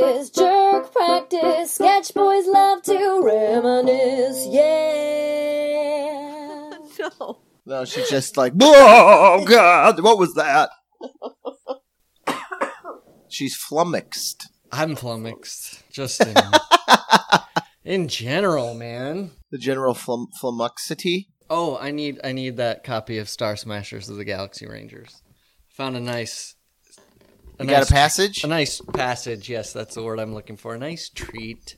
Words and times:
practice, 0.00 0.30
jerk 0.30 0.92
practice. 0.92 1.72
Sketch 1.72 2.14
boys 2.14 2.46
love 2.46 2.82
to 2.82 3.20
reminisce. 3.22 4.46
Yeah. 4.50 6.70
No. 7.18 7.38
No, 7.66 7.84
she's 7.84 8.08
just 8.08 8.36
like, 8.36 8.52
oh 8.60 9.44
god, 9.44 10.00
what 10.02 10.18
was 10.18 10.34
that? 10.34 10.70
she's 13.28 13.56
flummoxed. 13.56 14.48
I'm 14.70 14.94
flummoxed. 14.94 15.82
Just 15.90 16.20
in, 16.20 16.36
in 17.84 18.08
general, 18.08 18.74
man. 18.74 19.32
The 19.50 19.58
general 19.58 19.94
flum- 19.94 20.28
flummoxity. 20.40 21.26
Oh, 21.50 21.76
I 21.76 21.90
need 21.90 22.20
I 22.22 22.32
need 22.32 22.56
that 22.58 22.84
copy 22.84 23.18
of 23.18 23.28
Star 23.28 23.56
Smashers 23.56 24.08
of 24.08 24.16
the 24.16 24.24
Galaxy 24.24 24.68
Rangers. 24.68 25.22
Found 25.76 25.96
a 25.96 26.00
nice 26.00 26.54
You 27.60 27.66
got 27.66 27.88
a 27.88 27.92
passage? 27.92 28.42
A 28.44 28.46
nice 28.48 28.80
passage, 28.80 29.48
yes, 29.48 29.72
that's 29.72 29.94
the 29.94 30.02
word 30.02 30.18
I'm 30.18 30.34
looking 30.34 30.56
for. 30.56 30.74
A 30.74 30.78
nice 30.78 31.08
treat. 31.08 31.76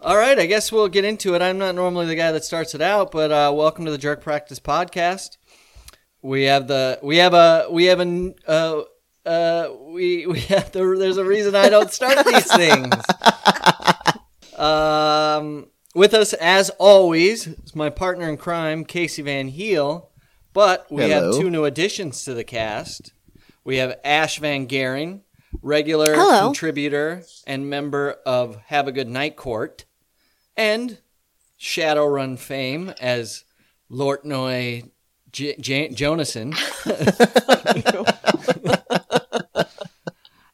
All 0.00 0.16
right, 0.16 0.38
I 0.38 0.46
guess 0.46 0.72
we'll 0.72 0.88
get 0.88 1.04
into 1.04 1.34
it. 1.34 1.42
I'm 1.42 1.58
not 1.58 1.74
normally 1.74 2.06
the 2.06 2.14
guy 2.14 2.32
that 2.32 2.44
starts 2.44 2.74
it 2.74 2.80
out, 2.80 3.10
but 3.10 3.30
uh, 3.30 3.52
welcome 3.54 3.84
to 3.84 3.90
the 3.90 3.98
Jerk 3.98 4.22
Practice 4.22 4.60
Podcast. 4.60 5.36
We 6.22 6.44
have 6.44 6.68
the 6.68 6.98
we 7.02 7.18
have 7.18 7.34
a 7.34 7.66
we 7.70 7.84
have 7.86 8.00
a 8.00 8.34
uh, 8.46 8.82
uh, 9.24 9.68
we 9.88 10.26
we 10.26 10.40
have 10.48 10.72
the, 10.72 10.96
there's 10.98 11.16
a 11.18 11.24
reason 11.24 11.54
I 11.54 11.68
don't 11.68 11.92
start 11.92 12.26
these 12.26 12.52
things. 12.56 12.94
Um, 14.56 15.68
with 15.94 16.14
us 16.14 16.32
as 16.34 16.70
always 16.78 17.46
is 17.46 17.74
my 17.74 17.90
partner 17.90 18.28
in 18.28 18.36
crime, 18.36 18.84
Casey 18.84 19.22
Van 19.22 19.48
Heel. 19.48 20.10
But 20.52 20.90
we 20.90 21.02
Hello. 21.02 21.32
have 21.32 21.40
two 21.40 21.48
new 21.48 21.64
additions 21.64 22.24
to 22.24 22.34
the 22.34 22.42
cast. 22.42 23.12
We 23.64 23.76
have 23.76 23.98
Ash 24.04 24.38
Van 24.38 24.66
Gering, 24.66 25.22
regular 25.62 26.14
Hello. 26.14 26.46
contributor 26.46 27.22
and 27.46 27.68
member 27.68 28.16
of 28.24 28.56
Have 28.66 28.88
a 28.88 28.92
Good 28.92 29.08
Night 29.08 29.36
Court, 29.36 29.84
and 30.56 30.98
Shadowrun 31.58 32.38
fame 32.38 32.92
as 33.00 33.44
Lortnoy 33.90 34.90
J- 35.32 35.56
J- 35.60 35.90
Jonason. 35.90 36.54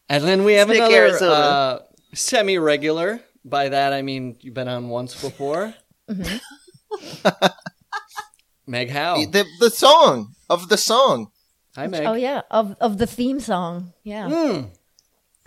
and 0.09 0.25
then 0.25 0.45
we 0.45 0.55
have 0.55 0.69
Stick 0.69 0.81
another 0.81 1.19
uh, 1.23 1.79
semi-regular. 2.13 3.21
By 3.45 3.69
that 3.69 3.93
I 3.93 4.03
mean 4.03 4.37
you've 4.41 4.55
been 4.55 4.67
on 4.69 4.89
once 4.89 5.21
before. 5.21 5.73
Meg 8.67 8.91
Howe. 8.91 9.25
The, 9.25 9.45
the 9.61 9.71
song 9.71 10.35
of 10.51 10.69
the 10.69 10.77
song. 10.77 11.31
Hi, 11.77 11.87
Meg. 11.87 12.07
Oh 12.07 12.15
yeah, 12.15 12.43
of 12.51 12.75
of 12.81 12.99
the 12.99 13.07
theme 13.07 13.39
song. 13.41 13.93
Yeah, 14.03 14.29
Mm. 14.29 14.71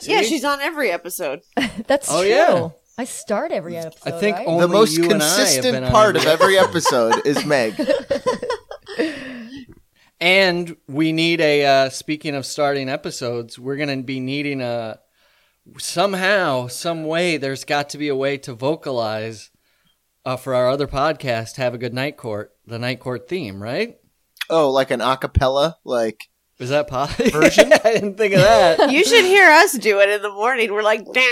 Yeah, 0.02 0.22
she's 0.22 0.45
on 0.45 0.61
every 0.61 0.91
episode. 0.91 1.41
that's 1.88 2.09
Oh, 2.09 2.22
true. 2.22 2.30
yeah. 2.30 2.69
I 2.97 3.03
start 3.05 3.52
every 3.52 3.75
episode. 3.77 4.13
I 4.13 4.19
think 4.19 4.38
right? 4.38 4.47
only 4.47 4.61
the 4.61 4.67
most 4.67 4.97
you 4.97 5.03
and 5.09 5.22
I 5.22 5.25
have 5.25 5.38
been 5.63 5.73
consistent 5.73 5.88
part 5.91 6.16
of 6.16 6.25
every- 6.25 6.57
every 6.57 6.59
episode 6.69 7.25
is 7.25 7.45
Meg. 7.45 7.75
And 10.22 10.75
we 10.85 11.13
need 11.13 11.39
a. 11.39 11.66
Uh, 11.66 11.89
speaking 11.89 12.35
of 12.35 12.45
starting 12.45 12.89
episodes, 12.89 13.57
we're 13.57 13.77
gonna 13.77 14.03
be 14.03 14.19
needing 14.19 14.59
a 14.61 15.00
somehow, 15.77 16.67
some 16.67 17.05
way. 17.05 17.38
There's 17.38 17.63
got 17.63 17.89
to 17.91 17.97
be 17.97 18.09
a 18.09 18.16
way 18.17 18.38
to 18.39 18.53
vocalize 18.53 19.50
uh, 20.25 20.35
for 20.35 20.53
our 20.55 20.67
other 20.69 20.88
podcast. 20.88 21.55
Have 21.55 21.73
a 21.73 21.77
good 21.77 21.94
night 21.94 22.17
court. 22.17 22.52
The 22.67 22.77
night 22.77 23.00
court 23.00 23.30
theme, 23.30 23.63
right? 23.63 23.95
Oh, 24.50 24.72
like 24.72 24.92
an 24.92 25.00
acapella? 25.00 25.75
Like, 25.83 26.30
Is 26.59 26.69
that 26.69 26.88
possible? 26.88 27.30
Version? 27.31 27.72
I 27.73 27.78
didn't 27.94 28.17
think 28.17 28.33
of 28.33 28.42
that. 28.42 28.91
You 28.95 29.03
should 29.06 29.23
hear 29.25 29.50
us 29.50 29.73
do 29.78 30.00
it 30.00 30.09
in 30.09 30.22
the 30.22 30.31
morning. 30.31 30.72
We're 30.73 30.83
like, 30.83 31.06
mm, 31.06 31.23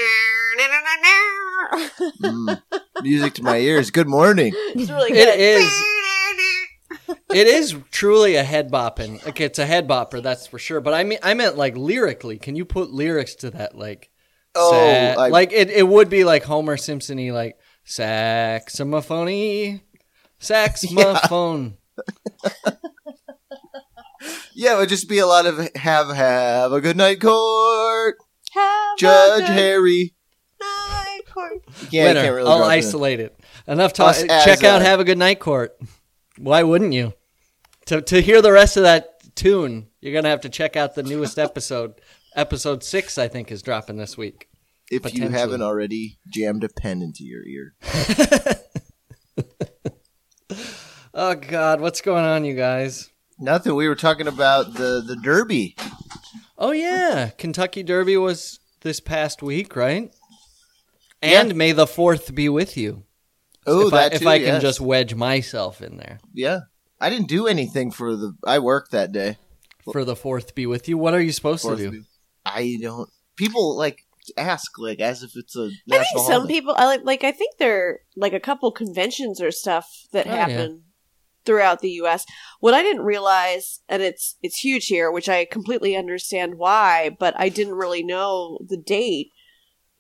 music 3.02 3.34
to 3.36 3.44
my 3.44 3.58
ears. 3.58 3.92
Good 3.92 4.08
morning. 4.08 4.54
it's 4.56 4.90
really 4.90 5.12
It 5.12 5.26
good. 5.26 5.40
is. 5.40 5.84
It 7.34 7.48
is 7.48 7.76
truly 7.92 8.36
a 8.36 8.44
head 8.44 8.70
bopping. 8.72 9.24
Like 9.26 9.40
it's 9.42 9.60
a 9.60 9.66
head 9.66 9.88
bopper, 9.88 10.22
that's 10.24 10.48
for 10.48 10.58
sure. 10.60 10.80
But 10.82 10.94
I 10.94 11.04
mean, 11.04 11.20
I 11.24 11.34
meant 11.36 11.58
like 11.58 11.76
lyrically. 11.78 12.38
Can 12.38 12.56
you 12.56 12.66
put 12.66 12.92
lyrics 12.92 13.36
to 13.36 13.50
that? 13.52 13.78
Like, 13.78 14.10
Oh, 14.56 14.72
sa- 14.72 15.22
I- 15.24 15.28
like 15.30 15.52
it, 15.54 15.70
it 15.70 15.88
would 15.88 16.10
be 16.10 16.24
like 16.24 16.44
Homer 16.44 16.78
Simpson-y, 16.78 17.32
like 17.32 17.58
saxophony, 17.86 19.82
saxophone. 20.40 21.78
Yeah, 22.66 22.72
it 24.58 24.78
would 24.78 24.90
just 24.90 25.08
be 25.08 25.20
a 25.20 25.28
lot 25.28 25.46
of 25.46 25.58
have 25.76 26.10
have 26.16 26.72
a 26.72 26.82
good 26.82 26.98
night, 26.98 27.22
court. 27.22 28.18
Have 28.52 28.66
a 28.66 29.00
Judge 29.00 29.40
good 29.42 29.50
Harry. 29.50 30.16
night, 30.60 31.22
court. 31.32 31.64
Yeah, 31.92 32.06
Winner. 32.06 32.22
can't 32.22 32.36
really 32.36 32.50
I'll 32.50 32.58
drop 32.60 32.70
it 32.72 32.74
isolate 32.74 33.20
it. 33.20 33.40
Enough 33.68 33.94
talk. 33.94 34.16
Us 34.16 34.24
Check 34.46 34.64
out 34.64 34.82
uh, 34.82 34.86
"Have 34.86 35.00
a 35.00 35.04
Good 35.04 35.18
Night, 35.18 35.40
Court." 35.40 35.78
Why 36.38 36.64
wouldn't 36.64 36.94
you? 36.94 37.14
To 37.86 38.02
to 38.02 38.22
hear 38.22 38.42
the 38.42 38.52
rest 38.52 38.78
of 38.78 38.84
that 38.84 39.36
tune, 39.36 39.88
you're 40.02 40.14
gonna 40.14 40.30
have 40.30 40.42
to 40.42 40.50
check 40.50 40.76
out 40.76 40.96
the 40.96 41.04
newest 41.04 41.38
episode. 41.38 41.94
Episode 42.36 42.84
six, 42.84 43.18
I 43.18 43.28
think, 43.28 43.52
is 43.52 43.62
dropping 43.62 43.98
this 43.98 44.18
week. 44.18 44.48
If 44.90 45.14
you 45.14 45.30
haven't 45.30 45.62
already 45.62 46.18
jammed 46.34 46.64
a 46.64 46.70
pen 46.70 47.02
into 47.02 47.24
your 47.24 47.44
ear. 47.46 47.76
Oh 51.20 51.34
God, 51.34 51.82
what's 51.82 52.02
going 52.02 52.24
on, 52.26 52.46
you 52.46 52.54
guys? 52.56 53.10
Nothing. 53.40 53.76
We 53.76 53.88
were 53.88 53.96
talking 53.96 54.28
about 54.28 54.74
the 54.74 55.02
the 55.06 55.16
Derby. 55.16 55.76
Oh 56.58 56.72
yeah, 56.72 57.30
Kentucky 57.38 57.84
Derby 57.84 58.18
was 58.18 58.60
this 58.82 59.00
past 59.00 59.44
week, 59.44 59.76
right? 59.76 60.14
Yeah. 61.22 61.42
And 61.42 61.56
may 61.56 61.72
the 61.72 61.88
fourth 61.88 62.34
be 62.34 62.50
with 62.50 62.78
you. 62.78 63.04
Oh, 63.66 63.88
if 63.88 63.92
that 63.92 64.14
I, 64.14 64.16
if 64.16 64.22
too, 64.22 64.28
I 64.28 64.38
can 64.40 64.48
yes. 64.48 64.62
just 64.62 64.82
wedge 64.82 65.14
myself 65.14 65.82
in 65.82 65.98
there 65.98 66.20
yeah. 66.34 66.62
I 67.00 67.10
didn't 67.10 67.28
do 67.28 67.48
anything 67.48 67.92
for 67.92 68.16
the. 68.16 68.34
I 68.46 68.60
worked 68.60 68.92
that 68.92 69.12
day. 69.12 69.38
for 69.92 70.04
the 70.04 70.16
fourth 70.16 70.56
be 70.56 70.66
with 70.66 70.88
you. 70.88 70.98
What 70.98 71.14
are 71.14 71.22
you 71.22 71.32
supposed 71.32 71.64
Fourth 71.64 71.78
to 71.80 71.88
of 71.88 71.94
do? 71.94 72.04
I 72.46 72.78
don't. 72.82 73.10
People 73.36 73.78
like 73.78 74.04
ask 74.36 74.78
like 74.78 75.00
as 75.00 75.24
if 75.24 75.32
it's 75.36 75.56
a 75.56 75.70
I 75.70 75.72
national 75.88 76.04
think 76.04 76.28
some 76.28 76.42
holiday. 76.42 76.54
people, 76.54 76.76
I 76.78 76.86
like, 76.86 77.02
like, 77.04 77.24
I 77.24 77.32
think 77.32 77.58
there 77.58 77.88
are 77.88 78.00
like 78.16 78.34
a 78.34 78.40
couple 78.40 78.72
conventions 78.72 79.42
or 79.42 79.52
stuff 79.52 79.88
that 80.12 80.28
Oh, 80.28 80.34
yeah. 80.34 80.68
Happen 81.48 81.58
throughout 81.58 81.80
the 81.80 81.92
U.S. 81.92 82.26
What 82.60 82.74
I 82.74 82.84
didn't 82.84 83.04
realize, 83.04 83.80
and 83.90 84.02
it's 84.02 84.36
it's 84.42 84.60
huge 84.60 84.88
here, 84.88 85.12
which 85.12 85.30
I 85.30 85.46
completely 85.46 85.96
understand 85.96 86.56
why, 86.58 87.16
but 87.20 87.34
I 87.38 87.50
didn't 87.50 87.76
really 87.76 88.04
know 88.04 88.60
the 88.68 88.78
date. 88.78 89.32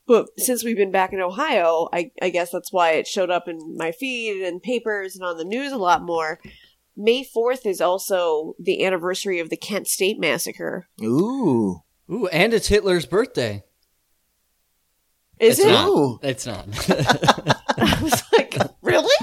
But 0.08 0.28
since 0.38 0.64
we've 0.64 0.78
been 0.78 0.92
back 0.92 1.12
in 1.12 1.20
Ohio, 1.20 1.90
I, 1.92 2.12
I 2.22 2.30
guess 2.30 2.52
that's 2.52 2.72
why 2.72 2.92
it 2.92 3.08
showed 3.08 3.30
up 3.30 3.50
in 3.50 3.76
my 3.76 3.92
feed 3.92 4.42
and 4.42 4.64
papers 4.64 5.16
and 5.16 5.26
on 5.26 5.38
the 5.38 5.44
news 5.44 5.74
a 5.74 5.78
lot 5.78 6.02
more. 6.02 6.40
May 6.96 7.26
4th 7.26 7.66
is 7.66 7.82
also 7.82 8.56
the 8.58 8.86
anniversary 8.86 9.40
of 9.40 9.50
the 9.50 9.58
Kent 9.58 9.88
State 9.88 10.18
Massacre. 10.18 10.88
Ooh. 11.04 11.84
Ooh, 12.10 12.28
and 12.28 12.54
it's 12.54 12.68
Hitler's 12.68 13.06
birthday. 13.06 13.66
Is 15.40 15.60
it's 15.60 15.68
it? 15.68 15.72
Not. 15.72 15.90
Ooh. 15.90 16.20
It's 16.24 16.48
not. 16.48 16.66
I 17.78 18.00
was 18.02 18.24
like, 18.32 18.56
really? 18.82 19.14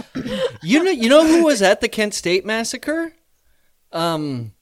You 0.64 0.82
know, 0.82 0.90
you 0.90 1.08
know 1.08 1.26
who 1.26 1.44
was 1.44 1.62
at 1.62 1.80
the 1.80 1.88
Kent 1.88 2.14
State 2.14 2.44
massacre? 2.44 3.12
Um, 3.92 4.52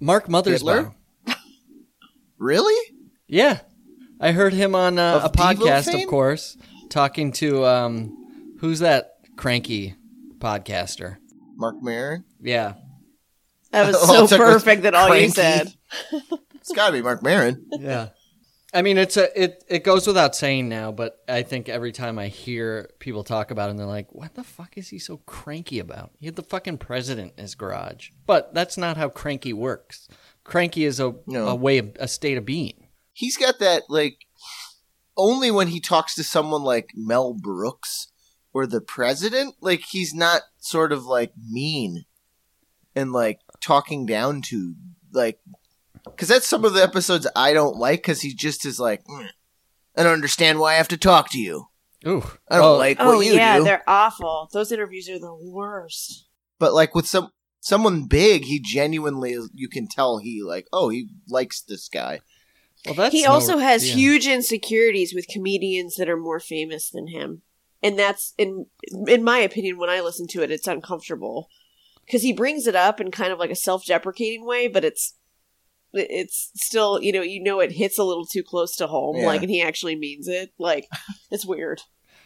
Mark 0.00 0.26
Mothersbaugh. 0.26 0.92
Really? 2.38 2.96
Yeah, 3.28 3.60
I 4.20 4.32
heard 4.32 4.52
him 4.52 4.74
on 4.74 4.98
uh, 4.98 5.20
a 5.24 5.30
Devo 5.30 5.54
podcast, 5.54 5.92
fame? 5.92 6.00
of 6.00 6.08
course, 6.10 6.56
talking 6.90 7.32
to 7.34 7.64
um, 7.64 8.56
who's 8.58 8.80
that 8.80 9.14
cranky 9.36 9.94
podcaster? 10.38 11.18
Mark 11.56 11.76
Maron? 11.80 12.24
Yeah, 12.40 12.74
That 13.70 13.86
was 13.86 14.28
so 14.28 14.36
perfect 14.36 14.82
that 14.82 14.94
all 14.94 15.14
you 15.16 15.28
said. 15.28 15.72
It's 16.54 16.72
got 16.72 16.88
to 16.88 16.92
be 16.92 17.02
Mark 17.02 17.22
Maron. 17.22 17.64
yeah. 17.70 18.08
I 18.74 18.80
mean, 18.80 18.96
it's 18.96 19.16
a 19.18 19.40
it 19.40 19.64
it 19.68 19.84
goes 19.84 20.06
without 20.06 20.34
saying 20.34 20.68
now, 20.68 20.92
but 20.92 21.22
I 21.28 21.42
think 21.42 21.68
every 21.68 21.92
time 21.92 22.18
I 22.18 22.28
hear 22.28 22.90
people 23.00 23.22
talk 23.22 23.50
about 23.50 23.68
him, 23.68 23.76
they're 23.76 23.86
like, 23.86 24.14
"What 24.14 24.34
the 24.34 24.44
fuck 24.44 24.78
is 24.78 24.88
he 24.88 24.98
so 24.98 25.18
cranky 25.18 25.78
about? 25.78 26.12
He 26.18 26.26
had 26.26 26.36
the 26.36 26.42
fucking 26.42 26.78
president 26.78 27.34
in 27.36 27.42
his 27.42 27.54
garage." 27.54 28.10
But 28.26 28.54
that's 28.54 28.78
not 28.78 28.96
how 28.96 29.10
cranky 29.10 29.52
works. 29.52 30.08
Cranky 30.44 30.84
is 30.84 30.98
a 31.00 31.14
No. 31.26 31.48
a 31.48 31.54
way 31.54 31.78
of 31.78 31.94
a 32.00 32.08
state 32.08 32.38
of 32.38 32.46
being. 32.46 32.88
He's 33.12 33.36
got 33.36 33.58
that 33.58 33.84
like 33.90 34.20
only 35.18 35.50
when 35.50 35.68
he 35.68 35.78
talks 35.80 36.14
to 36.14 36.24
someone 36.24 36.62
like 36.62 36.90
Mel 36.94 37.34
Brooks 37.34 38.08
or 38.54 38.66
the 38.66 38.80
president, 38.80 39.56
like 39.60 39.80
he's 39.90 40.14
not 40.14 40.42
sort 40.58 40.92
of 40.92 41.04
like 41.04 41.32
mean 41.36 42.06
and 42.96 43.12
like 43.12 43.40
talking 43.60 44.06
down 44.06 44.40
to 44.42 44.74
like 45.12 45.40
because 46.04 46.28
that's 46.28 46.46
some 46.46 46.64
of 46.64 46.74
the 46.74 46.82
episodes 46.82 47.26
I 47.36 47.52
don't 47.52 47.76
like 47.76 48.00
because 48.00 48.20
he 48.22 48.34
just 48.34 48.64
is 48.66 48.78
like 48.80 49.04
"Mm, 49.04 49.28
I 49.96 50.02
don't 50.02 50.12
understand 50.12 50.58
why 50.58 50.72
I 50.74 50.76
have 50.76 50.88
to 50.88 50.96
talk 50.96 51.30
to 51.30 51.38
you. 51.38 51.66
Ooh, 52.06 52.24
I 52.50 52.56
don't 52.56 52.64
Oh, 52.64 52.76
like 52.76 52.96
Oh 53.00 53.16
what 53.16 53.26
you 53.26 53.34
yeah, 53.34 53.58
do. 53.58 53.64
they're 53.64 53.84
awful. 53.86 54.48
Those 54.52 54.72
interviews 54.72 55.08
are 55.08 55.18
the 55.20 55.34
worst. 55.34 56.26
But 56.58 56.72
like 56.74 56.94
with 56.94 57.06
some 57.06 57.30
someone 57.60 58.06
big, 58.06 58.44
he 58.44 58.58
genuinely 58.60 59.36
you 59.52 59.68
can 59.68 59.86
tell 59.86 60.18
he 60.18 60.42
like 60.42 60.66
oh 60.72 60.88
he 60.88 61.08
likes 61.28 61.60
this 61.62 61.88
guy. 61.88 62.20
Well, 62.84 62.94
that's 62.94 63.14
he 63.14 63.22
no- 63.22 63.30
also 63.32 63.58
has 63.58 63.86
yeah. 63.88 63.94
huge 63.94 64.26
insecurities 64.26 65.14
with 65.14 65.28
comedians 65.28 65.94
that 65.96 66.08
are 66.08 66.16
more 66.16 66.40
famous 66.40 66.90
than 66.90 67.06
him, 67.06 67.42
and 67.80 67.96
that's 67.96 68.34
in 68.36 68.66
in 69.06 69.22
my 69.22 69.38
opinion. 69.38 69.78
When 69.78 69.88
I 69.90 70.00
listen 70.00 70.26
to 70.28 70.42
it, 70.42 70.50
it's 70.50 70.66
uncomfortable 70.66 71.48
because 72.04 72.22
he 72.22 72.32
brings 72.32 72.66
it 72.66 72.74
up 72.74 73.00
in 73.00 73.12
kind 73.12 73.32
of 73.32 73.38
like 73.38 73.50
a 73.50 73.54
self 73.54 73.86
deprecating 73.86 74.44
way, 74.44 74.66
but 74.66 74.84
it's 74.84 75.14
it's 75.94 76.50
still 76.54 77.00
you 77.02 77.12
know 77.12 77.22
you 77.22 77.42
know 77.42 77.60
it 77.60 77.72
hits 77.72 77.98
a 77.98 78.04
little 78.04 78.24
too 78.26 78.42
close 78.42 78.76
to 78.76 78.86
home, 78.86 79.16
Yeah. 79.16 79.26
like, 79.26 79.42
and 79.42 79.50
he 79.50 79.62
actually 79.62 79.96
means 79.96 80.28
it. 80.28 80.52
Like 80.58 80.88
it's 81.30 81.46
weird. 81.46 81.80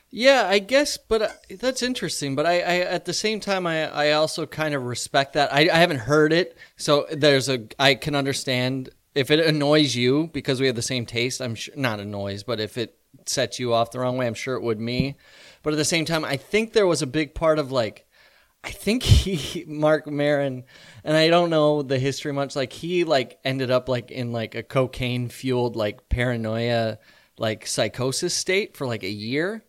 Yeah, 0.08 0.46
I 0.48 0.60
guess, 0.60 0.96
but 0.96 1.22
uh, 1.22 1.28
that's 1.58 1.82
interesting. 1.82 2.36
But 2.36 2.46
I, 2.46 2.60
I, 2.60 2.74
at 2.78 3.06
the 3.06 3.12
same 3.12 3.40
time, 3.40 3.66
I, 3.66 3.90
I 3.90 4.12
also 4.12 4.46
kind 4.46 4.72
of 4.72 4.84
respect 4.84 5.32
that. 5.32 5.52
I, 5.52 5.62
I 5.62 5.78
haven't 5.78 5.98
heard 5.98 6.32
it, 6.32 6.56
so 6.76 7.06
there's 7.10 7.48
a. 7.48 7.64
I 7.78 7.96
can 7.96 8.14
understand 8.14 8.90
if 9.16 9.32
it 9.32 9.40
annoys 9.40 9.96
you 9.96 10.30
because 10.32 10.60
we 10.60 10.68
have 10.68 10.76
the 10.76 10.80
same 10.82 11.06
taste. 11.06 11.40
I'm 11.42 11.56
sure 11.56 11.74
not 11.76 11.98
annoys, 11.98 12.44
but 12.44 12.60
if 12.60 12.78
it 12.78 12.96
sets 13.26 13.58
you 13.58 13.74
off 13.74 13.90
the 13.90 13.98
wrong 13.98 14.16
way, 14.16 14.28
I'm 14.28 14.34
sure 14.34 14.54
it 14.54 14.62
would 14.62 14.78
me. 14.78 15.16
But 15.64 15.72
at 15.72 15.76
the 15.76 15.84
same 15.84 16.04
time, 16.04 16.24
I 16.24 16.36
think 16.36 16.72
there 16.72 16.86
was 16.86 17.02
a 17.02 17.06
big 17.06 17.34
part 17.34 17.58
of 17.58 17.72
like, 17.72 18.05
I 18.66 18.70
think 18.70 19.02
he, 19.04 19.64
Mark 19.68 20.06
Maron, 20.08 20.64
and 21.04 21.16
I 21.16 21.28
don't 21.28 21.50
know 21.50 21.82
the 21.82 21.98
history 21.98 22.32
much. 22.32 22.56
Like 22.56 22.72
he 22.72 23.04
like 23.04 23.38
ended 23.44 23.70
up 23.70 23.88
like 23.88 24.10
in 24.10 24.32
like 24.32 24.54
a 24.56 24.62
cocaine 24.62 25.28
fueled 25.28 25.76
like 25.76 26.08
paranoia 26.08 26.98
like 27.38 27.66
psychosis 27.66 28.34
state 28.34 28.76
for 28.76 28.86
like 28.86 29.02
a 29.02 29.10
year 29.10 29.62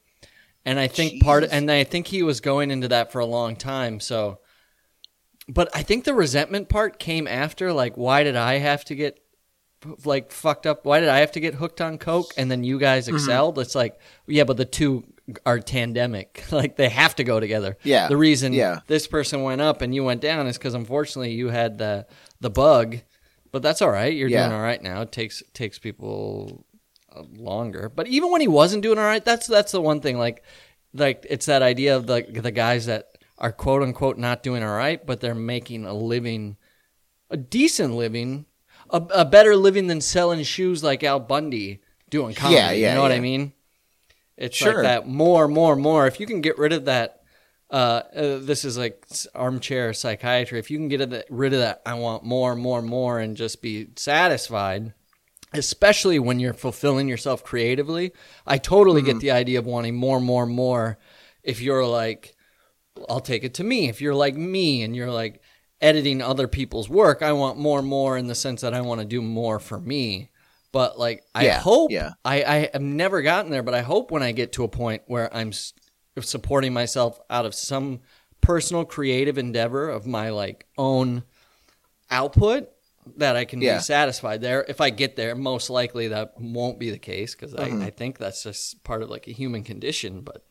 and 0.66 0.80
I 0.80 0.88
think 0.88 1.22
part 1.22 1.44
Jesus. 1.44 1.54
and 1.54 1.70
I 1.70 1.84
think 1.84 2.08
he 2.08 2.24
was 2.24 2.40
going 2.42 2.72
into 2.72 2.88
that 2.90 3.12
for 3.12 3.20
a 3.20 3.26
long 3.26 3.56
time. 3.56 4.00
So, 4.00 4.40
but 5.48 5.70
I 5.76 5.84
think 5.84 6.04
the 6.04 6.14
resentment 6.14 6.70
part 6.70 6.98
came 7.00 7.28
after. 7.28 7.72
Like, 7.74 7.96
why 7.98 8.24
did 8.24 8.36
I 8.36 8.58
have 8.58 8.84
to 8.86 8.96
get 8.96 9.20
like 10.06 10.32
fucked 10.32 10.66
up? 10.66 10.86
Why 10.86 11.00
did 11.00 11.10
I 11.10 11.20
have 11.20 11.32
to 11.34 11.40
get 11.40 11.56
hooked 11.56 11.82
on 11.82 11.98
coke 11.98 12.34
and 12.38 12.50
then 12.50 12.64
you 12.64 12.80
guys 12.80 13.08
Mm-hmm. 13.08 13.16
excelled? 13.18 13.60
It's 13.60 13.76
like, 13.76 14.00
yeah, 14.28 14.44
but 14.44 14.58
the 14.58 14.66
two 14.66 15.04
are 15.46 15.60
tandemic. 15.60 16.44
like 16.52 16.76
they 16.78 16.90
have 16.90 17.16
to 17.16 17.24
go 17.24 17.40
together. 17.40 17.78
Yeah. 17.84 18.08
The 18.08 18.18
reason 18.18 18.54
Yeah. 18.54 18.80
this 18.88 19.08
person 19.08 19.44
went 19.44 19.62
up 19.62 19.82
and 19.82 19.94
you 19.94 20.04
went 20.04 20.22
down 20.22 20.48
is 20.48 20.58
because 20.58 20.74
unfortunately 20.74 21.32
you 21.34 21.50
had 21.50 21.78
the 21.78 22.08
the 22.40 22.50
bug. 22.50 22.98
But 23.52 23.62
that's 23.62 23.82
all 23.82 23.90
right. 23.90 24.14
You're 24.14 24.30
Yeah. 24.30 24.48
doing 24.48 24.58
all 24.58 24.64
right 24.64 24.82
now. 24.82 25.02
It 25.02 25.12
takes 25.12 25.42
takes 25.54 25.80
people 25.80 26.66
uh, 27.16 27.24
longer. 27.38 27.90
But 27.94 28.08
even 28.08 28.32
when 28.32 28.42
he 28.42 28.48
wasn't 28.48 28.84
doing 28.84 28.98
all 28.98 29.06
right, 29.06 29.24
that's 29.24 29.48
that's 29.48 29.72
the 29.72 29.82
one 29.82 30.00
thing. 30.02 30.18
Like, 30.18 30.44
like 30.94 31.26
it's 31.30 31.46
that 31.48 31.62
idea 31.62 31.96
of 31.96 32.08
the 32.08 32.26
the 32.30 32.52
guys 32.52 32.86
that 32.86 33.08
are 33.38 33.52
quote 33.52 33.84
unquote 33.84 34.18
not 34.18 34.44
doing 34.44 34.64
all 34.64 34.76
right, 34.76 35.06
but 35.06 35.20
they're 35.22 35.36
making 35.36 35.86
a 35.86 35.94
living, 35.94 36.58
a 37.30 37.38
decent 37.38 37.94
living, 37.96 38.46
a, 38.90 38.98
a 39.14 39.26
better 39.26 39.56
living 39.56 39.88
than 39.88 40.02
selling 40.02 40.44
shoes 40.44 40.84
like 40.84 41.04
Al 41.04 41.20
Bundy 41.20 41.82
doing 42.10 42.34
comedy. 42.36 42.56
Yeah, 42.56 42.72
yeah, 42.72 42.90
you 42.90 42.96
know 42.96 43.02
what 43.02 43.12
I 43.12 43.20
mean? 43.20 43.54
It's 44.38 44.56
Sure. 44.56 44.76
like 44.76 44.84
that 44.84 45.08
more, 45.08 45.48
more, 45.48 45.76
more. 45.76 46.08
If 46.08 46.20
you 46.20 46.26
can 46.28 46.42
get 46.42 46.58
rid 46.58 46.74
of 46.74 46.86
that. 46.86 47.14
Uh, 47.70 48.02
uh, 48.16 48.38
this 48.38 48.64
is 48.64 48.78
like 48.78 49.06
armchair 49.36 49.92
psychiatry. 49.92 50.58
If 50.58 50.72
you 50.72 50.78
can 50.78 50.88
get 50.88 51.26
rid 51.30 51.52
of 51.52 51.60
that, 51.60 51.82
I 51.86 51.96
want 51.96 52.24
more, 52.24 52.56
more, 52.56 52.82
more, 52.82 53.20
and 53.20 53.36
just 53.36 53.62
be 53.62 53.90
satisfied, 53.98 54.94
especially 55.52 56.18
when 56.18 56.40
you're 56.40 56.54
fulfilling 56.54 57.10
yourself 57.10 57.44
creatively. 57.44 58.14
I 58.46 58.58
totally 58.58 59.02
get 59.02 59.20
the 59.20 59.32
idea 59.32 59.60
of 59.60 59.66
wanting 59.66 59.98
more, 59.98 60.22
more, 60.22 60.46
more. 60.46 60.98
If 61.44 61.60
you're 61.60 61.86
like, 61.86 62.38
I'll 63.10 63.20
take 63.20 63.44
it 63.44 63.56
to 63.56 63.66
me. 63.66 63.90
If 63.90 64.00
you're 64.00 64.16
like 64.16 64.36
me 64.36 64.82
and 64.84 64.96
you're 64.96 65.12
like 65.12 65.42
editing 65.82 66.22
other 66.22 66.48
people's 66.48 66.88
work, 66.88 67.22
I 67.22 67.34
want 67.34 67.60
more, 67.60 67.82
more 67.82 68.18
in 68.18 68.28
the 68.28 68.36
sense 68.36 68.62
that 68.62 68.74
I 68.74 68.80
want 68.80 69.02
to 69.02 69.06
do 69.06 69.22
more 69.22 69.60
for 69.60 69.80
me. 69.80 70.30
But 70.72 71.00
like, 71.00 71.24
I 71.34 71.46
Yeah, 71.46 71.60
hope 71.60 71.92
yeah. 71.92 72.12
I, 72.26 72.44
I 72.44 72.70
have 72.74 72.82
never 72.82 73.22
gotten 73.22 73.52
there, 73.52 73.64
but 73.64 73.74
I 73.74 73.82
hope 73.82 74.12
when 74.12 74.24
I 74.24 74.32
get 74.32 74.54
to 74.54 74.64
a 74.64 74.68
point 74.68 75.04
where 75.08 75.34
I'm 75.36 75.50
s- 75.50 75.74
supporting 76.22 76.74
myself 76.74 77.20
out 77.30 77.46
of 77.46 77.56
some 77.56 78.02
personal 78.42 78.86
creative 78.86 79.38
endeavor 79.38 79.90
of 79.90 80.06
my 80.06 80.30
like 80.30 80.66
own 80.78 81.24
output 82.10 82.70
that 83.16 83.36
I 83.36 83.46
can 83.46 83.60
Yeah. 83.62 83.78
be 83.78 83.82
satisfied 83.82 84.42
there. 84.42 84.66
If 84.68 84.82
I 84.82 84.90
get 84.90 85.16
there, 85.16 85.36
most 85.36 85.70
likely 85.70 86.10
that 86.10 86.34
won't 86.40 86.80
be 86.80 86.90
the 86.92 87.00
case 87.00 87.34
because 87.36 87.54
Mm-hmm. 87.54 87.84
I, 87.84 87.88
I 87.88 87.90
think 87.90 88.18
that's 88.18 88.44
just 88.44 88.84
part 88.84 89.02
of 89.02 89.10
like 89.10 89.28
a 89.28 89.32
human 89.32 89.64
condition. 89.64 90.22
But 90.22 90.44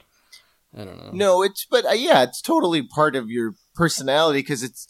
I 0.75 0.85
don't 0.85 0.99
know. 0.99 1.11
No, 1.13 1.43
it's 1.43 1.67
but 1.71 1.85
uh, 1.87 1.91
yeah, 1.93 2.23
it's 2.23 2.41
totally 2.41 2.83
part 2.83 3.17
of 3.17 3.29
your 3.29 3.55
personality 3.75 4.41
because 4.41 4.63
it's 4.63 4.89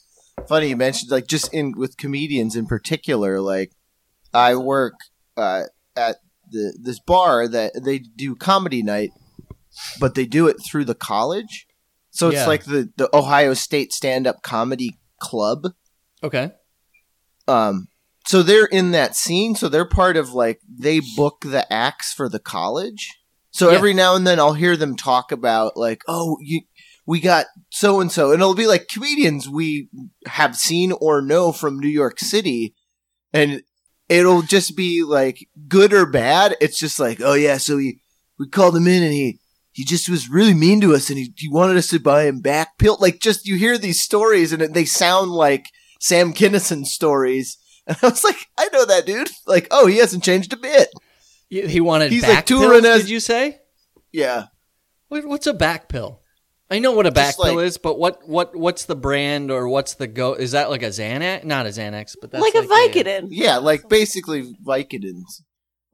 funny 0.48 0.68
you 0.68 0.76
mentioned 0.76 1.10
like 1.10 1.26
just 1.26 1.52
in 1.52 1.72
with 1.76 1.96
comedians 1.96 2.54
in 2.56 2.66
particular. 2.66 3.40
Like 3.40 3.72
I 4.32 4.54
work 4.54 4.94
uh, 5.36 5.64
at 5.96 6.16
the 6.50 6.76
this 6.80 7.00
bar 7.00 7.48
that 7.48 7.82
they 7.84 7.98
do 7.98 8.34
comedy 8.36 8.82
night, 8.82 9.10
but 10.00 10.14
they 10.14 10.26
do 10.26 10.46
it 10.48 10.56
through 10.68 10.84
the 10.84 10.94
college. 10.94 11.66
So 12.10 12.28
it's 12.28 12.36
Yeah. 12.38 12.46
like 12.46 12.64
the 12.64 12.90
the 12.96 13.14
Ohio 13.14 13.54
State 13.54 13.92
Stand 13.92 14.26
Up 14.26 14.42
Comedy 14.42 14.98
Club. 15.20 15.72
Okay. 16.22 16.52
Um, 17.48 17.88
so 18.26 18.42
they're 18.42 18.66
in 18.66 18.90
that 18.92 19.14
scene. 19.14 19.54
So 19.54 19.68
they're 19.68 19.88
part 19.88 20.16
of 20.16 20.32
like 20.32 20.60
they 20.68 21.00
book 21.16 21.42
the 21.44 21.70
acts 21.72 22.12
for 22.12 22.28
the 22.28 22.40
college. 22.40 23.08
So 23.50 23.70
Yeah. 23.70 23.76
every 23.76 23.94
now 23.94 24.14
and 24.16 24.26
then 24.26 24.38
I'll 24.40 24.54
hear 24.54 24.76
them 24.76 24.96
talk 24.96 25.30
about 25.32 25.76
like, 25.76 26.02
oh, 26.08 26.36
you, 26.40 26.62
we 27.06 27.20
got 27.20 27.46
so 27.70 28.00
and 28.00 28.10
so, 28.10 28.32
and 28.32 28.40
it'll 28.40 28.54
be 28.54 28.66
like 28.66 28.88
comedians 28.88 29.48
we 29.48 29.88
have 30.26 30.56
seen 30.56 30.92
or 30.92 31.22
know 31.22 31.52
from 31.52 31.78
New 31.78 31.88
York 31.88 32.18
City, 32.18 32.74
and 33.32 33.62
it'll 34.08 34.42
just 34.42 34.76
be 34.76 35.02
like 35.02 35.48
good 35.68 35.92
or 35.92 36.06
bad. 36.06 36.56
It's 36.60 36.78
just 36.78 36.98
like, 36.98 37.20
oh 37.22 37.34
yeah, 37.34 37.56
so 37.58 37.76
we 37.76 38.00
we 38.38 38.48
called 38.48 38.76
him 38.76 38.86
in 38.86 39.02
and 39.02 39.12
he. 39.12 39.40
He 39.72 39.84
just 39.84 40.08
was 40.08 40.30
really 40.30 40.54
mean 40.54 40.80
to 40.80 40.94
us, 40.94 41.10
and 41.10 41.18
he, 41.18 41.34
he 41.36 41.50
wanted 41.50 41.76
us 41.76 41.88
to 41.88 42.00
buy 42.00 42.24
him 42.24 42.40
back 42.40 42.78
pill. 42.78 42.96
Like, 42.98 43.20
just 43.20 43.46
you 43.46 43.56
hear 43.56 43.76
these 43.76 44.00
stories, 44.00 44.50
and 44.50 44.72
they 44.74 44.86
sound 44.86 45.32
like 45.32 45.66
Sam 46.00 46.32
Kinison 46.32 46.86
stories. 46.86 47.58
And 47.86 47.96
I 48.02 48.08
was 48.08 48.24
like, 48.24 48.38
I 48.58 48.68
know 48.72 48.86
that 48.86 49.04
dude. 49.04 49.28
Like, 49.46 49.68
oh, 49.70 49.86
he 49.86 49.98
hasn't 49.98 50.24
changed 50.24 50.52
a 50.54 50.56
bit. 50.56 50.88
He 51.50 51.60
he 51.68 51.80
wanted 51.80 52.10
He's, 52.10 52.22
back 52.22 52.36
like, 52.36 52.46
touring 52.46 52.82
pills, 52.82 52.96
as- 52.96 53.02
Did 53.02 53.10
you 53.10 53.20
say? 53.20 53.58
Yeah. 54.12 54.46
What's 55.08 55.46
a 55.46 55.52
back 55.54 55.88
pill? 55.90 56.22
I 56.70 56.80
know 56.80 56.92
what 56.92 57.06
a 57.06 57.12
back 57.12 57.38
like- 57.38 57.50
pill 57.50 57.60
is, 57.60 57.78
but 57.78 57.98
what 57.98 58.26
what 58.28 58.56
what's 58.56 58.86
the 58.86 58.96
brand 58.96 59.50
or 59.50 59.68
what's 59.68 59.94
the 59.94 60.06
go? 60.06 60.34
Is 60.34 60.52
that 60.52 60.70
like 60.70 60.82
a 60.82 60.88
Xanax? 60.88 61.44
Not 61.44 61.66
a 61.66 61.70
Xanax, 61.70 62.16
but 62.20 62.32
that's 62.32 62.42
like, 62.42 62.54
a 62.54 62.60
like 62.62 62.92
Vicodin. 62.92 63.28
Yeah, 63.30 63.58
like 63.58 63.88
basically 63.88 64.54
Vicodins. 64.64 65.42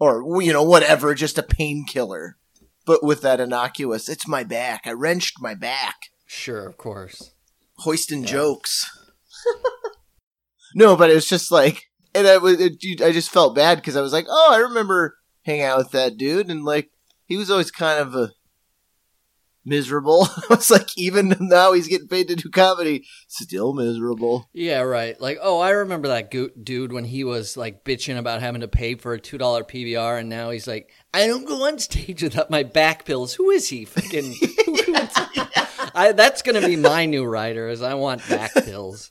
Or, 0.03 0.43
you 0.43 0.53
know, 0.53 0.65
whatever, 0.65 1.15
just 1.15 1.39
a 1.39 1.45
painkiller. 1.45 2.37
But 2.85 3.05
with 3.05 3.21
that 3.23 3.39
innocuous, 3.39 4.09
it's 4.09 4.27
my 4.27 4.43
back. 4.43 4.83
I 4.85 4.91
wrenched 4.91 5.41
my 5.41 5.55
back. 5.55 6.11
Sure, 6.27 6.67
of 6.67 6.77
course. 6.77 7.31
Hoisting 7.75 8.25
jokes. 8.25 8.85
no, 10.75 10.97
but 10.97 11.09
it 11.09 11.15
was 11.15 11.29
just 11.29 11.53
like, 11.53 11.85
and 12.17 12.27
I 12.27 12.39
was, 12.39 12.59
it, 12.59 13.01
I 13.01 13.13
just 13.13 13.31
felt 13.31 13.55
bad 13.55 13.77
because 13.77 13.95
I 13.95 14.01
was 14.01 14.13
like, 14.13 14.27
oh, 14.29 14.49
I 14.53 14.59
remember 14.59 15.19
hanging 15.43 15.63
out 15.63 15.79
with 15.79 15.93
that 15.93 16.17
dude, 16.17 16.51
and 16.51 16.65
like, 16.65 16.91
he 17.25 17.37
was 17.37 17.49
always 17.49 17.71
kind 17.71 18.01
of 18.01 18.17
a 18.17 18.33
miserable. 19.65 20.27
I 20.51 20.55
was 20.55 20.71
like, 20.71 20.97
even 20.97 21.37
now 21.41 21.73
he's 21.73 21.89
getting 21.89 22.09
paid 22.09 22.29
to 22.29 22.37
do 22.37 22.49
comedy, 22.51 23.05
still 23.29 23.73
miserable. 23.73 24.49
Yeah, 24.53 24.81
right. 24.81 25.21
Like, 25.21 25.39
oh, 25.43 25.61
I 25.61 25.71
remember 25.71 26.09
that 26.09 26.31
go- 26.31 26.51
dude 26.63 26.93
when 26.93 27.05
he 27.05 27.25
was 27.25 27.57
like 27.57 27.85
bitching 27.85 28.19
about 28.19 28.41
having 28.41 28.61
to 28.63 28.69
pay 28.69 28.95
for 28.95 29.13
a 29.15 29.21
two 29.21 29.39
dollar 29.39 29.65
PBR, 29.65 30.21
and 30.21 30.29
now 30.29 30.51
he's 30.51 30.67
like, 30.67 30.91
I 31.15 31.27
don't 31.27 31.47
go 31.47 31.67
on 31.67 31.79
stage 31.79 32.23
without 32.23 32.51
my 32.51 32.63
back 32.63 33.05
pills. 33.05 33.35
Who 33.35 33.51
is 33.51 33.69
he? 33.69 33.85
Fucking. 33.85 34.35
I, 35.95 36.13
that's 36.13 36.43
gonna 36.43 36.61
be 36.67 36.77
my 36.77 37.05
new 37.07 37.25
writer. 37.25 37.69
Is 37.69 37.83
I 37.83 37.95
want 37.95 38.27
back 38.29 38.55
pills. 38.55 39.11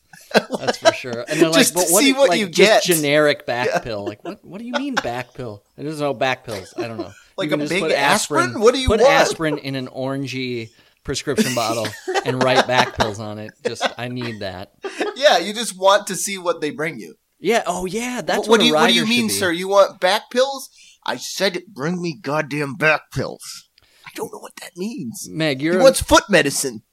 That's 0.59 0.77
for 0.77 0.93
sure. 0.93 1.25
And 1.27 1.39
they're 1.39 1.49
like, 1.51 1.59
Just 1.59 1.73
but 1.73 1.87
what, 1.89 2.03
see 2.03 2.13
what 2.13 2.29
like, 2.29 2.39
you 2.39 2.47
just 2.47 2.85
get. 2.87 2.95
generic 2.95 3.45
back 3.45 3.83
pill. 3.83 4.05
Like, 4.05 4.23
what? 4.23 4.43
What 4.43 4.59
do 4.59 4.65
you 4.65 4.73
mean 4.73 4.95
back 4.95 5.33
pill? 5.33 5.63
There's 5.77 5.99
no 5.99 6.13
back 6.13 6.43
pills. 6.45 6.73
I 6.77 6.87
don't 6.87 6.97
know. 6.97 7.11
Like 7.37 7.51
a 7.51 7.57
big 7.57 7.81
put 7.81 7.91
aspirin? 7.91 8.59
What 8.59 8.75
do 8.75 8.79
you 8.79 8.87
put 8.87 8.99
want? 8.99 9.11
aspirin 9.13 9.57
in 9.57 9.73
an 9.75 9.87
orangey 9.87 10.69
prescription 11.03 11.55
bottle 11.55 11.87
and 12.25 12.43
write 12.43 12.67
back 12.67 12.95
pills 12.95 13.19
on 13.19 13.39
it. 13.39 13.51
Just 13.65 13.83
I 13.97 14.09
need 14.09 14.41
that. 14.41 14.73
yeah, 15.15 15.39
you 15.39 15.51
just 15.51 15.75
want 15.75 16.05
to 16.07 16.15
see 16.15 16.37
what 16.37 16.61
they 16.61 16.69
bring 16.69 16.99
you. 16.99 17.15
Yeah. 17.39 17.63
Oh, 17.65 17.85
yeah. 17.87 18.21
That's 18.21 18.39
what, 18.41 18.49
what, 18.49 18.59
do 18.59 18.67
you 18.67 18.73
What 18.75 18.89
do 18.89 18.93
you 18.93 19.07
mean, 19.07 19.29
sir? 19.29 19.51
You 19.51 19.69
want 19.69 19.99
back 19.99 20.29
pills? 20.29 20.69
I 21.03 21.15
said 21.17 21.55
it. 21.55 21.73
Bring 21.73 21.99
me 21.99 22.15
goddamn 22.21 22.75
back 22.75 23.09
pills. 23.11 23.69
I 24.05 24.11
don't 24.13 24.31
know 24.31 24.39
what 24.39 24.55
that 24.57 24.77
means. 24.77 25.27
Meg, 25.31 25.59
He 25.59 25.65
you're 25.65 25.81
wants 25.81 26.01
foot 26.01 26.25
medicine. 26.29 26.83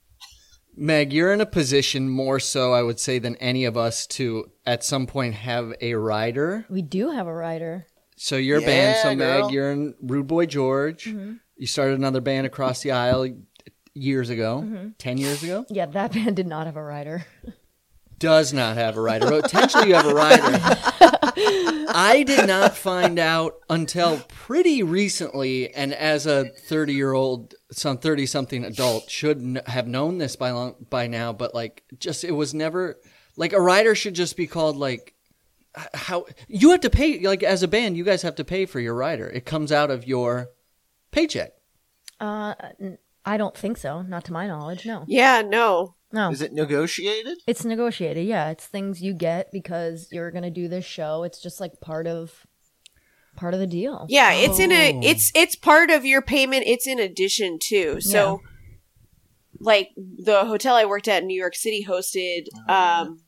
Meg. 0.79 1.13
You're 1.13 1.33
in 1.33 1.41
a 1.41 1.47
position 1.47 2.09
more 2.09 2.41
so, 2.41 2.73
I 2.73 2.83
would 2.83 3.01
say, 3.01 3.19
than 3.19 3.37
any 3.37 3.65
of 3.65 3.77
us 3.77 4.07
to 4.09 4.51
at 4.65 4.85
some 4.85 5.07
point 5.07 5.35
have 5.35 5.75
a 5.81 5.95
rider. 5.95 6.65
We 6.69 6.83
do 6.83 7.11
have 7.11 7.27
a 7.27 7.35
writer. 7.35 7.87
So 8.17 8.37
you're 8.37 8.59
a 8.59 8.63
band. 8.63 8.99
So 9.03 9.11
Yeah, 9.11 9.15
girl. 9.15 9.43
Meg, 9.43 9.53
you're 9.53 9.71
in 9.71 9.95
Rude 10.01 10.27
Boy 10.27 10.47
George. 10.47 11.05
Mm-hmm. 11.05 11.35
You 11.57 11.67
started 11.67 11.99
another 11.99 12.21
band 12.21 12.47
across 12.47 12.83
the 12.83 12.93
aisle 12.93 13.29
years 13.95 14.31
ago, 14.31 14.63
mm-hmm. 14.65 14.89
ten 14.99 15.19
years 15.19 15.43
ago. 15.43 15.67
Yeah, 15.69 15.87
that 15.87 16.13
band 16.15 16.37
did 16.37 16.47
not 16.47 16.67
have 16.67 16.77
a 16.77 16.83
writer. 16.83 17.25
Does 18.19 18.53
not 18.53 18.77
have 18.77 18.97
a 18.97 19.01
rider. 19.01 19.27
Potentially, 19.43 19.89
you 19.89 19.95
have 19.95 20.07
a 20.07 20.15
rider. 20.15 20.43
I 21.91 22.25
did 22.27 22.47
not 22.47 22.77
find 22.77 23.19
out 23.19 23.55
until 23.71 24.19
pretty 24.29 24.83
recently, 24.83 25.73
and 25.75 25.95
as 25.95 26.27
a 26.27 26.47
30 26.51 26.95
year 26.95 27.13
old, 27.13 27.55
some 27.71 27.99
30 27.99 28.27
something 28.27 28.65
adult, 28.65 29.09
should 29.11 29.39
n- 29.39 29.63
have 29.67 29.87
known 29.87 30.19
this 30.19 30.37
by 30.37 30.51
long, 30.51 30.75
by 30.91 31.07
now, 31.07 31.33
but 31.33 31.55
like, 31.55 31.85
just 31.99 32.25
it 32.25 32.33
was 32.33 32.55
never 32.55 32.99
like 33.37 33.53
a 33.53 33.61
rider 33.61 33.95
should 33.95 34.15
just 34.15 34.37
be 34.37 34.47
called 34.49 34.77
like 34.77 35.15
how 35.95 36.27
you 36.49 36.71
have 36.71 36.81
to 36.81 36.91
pay 36.91 37.21
like 37.21 37.45
as 37.45 37.63
a 37.63 37.69
band 37.69 37.97
you 37.97 38.03
guys 38.03 38.23
have 38.23 38.35
to 38.35 38.43
pay 38.43 38.67
for 38.67 38.81
your 38.81 38.95
rider 38.95 39.29
it 39.29 39.45
comes 39.45 39.71
out 39.71 39.93
of 39.93 40.05
your 40.09 40.49
paycheck 41.13 41.53
Uh, 42.19 42.55
i 43.25 43.37
don't 43.37 43.57
think 43.57 43.77
so. 43.77 44.03
Not 44.03 44.25
to 44.25 44.33
my 44.33 44.49
knowledge. 44.49 44.87
No. 44.87 45.05
Yeah, 45.07 45.43
no. 45.43 45.95
No. 46.13 46.31
Is 46.31 46.41
it 46.41 46.53
negotiated? 46.53 47.39
It's 47.47 47.65
negotiated. 47.65 48.27
Yeah, 48.27 48.51
it's 48.51 48.67
things 48.67 49.03
you 49.03 49.13
get 49.13 49.53
because 49.53 50.09
you're 50.11 50.31
gonna 50.31 50.51
do 50.51 50.69
this 50.69 50.85
show. 50.85 51.23
It's 51.23 51.41
just 51.41 51.61
like 51.61 51.81
part 51.81 52.07
of 52.07 52.47
part 53.37 53.55
of 53.55 53.61
the 53.61 53.67
deal. 53.67 54.07
Yeah, 54.09 54.33
it's 54.33 54.59
in 54.59 54.73
a 54.73 54.95
Oh. 54.95 55.01
it's 55.03 55.31
it's 55.35 55.55
part 55.55 55.91
of 55.91 56.05
your 56.05 56.23
payment. 56.23 56.65
It's 56.67 56.87
in 56.87 56.99
addition 56.99 57.59
too. 57.63 58.01
So 58.01 58.41
like 59.61 59.91
the 59.97 60.45
hotel 60.47 60.77
I 60.77 60.85
worked 60.85 61.09
at 61.09 61.23
in 61.23 61.27
New 61.29 61.39
York 61.39 61.55
City 61.57 61.85
hosted 61.89 62.47
um 62.69 63.21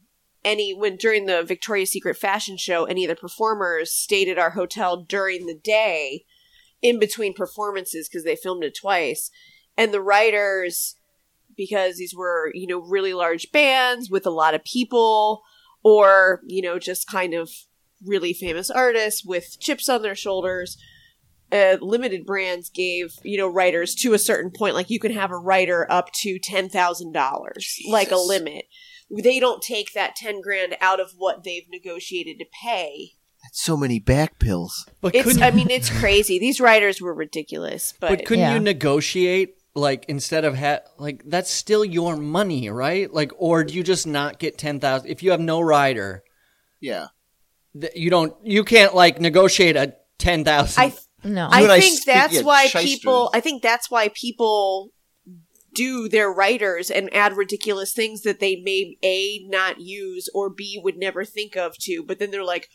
any 0.42 0.72
when 0.72 0.96
during 0.96 1.26
the 1.26 1.42
Victoria's 1.42 1.90
Secret 1.90 2.16
fashion 2.16 2.56
show, 2.56 2.84
any 2.84 3.04
of 3.04 3.08
the 3.10 3.16
performers 3.16 3.92
stayed 3.92 4.28
at 4.28 4.38
our 4.38 4.50
hotel 4.50 4.96
during 5.02 5.46
the 5.46 5.54
day 5.54 6.25
in 6.80 6.99
between 6.99 7.34
performances 7.34 8.08
because 8.08 8.25
they 8.25 8.37
filmed 8.37 8.64
it 8.64 8.75
twice. 8.75 9.30
And 9.76 9.92
the 9.92 10.00
writers 10.00 10.96
because 11.61 11.97
these 11.97 12.14
were, 12.17 12.50
you 12.55 12.67
know, 12.67 12.81
really 12.81 13.12
large 13.12 13.52
bands 13.52 14.09
with 14.11 14.25
a 14.25 14.31
lot 14.31 14.55
of 14.55 14.64
people 14.64 15.43
or, 15.85 16.40
you 16.47 16.62
know, 16.62 16.79
just 16.79 17.07
kind 17.07 17.35
of 17.35 17.50
really 18.02 18.33
famous 18.33 18.71
artists 18.71 19.23
with 19.25 19.59
chips 19.61 19.87
on 19.88 20.00
their 20.00 20.14
shoulders. 20.14 20.79
Uh, 21.52 21.76
limited 21.81 22.25
brands 22.25 22.71
gave 22.71 23.14
you 23.25 23.37
know 23.37 23.49
writers 23.49 23.93
to 23.97 24.14
a 24.14 24.19
certain 24.21 24.52
point 24.57 24.73
like 24.73 24.88
you 24.88 25.00
can 25.00 25.11
have 25.12 25.33
a 25.33 25.37
writer 25.37 25.85
up 25.90 26.12
to 26.12 26.38
ten 26.38 26.69
thousand 26.69 27.11
dollars 27.11 27.76
like 27.90 28.12
a 28.12 28.17
limit 28.17 28.67
they 29.25 29.40
don't 29.40 29.61
take 29.61 29.93
that 29.93 30.14
10 30.14 30.40
grand 30.43 30.76
out 30.81 31.00
of 31.00 31.11
what 31.19 31.43
they've 31.43 31.69
negotiated 31.69 32.38
to 32.38 32.45
pay 32.62 33.14
That's 33.43 33.61
so 33.64 33.76
many 33.76 33.99
back 33.99 34.38
pills. 34.38 34.87
but 35.00 35.12
it's 35.12 35.40
i 35.43 35.50
mean 35.50 35.69
it's 35.71 35.90
crazy 35.90 36.38
these 36.38 36.61
writers 36.61 37.00
were 37.00 37.12
ridiculous 37.12 37.95
but, 37.99 38.11
but 38.11 38.25
couldn't 38.26 38.45
Yeah. 38.45 38.55
you 38.55 38.61
negotiate 38.61 39.57
like 39.74 40.04
instead 40.08 40.44
of 40.44 40.56
ha- 40.56 40.80
like 40.98 41.22
that's 41.26 41.50
still 41.50 41.84
your 41.84 42.16
money 42.16 42.68
right 42.70 43.12
like 43.14 43.32
or 43.38 43.62
do 43.64 43.74
you 43.74 43.82
just 43.82 44.06
not 44.06 44.38
get 44.38 44.58
10,000 44.58 45.08
if 45.08 45.22
you 45.22 45.30
have 45.30 45.40
no 45.40 45.60
rider 45.60 46.22
Yeah. 46.80 47.06
th- 47.80 47.92
you 47.94 48.10
don't 48.10 48.34
you 48.42 48.64
can't 48.64 48.94
like 48.94 49.20
negotiate 49.20 49.76
a 49.76 49.94
10,000 50.18 50.82
i 50.82 50.92
No. 51.22 51.48
I 51.50 51.62
When 51.62 51.70
I 51.70 51.80
think 51.80 52.04
that's 52.04 52.34
yeah, 52.34 52.42
why 52.42 52.66
shysters. 52.66 52.82
people. 52.98 53.30
I 53.34 53.40
think 53.40 53.62
that's 53.62 53.90
why 53.90 54.08
people 54.08 54.90
do 55.74 56.08
their 56.08 56.32
writers 56.32 56.90
and 56.90 57.14
add 57.14 57.36
ridiculous 57.36 57.92
things 57.92 58.22
that 58.22 58.40
they 58.40 58.56
may 58.56 58.96
a 59.04 59.44
not 59.46 59.80
use 59.80 60.28
or 60.34 60.50
b 60.50 60.80
would 60.82 60.96
never 60.96 61.24
think 61.24 61.56
of 61.56 61.76
to. 61.78 62.02
But 62.02 62.18
then 62.18 62.30
they're 62.32 62.42
like, 62.44 62.68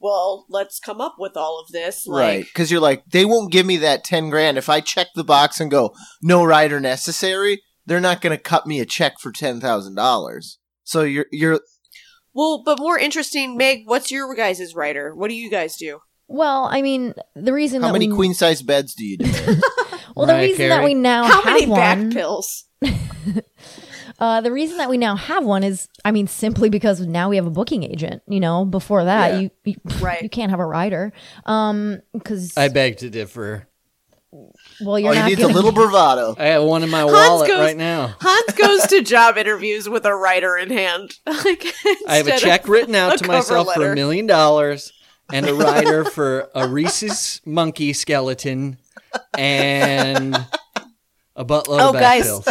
"Well, 0.00 0.46
let's 0.48 0.78
come 0.78 1.00
up 1.00 1.16
with 1.18 1.36
all 1.36 1.60
of 1.60 1.72
this." 1.72 2.06
Like, 2.06 2.20
right. 2.20 2.44
Because 2.44 2.70
you're 2.70 2.80
like, 2.80 3.04
they 3.06 3.24
won't 3.24 3.52
give 3.52 3.66
me 3.66 3.76
that 3.78 4.04
10 4.04 4.30
grand. 4.30 4.58
If 4.58 4.68
I 4.68 4.80
check 4.80 5.08
the 5.14 5.24
box 5.24 5.60
and 5.60 5.70
go, 5.70 5.94
no 6.22 6.44
rider 6.44 6.80
necessary, 6.80 7.62
they're 7.86 8.00
not 8.00 8.20
going 8.20 8.36
to 8.36 8.42
cut 8.42 8.66
me 8.66 8.80
a 8.80 8.86
check 8.86 9.18
for 9.20 9.32
$10,000. 9.32 10.56
So 10.84 11.02
you're, 11.02 11.26
you're, 11.32 11.60
Well, 12.32 12.62
but 12.64 12.78
more 12.78 12.98
interesting, 12.98 13.56
Meg. 13.56 13.82
What's 13.86 14.10
your 14.10 14.34
guys' 14.34 14.74
writer? 14.74 15.14
What 15.14 15.28
do 15.28 15.34
you 15.34 15.50
guys 15.50 15.76
do? 15.76 16.00
well, 16.28 16.68
I 16.70 16.82
mean, 16.82 17.14
the 17.34 17.52
reason 17.52 17.80
how 17.80 17.88
that 17.88 17.94
many 17.94 18.08
we 18.08 18.14
queen 18.14 18.34
size 18.34 18.62
beds 18.62 18.94
do 18.94 19.04
you 19.04 19.16
do? 19.16 19.24
well, 20.14 20.26
the 20.26 20.34
Mariah 20.34 20.46
reason 20.46 20.68
that 20.68 20.84
we 20.84 20.94
now 20.94 21.24
How 21.24 21.42
have 21.42 21.54
many 21.54 21.66
back 21.66 22.10
pills? 22.10 22.64
uh, 24.18 24.40
the 24.40 24.50
reason 24.52 24.78
that 24.78 24.88
we 24.90 24.98
now 24.98 25.16
have 25.16 25.44
one 25.44 25.62
is, 25.64 25.88
I 26.04 26.10
mean, 26.10 26.26
simply 26.26 26.68
because 26.70 27.00
now 27.00 27.28
we 27.28 27.36
have 27.36 27.46
a 27.46 27.50
booking 27.50 27.84
agent. 27.84 28.22
You 28.28 28.40
know, 28.40 28.64
before 28.64 29.04
that, 29.04 29.32
Yeah. 29.34 29.38
you, 29.40 29.50
you 29.64 29.74
Right. 30.00 30.22
you 30.22 30.28
can't 30.28 30.50
have 30.50 30.60
a 30.60 30.66
rider, 30.66 31.12
um, 31.46 32.00
because 32.12 32.56
I 32.56 32.68
beg 32.68 32.98
to 32.98 33.10
differ 33.10 33.66
well, 34.82 34.98
you're 34.98 35.08
All 35.08 35.14
you 35.14 35.20
not 35.20 35.26
need 35.28 35.38
is 35.38 35.38
a 35.38 35.42
gonna 35.48 35.54
little 35.54 35.72
bravado. 35.80 36.34
I 36.38 36.48
have 36.48 36.62
one 36.62 36.82
in 36.82 36.90
my 36.90 37.00
Hans 37.00 37.12
wallet 37.12 37.48
goes- 37.48 37.58
right 37.60 37.76
now 37.76 38.14
Hans 38.20 38.52
goes 38.58 38.86
to 38.88 39.02
job 39.14 39.38
interviews 39.38 39.88
with 39.88 40.04
a 40.04 40.14
writer 40.14 40.58
in 40.58 40.68
hand. 40.70 41.18
like, 41.26 41.64
I 42.06 42.16
have 42.16 42.26
a 42.28 42.36
check 42.36 42.68
written 42.68 42.94
out 42.94 43.12
to 43.18 43.24
cover 43.24 43.32
myself 43.38 43.72
for 43.72 43.92
a 43.92 43.94
million 43.94 44.26
dollars 44.26 44.92
and 45.32 45.48
a 45.48 45.54
rider 45.54 46.04
for 46.04 46.48
a 46.54 46.68
Reese's 46.68 47.40
monkey 47.46 47.92
skeleton 47.94 48.76
and 49.36 50.34
a 51.34 51.44
buttload 51.44 51.80
Oh, 51.80 51.88
of 51.88 51.92
back 51.94 52.02
guys. 52.02 52.24
pills. 52.24 52.48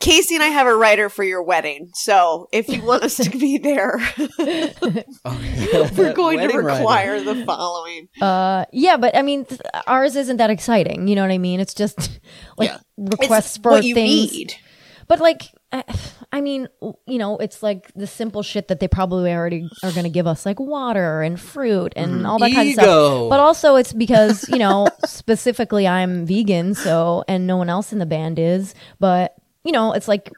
Casey 0.00 0.34
and 0.34 0.42
I 0.42 0.48
have 0.48 0.66
a 0.66 0.74
writer 0.74 1.08
for 1.10 1.22
your 1.22 1.42
wedding, 1.42 1.90
so 1.94 2.48
if 2.52 2.68
you 2.68 2.82
want 2.82 3.02
us 3.04 3.16
to 3.18 3.30
be 3.38 3.58
there, 3.58 4.00
we're 4.38 6.12
going 6.14 6.48
to 6.48 6.56
require 6.56 7.20
the 7.22 7.44
following. 7.44 8.08
Uh, 8.20 8.64
yeah, 8.72 8.96
but 8.96 9.16
I 9.16 9.22
mean, 9.22 9.44
th- 9.44 9.60
ours 9.86 10.16
isn't 10.16 10.38
that 10.38 10.50
exciting. 10.50 11.06
You 11.08 11.14
know 11.16 11.22
what 11.22 11.30
I 11.30 11.38
mean? 11.38 11.60
It's 11.60 11.74
just 11.74 12.20
like 12.56 12.70
Yeah. 12.70 12.78
requests 12.96 13.56
It's 13.56 13.62
for 13.62 13.72
what 13.72 13.84
you 13.84 13.94
things. 13.94 14.32
need. 14.32 14.54
But 15.06 15.18
like, 15.20 15.42
I, 15.72 15.82
I 16.32 16.40
mean, 16.40 16.68
you 17.06 17.18
know, 17.18 17.36
it's 17.38 17.62
like 17.64 17.92
the 17.94 18.06
simple 18.06 18.42
shit 18.44 18.68
that 18.68 18.78
they 18.78 18.86
probably 18.86 19.32
already 19.32 19.68
are 19.82 19.90
going 19.90 20.04
to 20.04 20.08
give 20.10 20.26
us, 20.28 20.46
like 20.46 20.60
water 20.60 21.22
and 21.22 21.38
fruit 21.40 21.92
and 21.96 22.26
all 22.26 22.38
that 22.38 22.52
kind 22.52 22.68
of 22.68 22.74
stuff. 22.74 23.28
But 23.28 23.40
also, 23.40 23.74
it's 23.74 23.92
because 23.92 24.48
you 24.48 24.58
know, 24.58 24.86
specifically, 25.04 25.86
I'm 25.88 26.26
vegan, 26.26 26.74
so 26.74 27.24
and 27.26 27.46
no 27.46 27.56
one 27.56 27.68
else 27.68 27.92
in 27.92 27.98
the 27.98 28.06
band 28.06 28.38
is. 28.38 28.72
But 29.00 29.34
you 29.64 29.72
know, 29.72 29.92
it's 29.92 30.08
like. 30.08 30.30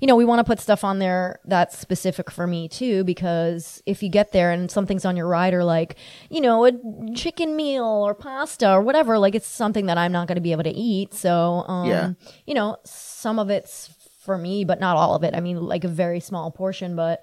You 0.00 0.08
know, 0.08 0.16
we 0.16 0.24
want 0.24 0.40
to 0.40 0.44
put 0.44 0.58
stuff 0.58 0.82
on 0.82 0.98
there 0.98 1.38
that's 1.44 1.78
specific 1.78 2.28
for 2.30 2.44
me 2.46 2.68
too, 2.68 3.04
because 3.04 3.80
if 3.86 4.02
you 4.02 4.08
get 4.10 4.32
there 4.32 4.50
and 4.50 4.68
something's 4.68 5.04
on 5.04 5.16
your 5.16 5.28
rider, 5.28 5.62
like, 5.62 5.94
you 6.28 6.40
know, 6.40 6.64
a 6.66 6.72
chicken 7.14 7.54
meal 7.54 7.84
or 7.84 8.12
pasta 8.14 8.68
or 8.72 8.82
whatever, 8.82 9.16
like 9.16 9.36
it's 9.36 9.46
something 9.46 9.86
that 9.86 9.96
I'm 9.96 10.10
not 10.10 10.26
going 10.26 10.34
to 10.36 10.42
be 10.42 10.50
able 10.52 10.64
to 10.64 10.70
eat. 10.70 11.14
So, 11.14 11.64
um, 11.68 11.88
Yeah. 11.88 12.10
you 12.46 12.54
know, 12.54 12.78
some 12.84 13.38
of 13.38 13.48
it's 13.48 13.90
for 14.24 14.36
me, 14.36 14.64
but 14.64 14.80
not 14.80 14.96
all 14.96 15.14
of 15.14 15.22
it. 15.22 15.34
I 15.36 15.40
mean, 15.40 15.60
like 15.60 15.84
a 15.84 15.88
very 15.88 16.18
small 16.20 16.50
portion, 16.50 16.96
but 16.96 17.22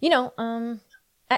you 0.00 0.08
know, 0.08 0.32
um, 0.38 0.80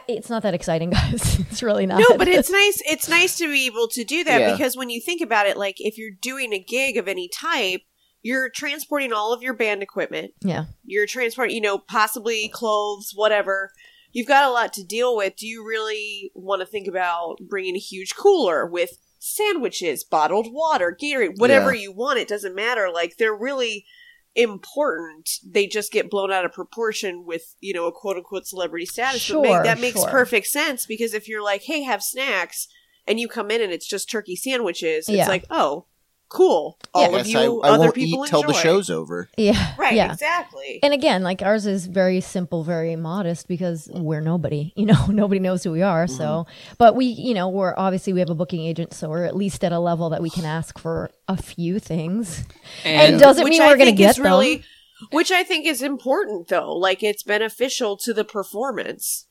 it's 0.08 0.28
not 0.28 0.42
that 0.42 0.52
exciting, 0.54 0.90
guys. 0.90 1.40
it's 1.40 1.62
really 1.62 1.86
not. 1.86 2.00
No, 2.06 2.18
but 2.18 2.28
it's 2.28 2.50
nice. 2.50 2.82
It's 2.84 3.08
nice 3.08 3.38
to 3.38 3.48
be 3.48 3.64
able 3.66 3.88
to 3.88 4.04
do 4.04 4.22
that 4.24 4.40
Yeah. 4.40 4.52
because 4.52 4.76
when 4.76 4.90
you 4.90 5.00
think 5.00 5.22
about 5.22 5.46
it, 5.46 5.56
like 5.56 5.76
if 5.78 5.96
you're 5.96 6.12
doing 6.20 6.52
a 6.52 6.58
gig 6.62 6.98
of 6.98 7.08
any 7.08 7.28
type, 7.28 7.80
you're 8.22 8.48
transporting 8.50 9.12
all 9.12 9.32
of 9.32 9.42
your 9.42 9.54
band 9.54 9.82
equipment. 9.82 10.32
yeah, 10.42 10.64
You're 10.84 11.06
transporting, 11.06 11.54
you 11.54 11.60
know, 11.62 11.78
possibly 11.78 12.48
clothes, 12.52 13.12
whatever. 13.14 13.70
You've 14.12 14.26
got 14.28 14.44
a 14.44 14.50
lot 14.50 14.72
to 14.74 14.84
deal 14.84 15.16
with. 15.16 15.36
Do 15.36 15.46
you 15.46 15.66
really 15.66 16.30
want 16.34 16.60
to 16.60 16.66
think 16.66 16.86
about 16.88 17.36
bringing 17.48 17.76
a 17.76 17.78
huge 17.78 18.16
cooler 18.16 18.66
with 18.66 18.98
sandwiches, 19.20 20.02
bottled 20.04 20.48
water, 20.52 20.96
Gatorade, 21.00 21.38
whatever 21.38 21.72
you 21.74 21.92
want? 21.92 22.18
It 22.18 22.28
doesn't 22.28 22.54
matter. 22.54 22.90
Like 22.92 23.16
they're 23.18 23.34
really 23.34 23.86
important. 24.34 25.30
They 25.48 25.66
just 25.66 25.92
get 25.92 26.10
blown 26.10 26.32
out 26.32 26.44
of 26.44 26.52
proportion 26.52 27.24
with, 27.24 27.54
you 27.60 27.72
know, 27.72 27.86
a 27.86 27.92
quote 27.92 28.16
unquote 28.16 28.46
celebrity 28.46 28.86
status. 28.86 29.14
but 29.14 29.20
Sure, 29.20 29.42
make, 29.42 29.62
that 29.64 29.80
makes 29.80 30.00
sure. 30.00 30.10
perfect 30.10 30.46
sense 30.46 30.86
because 30.86 31.14
if 31.14 31.28
you're 31.28 31.42
like, 31.42 31.62
hey, 31.62 31.82
have 31.82 32.02
snacks, 32.02 32.68
and 33.06 33.18
you 33.18 33.28
come 33.28 33.50
in 33.50 33.60
and 33.60 33.72
it's 33.72 33.88
just 33.88 34.10
turkey 34.10 34.36
sandwiches, 34.36 35.08
it's 35.08 35.16
Yeah. 35.16 35.28
like, 35.28 35.44
oh, 35.50 35.86
cool. 36.30 36.78
All 36.94 37.10
Yes, 37.12 37.20
of 37.20 37.26
you 37.26 37.60
I, 37.62 37.68
I 37.68 37.70
other 37.72 37.78
won't 37.84 37.94
people 37.94 38.24
eat 38.24 38.30
till 38.30 38.42
the 38.42 38.54
show's 38.54 38.88
over. 38.88 39.28
yeah, 39.36 39.74
Right, 39.76 39.92
yeah. 39.94 40.12
exactly. 40.12 40.78
And 40.82 40.94
again, 40.94 41.22
like 41.22 41.42
ours 41.42 41.66
is 41.66 41.86
very 41.86 42.20
simple, 42.22 42.64
very 42.64 42.96
modest 42.96 43.46
because 43.48 43.90
we're 43.92 44.20
nobody. 44.22 44.72
You 44.80 44.86
know, 44.86 45.06
nobody 45.08 45.40
knows 45.40 45.62
who 45.64 45.72
we 45.72 45.82
are. 45.82 46.06
So, 46.06 46.46
Mm-hmm. 46.46 46.74
but 46.78 46.96
we, 46.96 47.04
you 47.06 47.34
know, 47.34 47.48
we're 47.50 47.74
obviously 47.76 48.12
we 48.14 48.20
have 48.20 48.30
a 48.30 48.34
booking 48.34 48.62
agent, 48.64 48.94
so 48.94 49.10
we're 49.10 49.24
at 49.24 49.36
least 49.36 49.62
at 49.64 49.72
a 49.72 49.78
level 49.78 50.08
that 50.10 50.22
we 50.22 50.30
can 50.30 50.44
ask 50.46 50.78
for 50.78 51.10
a 51.28 51.36
few 51.36 51.78
things. 51.78 52.44
And, 52.84 53.12
And 53.12 53.20
doesn't 53.20 53.46
mean 53.46 53.60
I 53.60 53.66
we're 53.68 53.76
going 53.76 53.90
to 53.90 53.96
get 53.96 54.16
them. 54.16 54.24
really, 54.24 54.64
which 55.10 55.30
I 55.30 55.42
think 55.44 55.66
is 55.66 55.82
important 55.82 56.48
though. 56.48 56.72
Like 56.74 57.02
it's 57.02 57.22
beneficial 57.22 57.96
to 57.98 58.14
the 58.14 58.24
performance. 58.24 59.26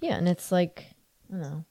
Yeah, 0.00 0.16
and 0.16 0.28
it's 0.28 0.50
like, 0.52 0.84
I 1.28 1.32
don't 1.32 1.40
know. 1.42 1.64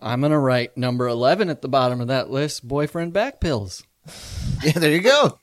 I'm 0.00 0.20
going 0.20 0.30
to 0.30 0.38
write 0.38 0.76
number 0.76 1.08
11 1.08 1.48
at 1.50 1.60
the 1.62 1.68
bottom 1.68 2.00
of 2.00 2.06
that 2.06 2.30
list 2.30 2.66
boyfriend 2.68 3.12
back 3.12 3.40
pills. 3.40 3.82
Yeah, 4.64 4.72
there 4.72 4.90
you 4.92 5.00
go. 5.02 5.38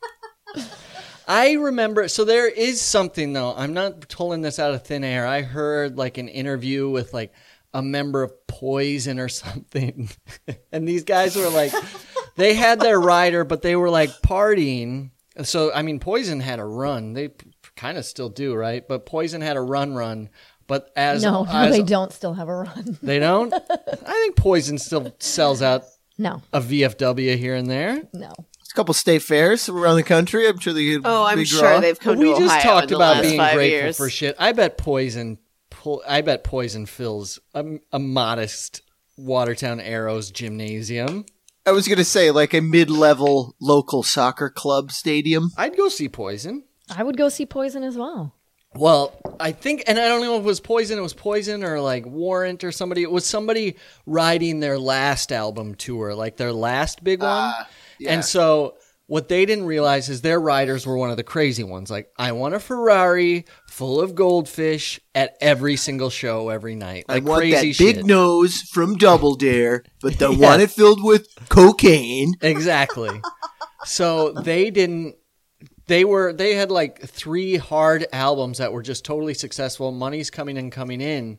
I 1.27 1.53
remember. 1.53 2.07
So 2.07 2.23
there 2.25 2.47
is 2.49 2.81
something 2.81 3.33
though. 3.33 3.53
I'm 3.55 3.73
not 3.73 4.07
pulling 4.09 4.41
this 4.41 4.59
out 4.59 4.73
of 4.73 4.83
thin 4.83 5.03
air. 5.03 5.25
I 5.25 5.41
heard 5.41 5.97
like 5.97 6.17
an 6.17 6.27
interview 6.27 6.89
with 6.89 7.13
like 7.13 7.33
a 7.73 7.81
member 7.81 8.21
of 8.23 8.31
Poison 8.47 9.19
or 9.19 9.27
something, 9.29 10.09
and 10.71 10.87
these 10.87 11.03
guys 11.03 11.35
were 11.35 11.49
like, 11.49 11.73
they 12.35 12.53
had 12.53 12.79
their 12.79 12.99
rider, 12.99 13.43
but 13.43 13.61
they 13.61 13.75
were 13.75 13.89
like 13.89 14.09
partying. 14.21 15.11
So 15.43 15.73
I 15.73 15.81
mean, 15.81 15.99
Poison 15.99 16.39
had 16.39 16.59
a 16.59 16.65
run. 16.65 17.13
They 17.13 17.31
kind 17.75 17.97
of 17.97 18.05
still 18.05 18.29
do, 18.29 18.53
right? 18.53 18.87
But 18.87 19.05
Poison 19.05 19.41
had 19.41 19.57
a 19.57 19.61
run 19.61 19.93
run 19.95 20.29
But 20.67 20.91
as 20.95 21.23
no, 21.23 21.43
no, 21.43 21.51
as- 21.51 21.75
they 21.75 21.83
don't 21.83 22.11
still 22.13 22.33
have 22.33 22.47
a 22.49 22.55
run. 22.55 22.97
They 23.01 23.19
don't. 23.19 23.53
I 23.53 24.11
think 24.21 24.35
Poison 24.35 24.77
still 24.77 25.13
sells 25.19 25.61
out 25.61 25.83
No, 26.17 26.41
a 26.53 26.61
VFW 26.61 27.35
here 27.37 27.55
and 27.55 27.69
there. 27.69 28.03
no. 28.13 28.31
There's 28.75 28.81
a 28.81 28.83
couple 28.83 28.93
state 28.93 29.21
fairs 29.21 29.69
around 29.69 29.95
the 29.95 30.03
country. 30.03 30.47
I'm 30.47 30.59
sure 30.59 30.73
they 30.73 30.85
get. 30.85 31.01
Oh, 31.05 31.23
I'm 31.25 31.37
big 31.37 31.47
sure 31.47 31.61
draw. 31.61 31.79
they've 31.79 31.99
come 31.99 32.17
we 32.17 32.33
to 32.33 32.39
just 32.39 32.55
Ohio 32.57 32.61
talked 32.63 32.83
in 32.83 32.89
the 32.89 32.95
about 32.95 33.21
being 33.21 33.37
grateful 33.37 33.61
years. 33.63 33.97
for 33.97 34.09
shit. 34.09 34.35
I 34.39 34.51
bet 34.51 34.77
Poison. 34.77 35.37
po- 35.69 36.01
I 36.07 36.21
bet 36.21 36.43
Poison 36.43 36.85
fills 36.85 37.39
a, 37.53 37.63
a 37.93 37.99
modest 37.99 38.81
Watertown 39.17 39.79
Arrows 39.79 40.29
gymnasium. 40.31 41.25
I 41.65 41.71
was 41.71 41.87
gonna 41.87 42.03
say 42.03 42.31
like 42.31 42.53
a 42.53 42.61
mid-level 42.61 43.55
local 43.61 44.03
soccer 44.03 44.49
club 44.49 44.91
stadium. 44.91 45.51
I'd 45.57 45.75
go 45.77 45.89
see 45.89 46.09
Poison. 46.09 46.63
I 46.95 47.01
would 47.03 47.17
go 47.17 47.29
see 47.29 47.45
Poison 47.45 47.81
as 47.83 47.97
well. 47.97 48.35
Well, 48.75 49.17
I 49.39 49.53
think, 49.53 49.83
and 49.87 49.97
I 49.97 50.07
don't 50.09 50.19
know 50.21 50.35
if 50.35 50.43
it 50.43 50.45
was 50.45 50.59
Poison, 50.59 50.99
it 50.99 51.01
was 51.01 51.13
Poison 51.13 51.63
or 51.63 51.79
like 51.79 52.05
Warrant 52.05 52.63
or 52.65 52.73
somebody. 52.73 53.03
It 53.03 53.11
was 53.11 53.25
somebody 53.25 53.77
riding 54.05 54.59
their 54.59 54.77
last 54.77 55.31
album 55.31 55.75
tour, 55.75 56.13
like 56.13 56.35
their 56.35 56.51
last 56.51 57.01
big 57.03 57.21
one. 57.21 57.29
Ah, 57.31 57.69
yeah. 57.99 58.11
And 58.13 58.25
so 58.25 58.77
what 59.07 59.29
they 59.29 59.45
didn't 59.45 59.65
realize 59.65 60.09
is 60.09 60.21
their 60.21 60.39
riders 60.39 60.85
were 60.87 60.97
one 60.97 61.11
of 61.11 61.17
the 61.17 61.23
crazy 61.23 61.63
ones. 61.63 61.91
Like, 61.91 62.09
I 62.17 62.31
want 62.31 62.55
a 62.55 62.59
Ferrari 62.59 63.45
full 63.69 64.01
of 64.01 64.15
goldfish 64.15 64.99
at 65.13 65.35
every 65.41 65.75
single 65.75 66.09
show 66.09 66.49
every 66.49 66.75
night. 66.75 67.05
I 67.07 67.15
Like 67.15 67.25
want 67.25 67.41
crazy 67.41 67.71
that 67.71 67.95
big 67.97 68.05
nose 68.05 68.61
from 68.61 68.95
Double 68.97 69.35
Dare, 69.35 69.83
but 70.01 70.17
the 70.17 70.31
Yeah. 70.35 70.49
want 70.49 70.61
it 70.63 70.71
filled 70.71 71.03
with 71.03 71.27
cocaine. 71.49 72.33
Exactly. 72.41 73.21
so 73.85 74.31
they 74.31 74.71
didn't 74.71 75.15
they 75.87 76.03
were 76.03 76.33
they 76.33 76.55
had 76.55 76.71
like 76.71 76.99
three 77.01 77.57
hard 77.57 78.07
albums 78.11 78.57
that 78.57 78.73
were 78.73 78.81
just 78.81 79.05
totally 79.05 79.35
successful. 79.35 79.91
Money's 79.91 80.31
coming 80.31 80.57
in, 80.57 80.71
coming 80.71 80.99
in. 81.01 81.37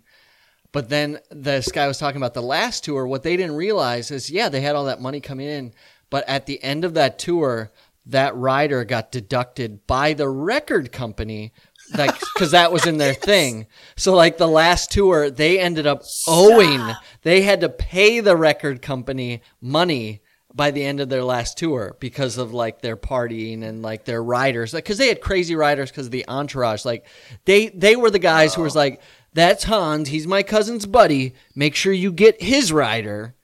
But 0.72 0.88
then 0.88 1.18
this 1.30 1.72
guy 1.72 1.88
was 1.88 1.98
talking 1.98 2.18
about 2.18 2.34
the 2.34 2.42
last 2.42 2.84
tour. 2.84 3.06
What 3.06 3.22
they 3.22 3.36
didn't 3.36 3.56
realize 3.56 4.10
is, 4.10 4.30
yeah, 4.30 4.48
they 4.50 4.60
had 4.60 4.76
all 4.76 4.84
that 4.84 5.00
money 5.00 5.20
coming 5.20 5.48
in, 5.48 5.72
but 6.10 6.28
at 6.28 6.46
the 6.46 6.62
end 6.62 6.84
of 6.84 6.94
that 6.94 7.18
tour, 7.18 7.70
that 8.06 8.36
rider 8.36 8.84
got 8.84 9.10
deducted 9.10 9.86
by 9.86 10.14
the 10.14 10.28
record 10.28 10.92
company, 10.92 11.52
like 11.96 12.18
because 12.34 12.52
that 12.52 12.72
was 12.72 12.86
in 12.86 12.98
their 12.98 13.14
thing. 13.30 13.66
So 13.96 14.14
like 14.14 14.38
the 14.38 14.48
last 14.48 14.90
tour, 14.90 15.30
they 15.30 15.58
ended 15.58 15.86
up 15.86 16.02
owing. 16.28 16.94
They 17.22 17.42
had 17.42 17.60
to 17.62 17.68
pay 17.68 18.20
the 18.20 18.36
record 18.36 18.80
company 18.80 19.42
money 19.60 20.22
by 20.54 20.70
the 20.70 20.84
end 20.84 21.00
of 21.00 21.10
their 21.10 21.22
last 21.22 21.58
tour 21.58 21.96
because 22.00 22.38
of 22.38 22.54
like 22.54 22.80
their 22.80 22.96
partying 22.96 23.62
and 23.62 23.82
like 23.82 24.06
their 24.06 24.22
riders 24.22 24.72
like 24.72 24.84
because 24.84 24.96
they 24.96 25.08
had 25.08 25.20
crazy 25.20 25.54
riders 25.54 25.90
because 25.90 26.06
of 26.06 26.12
the 26.12 26.26
entourage. 26.28 26.84
Like 26.84 27.06
they 27.44 27.68
they 27.68 27.96
were 27.96 28.10
the 28.10 28.18
guys 28.18 28.54
who 28.54 28.62
was 28.62 28.76
oh. 28.76 28.80
like 28.80 29.00
that's 29.34 29.64
hans. 29.64 30.08
He's 30.08 30.26
my 30.26 30.42
cousin's 30.42 30.86
buddy. 30.86 31.34
Make 31.54 31.75
sure 31.75 31.92
you 31.92 32.10
get 32.10 32.40
his 32.40 32.72
rider 32.72 33.35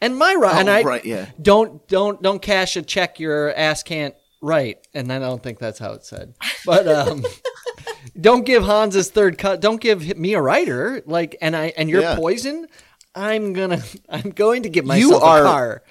and 0.00 0.16
my 0.16 0.32
and 0.32 0.68
Oh, 0.68 0.72
i 0.72 0.82
right, 0.82 1.04
yeah. 1.04 1.26
don't 1.40 1.86
don't 1.88 2.20
don't 2.22 2.40
cash 2.42 2.76
a 2.76 2.82
check 2.82 3.20
your 3.20 3.52
ass 3.54 3.82
can't 3.82 4.14
write 4.42 4.86
and 4.94 5.12
i 5.12 5.18
don't 5.18 5.42
think 5.42 5.58
that's 5.58 5.78
how 5.78 5.92
it 5.92 6.04
said 6.04 6.34
but 6.64 6.86
um 6.88 7.24
don't 8.20 8.46
give 8.46 8.62
hans 8.64 8.94
his 8.94 9.10
third 9.10 9.36
cut 9.38 9.60
don't 9.60 9.80
give 9.80 10.16
me 10.16 10.34
a 10.34 10.40
writer. 10.40 11.02
like 11.06 11.36
and 11.42 11.54
i 11.56 11.72
and 11.76 11.90
you're 11.90 12.02
Yeah. 12.02 12.16
poison 12.16 12.66
i'm 13.14 13.52
gonna 13.52 13.82
i'm 14.08 14.30
going 14.30 14.62
to 14.62 14.68
give 14.70 14.86
You 14.86 15.16
are 15.16 15.40
a 15.40 15.44
car 15.44 15.82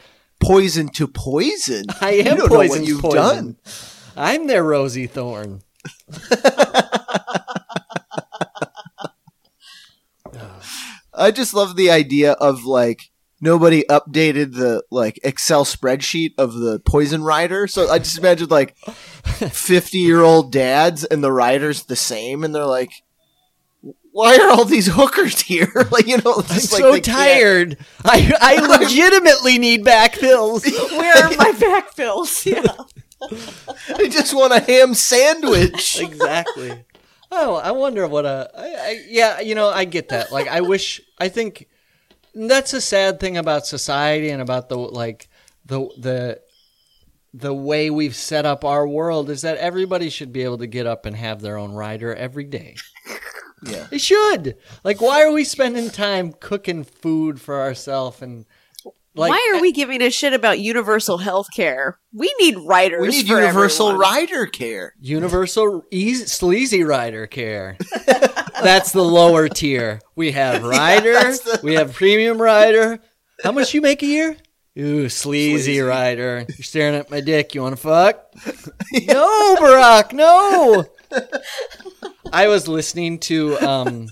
Poison 0.41 0.87
to 0.93 1.05
poison. 1.05 1.83
I 1.99 2.11
am 2.13 2.37
what 2.37 2.47
poison's 2.49 2.87
you've 2.87 3.01
poison. 3.01 3.17
done. 3.19 3.57
I'm 4.15 4.47
their 4.47 4.63
Rosie 4.63 5.05
Thorn. 5.05 5.59
I 11.13 11.31
just 11.31 11.53
love 11.53 11.75
the 11.75 11.91
idea 11.91 12.33
of 12.33 12.63
like 12.65 13.11
nobody 13.41 13.83
updated 13.89 14.53
the 14.55 14.83
like 14.91 15.19
Excel 15.23 15.65
spreadsheet 15.65 16.31
of 16.37 16.53
the 16.53 16.79
poison 16.79 17.23
rider. 17.23 17.67
So 17.67 17.89
I 17.89 17.99
just 17.99 18.17
imagine 18.17 18.47
like 18.49 18.77
fifty 18.77 19.99
year 19.99 20.21
old 20.21 20.51
dads 20.51 21.03
and 21.03 21.23
the 21.23 21.31
riders 21.31 21.83
the 21.83 21.95
same, 21.95 22.43
and 22.43 22.53
they're 22.53 22.65
like, 22.65 22.91
"Why 24.11 24.37
are 24.37 24.49
all 24.51 24.65
these 24.65 24.87
hookers 24.87 25.41
here?" 25.41 25.71
like 25.91 26.07
you 26.07 26.17
know, 26.17 26.35
I'm 26.37 26.43
just 26.43 26.71
like 26.73 26.81
so 26.81 26.91
they 26.91 27.01
can't- 27.01 27.17
tired. 27.17 27.77
I 28.05 28.33
I 28.41 28.77
legitimately 28.79 29.57
need 29.57 29.83
back 29.83 30.13
pills. 30.13 30.65
Where 30.65 31.17
are 31.25 31.35
my 31.35 31.51
back 31.59 31.95
pills? 31.95 32.45
Yeah. 33.21 33.35
I 33.95 34.07
just 34.07 34.33
want 34.33 34.53
a 34.53 34.61
ham 34.61 34.93
sandwich. 34.93 35.99
exactly. 35.99 36.85
Oh, 37.29 37.55
I 37.55 37.71
wonder 37.71 38.07
what 38.07 38.25
a. 38.25 38.49
I, 38.57 38.63
I, 38.63 39.03
yeah, 39.09 39.41
you 39.41 39.55
know, 39.55 39.67
I 39.67 39.83
get 39.83 40.07
that. 40.09 40.31
Like, 40.31 40.47
I 40.47 40.61
wish. 40.61 41.01
I 41.19 41.27
think 41.27 41.67
that's 42.33 42.73
a 42.73 42.81
sad 42.81 43.19
thing 43.19 43.37
about 43.37 43.65
society 43.65 44.29
and 44.29 44.41
about 44.41 44.69
the 44.69 44.77
like 44.77 45.29
the 45.65 45.89
the 45.97 46.41
the 47.33 47.53
way 47.53 47.89
we've 47.89 48.15
set 48.15 48.45
up 48.45 48.65
our 48.65 48.87
world 48.87 49.29
is 49.29 49.41
that 49.43 49.57
everybody 49.57 50.09
should 50.09 50.33
be 50.33 50.43
able 50.43 50.57
to 50.57 50.67
get 50.67 50.87
up 50.87 51.05
and 51.05 51.15
have 51.15 51.41
their 51.41 51.57
own 51.57 51.73
rider 51.73 52.13
every 52.15 52.43
day. 52.43 52.75
yeah. 53.63 53.85
They 53.91 53.99
should. 53.99 54.57
Like, 54.83 54.99
why 54.99 55.23
are 55.23 55.31
we 55.31 55.43
spending 55.43 55.89
time 55.89 56.33
cooking 56.39 56.83
food 56.83 57.39
for 57.39 57.59
ourselves 57.59 58.21
and 58.21 58.45
like? 59.19 59.29
Why 59.31 59.53
are 59.53 59.61
we 59.61 59.71
giving 59.71 60.01
a 60.01 60.09
shit 60.09 60.33
about 60.33 60.59
universal 60.59 61.17
health 61.19 61.47
care? 61.55 61.99
We 62.13 62.33
need 62.39 62.57
writers. 62.59 63.01
We 63.01 63.07
need 63.09 63.27
for 63.27 63.39
universal 63.39 63.87
everyone. 63.89 64.01
rider 64.15 64.45
care. 64.47 64.93
Universal 64.99 65.83
easy, 65.91 66.25
sleazy 66.25 66.83
rider 66.83 67.27
care. 67.27 67.77
That's 68.63 68.91
the 68.91 69.03
lower 69.03 69.47
tier. 69.47 70.01
We 70.15 70.31
have 70.33 70.63
rider. 70.77 71.13
that's 71.13 71.39
the- 71.39 71.59
we 71.63 71.75
have 71.75 71.93
premium 71.93 72.41
rider. 72.41 72.99
How 73.43 73.51
much 73.53 73.73
you 73.73 73.81
make 73.81 74.01
a 74.03 74.05
year? 74.05 74.37
Ooh, 74.77 75.07
sleazy, 75.09 75.63
Sleazy. 75.63 75.79
rider. 75.81 76.45
You're 76.47 76.63
staring 76.63 76.95
at 76.95 77.09
my 77.09 77.21
dick. 77.21 77.55
You 77.55 77.61
want 77.61 77.75
to 77.75 77.81
fuck? 77.81 78.25
no, 79.07 79.55
Barack. 79.59 80.13
No. 80.13 80.85
I 82.31 82.47
was 82.47 82.67
listening 82.67 83.19
to. 83.21 83.57
Um, 83.59 84.07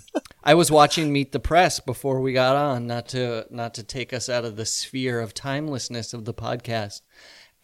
I 0.48 0.54
was 0.54 0.72
watching 0.72 1.12
Meet 1.12 1.34
the 1.34 1.40
Press 1.42 1.82
before 1.82 2.22
we 2.22 2.32
got 2.32 2.56
on, 2.56 2.88
not 2.88 3.10
to 3.10 3.46
not 3.50 3.74
to 3.74 3.84
take 3.84 4.14
us 4.14 4.30
out 4.30 4.46
of 4.46 4.56
the 4.56 4.66
sphere 4.66 5.20
of 5.20 5.34
timelessness 5.34 6.14
of 6.14 6.24
the 6.24 6.34
podcast. 6.34 7.02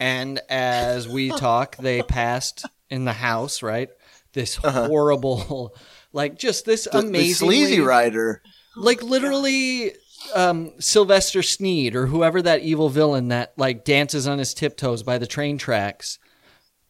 And 0.01 0.41
as 0.49 1.07
we 1.07 1.29
talk, 1.37 1.77
they 1.77 2.01
passed 2.03 2.65
in 2.89 3.05
the 3.05 3.13
house, 3.13 3.63
right? 3.63 3.87
This 4.33 4.55
horrible, 4.55 5.73
like 6.11 6.37
just 6.37 6.65
this 6.65 6.85
Uh-huh. 6.87 6.99
Amazing 7.07 7.47
sleazy 7.47 7.79
rider. 7.79 8.41
like 8.75 9.01
literally 9.01 9.93
um, 10.35 10.73
Sylvester 10.79 11.41
Sneed 11.41 11.95
or 11.95 12.07
whoever 12.07 12.41
that 12.41 12.61
evil 12.63 12.89
villain 12.89 13.29
that 13.29 13.53
like 13.57 13.85
dances 13.85 14.27
on 14.27 14.39
his 14.39 14.53
tiptoes 14.53 15.03
by 15.03 15.17
the 15.17 15.27
train 15.27 15.57
tracks 15.57 16.19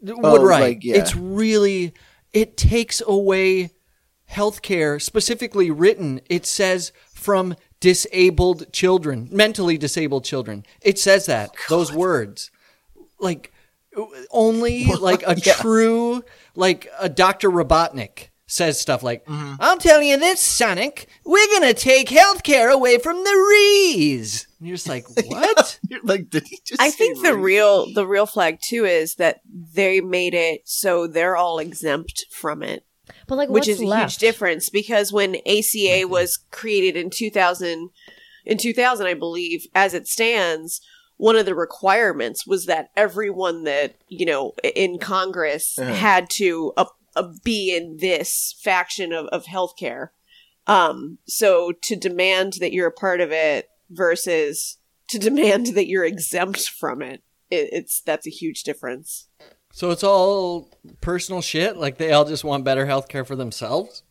would 0.02 0.18
Oh, 0.24 0.44
write. 0.44 0.62
like, 0.62 0.84
yeah. 0.84 0.96
It's 0.98 1.16
really 1.16 1.94
it 2.32 2.58
takes 2.58 3.00
away 3.06 3.72
healthcare 4.34 5.02
specifically 5.02 5.72
written. 5.72 6.22
It 6.30 6.46
says 6.46 6.92
from 7.14 7.56
disabled 7.80 8.72
children, 8.74 9.28
mentally 9.32 9.78
disabled 9.78 10.24
children. 10.26 10.66
It 10.82 11.00
says 11.00 11.26
that 11.28 11.52
those 11.70 11.92
words 11.94 12.52
like 13.20 13.52
only 14.32 14.86
like 14.86 15.24
a 15.26 15.36
Yeah. 15.46 15.54
true 15.54 16.24
like 16.56 16.88
a 17.00 17.10
Dr. 17.10 17.50
Robotnik 17.50 18.30
says 18.48 18.80
stuff 18.80 19.04
like 19.04 19.26
Mm-hmm. 19.26 19.56
I'm 19.60 19.80
telling 19.80 20.08
you 20.08 20.18
this 20.18 20.40
Sonic 20.42 21.08
we're 21.26 21.48
going 21.48 21.74
to 21.74 21.80
take 21.80 22.10
healthcare 22.10 22.72
away 22.72 22.98
from 22.98 23.24
the 23.24 23.48
Rees. 23.50 24.48
And 24.60 24.68
you're 24.68 24.76
just 24.78 24.90
like 24.90 25.06
what? 25.28 25.80
You're 25.90 26.02
like, 26.04 26.30
did 26.30 26.44
he 26.48 26.60
just 26.66 26.82
I 26.82 26.90
say 26.90 26.98
think 26.98 27.22
the 27.24 27.36
race? 27.36 27.44
real 27.44 27.94
the 27.94 28.08
real 28.08 28.26
flag 28.26 28.60
too 28.62 28.86
is 28.86 29.16
that 29.16 29.42
they 29.76 30.02
made 30.02 30.34
it 30.34 30.62
so 30.66 31.08
they're 31.08 31.36
all 31.38 31.60
exempt 31.60 32.26
from 32.32 32.64
it, 32.64 32.86
But 33.34 33.38
like, 33.38 33.50
which 33.50 33.62
what's 33.68 33.80
is 33.80 33.82
a 33.82 33.86
left? 33.86 34.14
huge 34.14 34.18
difference 34.20 34.70
because 34.70 35.12
when 35.12 35.36
ACA 35.48 36.08
was 36.08 36.38
created 36.52 36.96
in 36.96 37.10
2000 37.10 37.90
in 38.46 38.58
2000 38.58 39.06
I 39.08 39.14
believe 39.14 39.66
as 39.74 39.94
it 39.94 40.08
stands 40.08 40.82
one 41.18 41.36
of 41.36 41.46
the 41.46 41.56
requirements 41.56 42.46
was 42.46 42.66
that 42.66 42.90
everyone 42.96 43.64
that 43.64 43.96
you 44.08 44.26
know 44.26 44.54
in 44.76 45.00
Congress 45.00 45.78
Uh-huh. 45.80 45.94
had 45.94 46.30
to 46.32 46.74
uh, 46.78 46.86
uh, 47.16 47.32
be 47.44 47.76
in 47.76 47.98
this 47.98 48.56
faction 48.62 49.14
of, 49.14 49.26
of 49.28 49.46
healthcare. 49.46 50.10
Um, 50.68 51.18
so 51.28 51.72
to 51.84 51.96
demand 51.96 52.54
that 52.60 52.74
you're 52.74 52.88
a 52.88 52.92
part 52.92 53.22
of 53.22 53.32
it 53.32 53.70
versus 53.90 54.78
to 55.10 55.20
demand 55.30 55.68
that 55.76 55.88
you're 55.88 56.06
exempt 56.06 56.68
from 56.70 57.02
it, 57.02 57.22
it 57.50 57.70
it's 57.72 58.02
that's 58.02 58.28
a 58.28 58.32
huge 58.32 58.64
difference. 58.64 59.28
So 59.76 59.90
it's 59.90 60.04
all 60.04 60.70
personal 61.02 61.42
shit 61.42 61.78
like 61.78 61.98
they 61.98 62.12
all 62.12 62.26
just 62.26 62.44
want 62.44 62.64
better 62.64 62.86
health 62.86 63.08
care 63.08 63.26
for 63.26 63.36
themselves? 63.36 64.04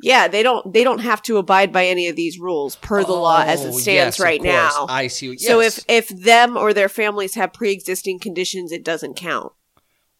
Yeah, 0.00 0.28
they 0.28 0.42
don't 0.42 0.72
they 0.72 0.82
don't 0.82 1.00
have 1.00 1.20
to 1.22 1.36
abide 1.36 1.72
by 1.72 1.86
any 1.86 2.08
of 2.08 2.16
these 2.16 2.38
rules 2.38 2.76
per 2.76 3.04
the 3.04 3.12
law 3.12 3.42
as 3.46 3.64
it 3.64 3.68
Oh, 3.74 3.78
stands 3.78 4.18
yes, 4.18 4.20
right 4.20 4.40
now. 4.42 4.86
I 4.88 5.08
see. 5.08 5.32
Yes. 5.32 5.46
So 5.46 5.60
if 5.60 5.84
if 5.88 6.08
them 6.08 6.56
or 6.56 6.72
their 6.72 6.88
families 6.88 7.34
have 7.34 7.52
pre-existing 7.52 8.18
conditions, 8.20 8.72
it 8.72 8.82
doesn't 8.84 9.14
count 9.14 9.52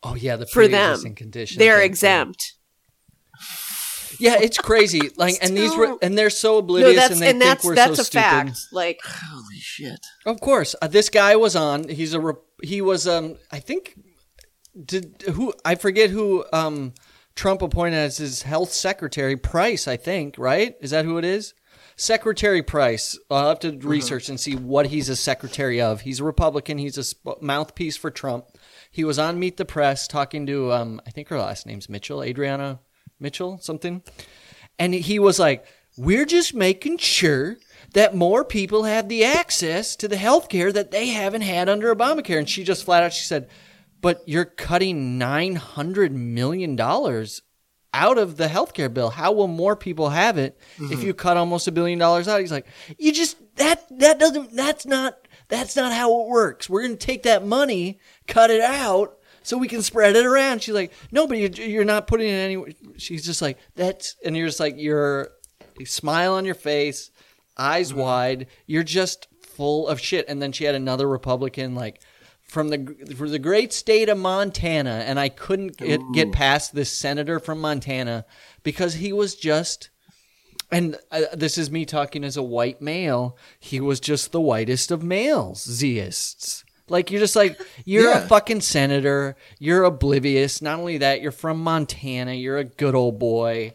Oh 0.02 0.14
yeah, 0.16 0.36
the 0.36 0.46
for 0.46 0.68
them. 0.68 0.82
pre-existing 0.84 1.14
condition 1.14 1.58
They're 1.58 1.80
exempt. 1.82 2.54
Yeah, 4.18 4.36
it's 4.40 4.58
crazy. 4.58 5.00
Like, 5.16 5.36
and 5.42 5.56
these 5.56 5.74
were, 5.76 5.96
and 6.02 6.16
they're 6.18 6.28
so 6.30 6.54
No, 6.54 6.58
oblivious, 6.58 6.96
that's 6.96 7.12
and 7.14 7.22
they 7.22 7.30
and 7.30 7.38
think 7.40 7.48
that's 7.50 7.64
we're 7.64 7.74
that's 7.74 7.96
so 7.96 8.02
a 8.02 8.04
stupid. 8.04 8.22
fact. 8.22 8.58
Like 8.72 8.98
Holy 9.04 9.58
shit. 9.60 10.00
Of 10.26 10.40
course, 10.40 10.74
uh, 10.82 10.88
this 10.88 11.08
guy 11.08 11.36
was 11.36 11.54
on. 11.56 11.88
He's 11.88 12.14
a. 12.14 12.20
Rep- 12.20 12.42
he 12.62 12.80
was. 12.82 13.06
Um. 13.06 13.36
I 13.52 13.60
think. 13.60 13.94
Did 14.84 15.24
who? 15.32 15.54
I 15.64 15.74
forget 15.74 16.10
who. 16.10 16.44
Um. 16.52 16.94
Trump 17.34 17.62
appointed 17.62 17.96
as 17.96 18.16
his 18.16 18.42
health 18.42 18.72
secretary. 18.72 19.36
Price, 19.36 19.86
I 19.86 19.96
think. 19.96 20.36
Right? 20.38 20.74
Is 20.80 20.90
that 20.90 21.04
who 21.04 21.18
it 21.18 21.24
is? 21.24 21.54
Secretary 21.96 22.62
Price. 22.62 23.18
I'll 23.30 23.48
have 23.48 23.60
to 23.60 23.78
research 23.78 24.28
and 24.28 24.38
see 24.40 24.56
what 24.56 24.86
he's 24.86 25.08
a 25.08 25.16
secretary 25.16 25.80
of. 25.80 26.00
He's 26.00 26.20
a 26.20 26.24
Republican. 26.24 26.78
He's 26.78 26.98
a 26.98 27.04
sp- 27.06 27.40
mouthpiece 27.40 27.96
for 27.96 28.10
Trump. 28.10 28.46
He 28.90 29.04
was 29.04 29.18
on 29.18 29.38
Meet 29.38 29.56
the 29.56 29.64
Press 29.64 30.08
talking 30.08 30.46
to. 30.46 30.72
Um. 30.72 31.00
I 31.06 31.10
think 31.10 31.28
her 31.28 31.38
last 31.38 31.66
name's 31.66 31.88
Mitchell. 31.88 32.22
Adriana 32.22 32.80
Mitchell. 33.20 33.58
Something. 33.60 34.02
And 34.78 34.94
he 34.94 35.18
was 35.18 35.38
like, 35.38 35.64
We're 35.96 36.26
just 36.26 36.54
making 36.54 36.98
sure 36.98 37.56
that 37.94 38.14
more 38.14 38.44
people 38.44 38.84
have 38.84 39.08
the 39.08 39.24
access 39.24 39.96
to 39.96 40.08
the 40.08 40.16
health 40.16 40.48
care 40.48 40.72
that 40.72 40.90
they 40.90 41.08
haven't 41.08 41.42
had 41.42 41.68
under 41.68 41.94
Obamacare. 41.94 42.38
And 42.38 42.48
she 42.48 42.64
just 42.64 42.84
flat 42.84 43.02
out 43.02 43.12
she 43.12 43.24
said, 43.24 43.48
But 44.00 44.22
you're 44.26 44.44
cutting 44.44 45.18
nine 45.18 45.56
hundred 45.56 46.12
million 46.12 46.76
dollars 46.76 47.42
out 47.92 48.18
of 48.18 48.36
the 48.36 48.46
healthcare 48.46 48.92
bill. 48.92 49.10
How 49.10 49.32
will 49.32 49.48
more 49.48 49.74
people 49.74 50.10
have 50.10 50.38
it 50.38 50.58
if 50.76 50.82
mm-hmm. 50.82 51.02
you 51.02 51.14
cut 51.14 51.36
almost 51.36 51.66
a 51.66 51.72
billion 51.72 51.98
dollars 51.98 52.28
out? 52.28 52.40
He's 52.40 52.52
like, 52.52 52.66
You 52.96 53.12
just 53.12 53.36
that 53.56 53.84
that 53.98 54.18
doesn't 54.18 54.54
that's 54.54 54.86
not 54.86 55.26
that's 55.48 55.74
not 55.74 55.92
how 55.92 56.20
it 56.22 56.28
works. 56.28 56.68
We're 56.70 56.82
gonna 56.82 56.96
take 56.96 57.24
that 57.24 57.44
money, 57.44 57.98
cut 58.26 58.50
it 58.50 58.60
out, 58.60 59.18
so 59.48 59.56
we 59.56 59.66
can 59.68 59.80
spread 59.80 60.14
it 60.14 60.26
around. 60.26 60.62
She's 60.62 60.74
like, 60.74 60.92
no, 61.10 61.26
but 61.26 61.38
you're, 61.38 61.66
you're 61.66 61.84
not 61.84 62.06
putting 62.06 62.28
it 62.28 62.32
anywhere. 62.32 62.70
She's 62.98 63.24
just 63.24 63.40
like, 63.40 63.56
that's, 63.74 64.14
and 64.22 64.36
you're 64.36 64.46
just 64.46 64.60
like, 64.60 64.74
you're, 64.76 65.30
you 65.78 65.86
smile 65.86 66.34
on 66.34 66.44
your 66.44 66.54
face, 66.54 67.10
eyes 67.56 67.90
mm-hmm. 67.90 68.00
wide. 68.00 68.46
You're 68.66 68.82
just 68.82 69.26
full 69.40 69.88
of 69.88 70.00
shit. 70.00 70.26
And 70.28 70.42
then 70.42 70.52
she 70.52 70.64
had 70.64 70.74
another 70.74 71.08
Republican, 71.08 71.74
like, 71.74 72.02
from 72.48 72.70
the 72.70 73.14
from 73.14 73.30
the 73.30 73.38
great 73.38 73.72
state 73.72 74.08
of 74.08 74.18
Montana, 74.18 75.04
and 75.06 75.20
I 75.20 75.28
couldn't 75.28 75.76
get, 75.76 76.00
get 76.12 76.32
past 76.32 76.74
this 76.74 76.90
senator 76.90 77.38
from 77.38 77.60
Montana 77.60 78.24
because 78.62 78.94
he 78.94 79.12
was 79.12 79.34
just 79.34 79.90
and 80.70 80.96
uh, 81.10 81.22
this 81.32 81.56
is 81.56 81.70
me 81.70 81.84
talking 81.84 82.24
as 82.24 82.36
a 82.36 82.42
white 82.42 82.82
male. 82.82 83.36
He 83.58 83.80
was 83.80 84.00
just 84.00 84.32
the 84.32 84.40
whitest 84.40 84.90
of 84.90 85.02
males, 85.02 85.62
zeists. 85.62 86.64
Like 86.88 87.10
you're 87.10 87.20
just 87.20 87.36
like 87.36 87.60
you're 87.84 88.12
a 88.12 88.20
fucking 88.22 88.62
senator. 88.62 89.36
You're 89.58 89.84
oblivious. 89.84 90.62
Not 90.62 90.78
only 90.78 90.98
that, 90.98 91.20
you're 91.20 91.32
from 91.32 91.60
Montana. 91.60 92.32
You're 92.32 92.58
a 92.58 92.64
good 92.64 92.94
old 92.94 93.18
boy. 93.18 93.72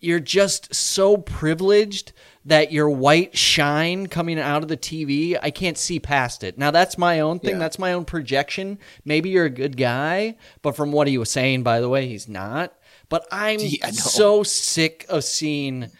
You're 0.00 0.20
just 0.20 0.74
so 0.74 1.16
privileged 1.16 2.12
that 2.44 2.72
your 2.72 2.90
white 2.90 3.36
shine 3.36 4.08
coming 4.08 4.38
out 4.38 4.62
of 4.62 4.68
the 4.68 4.76
TV, 4.76 5.38
I 5.40 5.50
can't 5.50 5.78
see 5.78 6.00
past 6.00 6.42
it. 6.42 6.58
Now 6.58 6.70
that's 6.70 6.98
my 6.98 7.20
own 7.20 7.38
thing. 7.38 7.52
Yeah. 7.52 7.58
That's 7.58 7.78
my 7.78 7.92
own 7.92 8.04
projection. 8.04 8.78
Maybe 9.04 9.30
you're 9.30 9.44
a 9.44 9.50
good 9.50 9.76
guy, 9.76 10.36
but 10.62 10.76
from 10.76 10.92
what 10.92 11.06
he 11.06 11.18
was 11.18 11.30
saying, 11.30 11.62
by 11.62 11.80
the 11.80 11.88
way, 11.88 12.08
he's 12.08 12.28
not. 12.28 12.74
But 13.08 13.26
I'm 13.30 13.58
Yeah, 13.62 13.90
so 13.90 14.42
sick 14.42 15.06
of 15.08 15.24
seeing 15.24 15.90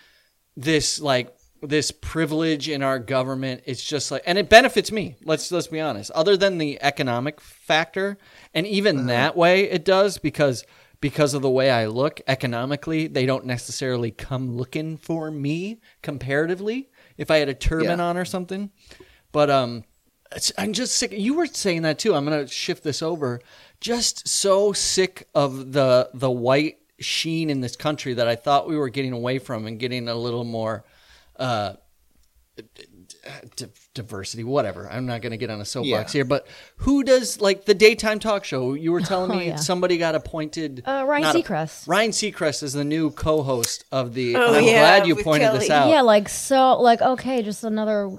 this 0.56 1.00
like 1.00 1.34
this 1.62 1.92
privilege 1.92 2.68
in 2.68 2.82
our 2.82 2.98
government 2.98 3.62
it's 3.66 3.84
just 3.84 4.10
like 4.10 4.22
and 4.26 4.36
it 4.36 4.48
benefits 4.48 4.90
me 4.90 5.14
let's 5.24 5.50
let's 5.52 5.68
be 5.68 5.80
honest 5.80 6.10
other 6.10 6.36
than 6.36 6.58
the 6.58 6.76
economic 6.82 7.40
factor 7.40 8.18
and 8.52 8.66
even 8.66 8.98
uh-huh. 8.98 9.06
that 9.06 9.36
way 9.36 9.70
it 9.70 9.84
does 9.84 10.18
because 10.18 10.64
because 11.02 11.34
of 11.34 11.42
the 11.42 11.50
way 11.50 11.70
I 11.70 11.84
look 11.86 12.22
economically 12.26 13.08
they 13.08 13.26
don't 13.26 13.44
necessarily 13.44 14.10
come 14.10 14.56
looking 14.56 14.96
for 14.96 15.30
me 15.30 15.82
comparatively 16.00 16.88
if 17.18 17.30
I 17.30 17.36
had 17.36 17.50
a 17.50 17.54
turban 17.54 17.98
Yeah. 17.98 18.04
on 18.06 18.16
or 18.16 18.24
something. 18.24 18.70
But 19.32 19.50
um 19.50 19.84
it's, 20.34 20.50
I'm 20.56 20.72
just 20.72 20.94
sick. 20.96 21.12
You 21.12 21.34
were 21.34 21.44
saying 21.44 21.82
that 21.82 21.98
too. 21.98 22.14
I'm 22.14 22.24
going 22.24 22.40
to 22.46 22.50
shift 22.50 22.82
this 22.82 23.02
over. 23.02 23.42
Just 23.82 24.26
so 24.26 24.72
sick 24.72 25.28
of 25.34 25.72
the 25.72 26.08
the 26.14 26.30
white 26.30 26.78
sheen 26.98 27.50
in 27.50 27.60
this 27.60 27.76
country 27.76 28.14
that 28.14 28.26
I 28.26 28.36
thought 28.36 28.66
we 28.66 28.78
were 28.78 28.88
getting 28.88 29.12
away 29.12 29.38
from 29.38 29.66
and 29.66 29.78
getting 29.78 30.08
a 30.08 30.14
little 30.14 30.44
more 30.44 30.84
uh, 31.36 31.74
d- 33.56 33.66
diversity, 33.94 34.44
whatever. 34.44 34.88
I'm 34.90 35.06
not 35.06 35.20
going 35.22 35.30
to 35.32 35.36
get 35.36 35.50
on 35.50 35.60
a 35.60 35.64
soapbox 35.64 36.14
Yeah. 36.14 36.18
here, 36.18 36.24
but 36.24 36.46
who 36.76 37.02
does 37.04 37.40
like 37.40 37.64
the 37.64 37.74
daytime 37.74 38.18
talk 38.18 38.44
show? 38.44 38.74
You 38.74 38.92
were 38.92 39.00
telling 39.00 39.30
Oh, 39.30 39.36
me 39.36 39.46
yeah. 39.48 39.56
somebody 39.56 39.98
got 39.98 40.14
appointed. 40.14 40.82
Uh, 40.86 41.04
Ryan 41.06 41.22
not 41.22 41.34
a- 41.34 41.38
Seacrest. 41.38 41.88
Ryan 41.88 42.10
Seacrest 42.10 42.62
is 42.62 42.72
the 42.72 42.84
new 42.84 43.10
co-host 43.10 43.84
of 43.92 44.14
the. 44.14 44.36
Oh, 44.36 44.54
I'm 44.54 44.64
yeah, 44.64 44.80
glad 44.98 45.06
you 45.06 45.14
with 45.14 45.24
pointed 45.24 45.52
this 45.52 45.70
out. 45.70 45.88
Yeah, 45.88 46.00
like 46.02 46.28
so, 46.28 46.80
like 46.80 47.00
okay, 47.02 47.42
just 47.42 47.64
another 47.64 48.10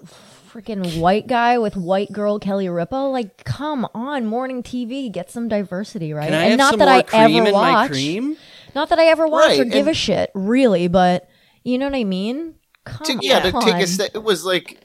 freaking 0.52 1.00
white 1.00 1.26
guy 1.28 1.58
with 1.58 1.76
white 1.76 2.12
girl 2.12 2.38
Kelly 2.40 2.70
Ripa. 2.70 2.96
Like, 2.96 3.44
come 3.44 3.88
on, 3.96 4.26
morning 4.28 4.62
TV, 4.64 5.12
get 5.12 5.32
some 5.32 5.48
diversity, 5.48 6.14
right? 6.14 6.26
Can 6.26 6.34
I 6.36 6.44
and 6.44 6.52
have 6.52 6.58
not 6.60 6.70
some 6.74 6.80
that 6.80 6.86
more 7.14 7.20
I 7.20 7.24
ever 7.26 7.38
in 7.38 7.44
my 7.46 7.52
watch, 7.52 7.90
cream? 7.92 8.38
not 8.76 8.90
that 8.90 9.00
I 9.00 9.06
ever 9.08 9.28
watch 9.28 9.58
or 9.58 9.64
Right, 9.64 9.72
give 9.72 9.88
a 9.88 9.94
shit, 9.94 10.30
really. 10.36 10.88
But 10.88 11.28
you 11.64 11.78
know 11.78 11.88
what 11.88 11.96
I 11.96 12.04
mean? 12.04 12.56
Come 12.86 13.06
To, 13.06 13.20
yeah, 13.26 13.40
to 13.40 13.52
take 13.62 13.76
a 13.82 13.88
step, 13.88 14.12
it 14.14 14.24
was 14.24 14.44
like, 14.46 14.78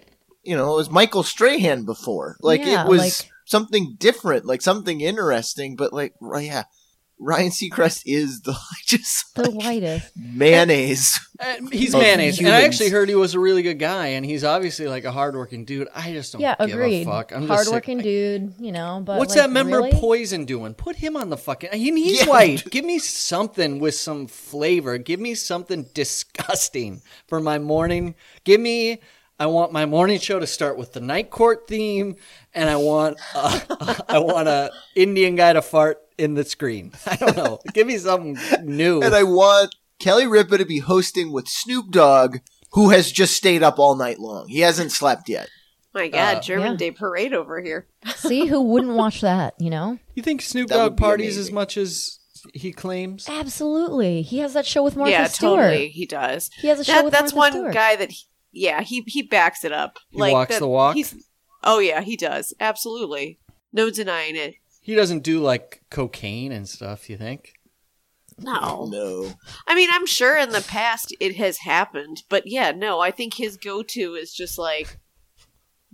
you 0.48 0.56
know, 0.56 0.72
it 0.72 0.76
was 0.76 0.90
Michael 0.90 1.22
Strahan 1.22 1.84
before. 1.84 2.36
Like 2.40 2.62
Yeah, 2.64 2.84
it 2.84 2.88
was 2.88 3.00
like- 3.00 3.30
something 3.44 3.96
different, 3.98 4.44
like 4.46 4.62
something 4.62 5.00
interesting. 5.00 5.76
But 5.76 5.92
like, 5.92 6.14
ri- 6.20 6.46
yeah, 6.46 6.64
Ryan 7.20 7.50
Seacrest 7.50 8.02
is 8.06 8.42
the 8.42 8.56
just 8.86 9.34
the 9.34 9.50
like, 9.50 9.54
whitest. 9.64 10.10
mayonnaise. 10.16 11.18
Uh, 11.40 11.54
he's 11.72 11.94
Of 11.94 12.00
mayonnaise, 12.00 12.38
and 12.38 12.48
I 12.48 12.62
actually 12.62 12.90
heard 12.90 13.08
he 13.08 13.14
was 13.14 13.34
a 13.34 13.40
really 13.40 13.62
good 13.62 13.78
guy, 13.78 14.08
and 14.08 14.24
he's 14.26 14.42
obviously 14.44 14.86
like 14.88 15.04
a 15.04 15.12
hardworking 15.12 15.64
dude. 15.64 15.88
I 15.94 16.12
just 16.12 16.32
don't 16.32 16.42
Yeah, 16.42 16.54
give 16.60 16.70
agreed. 16.70 17.02
a 17.02 17.04
fuck. 17.10 17.32
I'm 17.32 17.42
just. 17.46 17.52
Hardworking 17.52 17.98
dude, 17.98 18.54
you 18.60 18.70
know. 18.72 19.02
But 19.04 19.18
What's 19.18 19.34
like, 19.36 19.44
that 19.46 19.50
member 19.50 19.78
really? 19.78 19.92
Poison 19.92 20.44
doing? 20.44 20.74
Put 20.74 20.96
him 20.96 21.16
on 21.16 21.28
the 21.30 21.36
fucking. 21.36 21.70
I 21.72 21.76
mean, 21.76 21.96
he's 21.96 22.20
Yeah. 22.22 22.28
white. 22.28 22.70
Give 22.70 22.84
me 22.84 22.98
something 22.98 23.78
with 23.80 23.94
some 23.94 24.26
flavor. 24.26 24.98
Give 24.98 25.18
me 25.20 25.34
something 25.34 25.86
disgusting 25.94 27.02
for 27.26 27.40
my 27.40 27.58
morning. 27.58 28.14
Give 28.44 28.60
me. 28.60 29.00
I 29.40 29.46
want 29.46 29.72
my 29.72 29.86
morning 29.86 30.18
show 30.18 30.38
to 30.40 30.46
start 30.46 30.76
with 30.78 30.92
the 30.94 31.00
night 31.00 31.30
court 31.30 31.68
theme, 31.68 32.16
and 32.54 32.68
I 32.68 32.76
want 32.76 33.18
uh, 33.34 33.60
I 34.08 34.18
want 34.18 34.48
a 34.48 34.70
Indian 34.96 35.36
guy 35.36 35.52
to 35.52 35.62
fart 35.62 35.98
in 36.18 36.34
the 36.34 36.44
screen. 36.44 36.92
I 37.06 37.16
don't 37.16 37.36
know. 37.36 37.60
Give 37.72 37.86
me 37.86 37.98
something 37.98 38.36
new. 38.64 39.00
And 39.02 39.14
I 39.14 39.22
want 39.22 39.74
Kelly 40.00 40.26
Ripa 40.26 40.58
to 40.58 40.64
be 40.64 40.80
hosting 40.80 41.30
with 41.32 41.46
Snoop 41.48 41.90
Dogg, 41.90 42.38
who 42.72 42.90
has 42.90 43.12
just 43.12 43.36
stayed 43.36 43.62
up 43.62 43.78
all 43.78 43.94
night 43.94 44.18
long. 44.18 44.48
He 44.48 44.60
hasn't 44.60 44.90
slept 44.92 45.28
yet. 45.28 45.48
my 45.94 46.08
God, 46.08 46.36
Uh, 46.36 46.40
German 46.40 46.72
Yeah. 46.72 46.76
Day 46.76 46.90
Parade 46.90 47.32
over 47.32 47.60
here. 47.60 47.86
See 48.16 48.46
who 48.46 48.60
wouldn't 48.62 48.94
watch 48.94 49.20
that? 49.20 49.54
You 49.60 49.70
know, 49.70 49.98
you 50.14 50.22
think 50.22 50.42
Snoop 50.42 50.68
Dogg 50.68 50.96
be 50.96 51.00
parties 51.00 51.36
as 51.38 51.52
much 51.52 51.76
as 51.76 52.18
he 52.54 52.72
claims? 52.72 53.28
absolutely. 53.28 54.22
He 54.22 54.38
has 54.38 54.52
that 54.54 54.66
show 54.66 54.82
with 54.82 54.96
Martha 54.96 55.12
yeah, 55.12 55.26
Stewart. 55.28 55.60
totally. 55.60 55.88
He 55.90 56.06
does. 56.06 56.50
He 56.60 56.68
has 56.68 56.80
a 56.80 56.84
show 56.84 56.92
That, 56.94 57.04
with 57.04 57.12
that's 57.12 57.32
Martha 57.34 57.56
one 57.58 57.62
Stewart. 57.72 57.74
guy 57.74 57.94
that. 57.96 58.10
He, 58.10 58.24
yeah, 58.52 58.82
he 58.82 59.02
he 59.06 59.22
backs 59.22 59.64
it 59.64 59.72
up. 59.72 59.98
He 60.10 60.18
walks 60.20 60.54
that- 60.54 60.60
the 60.60 60.68
walk? 60.68 60.94
He's, 60.96 61.14
oh 61.64 61.78
yeah, 61.78 62.00
he 62.00 62.16
does. 62.16 62.54
Absolutely, 62.60 63.38
no 63.72 63.90
denying 63.90 64.36
it. 64.36 64.54
He 64.80 64.94
doesn't 64.94 65.22
do 65.22 65.40
like 65.40 65.82
cocaine 65.90 66.52
and 66.52 66.68
stuff. 66.68 67.10
You 67.10 67.16
think? 67.18 67.52
No, 68.40 68.86
No. 68.90 69.32
I 69.66 69.74
mean, 69.74 69.88
I'm 69.92 70.06
sure 70.06 70.38
in 70.38 70.50
the 70.50 70.60
past 70.62 71.14
it 71.18 71.36
has 71.36 71.58
happened, 71.58 72.22
but 72.28 72.46
yeah, 72.46 72.70
no, 72.70 73.00
I 73.00 73.10
think 73.10 73.34
his 73.34 73.56
go-to 73.56 74.14
is 74.14 74.32
just 74.32 74.56
like 74.58 74.96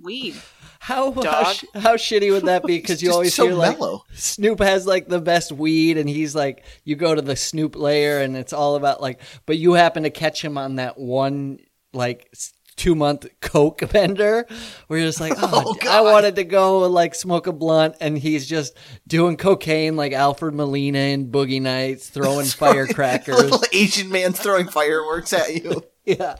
weed. 0.01 0.37
How 0.81 1.13
how, 1.13 1.53
sh- 1.53 1.65
how 1.75 1.97
shitty 1.97 2.31
would 2.33 2.45
that 2.45 2.65
be? 2.65 2.77
Because 2.79 3.03
you 3.03 3.09
just 3.09 3.15
always 3.15 3.35
so 3.35 3.47
hear 3.47 3.55
like 3.55 3.79
mellow. 3.79 4.05
Snoop 4.13 4.61
has 4.61 4.87
like 4.87 5.09
the 5.09 5.21
best 5.21 5.53
weed, 5.53 5.97
and 5.97 6.07
he's 6.09 6.35
like, 6.35 6.65
you 6.85 6.97
go 6.97 7.15
to 7.15 7.23
the 7.23 7.37
Snoop 7.37 7.77
layer, 7.77 8.21
and 8.21 8.37
it's 8.37 8.53
all 8.53 8.77
about 8.77 9.01
like, 9.01 9.21
but 9.47 9.57
you 9.57 9.73
happen 9.73 10.03
to 10.03 10.11
catch 10.11 10.45
him 10.45 10.59
on 10.59 10.77
that 10.77 10.99
one 10.99 11.61
like 11.95 12.33
two 12.77 12.95
month 12.95 13.27
coke 13.41 13.83
bender, 13.93 14.47
where 14.89 14.99
you're 14.99 15.09
just 15.09 15.21
like, 15.21 15.35
oh, 15.37 15.77
Oh, 15.83 15.89
I 15.89 16.01
wanted 16.01 16.37
to 16.37 16.45
go 16.45 16.81
like 16.81 17.15
smoke 17.15 17.47
a 17.47 17.53
blunt, 17.53 17.97
and 18.01 18.19
he's 18.19 18.47
just 18.49 18.77
doing 19.07 19.37
cocaine 19.37 19.97
like 19.97 20.13
Alfred 20.13 20.55
Molina 20.55 20.99
in 20.99 21.31
Boogie 21.31 21.63
Nights, 21.63 22.09
throwing 22.09 22.47
firecrackers. 22.47 23.37
Little 23.37 23.63
Asian 23.73 24.11
man 24.11 24.33
throwing 24.33 24.69
fireworks 24.69 25.33
at 25.33 25.55
you. 25.63 25.83
yeah. 26.05 26.37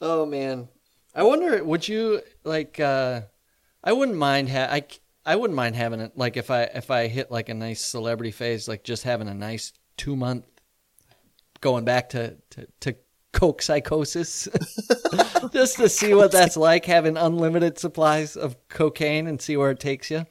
Oh 0.00 0.26
man, 0.26 0.68
I 1.14 1.22
wonder. 1.22 1.62
Would 1.62 1.86
you 1.88 2.22
like? 2.44 2.80
uh 2.80 3.22
I 3.84 3.92
wouldn't 3.92 4.18
mind. 4.18 4.48
Ha- 4.50 4.68
I 4.70 4.84
I 5.24 5.36
wouldn't 5.36 5.56
mind 5.56 5.76
having 5.76 6.00
it. 6.00 6.12
Like 6.16 6.36
if 6.36 6.50
I 6.50 6.62
if 6.64 6.90
I 6.90 7.06
hit 7.08 7.30
like 7.30 7.48
a 7.48 7.54
nice 7.54 7.80
celebrity 7.84 8.30
phase, 8.32 8.68
like 8.68 8.84
just 8.84 9.04
having 9.04 9.28
a 9.28 9.34
nice 9.34 9.72
two 9.96 10.16
month, 10.16 10.44
going 11.60 11.84
back 11.84 12.10
to 12.10 12.36
to, 12.50 12.66
to 12.80 12.96
coke 13.32 13.62
psychosis, 13.62 14.48
just 15.52 15.76
to 15.76 15.88
see 15.88 16.14
what 16.14 16.32
that's 16.32 16.56
like 16.56 16.84
having 16.84 17.16
unlimited 17.16 17.78
supplies 17.78 18.36
of 18.36 18.56
cocaine 18.68 19.26
and 19.26 19.40
see 19.40 19.56
where 19.56 19.70
it 19.70 19.80
takes 19.80 20.10
you. 20.10 20.26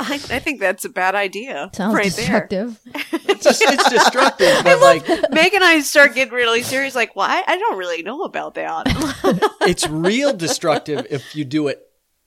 I, 0.00 0.14
I 0.14 0.38
think 0.38 0.60
that's 0.60 0.84
a 0.84 0.88
bad 0.88 1.16
idea. 1.16 1.70
Sounds 1.74 1.94
right 1.94 2.04
destructive. 2.04 2.78
It's, 3.12 3.42
just, 3.42 3.62
it's 3.62 3.90
destructive, 3.90 4.56
but 4.64 4.80
like. 4.80 5.08
Meg 5.32 5.54
and 5.54 5.64
I 5.64 5.80
start 5.80 6.14
getting 6.14 6.32
really 6.32 6.62
serious. 6.62 6.94
Like, 6.94 7.16
why? 7.16 7.42
I 7.44 7.58
don't 7.58 7.76
really 7.76 8.04
know 8.04 8.22
about 8.22 8.54
that. 8.54 8.86
it's 9.62 9.88
real 9.88 10.32
destructive 10.32 11.06
if 11.10 11.34
you 11.34 11.44
do 11.44 11.66
it 11.66 11.82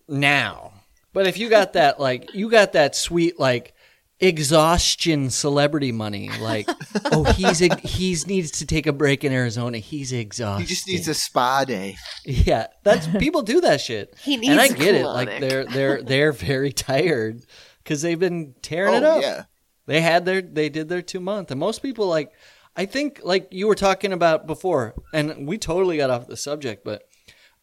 now. 0.10 0.74
But 1.13 1.28
if 1.28 1.38
you 1.38 1.50
got 1.50 1.74
that 1.74 2.00
like 2.00 2.34
you 2.34 2.50
got 2.50 2.74
that 2.74 2.96
sweet 2.96 3.39
like 3.39 3.74
exhaustion 4.22 5.30
celebrity 5.30 5.92
money. 5.92 6.30
Like 6.40 6.70
oh 7.12 7.24
he's 7.24 7.62
a, 7.62 7.76
he's 7.78 8.28
needs 8.28 8.52
to 8.60 8.66
take 8.66 8.88
a 8.88 8.94
break 8.94 9.24
in 9.24 9.32
Arizona. 9.34 9.78
He's 9.80 10.14
exhausted 10.14 10.62
He 10.68 10.68
just 10.74 10.88
needs 10.88 11.08
a 11.08 11.14
spa 11.14 11.66
day. 11.66 11.98
yeah 12.26 12.68
that's 12.84 13.08
people 13.20 13.42
do 13.42 13.62
that 13.62 13.82
shit. 13.82 14.16
He 14.24 14.38
needs. 14.38 14.52
and 14.52 14.60
I 14.62 14.68
needs 14.68 14.76
a 14.76 14.84
get 14.84 14.96
it. 14.96 15.06
like 15.06 15.40
they're 15.40 15.66
they're 15.66 16.02
they're 16.04 16.32
very 16.32 16.72
tired 16.92 17.44
because 17.84 18.02
they've 18.02 18.20
been 18.20 18.54
tearing 18.62 18.94
it 18.94 19.04
Oh 19.04 19.18
up. 19.18 19.22
yeah. 19.22 19.44
they 19.88 20.02
had 20.02 20.26
their 20.26 20.42
they 20.42 20.70
did 20.70 20.88
their 20.90 21.02
two 21.02 21.20
month. 21.20 21.52
And 21.52 21.60
most 21.60 21.82
people 21.82 22.08
like 22.08 22.32
i 22.76 22.86
think 22.86 23.20
like 23.24 23.50
you 23.52 23.68
were 23.68 23.76
talking 23.76 24.14
about 24.14 24.48
before 24.48 24.94
and 25.14 25.46
we 25.48 25.58
totally 25.58 25.98
got 25.98 26.10
off 26.10 26.28
the 26.28 26.38
subject 26.38 26.86
but 26.86 27.04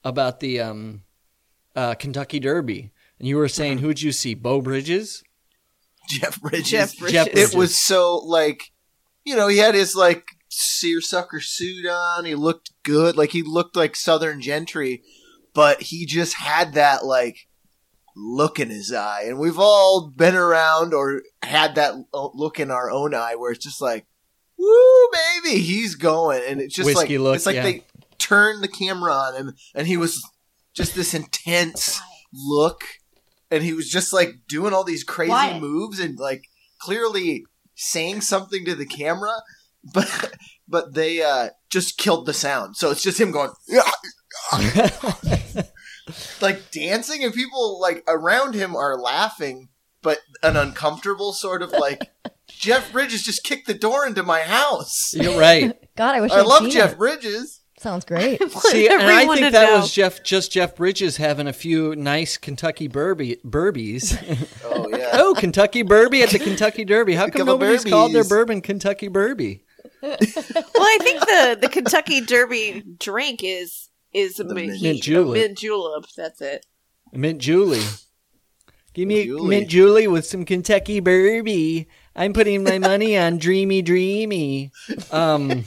about 0.04 0.40
the 0.40 0.60
um 0.60 1.02
uh 1.76 1.94
kentucky 1.94 2.38
derby. 2.40 2.90
And 3.18 3.26
you 3.26 3.36
were 3.36 3.48
saying 3.48 3.78
who'd 3.78 4.00
you 4.02 4.12
see? 4.12 4.34
Beau 4.34 4.60
bridges 4.60 5.24
Jeff 6.08 6.40
Bridges. 6.40 6.70
Jeff 6.70 6.98
Bridges. 6.98 7.12
Jeff 7.12 7.28
It 7.34 7.54
was 7.54 7.76
so 7.76 8.16
like, 8.16 8.72
you 9.24 9.36
know, 9.36 9.48
he 9.48 9.58
had 9.58 9.74
his 9.74 9.94
like 9.94 10.24
seersucker 10.48 11.40
suit 11.40 11.86
on. 11.86 12.24
He 12.24 12.34
looked 12.34 12.70
good, 12.82 13.16
like 13.16 13.30
he 13.30 13.42
looked 13.42 13.76
like 13.76 13.96
Southern 13.96 14.40
gentry, 14.40 15.02
but 15.54 15.82
he 15.82 16.06
just 16.06 16.34
had 16.34 16.74
that 16.74 17.04
like 17.04 17.48
look 18.16 18.58
in 18.58 18.70
his 18.70 18.92
eye, 18.92 19.24
and 19.26 19.38
we've 19.38 19.58
all 19.58 20.08
been 20.08 20.34
around 20.34 20.92
or 20.92 21.22
had 21.42 21.76
that 21.76 21.94
look 22.12 22.58
in 22.58 22.70
our 22.70 22.90
own 22.90 23.14
eye 23.14 23.36
where 23.36 23.52
it's 23.52 23.64
just 23.64 23.80
like, 23.80 24.06
woo, 24.58 25.08
baby, 25.12 25.60
he's 25.60 25.94
going, 25.94 26.42
and 26.46 26.60
it's 26.60 26.74
just 26.74 26.86
Whiskey 26.86 27.18
like 27.18 27.24
look, 27.24 27.36
it's 27.36 27.46
like 27.46 27.56
yeah. 27.56 27.62
they 27.62 27.84
turned 28.18 28.62
the 28.62 28.68
camera 28.68 29.12
on 29.12 29.34
him, 29.34 29.54
and 29.74 29.86
he 29.86 29.96
was 29.96 30.22
just 30.74 30.94
this 30.94 31.14
intense 31.14 32.00
look 32.32 32.82
and 33.50 33.62
he 33.64 33.72
was 33.72 33.88
just 33.88 34.12
like 34.12 34.34
doing 34.48 34.72
all 34.72 34.84
these 34.84 35.04
crazy 35.04 35.30
Why? 35.30 35.58
moves 35.58 35.98
and 36.00 36.18
like 36.18 36.44
clearly 36.78 37.44
saying 37.74 38.20
something 38.22 38.64
to 38.64 38.74
the 38.74 38.86
camera 38.86 39.32
but 39.94 40.34
but 40.66 40.94
they 40.94 41.22
uh 41.22 41.50
just 41.70 41.98
killed 41.98 42.26
the 42.26 42.34
sound 42.34 42.76
so 42.76 42.90
it's 42.90 43.02
just 43.02 43.20
him 43.20 43.30
going 43.30 43.50
like 46.40 46.70
dancing 46.70 47.22
and 47.24 47.32
people 47.32 47.80
like 47.80 48.02
around 48.08 48.54
him 48.54 48.74
are 48.74 48.98
laughing 48.98 49.68
but 50.02 50.18
an 50.42 50.56
uncomfortable 50.56 51.32
sort 51.32 51.62
of 51.62 51.70
like 51.72 52.10
jeff 52.48 52.90
bridges 52.92 53.22
just 53.22 53.44
kicked 53.44 53.66
the 53.66 53.74
door 53.74 54.06
into 54.06 54.22
my 54.22 54.40
house 54.40 55.12
you're 55.14 55.38
right 55.38 55.74
God, 55.96 56.14
I 56.14 56.20
wish 56.20 56.32
i 56.32 56.40
I'd 56.40 56.46
love 56.46 56.68
jeff 56.70 56.92
it. 56.92 56.98
bridges 56.98 57.57
Sounds 57.78 58.04
great. 58.04 58.42
See, 58.52 58.88
and 58.88 59.02
I 59.02 59.26
think 59.26 59.52
that 59.52 59.70
know. 59.70 59.76
was 59.76 59.92
Jeff, 59.92 60.22
just 60.22 60.50
Jeff 60.52 60.74
Bridges 60.74 61.16
having 61.16 61.46
a 61.46 61.52
few 61.52 61.94
nice 61.94 62.36
Kentucky 62.36 62.88
burby, 62.88 63.40
burbies. 63.42 64.16
oh 64.64 64.88
yeah 64.88 64.98
oh, 65.12 65.34
Kentucky 65.34 65.82
Burby 65.82 66.22
at 66.22 66.30
the 66.30 66.38
Kentucky 66.38 66.84
Derby. 66.84 67.14
How 67.14 67.24
come 67.24 67.46
Couple 67.46 67.58
nobody's 67.58 67.84
called 67.84 68.12
their 68.12 68.24
bourbon 68.24 68.60
Kentucky 68.60 69.08
Burby? 69.08 69.62
well, 70.02 70.16
I 70.20 70.98
think 71.00 71.20
the 71.20 71.58
the 71.60 71.68
Kentucky 71.68 72.20
Derby 72.20 72.82
drink 72.98 73.40
is 73.42 73.88
is 74.12 74.38
a 74.40 74.44
mint, 74.44 74.80
mint 74.80 75.02
julep. 75.02 75.34
mint 75.34 75.58
julep. 75.58 76.06
That's 76.16 76.40
it. 76.40 76.66
Mint 77.12 77.40
Julie. 77.40 77.84
Give 78.94 79.08
me 79.08 79.20
a 79.20 79.24
Julie. 79.24 79.48
mint 79.48 79.68
Julie 79.68 80.08
with 80.08 80.26
some 80.26 80.44
Kentucky 80.44 81.00
Burby. 81.00 81.86
I'm 82.18 82.32
putting 82.32 82.64
my 82.64 82.78
money 82.80 83.16
on 83.16 83.38
Dreamy 83.38 83.80
Dreamy. 83.80 84.72
Um, 85.12 85.64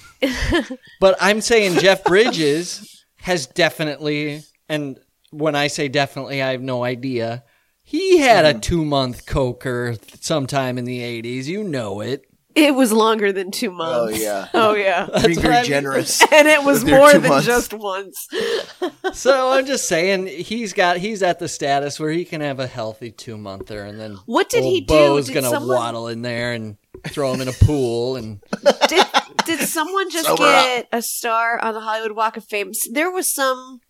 but 0.99 1.17
I'm 1.21 1.39
saying 1.41 1.79
Jeff 1.79 2.03
Bridges 2.03 3.05
has 3.21 3.47
definitely, 3.47 4.43
and 4.69 4.99
when 5.31 5.55
I 5.55 5.67
say 5.67 5.87
definitely, 5.87 6.41
I 6.41 6.51
have 6.51 6.61
no 6.61 6.83
idea. 6.83 7.43
He 7.83 8.17
had 8.19 8.45
Mm-hmm. 8.45 8.57
a 8.57 8.61
two 8.61 8.85
month 8.85 9.25
coker 9.25 9.95
sometime 10.19 10.77
in 10.77 10.85
the 10.85 10.99
80s. 10.99 11.45
You 11.45 11.63
know 11.63 12.01
it. 12.01 12.25
It 12.53 12.75
was 12.75 12.91
longer 12.91 13.31
than 13.31 13.49
two 13.51 13.69
oh, 13.69 13.73
months. 13.73 14.17
Oh 14.19 14.23
yeah 14.23 14.47
Oh 14.53 14.73
yeah. 14.75 15.05
being 15.25 15.35
what 15.37 15.41
very 15.43 15.55
I 15.55 15.61
mean. 15.61 15.69
generous 15.69 16.21
and 16.33 16.47
it 16.47 16.63
was 16.63 16.79
With 16.83 16.89
their 16.91 16.99
more 16.99 17.13
than 17.13 17.29
months. 17.29 17.45
just 17.45 17.73
once. 17.73 18.27
So 19.13 19.51
I'm 19.51 19.65
just 19.65 19.87
saying 19.87 20.27
he's 20.27 20.73
got 20.73 20.97
he's 20.97 21.21
at 21.23 21.39
the 21.39 21.47
status 21.49 21.99
where 21.99 22.11
he 22.11 22.23
can 22.23 22.39
have 22.41 22.59
a 22.59 22.67
healthy 22.67 23.11
two 23.11 23.37
monther, 23.37 23.83
and 23.83 23.99
then 23.99 24.17
What 24.25 24.49
did 24.49 24.63
old 24.63 24.71
he 24.73 24.81
do? 24.81 24.93
Beau's 24.93 25.25
Did 25.27 25.33
gonna 25.35 25.49
someone- 25.49 25.75
waddle 25.77 26.07
in 26.07 26.21
there 26.21 26.53
and 26.53 26.77
throw 27.07 27.33
him 27.33 27.41
in 27.41 27.47
a 27.47 27.53
pool, 27.53 28.15
and 28.15 28.39
Did 28.87 29.05
did 29.45 29.59
someone 29.67 30.09
just 30.09 30.27
Sober 30.27 30.43
up. 30.43 30.65
get 30.65 30.87
a 30.91 31.01
star 31.01 31.59
on 31.63 31.73
the 31.73 31.81
Hollywood 31.81 32.11
Walk 32.15 32.37
of 32.37 32.45
Fame? 32.45 32.71
There 32.91 33.11
was 33.11 33.29
some 33.29 33.81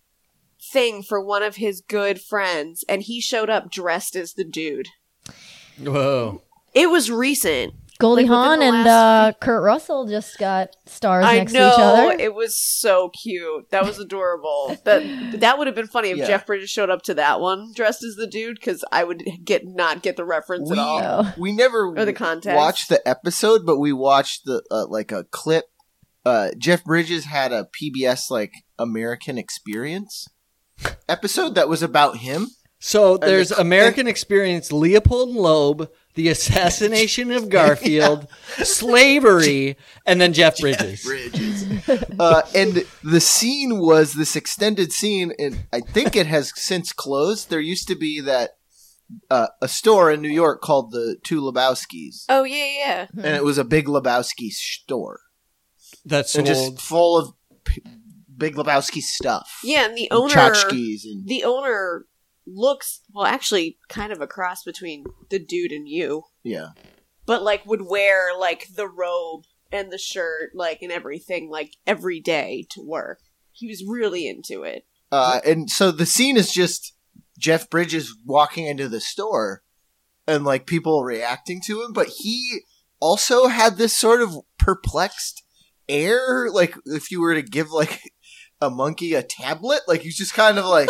thing 0.72 1.02
for 1.02 1.20
one 1.20 1.42
of 1.42 1.56
his 1.56 1.80
good 1.82 2.20
friends, 2.20 2.84
and 2.88 3.02
he 3.02 3.20
showed 3.20 3.50
up 3.50 3.70
dressed 3.70 4.16
as 4.16 4.32
the 4.34 4.44
dude. 4.44 4.88
whoa, 5.78 6.42
It 6.74 6.90
was 6.90 7.10
recent. 7.10 7.74
Goldie 8.02 8.24
Like, 8.24 8.30
Hawn 8.30 8.62
and 8.62 8.86
uh, 8.86 9.32
Kurt 9.40 9.62
Russell 9.62 10.06
just 10.06 10.36
got 10.38 10.70
stars 10.86 11.24
I 11.24 11.38
next 11.38 11.52
know 11.52 11.68
to 11.70 11.74
each 11.74 11.80
other. 11.80 12.16
it 12.20 12.34
was 12.34 12.54
so 12.54 13.10
cute. 13.10 13.70
That 13.70 13.84
was 13.86 13.98
adorable. 13.98 14.76
that 14.84 15.40
that 15.40 15.56
would 15.56 15.66
have 15.68 15.76
been 15.76 15.86
funny 15.86 16.10
if 16.10 16.18
Yeah. 16.18 16.26
Jeff 16.26 16.46
Bridges 16.46 16.68
showed 16.68 16.90
up 16.90 17.02
to 17.02 17.14
that 17.14 17.40
one 17.40 17.72
dressed 17.74 18.02
as 18.02 18.16
the 18.16 18.26
dude 18.26 18.56
because 18.56 18.84
I 18.92 19.04
would 19.04 19.22
get 19.44 19.62
not 19.64 20.02
get 20.02 20.16
the 20.16 20.24
reference 20.24 20.68
we, 20.68 20.78
at 20.78 20.82
all. 20.82 21.32
We 21.38 21.52
never 21.52 21.86
Or 21.96 22.04
the 22.04 22.12
context. 22.12 22.56
watched 22.56 22.88
the 22.88 23.06
episode, 23.08 23.64
but 23.64 23.78
we 23.78 23.92
watched 23.92 24.44
the 24.44 24.62
uh, 24.70 24.86
like 24.88 25.12
a 25.12 25.24
clip. 25.24 25.66
Uh, 26.26 26.50
Jeff 26.58 26.84
Bridges 26.84 27.24
had 27.24 27.52
a 27.52 27.68
PBS 27.80 28.30
like 28.30 28.52
American 28.78 29.38
Experience 29.38 30.26
episode 31.08 31.54
that 31.54 31.68
was 31.68 31.82
about 31.82 32.18
him. 32.18 32.48
So 32.84 33.16
there's 33.16 33.50
the- 33.50 33.60
American 33.60 34.08
Experience, 34.08 34.72
Leopold 34.72 35.30
Loeb, 35.36 35.88
the 36.14 36.28
assassination 36.28 37.30
of 37.30 37.48
Garfield, 37.58 38.26
slavery, 38.64 39.76
and 40.04 40.20
then 40.20 40.32
Jeff 40.32 40.58
Bridges. 40.58 41.04
Bridges. 41.04 41.64
uh, 42.18 42.42
and 42.56 42.84
the 43.04 43.20
scene 43.20 43.78
was 43.78 44.14
this 44.14 44.34
extended 44.34 44.92
scene, 44.92 45.32
and 45.38 45.60
I 45.72 45.80
think 45.80 46.16
it 46.16 46.26
has 46.26 46.52
since 46.56 46.92
closed. 46.92 47.50
There 47.50 47.60
used 47.60 47.86
to 47.86 47.94
be 47.94 48.20
that 48.20 48.50
uh, 49.30 49.46
a 49.60 49.68
store 49.68 50.10
in 50.10 50.20
New 50.20 50.28
York 50.28 50.60
called 50.60 50.90
the 50.90 51.16
Two 51.22 51.40
Lebowskis, 51.40 52.24
Oh 52.28 52.42
yeah, 52.42 52.66
yeah. 52.66 53.06
and 53.16 53.36
it 53.36 53.44
was 53.44 53.58
a 53.58 53.64
Big 53.64 53.86
Lebowski 53.86 54.50
store, 54.50 55.20
That's 56.04 56.34
and 56.34 56.46
just 56.46 56.80
full 56.80 57.16
of 57.16 57.32
p- 57.64 57.82
Big 58.36 58.56
Lebowski 58.56 59.02
stuff. 59.02 59.60
Yeah, 59.62 59.86
and 59.86 59.96
the 59.96 60.10
owner 60.10 60.36
and 60.36 61.26
the 61.28 61.44
owner 61.44 62.06
looks 62.46 63.00
well 63.12 63.26
actually 63.26 63.78
kind 63.88 64.12
of 64.12 64.20
a 64.20 64.26
cross 64.26 64.62
between 64.62 65.04
the 65.30 65.38
dude 65.38 65.72
and 65.72 65.88
you. 65.88 66.24
yeah. 66.42 66.68
But 67.24 67.42
like 67.42 67.64
would 67.66 67.82
wear 67.82 68.36
like 68.36 68.66
the 68.74 68.88
robe 68.88 69.44
and 69.70 69.92
the 69.92 69.98
shirt 69.98 70.50
like 70.54 70.82
and 70.82 70.90
everything 70.90 71.48
like 71.48 71.76
every 71.86 72.20
day 72.20 72.66
to 72.70 72.82
work. 72.82 73.20
He 73.52 73.68
was 73.68 73.84
really 73.86 74.26
into 74.26 74.64
it. 74.64 74.84
Uh, 75.10 75.40
and 75.44 75.70
so 75.70 75.90
the 75.90 76.06
scene 76.06 76.36
is 76.36 76.52
just 76.52 76.94
Jeff 77.38 77.70
Bridges 77.70 78.16
walking 78.24 78.66
into 78.66 78.88
the 78.88 79.00
store 79.00 79.62
and 80.26 80.44
like 80.44 80.66
people 80.66 81.04
reacting 81.04 81.60
to 81.66 81.82
him, 81.82 81.92
but 81.92 82.08
he 82.08 82.60
also 83.00 83.48
had 83.48 83.76
this 83.76 83.96
sort 83.96 84.22
of 84.22 84.36
perplexed 84.58 85.42
air. 85.88 86.48
Like 86.50 86.74
if 86.86 87.10
you 87.10 87.20
were 87.20 87.34
to 87.34 87.42
give 87.42 87.70
like 87.70 88.00
a 88.60 88.70
monkey 88.70 89.14
a 89.14 89.22
tablet, 89.22 89.80
like 89.86 90.02
he's 90.02 90.16
just 90.16 90.34
kind 90.34 90.58
of 90.58 90.64
like, 90.64 90.88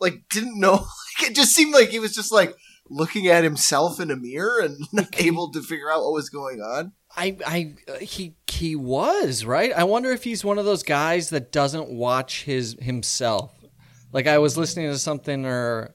like 0.00 0.22
didn't 0.30 0.58
know. 0.58 0.86
Like, 1.20 1.30
it 1.30 1.34
just 1.34 1.52
seemed 1.52 1.74
like 1.74 1.88
he 1.88 1.98
was 1.98 2.14
just 2.14 2.30
like 2.30 2.54
looking 2.88 3.26
at 3.26 3.42
himself 3.42 3.98
in 3.98 4.12
a 4.12 4.16
mirror 4.16 4.60
and 4.60 4.78
not 4.92 5.20
able 5.20 5.50
to 5.50 5.60
figure 5.60 5.90
out 5.90 6.02
what 6.02 6.12
was 6.12 6.30
going 6.30 6.60
on. 6.60 6.92
I, 7.16 7.36
I, 7.44 7.74
uh, 7.90 7.94
he, 7.98 8.36
he 8.46 8.76
was 8.76 9.44
right. 9.44 9.72
I 9.72 9.82
wonder 9.84 10.10
if 10.12 10.22
he's 10.22 10.44
one 10.44 10.58
of 10.58 10.64
those 10.64 10.82
guys 10.84 11.30
that 11.30 11.50
doesn't 11.50 11.88
watch 11.88 12.44
his 12.44 12.76
himself. 12.80 13.52
Like 14.12 14.28
I 14.28 14.38
was 14.38 14.56
listening 14.56 14.90
to 14.90 14.98
something, 14.98 15.44
or, 15.44 15.94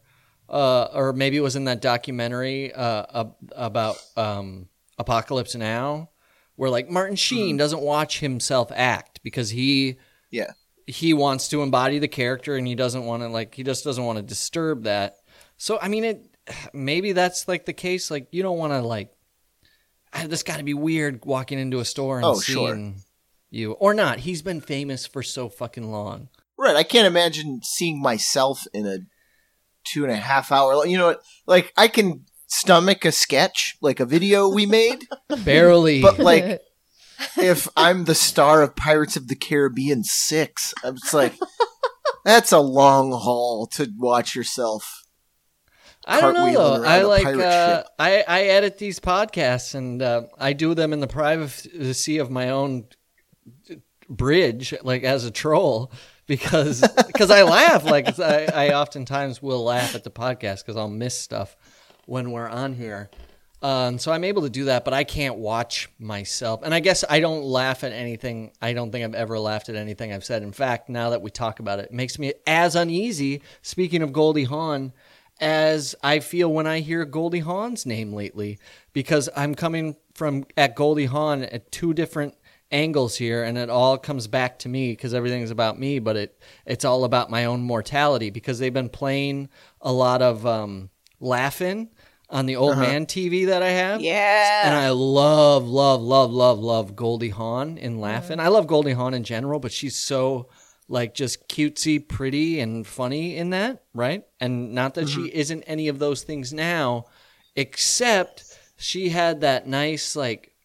uh, 0.49 0.87
or 0.93 1.13
maybe 1.13 1.37
it 1.37 1.41
was 1.41 1.55
in 1.55 1.65
that 1.65 1.81
documentary 1.81 2.73
uh, 2.73 3.25
about 3.55 3.97
um, 4.17 4.67
Apocalypse 4.97 5.55
Now, 5.55 6.09
where 6.55 6.69
like 6.69 6.89
Martin 6.89 7.15
Sheen 7.15 7.57
doesn't 7.57 7.81
watch 7.81 8.19
himself 8.19 8.71
act 8.75 9.21
because 9.23 9.51
he, 9.51 9.97
Yeah. 10.31 10.51
He 10.87 11.13
wants 11.13 11.47
to 11.49 11.61
embody 11.61 11.99
the 11.99 12.07
character 12.07 12.55
and 12.55 12.67
he 12.67 12.75
doesn't 12.75 13.05
want 13.05 13.23
to 13.23 13.29
like 13.29 13.55
he 13.55 13.63
just 13.63 13.83
doesn't 13.83 14.03
want 14.03 14.17
to 14.17 14.23
disturb 14.23 14.83
that. 14.83 15.15
So 15.57 15.79
I 15.81 15.87
mean, 15.87 16.03
it 16.03 16.27
maybe 16.73 17.13
that's 17.13 17.47
like 17.47 17.65
the 17.65 17.73
case. 17.73 18.09
Like 18.11 18.27
you 18.31 18.43
don't 18.43 18.57
want 18.57 18.73
to 18.73 18.81
like 18.81 19.11
this 20.27 20.43
got 20.43 20.57
to 20.57 20.63
be 20.63 20.73
weird 20.75 21.25
walking 21.25 21.57
into 21.59 21.79
a 21.79 21.85
store 21.85 22.17
and 22.17 22.25
Oh, 22.25 22.39
sure. 22.39 22.69
seeing 22.75 23.01
you 23.49 23.71
or 23.73 23.93
not. 23.93 24.19
He's 24.19 24.41
been 24.41 24.61
famous 24.61 25.05
for 25.07 25.23
so 25.23 25.49
fucking 25.49 25.91
long. 25.91 26.29
Right. 26.57 26.75
I 26.75 26.83
can't 26.83 27.07
imagine 27.07 27.61
seeing 27.63 28.01
myself 28.01 28.63
in 28.73 28.85
a 28.85 28.99
two 29.85 30.03
and 30.03 30.11
a 30.11 30.15
half 30.15 30.51
hour. 30.51 30.85
You 30.85 30.97
know, 30.97 31.07
what? 31.07 31.21
like 31.47 31.73
I 31.75 31.87
can 31.87 32.25
stomach 32.47 33.05
a 33.05 33.11
sketch, 33.11 33.75
like 33.81 33.99
a 33.99 34.05
video 34.05 34.49
we 34.49 34.65
made, 34.67 35.07
Barely. 35.43 36.01
but 36.01 36.19
like 36.19 36.61
if 37.37 37.67
I'm 37.75 38.05
the 38.05 38.15
star 38.15 38.61
of 38.61 38.75
Pirates 38.75 39.15
of 39.15 39.27
the 39.27 39.35
Caribbean 39.35 40.03
six, 40.03 40.73
it's 40.83 41.13
like 41.13 41.33
that's 42.25 42.51
a 42.51 42.59
long 42.59 43.11
haul 43.11 43.67
to 43.67 43.91
watch 43.97 44.35
yourself. 44.35 45.03
I 46.05 46.19
don't 46.19 46.33
know 46.33 46.51
though. 46.51 46.83
I 46.83 47.03
like 47.03 47.25
uh. 47.25 47.83
I 47.97 48.23
I 48.27 48.43
edit 48.43 48.77
these 48.77 48.99
podcasts 48.99 49.73
and 49.73 50.01
uh, 50.01 50.23
I 50.37 50.53
do 50.53 50.73
them 50.73 50.93
in 50.93 50.99
the 50.99 51.07
privacy 51.07 52.17
of 52.17 52.29
my 52.29 52.49
own 52.49 52.87
bridge, 54.09 54.73
like 54.83 55.03
as 55.03 55.25
a 55.25 55.31
troll, 55.31 55.91
because 56.27 56.81
because 57.07 57.31
I 57.31 57.43
laugh. 57.43 57.85
Like 57.85 58.19
I, 58.19 58.45
I 58.45 58.73
oftentimes 58.73 59.41
will 59.41 59.63
laugh 59.63 59.95
at 59.95 60.03
the 60.03 60.11
podcast 60.11 60.65
because 60.65 60.77
I'll 60.77 60.89
miss 60.89 61.17
stuff 61.17 61.55
when 62.05 62.31
we're 62.31 62.49
on 62.49 62.73
here. 62.73 63.09
Um, 63.63 63.97
so 63.97 64.11
I'm 64.11 64.25
able 64.25 64.41
to 64.41 64.49
do 64.49 64.65
that, 64.65 64.83
but 64.83 64.93
I 64.93 65.05
can't 65.05 65.37
watch 65.37 65.89
myself. 65.97 66.61
And 66.63 66.73
I 66.73 66.81
guess 66.81 67.05
I 67.09 67.21
don't 67.21 67.43
laugh 67.43 67.85
at 67.85 67.93
anything. 67.93 68.51
I 68.61 68.73
don't 68.73 68.91
think 68.91 69.05
I've 69.05 69.15
ever 69.15 69.39
laughed 69.39 69.69
at 69.69 69.75
anything 69.75 70.11
I've 70.11 70.25
said. 70.25 70.43
In 70.43 70.51
fact, 70.51 70.89
now 70.89 71.11
that 71.11 71.21
we 71.21 71.31
talk 71.31 71.61
about 71.61 71.79
it, 71.79 71.85
it 71.85 71.93
makes 71.93 72.19
me 72.19 72.33
as 72.45 72.75
uneasy. 72.75 73.41
Speaking 73.61 74.01
of 74.01 74.11
Goldie 74.11 74.43
Hawn, 74.43 74.91
as 75.39 75.95
I 76.03 76.19
feel 76.19 76.51
when 76.51 76.67
I 76.67 76.81
hear 76.81 77.05
Goldie 77.05 77.39
Hawn's 77.39 77.85
name 77.85 78.11
lately, 78.11 78.59
because 78.91 79.29
I'm 79.33 79.55
coming 79.55 79.95
from 80.13 80.45
at 80.57 80.75
Goldie 80.75 81.05
Hawn 81.05 81.43
at 81.43 81.71
two 81.71 81.93
different 81.93 82.35
angles 82.69 83.15
here, 83.15 83.45
and 83.45 83.57
it 83.57 83.69
all 83.69 83.97
comes 83.97 84.27
back 84.27 84.59
to 84.59 84.69
me 84.69 84.91
because 84.91 85.13
everything's 85.13 85.51
about 85.51 85.79
me, 85.79 85.99
but 85.99 86.17
it 86.17 86.41
it's 86.65 86.83
all 86.83 87.05
about 87.05 87.29
my 87.29 87.45
own 87.45 87.61
mortality 87.61 88.29
because 88.29 88.59
they've 88.59 88.73
been 88.73 88.89
playing 88.89 89.47
a 89.79 89.93
lot 89.93 90.21
of 90.21 90.45
um, 90.45 90.89
laughing 91.21 91.89
on 92.33 92.47
the 92.47 92.55
old 92.55 92.71
uh-huh. 92.71 92.81
man 92.81 93.05
TV 93.05 93.45
that 93.45 93.61
I 93.61 93.69
have. 93.69 94.01
Yeah. 94.01 94.67
And 94.67 94.75
I 94.75 94.89
love, 94.89 95.67
love, 95.67 96.01
love, 96.01 96.31
love, 96.31 96.59
love 96.59 96.95
Goldie 96.95 97.29
Hawn 97.29 97.77
in 97.77 97.93
mm-hmm. 97.93 98.01
Laughing. 98.01 98.39
I 98.39 98.47
love 98.47 98.65
Goldie 98.65 98.93
Hawn 98.93 99.13
in 99.13 99.23
general, 99.23 99.59
but 99.59 99.71
she's 99.71 99.95
so 99.95 100.49
like 100.89 101.13
just 101.13 101.47
cutesy, 101.47 102.05
pretty, 102.05 102.59
and 102.59 102.85
funny 102.85 103.37
in 103.37 103.51
that, 103.51 103.83
right? 103.93 104.25
And 104.39 104.73
not 104.73 104.95
that 104.95 105.07
she 105.07 105.19
mm-hmm. 105.19 105.37
isn't 105.37 105.63
any 105.63 105.87
of 105.87 105.99
those 105.99 106.23
things 106.23 106.51
now, 106.51 107.05
except 107.55 108.59
she 108.77 109.09
had 109.09 109.41
that 109.41 109.67
nice 109.67 110.15
like, 110.15 110.55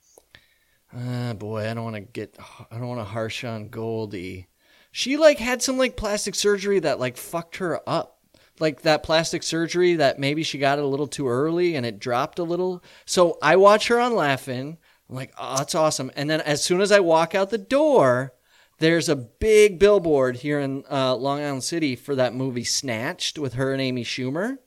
ah, 0.97 1.35
boy, 1.35 1.71
I 1.71 1.75
don't 1.75 1.85
want 1.85 1.97
to 1.97 2.01
get, 2.01 2.37
I 2.71 2.79
don't 2.79 2.89
want 2.89 3.01
to 3.01 3.05
harsh 3.05 3.45
on 3.45 3.69
Goldie. 3.69 4.49
She 4.91 5.19
like 5.19 5.39
had 5.39 5.63
some 5.63 5.77
like 5.77 5.99
plastic 5.99 6.35
surgery 6.35 6.81
that 6.81 6.99
like 6.99 7.19
fucked 7.19 7.59
her 7.59 7.81
up 7.87 8.18
like 8.61 8.83
that 8.83 9.03
plastic 9.03 9.43
surgery 9.43 9.95
that 9.95 10.19
maybe 10.19 10.43
she 10.43 10.59
got 10.59 10.79
it 10.79 10.85
a 10.85 10.89
little 10.89 11.07
too 11.07 11.29
early 11.29 11.75
and 11.77 11.85
it 11.87 11.99
dropped 11.99 12.39
a 12.39 12.43
little. 12.45 12.83
So 13.07 13.39
I 13.43 13.57
watch 13.57 13.89
her 13.89 13.99
on 14.01 14.15
Laughing. 14.15 14.79
I'm 15.09 15.15
like, 15.17 15.33
oh, 15.39 15.57
that's 15.59 15.75
awesome. 15.75 16.11
And 16.17 16.29
then 16.29 16.41
as 16.43 16.63
soon 16.63 16.81
as 16.81 16.93
I 16.93 17.01
walk 17.01 17.35
out 17.35 17.51
the 17.51 17.59
door, 17.59 18.33
there's 18.79 19.09
a 19.09 19.17
big 19.17 19.79
billboard 19.79 20.37
here 20.37 20.61
in 20.61 20.85
uh, 20.91 21.15
Long 21.17 21.41
Island 21.41 21.65
City 21.65 21.97
for 21.97 22.15
that 22.15 22.35
movie 22.35 22.65
Snatched 22.65 23.39
with 23.39 23.55
her 23.55 23.73
and 23.73 23.81
Amy 23.83 24.05
Schumer. 24.05 24.59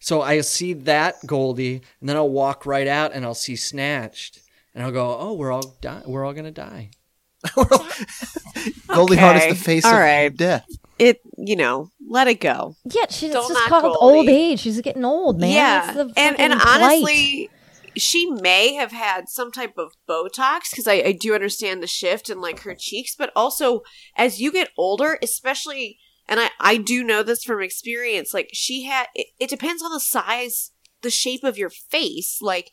So 0.00 0.20
I 0.20 0.40
see 0.42 0.72
that 0.74 1.24
Goldie, 1.26 1.80
and 2.00 2.08
then 2.08 2.16
I'll 2.16 2.28
walk 2.28 2.66
right 2.66 2.86
out 2.86 3.12
and 3.14 3.24
I'll 3.24 3.34
see 3.34 3.56
Snatched, 3.56 4.40
and 4.74 4.84
I'll 4.84 4.92
go, 4.92 5.16
oh, 5.18 5.32
we're 5.34 5.50
all 5.52 5.74
die- 5.80 6.02
we're 6.06 6.24
all 6.26 6.32
gonna 6.34 6.50
die. 6.50 6.90
Goldie 8.88 9.16
Hawn 9.16 9.36
is 9.36 9.58
the 9.58 9.64
face 9.64 9.84
All 9.84 9.92
of 9.94 9.98
right. 9.98 10.34
death. 10.36 10.66
It, 11.00 11.20
you 11.38 11.56
know, 11.56 11.90
let 12.08 12.28
it 12.28 12.40
go. 12.40 12.76
Yeah, 12.84 13.06
she's 13.08 13.32
Don't 13.32 13.48
just 13.48 13.68
called 13.68 13.82
Goldie. 13.98 13.98
old 14.00 14.28
age. 14.28 14.60
She's 14.60 14.80
getting 14.82 15.04
old, 15.04 15.40
man. 15.40 15.50
yeah, 15.50 15.90
and 16.16 16.38
and 16.38 16.52
fucking 16.52 16.58
plight. 16.58 16.82
honestly, 16.82 17.50
she 17.96 18.26
may 18.26 18.74
have 18.74 18.92
had 18.92 19.28
some 19.28 19.50
type 19.50 19.78
of 19.78 19.92
Botox 20.08 20.70
because 20.70 20.86
I, 20.86 20.94
I 20.94 21.12
do 21.12 21.34
understand 21.34 21.82
the 21.82 21.86
shift 21.86 22.28
in 22.28 22.40
like 22.40 22.60
her 22.60 22.74
cheeks, 22.74 23.16
but 23.16 23.32
also 23.34 23.80
as 24.14 24.40
you 24.40 24.52
get 24.52 24.68
older, 24.76 25.18
especially, 25.22 25.98
and 26.28 26.38
I 26.38 26.50
I 26.60 26.76
do 26.76 27.02
know 27.02 27.22
this 27.22 27.42
from 27.44 27.62
experience. 27.62 28.34
Like 28.34 28.50
she 28.52 28.84
had, 28.84 29.06
it, 29.14 29.28
it 29.40 29.48
depends 29.48 29.82
on 29.82 29.92
the 29.92 30.00
size, 30.00 30.72
the 31.02 31.10
shape 31.10 31.44
of 31.44 31.58
your 31.58 31.70
face, 31.70 32.38
like. 32.42 32.70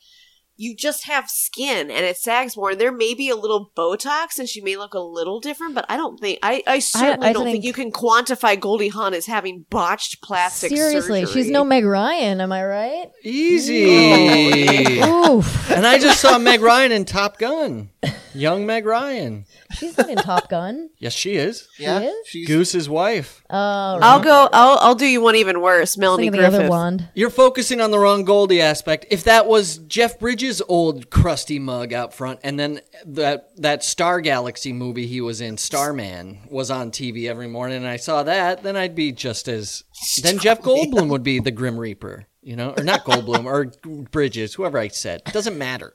You 0.60 0.74
just 0.76 1.06
have 1.06 1.30
skin 1.30 1.88
and 1.90 2.04
it 2.04 2.16
sags 2.16 2.56
more. 2.56 2.72
And 2.72 2.80
there 2.80 2.90
may 2.92 3.14
be 3.14 3.30
a 3.30 3.36
little 3.36 3.70
Botox 3.76 4.38
and 4.38 4.48
she 4.48 4.60
may 4.60 4.76
look 4.76 4.92
a 4.92 4.98
little 4.98 5.38
different, 5.40 5.74
but 5.76 5.86
I 5.88 5.96
don't 5.96 6.18
think 6.18 6.40
I, 6.42 6.62
I 6.66 6.80
certainly 6.80 7.28
I 7.28 7.32
don't 7.32 7.44
think, 7.44 7.62
think- 7.62 7.64
you 7.64 7.72
can 7.72 7.92
quantify 7.92 8.58
Goldie 8.58 8.88
Hawn 8.88 9.14
as 9.14 9.26
having 9.26 9.66
botched 9.70 10.20
plastic 10.20 10.70
Seriously, 10.70 11.24
surgery. 11.24 11.42
she's 11.44 11.50
no 11.50 11.62
Meg 11.64 11.84
Ryan. 11.84 12.40
Am 12.40 12.50
I 12.52 12.64
right? 12.64 13.06
Easy. 13.22 15.00
Oof, 15.00 15.70
and 15.70 15.86
I 15.86 15.98
just 15.98 16.20
saw 16.20 16.38
Meg 16.38 16.60
Ryan 16.60 16.92
in 16.92 17.04
Top 17.04 17.38
Gun. 17.38 17.90
Young 18.34 18.66
Meg 18.66 18.86
Ryan. 18.86 19.44
she's 19.72 19.96
not 19.98 20.08
in 20.08 20.16
Top 20.16 20.48
Gun. 20.48 20.90
Yes, 20.98 21.12
she 21.12 21.34
is. 21.34 21.66
Yeah, 21.78 22.00
is? 22.00 22.14
she's 22.26 22.46
Goose's 22.46 22.88
wife. 22.88 23.42
Oh, 23.50 23.98
I'll 24.00 24.20
go. 24.22 24.48
I'll 24.52 24.78
I'll 24.80 24.94
do 24.94 25.06
you 25.06 25.20
one 25.20 25.34
even 25.36 25.60
worse, 25.60 25.96
Melanie 25.98 26.24
Thinking 26.24 26.32
the 26.42 26.48
Griffith. 26.48 26.60
other 26.60 26.68
blonde. 26.68 27.08
You're 27.14 27.30
focusing 27.30 27.80
on 27.80 27.90
the 27.90 27.98
wrong 27.98 28.24
Goldie 28.24 28.60
aspect. 28.60 29.06
If 29.10 29.24
that 29.24 29.46
was 29.46 29.78
Jeff 29.78 30.18
Bridges' 30.20 30.47
old 30.68 31.10
crusty 31.10 31.58
mug 31.58 31.92
out 31.92 32.14
front, 32.14 32.40
and 32.42 32.58
then 32.58 32.80
that 33.04 33.50
that 33.56 33.84
Star 33.84 34.20
Galaxy 34.20 34.72
movie 34.72 35.06
he 35.06 35.20
was 35.20 35.40
in, 35.40 35.56
Starman, 35.56 36.40
was 36.50 36.70
on 36.70 36.90
TV 36.90 37.28
every 37.28 37.48
morning, 37.48 37.78
and 37.78 37.86
I 37.86 37.96
saw 37.96 38.22
that, 38.22 38.62
then 38.62 38.76
I'd 38.76 38.94
be 38.94 39.12
just 39.12 39.48
as. 39.48 39.84
Then 40.22 40.38
Jeff 40.38 40.60
Goldblum 40.60 41.08
would 41.08 41.22
be 41.22 41.40
the 41.40 41.50
Grim 41.50 41.78
Reaper, 41.78 42.26
you 42.42 42.56
know, 42.56 42.74
or 42.76 42.84
not 42.84 43.04
Goldblum 43.04 43.44
or 43.44 43.72
Bridges, 44.10 44.54
whoever 44.54 44.78
I 44.78 44.88
said. 44.88 45.22
It 45.26 45.32
doesn't 45.32 45.58
matter. 45.58 45.94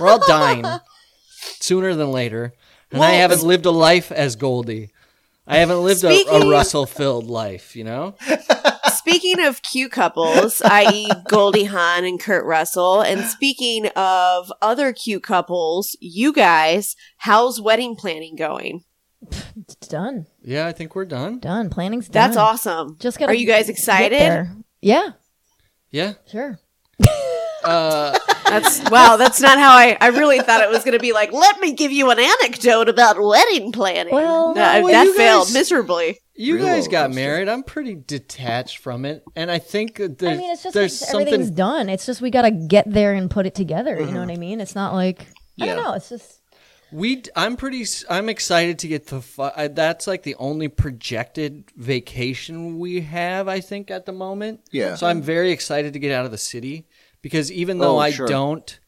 We're 0.00 0.08
all 0.08 0.26
dying 0.26 0.64
sooner 1.60 1.94
than 1.94 2.10
later, 2.10 2.54
and 2.90 3.02
I 3.02 3.12
haven't 3.12 3.42
lived 3.42 3.66
a 3.66 3.70
life 3.70 4.12
as 4.12 4.36
Goldie. 4.36 4.90
I 5.46 5.58
haven't 5.58 5.82
lived 5.82 6.04
a, 6.04 6.26
a 6.28 6.50
Russell-filled 6.50 7.26
life, 7.26 7.74
you 7.74 7.84
know. 7.84 8.16
Speaking 9.08 9.44
of 9.44 9.62
cute 9.62 9.90
couples, 9.92 10.60
i.e., 10.62 11.08
Goldie 11.28 11.64
Hawn 11.64 12.04
and 12.04 12.20
Kurt 12.20 12.44
Russell, 12.44 13.00
and 13.00 13.24
speaking 13.24 13.86
of 13.96 14.52
other 14.60 14.92
cute 14.92 15.22
couples, 15.22 15.96
you 16.00 16.32
guys, 16.32 16.94
how's 17.18 17.60
wedding 17.60 17.96
planning 17.96 18.36
going? 18.36 18.84
It's 19.56 19.74
done. 19.88 20.26
Yeah, 20.42 20.66
I 20.66 20.72
think 20.72 20.94
we're 20.94 21.06
done. 21.06 21.38
Done. 21.38 21.70
Planning's 21.70 22.08
done. 22.08 22.12
That's 22.30 22.36
awesome. 22.36 22.96
Just 23.00 23.18
gotta 23.18 23.32
Are 23.32 23.34
you 23.34 23.46
guys 23.46 23.68
excited? 23.68 24.46
Yeah, 24.82 25.10
Yeah. 25.90 26.14
sure. 26.30 26.60
Uh, 27.64 28.16
That's 28.44 28.88
wow. 28.90 29.16
That's 29.16 29.40
not 29.40 29.58
how 29.58 29.70
I. 29.76 29.96
I 30.00 30.08
really 30.08 30.38
thought 30.40 30.62
it 30.62 30.70
was 30.70 30.84
going 30.84 30.96
to 30.96 31.00
be 31.00 31.12
like. 31.12 31.32
Let 31.32 31.60
me 31.60 31.72
give 31.74 31.90
you 31.92 32.10
an 32.10 32.18
anecdote 32.18 32.88
about 32.88 33.20
wedding 33.20 33.72
planning. 33.72 34.14
Well, 34.14 34.54
No, 34.54 34.82
well, 34.82 34.86
that 34.86 35.14
failed 35.16 35.46
guys- 35.48 35.54
miserably. 35.54 36.18
You 36.40 36.54
Real 36.54 36.66
guys 36.66 36.86
got 36.86 37.08
roller 37.08 37.14
married. 37.16 37.48
I'm 37.48 37.64
pretty 37.64 37.96
detached 37.96 38.78
from 38.78 39.04
it, 39.04 39.24
and 39.34 39.50
I 39.50 39.58
think 39.58 39.96
that 39.96 40.22
I 40.22 40.36
mean, 40.36 40.52
it's 40.52 40.62
just 40.62 40.72
there's 40.72 41.02
like 41.02 41.10
everything's 41.10 41.48
something. 41.48 41.54
done. 41.56 41.88
It's 41.88 42.06
just 42.06 42.20
we 42.20 42.30
gotta 42.30 42.52
get 42.52 42.88
there 42.88 43.12
and 43.12 43.28
put 43.28 43.44
it 43.44 43.56
together. 43.56 43.98
You 43.98 44.06
know 44.06 44.20
what 44.20 44.28
mm-hmm. 44.28 44.30
I 44.30 44.36
mean? 44.36 44.60
It's 44.60 44.76
not 44.76 44.94
like 44.94 45.26
I 45.60 45.66
don't 45.66 45.76
know. 45.82 45.94
It's 45.94 46.08
just 46.08 46.40
We, 46.92 47.24
I'm 47.34 47.56
pretty. 47.56 47.84
I'm 48.08 48.28
excited 48.28 48.78
to 48.78 48.88
get 48.88 49.08
the. 49.08 49.20
Fu- 49.20 49.50
I, 49.54 49.66
that's 49.66 50.06
like 50.06 50.22
the 50.22 50.36
only 50.36 50.68
projected 50.68 51.64
vacation 51.76 52.78
we 52.78 53.00
have. 53.00 53.48
I 53.48 53.58
think 53.60 53.90
at 53.90 54.06
the 54.06 54.12
moment. 54.12 54.60
Yeah. 54.70 54.94
So 54.94 55.08
I'm 55.08 55.20
very 55.20 55.50
excited 55.50 55.92
to 55.94 55.98
get 55.98 56.12
out 56.12 56.24
of 56.24 56.30
the 56.30 56.38
city 56.38 56.86
because 57.20 57.50
even 57.50 57.78
though 57.78 57.96
Oh, 57.96 57.98
I 57.98 58.10
sure. 58.12 58.28
don't. 58.28 58.78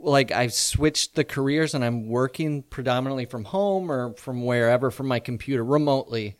Like 0.00 0.30
I've 0.30 0.52
switched 0.52 1.16
the 1.16 1.24
careers 1.24 1.74
and 1.74 1.84
I'm 1.84 2.08
working 2.08 2.62
predominantly 2.62 3.24
from 3.24 3.44
home 3.44 3.90
or 3.90 4.14
from 4.14 4.44
wherever 4.44 4.90
from 4.92 5.08
my 5.08 5.18
computer 5.18 5.64
remotely. 5.64 6.36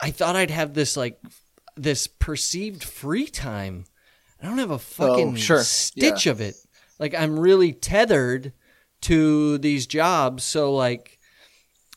I 0.00 0.10
thought 0.10 0.36
I'd 0.36 0.50
have 0.50 0.74
this 0.74 0.96
like 0.96 1.20
this 1.76 2.06
perceived 2.06 2.82
free 2.84 3.26
time. 3.26 3.84
I 4.42 4.46
don't 4.46 4.58
have 4.58 4.70
a 4.70 4.78
fucking 4.78 5.32
Oh, 5.34 5.36
sure. 5.36 5.62
stitch 5.62 6.26
of 6.26 6.40
it. 6.40 6.54
Like 6.98 7.14
I'm 7.14 7.38
really 7.38 7.72
tethered 7.72 8.52
to 9.02 9.58
these 9.58 9.86
jobs, 9.86 10.44
so 10.44 10.74
like 10.74 11.18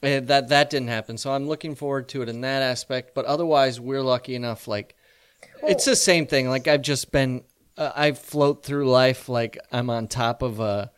eh, 0.03 0.19
that 0.21 0.49
that 0.49 0.69
didn't 0.69 0.87
happen. 0.89 1.17
So 1.17 1.31
I'm 1.31 1.47
looking 1.47 1.75
forward 1.75 2.07
to 2.09 2.21
it 2.21 2.29
in 2.29 2.41
that 2.41 2.61
aspect. 2.61 3.13
But 3.15 3.25
otherwise, 3.25 3.79
we're 3.79 4.01
lucky 4.01 4.35
enough. 4.35 4.67
Like 4.67 4.95
it's 5.63 5.85
the 5.85 5.95
same 5.95 6.27
thing. 6.27 6.49
Like 6.49 6.67
I've 6.67 6.81
just 6.81 7.11
been, 7.11 7.43
uh, 7.77 7.91
I 7.95 8.11
float 8.13 8.63
through 8.63 8.89
life 8.89 9.27
like 9.29 9.57
I'm 9.71 9.89
on 9.89 10.07
top 10.07 10.41
of 10.41 10.59
a. 10.59 10.91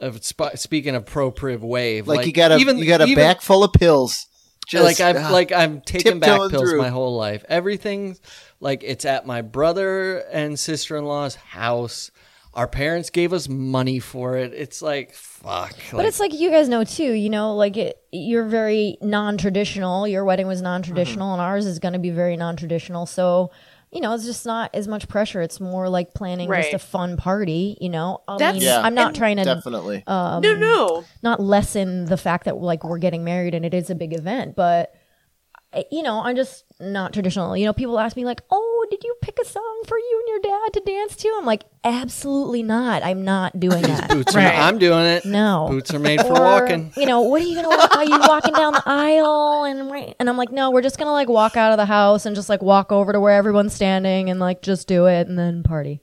Of 0.00 0.18
sp- 0.26 0.56
speaking 0.56 0.96
of 0.96 1.06
pro 1.06 1.30
priv 1.30 1.62
wave, 1.62 2.08
like, 2.08 2.26
you 2.26 2.32
got 2.32 2.50
a 2.50 2.56
even- 2.56 2.76
you 2.78 2.86
got 2.86 3.00
a 3.00 3.04
even- 3.04 3.22
back 3.22 3.40
full 3.40 3.62
of 3.62 3.72
pills. 3.72 4.26
Just, 4.72 5.00
like 5.00 5.00
I've 5.00 5.22
ah, 5.24 5.30
like 5.32 5.52
I'm 5.52 5.80
taking 5.80 6.18
back 6.18 6.50
pills 6.50 6.70
through. 6.70 6.78
my 6.78 6.88
whole 6.88 7.16
life. 7.16 7.44
Everything's 7.48 8.20
like 8.60 8.82
it's 8.84 9.04
at 9.04 9.26
my 9.26 9.42
brother 9.42 10.18
and 10.32 10.58
sister 10.58 10.96
in 10.96 11.04
law's 11.04 11.34
house. 11.36 12.10
Our 12.54 12.68
parents 12.68 13.08
gave 13.08 13.32
us 13.32 13.48
money 13.48 13.98
for 13.98 14.36
it. 14.36 14.52
It's 14.52 14.82
like 14.82 15.14
fuck. 15.14 15.74
But 15.90 16.04
it's 16.04 16.20
like 16.20 16.34
you 16.34 16.50
guys 16.50 16.68
know 16.68 16.84
too, 16.84 17.12
you 17.12 17.30
know, 17.30 17.54
like 17.56 17.78
it, 17.78 17.96
you're 18.12 18.44
very 18.44 18.98
non-traditional. 19.00 20.06
Your 20.06 20.24
wedding 20.24 20.46
was 20.46 20.60
non-traditional, 20.60 21.28
Mm-hmm. 21.28 21.40
and 21.40 21.40
ours 21.40 21.64
is 21.64 21.78
going 21.78 21.94
to 21.94 21.98
be 21.98 22.10
very 22.10 22.36
non-traditional. 22.36 23.06
So, 23.06 23.50
you 23.92 24.00
know, 24.00 24.12
it's 24.14 24.24
just 24.24 24.46
not 24.46 24.70
as 24.74 24.88
much 24.88 25.06
pressure. 25.06 25.42
It's 25.42 25.60
more 25.60 25.88
like 25.88 26.14
planning 26.14 26.48
just 26.50 26.72
a 26.72 26.78
fun 26.78 27.16
party. 27.16 27.76
You 27.80 27.90
know, 27.90 28.22
I 28.26 28.38
That's- 28.38 28.54
mean, 28.54 28.62
Yeah. 28.68 28.80
I'm 28.80 28.94
not 28.94 29.08
and- 29.08 29.16
trying 29.16 29.36
to 29.36 29.44
Definitely. 29.44 30.02
um, 30.06 30.40
no, 30.42 30.54
no. 30.56 31.04
not 31.22 31.40
lessen 31.40 32.06
the 32.06 32.16
fact 32.16 32.46
that 32.46 32.56
like 32.56 32.84
we're 32.84 32.98
getting 32.98 33.22
married 33.24 33.54
and 33.54 33.64
it 33.66 33.74
is 33.74 33.90
a 33.90 33.94
big 33.94 34.14
event, 34.14 34.56
but 34.56 34.92
I- 34.94 34.98
you 35.90 36.02
know, 36.02 36.20
I'm 36.22 36.36
just 36.36 36.64
not 36.80 37.12
traditional. 37.12 37.56
You 37.56 37.66
know, 37.66 37.72
people 37.72 37.98
ask 37.98 38.16
me 38.16 38.24
like, 38.24 38.42
"Oh, 38.50 38.86
did 38.90 39.02
you 39.04 39.14
pick 39.22 39.38
a 39.40 39.44
song 39.44 39.82
for 39.86 39.96
you 39.98 40.22
and 40.26 40.28
your 40.44 40.52
dad 40.58 40.72
to 40.74 40.80
dance 40.80 41.16
to?" 41.16 41.34
I'm 41.38 41.46
like, 41.46 41.64
"Absolutely 41.84 42.62
not. 42.62 43.02
I'm 43.04 43.24
not 43.24 43.58
doing 43.60 43.82
that." 43.92 44.08
Boots 44.10 44.34
Right. 44.34 44.46
are, 44.46 44.62
I'm 44.62 44.78
doing 44.78 45.04
it. 45.06 45.24
No. 45.24 45.66
Boots 45.70 45.94
are 45.94 45.98
made 45.98 46.20
for 46.20 46.32
Or, 46.38 46.40
walking. 46.40 46.92
You 46.96 47.06
know, 47.06 47.22
what 47.22 47.42
are 47.42 47.44
you 47.44 47.54
gonna 47.54 47.68
walk? 47.68 47.96
Are 47.96 48.04
you 48.04 48.18
walking 48.28 48.54
down 48.54 48.72
the 48.74 48.82
aisle 48.84 49.64
and 49.64 49.90
right? 49.90 50.14
And 50.18 50.28
I'm 50.28 50.36
like, 50.36 50.50
no, 50.52 50.70
we're 50.70 50.82
just 50.82 50.98
gonna 50.98 51.12
like 51.12 51.28
walk 51.28 51.56
out 51.56 51.72
of 51.72 51.78
the 51.78 51.86
house 51.86 52.26
and 52.26 52.34
just 52.36 52.48
like 52.48 52.62
walk 52.62 52.90
over 52.92 53.12
to 53.12 53.20
where 53.20 53.34
everyone's 53.34 53.72
standing 53.74 54.30
and 54.30 54.40
like 54.40 54.62
just 54.62 54.88
do 54.88 55.06
it 55.06 55.28
and 55.28 55.38
then 55.38 55.62
party. 55.62 56.00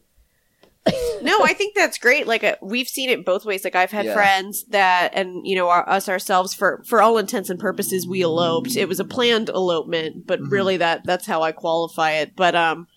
no, 1.21 1.43
I 1.43 1.53
think 1.53 1.75
that's 1.75 1.97
great. 1.97 2.25
Like 2.25 2.43
uh, 2.43 2.55
we've 2.61 2.87
seen 2.87 3.09
it 3.09 3.25
both 3.25 3.45
ways. 3.45 3.63
Like 3.63 3.75
I've 3.75 3.91
had 3.91 4.05
Yeah. 4.05 4.13
friends 4.13 4.65
that, 4.69 5.11
and 5.13 5.45
you 5.45 5.55
know, 5.55 5.69
our, 5.69 5.87
us 5.87 6.07
ourselves 6.09 6.53
for 6.53 6.81
for 6.85 7.01
all 7.01 7.17
intents 7.17 7.49
and 7.49 7.59
purposes, 7.59 8.07
we 8.07 8.21
eloped. 8.21 8.75
It 8.75 8.87
was 8.87 8.99
a 8.99 9.05
planned 9.05 9.49
elopement, 9.49 10.25
but 10.25 10.39
Mhm. 10.39 10.51
really 10.51 10.77
that 10.77 11.01
that's 11.05 11.25
how 11.25 11.41
I 11.43 11.51
qualify 11.51 12.13
it. 12.13 12.35
But 12.35 12.55
um, 12.55 12.87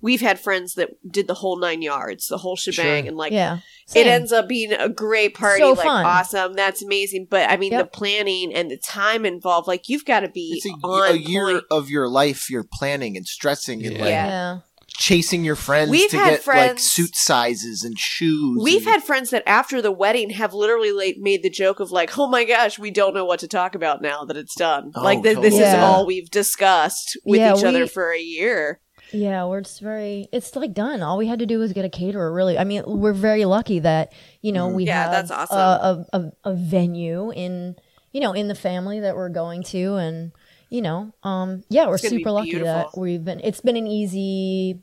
we've 0.00 0.20
had 0.20 0.38
friends 0.40 0.74
that 0.74 0.90
did 1.10 1.26
the 1.26 1.34
whole 1.34 1.58
nine 1.58 1.82
yards, 1.82 2.28
the 2.28 2.38
whole 2.38 2.56
shebang, 2.56 3.02
Sure. 3.04 3.08
and 3.08 3.16
like 3.16 3.32
yeah, 3.32 3.58
it 3.94 4.06
ends 4.06 4.32
up 4.32 4.48
being 4.48 4.72
a 4.72 4.88
great 4.88 5.34
party. 5.34 5.60
So 5.62 5.72
like 5.72 5.84
fun. 5.84 6.06
awesome, 6.06 6.54
that's 6.54 6.82
amazing. 6.82 7.26
But 7.28 7.50
I 7.50 7.56
mean, 7.56 7.72
Yep. 7.72 7.92
the 7.92 7.96
planning 7.98 8.54
and 8.54 8.70
the 8.70 8.78
time 8.78 9.26
involved, 9.26 9.66
like 9.68 9.88
you've 9.88 10.04
got 10.04 10.20
to 10.20 10.28
be 10.28 10.54
It's 10.62 10.66
a, 10.66 10.86
on 10.86 11.12
a 11.12 11.16
year 11.16 11.46
point. 11.54 11.64
of 11.72 11.90
your 11.90 12.08
life 12.08 12.48
you're 12.48 12.66
planning 12.72 13.16
and 13.16 13.26
stressing 13.26 13.84
and 13.84 13.98
like 13.98 14.10
Yeah. 14.10 14.58
Yeah. 14.96 15.02
chasing 15.02 15.44
your 15.44 15.56
friends 15.56 15.90
We've 15.90 16.10
to 16.10 16.16
had 16.16 16.24
get 16.24 16.32
like 16.32 16.42
friends- 16.42 16.82
suit 16.92 17.14
sizes 17.16 17.82
and 17.84 17.98
shoes. 17.98 18.60
We've 18.62 18.82
and- 18.86 18.92
had 18.94 19.02
friends 19.04 19.30
that 19.30 19.42
after 19.46 19.80
the 19.82 19.92
wedding 19.92 20.30
have 20.30 20.54
literally 20.54 20.92
like 20.92 21.16
made 21.18 21.42
the 21.42 21.50
joke 21.50 21.80
of 21.80 21.90
like, 21.90 22.16
"Oh 22.18 22.28
my 22.28 22.44
gosh, 22.44 22.78
we 22.78 22.90
don't 22.90 23.14
know 23.14 23.24
what 23.24 23.40
to 23.40 23.48
talk 23.48 23.74
about 23.74 24.02
now 24.02 24.24
that 24.24 24.36
it's 24.36 24.54
done." 24.54 24.92
Oh, 24.94 25.02
like 25.02 25.22
th- 25.22 25.36
this 25.36 25.54
totally. 25.54 25.62
is 25.62 25.72
Yeah. 25.74 25.84
all 25.84 26.06
we've 26.06 26.30
discussed 26.30 27.16
with 27.24 27.40
Yeah, 27.40 27.56
each 27.56 27.64
other 27.64 27.80
we- 27.82 27.88
for 27.88 28.12
a 28.12 28.20
year. 28.20 28.80
Yeah, 29.14 29.44
we're 29.44 29.60
just 29.60 29.80
very. 29.80 30.28
It's 30.32 30.56
like 30.56 30.72
done. 30.72 31.02
All 31.02 31.18
we 31.18 31.26
had 31.26 31.38
to 31.40 31.46
do 31.46 31.58
was 31.58 31.74
get 31.74 31.84
a 31.84 31.90
caterer. 31.90 32.32
Really, 32.32 32.56
I 32.56 32.64
mean, 32.64 32.82
we're 32.86 33.12
very 33.12 33.44
lucky 33.44 33.78
that 33.80 34.12
you 34.40 34.52
know 34.52 34.68
Mm. 34.70 34.74
we 34.74 34.84
Yeah, 34.84 35.02
have 35.02 35.10
that's 35.28 35.30
awesome. 35.30 35.58
a, 35.58 36.06
a, 36.14 36.18
a, 36.18 36.50
a 36.50 36.54
venue 36.54 37.30
in 37.32 37.76
you 38.12 38.20
know 38.22 38.32
in 38.32 38.48
the 38.48 38.54
family 38.54 39.00
that 39.00 39.14
we're 39.16 39.28
going 39.28 39.64
to, 39.64 39.96
and 39.96 40.32
you 40.72 40.80
know, 40.80 41.12
um, 41.22 41.62
yeah, 41.68 41.86
we're 41.86 41.94
It's 41.94 42.02
gonna 42.02 42.16
be 42.16 42.22
super 42.22 42.30
lucky 42.30 42.58
that 42.58 42.96
we've 42.96 43.22
been. 43.22 43.40
It's 43.40 43.60
been 43.60 43.76
an 43.76 43.86
easy 43.86 44.80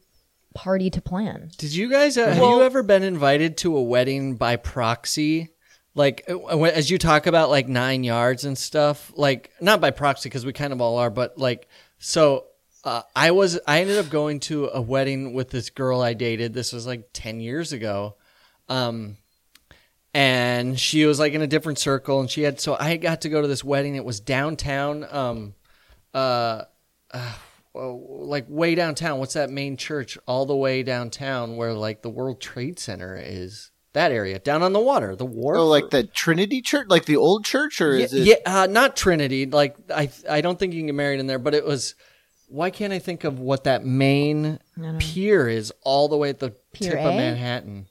party 0.53 0.91
to 0.91 1.01
plan. 1.01 1.49
Did 1.57 1.73
you 1.73 1.89
guys 1.89 2.15
uh, 2.15 2.27
have 2.27 2.39
Well- 2.39 2.57
you 2.57 2.63
ever 2.63 2.83
been 2.83 3.01
invited 3.01 3.57
to 3.57 3.75
a 3.75 3.81
wedding 3.81 4.35
by 4.35 4.55
proxy? 4.55 5.49
Like 5.95 6.25
uh, 6.29 6.61
as 6.63 6.91
you 6.91 6.99
talk 6.99 7.25
about 7.25 7.49
like 7.49 7.67
nine 7.67 8.03
yards 8.03 8.45
and 8.45 8.55
stuff, 8.55 9.11
like 9.15 9.51
not 9.59 9.81
by 9.81 9.89
proxy 9.89 10.29
because 10.29 10.45
we 10.45 10.53
kind 10.53 10.71
of 10.71 10.79
all 10.79 10.97
are, 10.97 11.09
but 11.09 11.37
like 11.37 11.67
so. 11.97 12.45
Uh, 12.81 13.01
I 13.13 13.31
was 13.31 13.59
I 13.67 13.81
ended 13.81 13.97
up 13.97 14.09
going 14.09 14.39
to 14.41 14.69
a 14.71 14.79
wedding 14.79 15.33
with 15.33 15.49
this 15.49 15.69
girl 15.69 16.01
I 16.01 16.13
dated. 16.13 16.53
This 16.53 16.71
was 16.71 16.87
like 16.87 17.09
ten 17.11 17.41
years 17.41 17.73
ago, 17.73 18.15
um, 18.69 19.17
and 20.13 20.79
she 20.79 21.05
was 21.05 21.19
like 21.19 21.33
in 21.33 21.41
a 21.41 21.47
different 21.47 21.77
circle, 21.79 22.21
and 22.21 22.29
she 22.29 22.43
had 22.43 22.59
so 22.61 22.77
I 22.79 22.95
got 22.95 23.21
to 23.21 23.29
go 23.29 23.41
to 23.41 23.47
this 23.49 23.63
wedding. 23.65 23.95
It 23.95 24.05
was 24.05 24.21
downtown, 24.21 25.05
um, 25.11 25.55
uh, 26.14 26.64
uh, 27.12 27.34
well, 27.74 28.26
like 28.28 28.45
way 28.47 28.76
downtown. 28.76 29.20
What's 29.20 29.34
that 29.34 29.49
main 29.49 29.78
church? 29.78 30.18
All 30.26 30.45
the 30.45 30.55
way 30.55 30.84
downtown, 30.84 31.55
where 31.55 31.74
like 31.74 32.01
the 32.01 32.10
World 32.10 32.41
Trade 32.41 32.80
Center 32.80 33.20
is. 33.22 33.72
That 33.93 34.12
area 34.12 34.38
down 34.38 34.62
on 34.62 34.72
the 34.72 34.80
water, 34.80 35.16
the 35.16 35.26
wharf. 35.26 35.57
Oh, 35.57 35.68
like 35.68 35.89
the 35.89 36.03
Trinity 36.03 36.62
Church, 36.62 36.86
like 36.89 37.05
the 37.05 37.18
old 37.18 37.43
church, 37.43 37.82
or 37.82 37.97
yeah, 37.97 38.05
is 38.05 38.14
it? 38.14 38.28
yeah, 38.28 38.36
uh, 38.45 38.68
not 38.68 38.95
Trinity. 38.95 39.47
Like 39.47 39.78
I, 39.89 40.12
I 40.30 40.41
don't 40.41 40.60
think 40.60 40.74
you 40.74 40.80
can 40.80 40.86
get 40.86 40.95
married 40.95 41.20
in 41.20 41.26
there, 41.26 41.39
but 41.39 41.55
it 41.55 41.66
was. 41.66 41.95
Why 42.49 42.70
can't 42.70 42.93
I 42.93 42.99
think 42.99 43.24
of 43.24 43.39
what 43.39 43.64
that 43.64 43.84
main 43.84 44.60
I 44.78 44.82
don't 44.82 44.93
know. 44.93 44.97
pier 44.99 45.47
is? 45.47 45.74
All 45.82 46.07
the 46.07 46.18
way 46.18 46.30
at 46.30 46.38
the 46.38 46.51
Pier 46.72 46.91
tip 46.91 46.99
of 46.99 47.16
Manhattan. 47.16 47.88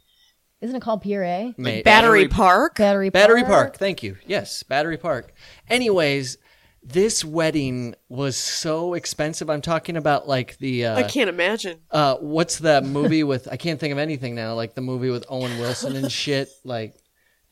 Isn't 0.60 0.74
it 0.74 0.82
called 0.82 1.02
Pier 1.02 1.22
A? 1.22 1.54
Mate, 1.56 1.84
Battery, 1.84 2.26
Park. 2.26 2.76
Battery 2.76 3.10
Battery 3.10 3.44
Park. 3.44 3.76
Thank 3.76 4.02
you. 4.02 4.16
Yes, 4.26 4.62
Battery 4.62 4.96
Park. 4.96 5.32
Anyways, 5.68 6.38
this 6.82 7.24
wedding 7.24 7.94
was 8.08 8.36
so 8.36 8.94
expensive. 8.94 9.50
I'm 9.50 9.60
talking 9.60 9.96
about 9.96 10.28
like 10.28 10.56
the 10.58 10.86
I 10.86 11.02
uh, 11.02 11.08
can't 11.08 11.28
imagine. 11.28 11.80
uh 11.90 12.16
what's 12.16 12.58
that 12.58 12.84
movie 12.84 13.24
with 13.24 13.48
I 13.50 13.56
can't 13.56 13.78
think 13.78 13.92
of 13.92 13.98
anything 13.98 14.34
now, 14.34 14.54
like 14.54 14.74
the 14.74 14.80
movie 14.80 15.10
with 15.10 15.24
Owen 15.28 15.58
Wilson 15.58 15.96
and 15.96 16.10
shit, 16.10 16.48
like 16.64 16.94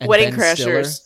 and 0.01 0.09
Wedding 0.09 0.35
Ben 0.35 0.57
Stiller. 0.57 0.83
Crashers. 0.83 1.03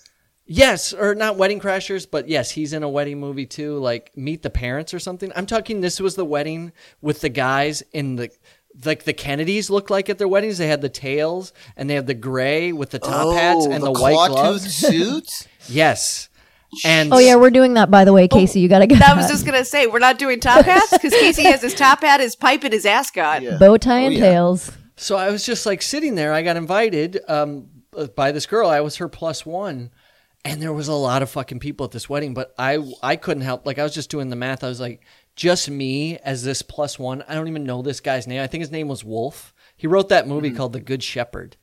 Yes, 0.53 0.93
or 0.93 1.15
not 1.15 1.37
Wedding 1.37 1.61
Crashers, 1.61 2.09
but 2.11 2.29
yes, 2.29 2.51
he's 2.51 2.73
in 2.73 2.83
a 2.83 2.89
wedding 2.89 3.21
movie 3.21 3.47
too, 3.47 3.79
like 3.79 4.11
Meet 4.17 4.43
the 4.43 4.51
Parents 4.51 4.93
or 4.93 4.99
something. 4.99 5.31
I'm 5.37 5.47
talking 5.47 5.81
this 5.81 6.01
was 6.01 6.17
the 6.17 6.25
wedding 6.25 6.73
with 7.01 7.21
the 7.21 7.29
guys 7.29 7.85
in 7.93 8.17
the 8.17 8.31
like 8.85 9.05
the 9.05 9.13
Kennedys 9.13 9.71
looked 9.71 9.91
like 9.91 10.09
at 10.09 10.19
their 10.19 10.29
weddings. 10.29 10.59
They 10.59 10.69
had 10.69 10.81
the 10.81 10.89
tails 10.89 11.53
and 11.77 11.89
they 11.89 11.95
had 11.95 12.07
the 12.07 12.15
gray 12.15 12.73
with 12.73 12.91
the 12.91 12.99
top 12.99 13.27
oh, 13.27 13.33
hats 13.33 13.67
and 13.67 13.83
the, 13.83 13.93
white 13.93 14.29
gloves. 14.29 14.75
suits. 14.75 15.47
Yes. 15.69 16.30
And 16.85 17.13
Oh 17.13 17.19
yeah, 17.19 17.37
we're 17.37 17.51
doing 17.51 17.75
that 17.75 17.91
by 17.91 18.05
the 18.05 18.13
way, 18.13 18.29
oh, 18.31 18.37
Casey. 18.37 18.61
You 18.61 18.69
gotta 18.69 18.87
get 18.87 18.99
That 19.01 19.17
was 19.17 19.29
just 19.29 19.45
gonna 19.45 19.65
say 19.65 19.87
we're 19.87 19.99
not 19.99 20.19
doing 20.19 20.41
top 20.41 20.65
hats 20.65 20.91
because 20.91 21.13
Casey 21.21 21.45
has 21.45 21.63
his 21.63 21.75
top 21.75 22.01
hat, 22.03 22.21
his 22.21 22.37
pipe, 22.37 22.65
and 22.65 22.73
his 22.73 22.87
ascot. 22.87 23.43
Yeah. 23.43 23.59
bow 23.59 23.77
tie 23.77 24.05
oh, 24.05 24.07
and 24.07 24.15
Oh, 24.15 24.19
yeah. 24.19 24.31
tails. 24.31 24.73
So 24.97 25.17
I 25.17 25.31
was 25.31 25.45
just 25.45 25.67
like 25.67 25.83
sitting 25.83 26.15
there. 26.15 26.33
I 26.33 26.43
got 26.43 26.57
invited 26.57 27.21
um, 27.27 27.69
uh, 27.97 28.07
by 28.09 28.33
this 28.33 28.47
girl. 28.47 28.69
I 28.69 28.81
was 28.81 28.97
her 28.97 29.09
plus 29.09 29.45
one, 29.45 29.91
and 30.45 30.61
there 30.61 30.73
was 30.73 30.89
a 30.89 30.95
lot 30.95 31.23
of 31.23 31.31
fucking 31.31 31.59
people 31.59 31.87
at 31.87 31.93
this 31.93 32.09
wedding. 32.09 32.35
But 32.35 32.55
I 32.59 32.79
I 33.03 33.17
couldn't 33.17 33.43
help. 33.43 33.67
Like 33.67 33.79
I 33.79 33.83
was 33.83 33.95
just 33.95 34.11
doing 34.11 34.29
the 34.29 34.37
math. 34.37 34.63
I 34.63 34.69
was 34.69 34.81
like, 34.81 35.03
just 35.35 35.71
me 35.71 36.19
as 36.19 36.45
this 36.45 36.63
plus 36.63 36.99
one. 36.99 37.25
I 37.27 37.35
don't 37.35 37.49
even 37.49 37.65
know 37.65 37.83
this 37.83 38.01
guy's 38.01 38.27
name. 38.27 38.43
I 38.43 38.47
think 38.47 38.63
his 38.63 38.71
name 38.71 38.89
was 38.89 39.05
Wolf. 39.05 39.55
He 39.77 39.87
wrote 39.87 40.11
that 40.11 40.29
movie 40.29 40.49
mm-hmm. 40.49 40.57
called 40.59 40.75
The 40.75 40.81
Good 40.81 41.03
Shepherd. 41.03 41.57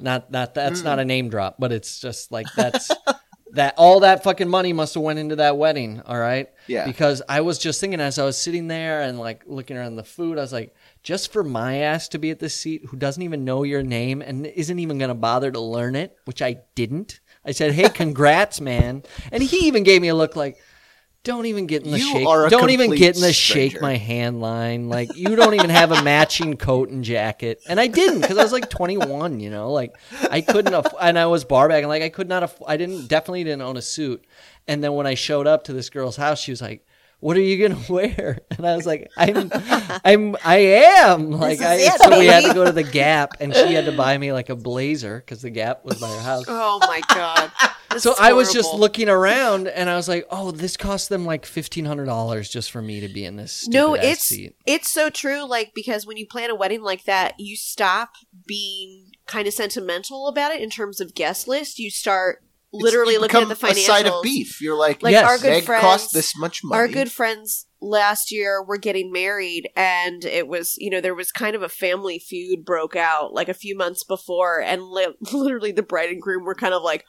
Not 0.00 0.30
not 0.30 0.54
that's 0.54 0.80
mm. 0.80 0.84
not 0.84 0.98
a 0.98 1.04
name 1.04 1.28
drop, 1.28 1.56
but 1.58 1.72
it's 1.72 2.00
just 2.00 2.32
like 2.32 2.46
that's. 2.56 2.90
That 3.54 3.74
all 3.76 4.00
that 4.00 4.22
fucking 4.24 4.48
money 4.48 4.72
must 4.72 4.94
have 4.94 5.02
went 5.02 5.18
into 5.18 5.36
that 5.36 5.56
wedding, 5.56 6.02
all 6.06 6.18
right? 6.18 6.48
Yeah. 6.66 6.86
Because 6.86 7.22
I 7.28 7.40
was 7.40 7.58
just 7.58 7.80
thinking 7.80 8.00
as 8.00 8.18
I 8.18 8.24
was 8.24 8.36
sitting 8.36 8.68
there 8.68 9.02
and 9.02 9.18
like 9.18 9.42
looking 9.46 9.76
around 9.76 9.96
the 9.96 10.04
food, 10.04 10.38
I 10.38 10.42
was 10.42 10.52
like, 10.52 10.74
just 11.02 11.32
for 11.32 11.44
my 11.44 11.78
ass 11.78 12.08
to 12.08 12.18
be 12.18 12.30
at 12.30 12.38
this 12.38 12.54
seat 12.54 12.86
who 12.86 12.96
doesn't 12.96 13.22
even 13.22 13.44
know 13.44 13.62
your 13.62 13.82
name 13.82 14.22
and 14.22 14.46
isn't 14.46 14.78
even 14.78 14.98
gonna 14.98 15.14
bother 15.14 15.50
to 15.50 15.60
learn 15.60 15.94
it, 15.94 16.16
which 16.24 16.42
I 16.42 16.58
didn't. 16.74 17.20
I 17.44 17.52
said, 17.52 17.72
Hey, 17.72 17.88
congrats, 17.94 18.60
man. 18.60 19.02
And 19.30 19.42
he 19.42 19.66
even 19.66 19.82
gave 19.82 20.00
me 20.02 20.08
a 20.08 20.14
look 20.14 20.36
like, 20.36 20.58
Don't 21.24 21.46
even 21.46 21.66
get 21.66 21.84
in 21.84 21.90
the 21.90 21.98
You 21.98 22.12
shake 22.12 22.26
are 22.28 22.46
a 22.46 22.50
don't 22.50 22.68
even 22.68 22.94
get 22.94 23.16
in 23.16 23.22
the 23.22 23.32
shake 23.32 23.80
my 23.80 23.96
hand 23.96 24.42
line. 24.42 24.90
Like 24.90 25.16
you 25.16 25.34
don't 25.36 25.54
even 25.54 25.70
have 25.70 25.90
a 25.90 26.02
matching 26.02 26.56
coat 26.58 26.90
and 26.90 27.02
jacket. 27.02 27.62
And 27.66 27.80
I 27.80 27.86
didn't 27.86 28.20
because 28.20 28.36
I 28.36 28.42
was 28.42 28.52
like 28.52 28.68
twenty 28.68 28.98
one, 28.98 29.40
you 29.40 29.48
know, 29.48 29.72
like 29.72 29.94
I 30.30 30.42
couldn't 30.42 30.74
aff- 30.74 30.94
and 31.00 31.18
I 31.18 31.24
was 31.26 31.44
bar 31.44 31.68
backing, 31.68 31.88
like 31.88 32.02
I 32.02 32.10
could 32.10 32.28
not 32.28 32.42
aff- 32.42 32.62
I 32.66 32.76
didn't 32.76 33.08
definitely 33.08 33.42
didn't 33.44 33.62
own 33.62 33.78
a 33.78 33.82
suit. 33.82 34.22
And 34.68 34.84
then 34.84 34.92
when 34.92 35.06
I 35.06 35.14
showed 35.14 35.46
up 35.46 35.64
to 35.64 35.72
this 35.72 35.88
girl's 35.88 36.16
house, 36.16 36.40
she 36.40 36.52
was 36.52 36.60
like, 36.60 36.86
"What 37.20 37.38
are 37.38 37.40
you 37.40 37.68
gonna 37.68 37.80
wear?" 37.88 38.40
And 38.58 38.66
I 38.66 38.76
was 38.76 38.84
like, 38.84 39.10
"I'm, 39.16 39.50
I'm, 40.04 40.36
I 40.44 40.56
am." 40.56 41.30
Like, 41.30 41.60
I, 41.62 41.76
it, 41.76 42.00
so 42.02 42.18
we 42.18 42.26
had 42.26 42.44
to 42.44 42.52
go 42.54 42.64
to 42.66 42.72
the 42.72 42.82
Gap, 42.82 43.30
and 43.40 43.54
she 43.54 43.72
had 43.72 43.86
to 43.86 43.92
buy 43.92 44.16
me 44.18 44.32
like 44.32 44.50
a 44.50 44.56
blazer 44.56 45.20
because 45.20 45.40
the 45.40 45.50
Gap 45.50 45.86
was 45.86 46.00
by 46.00 46.08
her 46.08 46.20
house. 46.20 46.44
Oh 46.48 46.80
my 46.82 47.00
god. 47.08 47.50
This 47.94 48.02
So 48.02 48.12
is 48.12 48.18
I 48.20 48.32
was 48.34 48.52
just 48.52 48.74
looking 48.74 49.08
around, 49.08 49.68
and 49.68 49.88
I 49.88 49.96
was 49.96 50.08
like, 50.08 50.26
"Oh, 50.30 50.50
this 50.50 50.76
cost 50.76 51.08
them 51.08 51.24
like 51.24 51.46
fifteen 51.46 51.84
hundred 51.86 52.04
dollars 52.06 52.48
just 52.50 52.70
for 52.70 52.82
me 52.82 53.00
to 53.00 53.08
be 53.08 53.24
in 53.24 53.36
this." 53.36 53.66
No, 53.68 53.94
stupid-ass 53.94 54.12
it's 54.12 54.24
seat. 54.24 54.56
it's 54.66 54.92
so 54.92 55.08
true. 55.10 55.42
Like 55.48 55.72
because 55.74 56.06
when 56.06 56.16
you 56.16 56.26
plan 56.26 56.50
a 56.50 56.54
wedding 56.54 56.82
like 56.82 57.04
that, 57.04 57.34
you 57.38 57.56
stop 57.56 58.10
being 58.46 59.12
kind 59.26 59.48
of 59.48 59.54
sentimental 59.54 60.28
about 60.28 60.52
it 60.52 60.60
in 60.60 60.70
terms 60.70 61.00
of 61.00 61.14
guest 61.14 61.48
list. 61.48 61.78
You 61.78 61.90
start 61.90 62.42
literally 62.72 63.14
It's 63.14 63.22
looking 63.22 63.42
at 63.42 63.48
the 63.48 63.54
financials. 63.54 63.70
A 63.70 63.84
side 63.86 64.06
of 64.06 64.22
beef. 64.22 64.60
You're 64.60 64.76
like, 64.78 65.02
Like 65.02 65.12
Yes. 65.12 65.24
our 65.24 65.38
good 65.38 65.52
egg 65.52 65.64
friends, 65.64 65.80
cost 65.80 66.12
this 66.12 66.36
much 66.36 66.60
money. 66.64 66.80
our 66.80 66.88
good 66.88 67.10
friends 67.12 67.66
last 67.80 68.32
year 68.32 68.62
were 68.62 68.78
getting 68.78 69.12
married, 69.12 69.68
and 69.76 70.24
it 70.24 70.48
was 70.48 70.74
you 70.78 70.90
know 70.90 71.00
there 71.00 71.14
was 71.14 71.30
kind 71.30 71.54
of 71.54 71.62
a 71.62 71.68
family 71.68 72.18
feud 72.18 72.64
broke 72.64 72.96
out 72.96 73.32
like 73.32 73.48
a 73.48 73.54
few 73.54 73.76
months 73.76 74.02
before, 74.04 74.60
and 74.60 74.82
li- 74.82 75.14
literally 75.32 75.70
the 75.72 75.82
bride 75.82 76.08
and 76.10 76.20
groom 76.20 76.44
were 76.44 76.54
kind 76.54 76.74
of 76.74 76.82
like. 76.82 77.04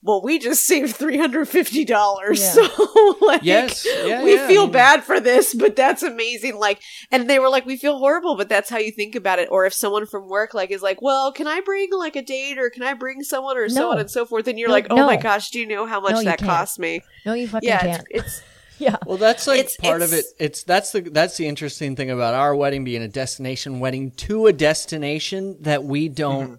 Well, 0.00 0.22
we 0.22 0.38
just 0.38 0.64
saved 0.64 0.94
three 0.94 1.18
hundred 1.18 1.48
fifty 1.48 1.84
dollars, 1.84 2.40
Yeah. 2.40 2.52
so 2.68 3.16
like, 3.20 3.42
Yes, 3.42 3.84
yeah, 4.06 4.22
we 4.22 4.36
yeah, 4.36 4.46
feel 4.46 4.68
bad 4.68 5.02
for 5.02 5.18
this, 5.18 5.54
but 5.54 5.74
that's 5.74 6.04
amazing. 6.04 6.56
Like, 6.56 6.80
and 7.10 7.28
they 7.28 7.40
were 7.40 7.48
like, 7.48 7.66
we 7.66 7.76
feel 7.76 7.98
horrible, 7.98 8.36
but 8.36 8.48
that's 8.48 8.70
how 8.70 8.78
you 8.78 8.92
think 8.92 9.16
about 9.16 9.40
it. 9.40 9.48
Or 9.50 9.66
if 9.66 9.74
someone 9.74 10.06
from 10.06 10.28
work 10.28 10.54
like 10.54 10.70
is 10.70 10.82
like, 10.82 11.02
well, 11.02 11.32
can 11.32 11.48
I 11.48 11.60
bring 11.62 11.88
like 11.92 12.14
a 12.14 12.22
date, 12.22 12.58
or 12.58 12.70
can 12.70 12.84
I 12.84 12.94
bring 12.94 13.22
someone, 13.24 13.56
or 13.56 13.68
so 13.68 13.90
on 13.90 13.98
and 13.98 14.08
so 14.10 14.24
forth, 14.24 14.46
and 14.46 14.56
you're 14.58 14.68
No, 14.68 14.74
like, 14.74 14.86
oh 14.90 14.94
no. 14.96 15.06
my 15.06 15.16
gosh, 15.16 15.50
do 15.50 15.58
you 15.58 15.66
know 15.66 15.84
how 15.84 16.00
much 16.00 16.12
No, 16.12 16.22
that 16.22 16.38
can't. 16.38 16.48
cost 16.48 16.78
me? 16.78 17.02
No, 17.26 17.34
you 17.34 17.48
fucking 17.48 17.68
Yeah, 17.68 17.80
can't. 17.80 18.06
it's, 18.10 18.24
it's 18.38 18.42
Yeah. 18.80 18.94
Well, 19.04 19.16
that's 19.16 19.48
like 19.48 19.58
It's- 19.58 19.76
part 19.78 20.02
of 20.02 20.12
it. 20.12 20.18
it's- 20.18 20.34
It's 20.38 20.62
that's 20.62 20.92
the 20.92 21.00
that's 21.00 21.36
the 21.36 21.48
interesting 21.48 21.96
thing 21.96 22.12
about 22.12 22.34
our 22.34 22.54
wedding 22.54 22.84
being 22.84 23.02
a 23.02 23.08
destination 23.08 23.80
wedding 23.80 24.12
to 24.12 24.46
a 24.46 24.52
destination 24.52 25.56
that 25.62 25.82
we 25.82 26.08
don't. 26.08 26.44
Mm-hmm. 26.44 26.54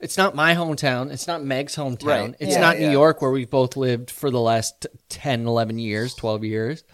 It's 0.00 0.16
not 0.16 0.34
my 0.34 0.54
hometown. 0.54 1.10
It's 1.12 1.26
not 1.26 1.44
Meg's 1.44 1.76
hometown. 1.76 2.04
Right. 2.06 2.34
It's 2.40 2.52
Yeah. 2.54 2.60
not 2.60 2.78
New 2.78 2.90
York 2.90 3.20
where 3.20 3.30
we've 3.30 3.50
both 3.50 3.76
lived 3.76 4.10
for 4.10 4.30
the 4.30 4.40
last 4.40 4.86
10, 5.10 5.46
11 5.46 5.78
years, 5.78 6.14
12 6.14 6.44
years. 6.44 6.84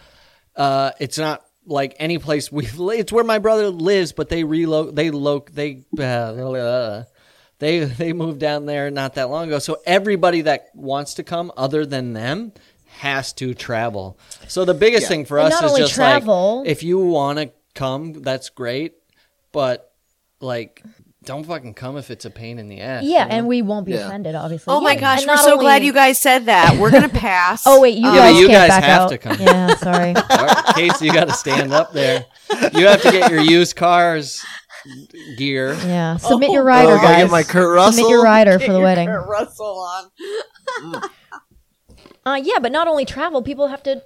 Uh, 0.55 0.91
it's 0.99 1.17
not 1.17 1.43
like 1.65 1.95
any 1.99 2.17
place 2.17 2.51
we've 2.51 2.77
li- 2.79 2.97
It's 2.97 3.11
where 3.11 3.23
my 3.23 3.39
brother 3.39 3.69
lives, 3.69 4.11
but 4.11 4.29
they 4.29 4.43
reloc 4.43 4.93
they 4.95 5.11
loc 5.11 5.51
they 5.51 5.83
uh, 5.99 7.03
they 7.59 7.79
they 7.79 8.13
moved 8.13 8.39
down 8.39 8.65
there 8.65 8.89
not 8.91 9.15
that 9.15 9.29
long 9.29 9.47
ago. 9.47 9.59
So 9.59 9.77
everybody 9.85 10.41
that 10.41 10.69
wants 10.73 11.15
to 11.15 11.23
come 11.23 11.51
other 11.57 11.85
than 11.85 12.13
them 12.13 12.53
has 12.99 13.31
to 13.33 13.53
travel. 13.53 14.17
So 14.47 14.65
the 14.65 14.73
biggest 14.73 15.03
Yeah. 15.03 15.07
thing 15.09 15.25
for 15.25 15.39
And 15.39 15.53
us 15.53 15.71
is 15.71 15.77
just 15.77 15.93
travel- 15.95 16.59
like 16.61 16.69
if 16.69 16.83
you 16.83 16.99
want 16.99 17.39
to 17.39 17.51
come, 17.75 18.13
that's 18.13 18.49
great, 18.49 18.93
but 19.51 19.91
like 20.39 20.81
don't 21.27 21.43
fucking 21.43 21.75
come 21.75 21.97
if 21.97 22.09
it's 22.09 22.25
a 22.25 22.31
pain 22.31 22.57
in 22.57 22.67
the 22.69 22.81
ass. 22.81 23.03
Yeah, 23.03 23.23
you 23.23 23.29
know? 23.29 23.35
and 23.35 23.47
we 23.47 23.61
won't 23.61 23.85
be 23.85 23.91
Yeah. 23.91 24.07
offended, 24.07 24.33
obviously. 24.33 24.73
Oh 24.73 24.81
my 24.81 24.93
Yeah, 24.93 24.99
gosh, 25.01 25.19
and 25.21 25.27
we're 25.29 25.37
so 25.37 25.51
only- 25.53 25.63
glad 25.65 25.83
you 25.83 25.93
guys 25.93 26.17
said 26.17 26.45
that. 26.45 26.77
We're 26.79 26.89
gonna 26.89 27.09
pass. 27.27 27.63
Oh 27.67 27.79
wait, 27.79 27.97
you 27.97 28.07
Um, 28.07 28.15
Yeah, 28.15 28.21
guys 28.31 28.39
you 28.39 28.47
can't 28.47 28.59
guys 28.61 28.69
back 28.69 28.83
have 28.85 29.01
out. 29.03 29.09
to 29.09 29.17
come. 29.19 29.37
Yeah, 29.39 29.75
sorry. 29.75 30.15
All 30.31 30.45
right, 30.47 30.65
Casey, 30.75 31.05
you 31.05 31.13
got 31.13 31.27
to 31.27 31.33
stand 31.33 31.71
up 31.73 31.93
there. 31.93 32.25
You 32.73 32.87
have 32.87 33.01
to 33.03 33.11
get 33.11 33.29
your 33.29 33.41
used 33.41 33.75
cars 33.75 34.43
gear. 35.37 35.73
Yeah, 35.85 36.17
submit 36.17 36.51
your 36.51 36.61
Oh, 36.63 36.65
rider, 36.65 36.97
I 36.97 37.01
guys. 37.03 37.17
get 37.23 37.29
my 37.31 37.43
Kurt 37.43 37.75
Russell. 37.75 37.91
Submit 37.93 38.09
your 38.09 38.23
rider 38.23 38.53
for 38.59 38.71
the 38.71 38.79
Get 38.79 38.83
wedding. 38.83 39.07
Kurt 39.07 39.27
Russell 39.27 39.85
on. 40.83 41.01
Uh, 42.25 42.35
yeah, 42.43 42.59
but 42.61 42.73
not 42.73 42.89
only 42.89 43.05
travel, 43.05 43.41
people 43.41 43.67
have 43.67 43.81
to 43.83 43.91
f- 43.91 44.01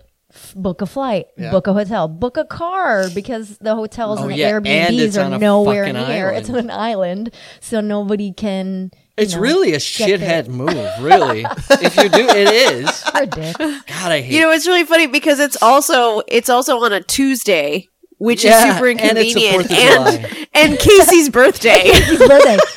book 0.55 0.81
a 0.81 0.85
flight, 0.85 1.27
Yeah. 1.37 1.51
book 1.51 1.67
a 1.67 1.73
hotel, 1.73 2.07
book 2.07 2.37
a 2.37 2.45
car 2.45 3.09
because 3.13 3.57
the 3.59 3.75
hotels 3.75 4.19
Oh, 4.19 4.23
and 4.23 4.31
the 4.33 4.37
yeah, 4.37 4.55
and 4.57 4.65
Airbnbs 4.65 4.99
it's 4.99 5.17
are 5.17 5.23
on 5.25 5.33
a 5.33 5.39
nowhere 5.39 5.85
fucking 5.85 6.07
near. 6.07 6.29
It's 6.31 6.49
on 6.49 6.55
an 6.55 6.69
island, 6.71 7.31
so 7.59 7.81
nobody 7.81 8.31
can. 8.33 8.91
It's 9.17 9.35
know, 9.35 9.41
really 9.41 9.69
a 9.73 9.79
get 9.79 10.19
there. 10.19 10.43
shithead 10.45 10.47
move, 10.47 10.73
really. 10.99 11.45
if 11.69 11.95
you 11.97 12.09
do, 12.09 12.27
it 12.29 12.47
is. 12.49 13.03
You're 13.13 13.23
a 13.23 13.27
dick. 13.27 13.57
God, 13.57 14.11
I 14.11 14.21
hate. 14.21 14.33
You 14.33 14.41
know, 14.41 14.51
it's 14.51 14.65
really 14.65 14.85
funny 14.85 15.07
because 15.07 15.39
it's 15.39 15.61
also 15.61 16.21
it's 16.27 16.49
also 16.49 16.77
on 16.79 16.93
a 16.93 17.01
Tuesday, 17.01 17.87
which 18.17 18.43
Yeah, 18.45 18.67
is 18.69 18.73
super 18.75 18.87
and 18.87 19.17
it's 19.17 19.33
the 19.33 19.47
inconvenient, 19.47 19.65
4th 19.65 19.65
of 19.65 19.71
and 19.71 20.21
July. 20.31 20.47
and 20.53 20.79
Casey's 20.79 21.29
birthday. 21.29 21.81
Casey's 21.91 22.19
birthday. 22.19 22.57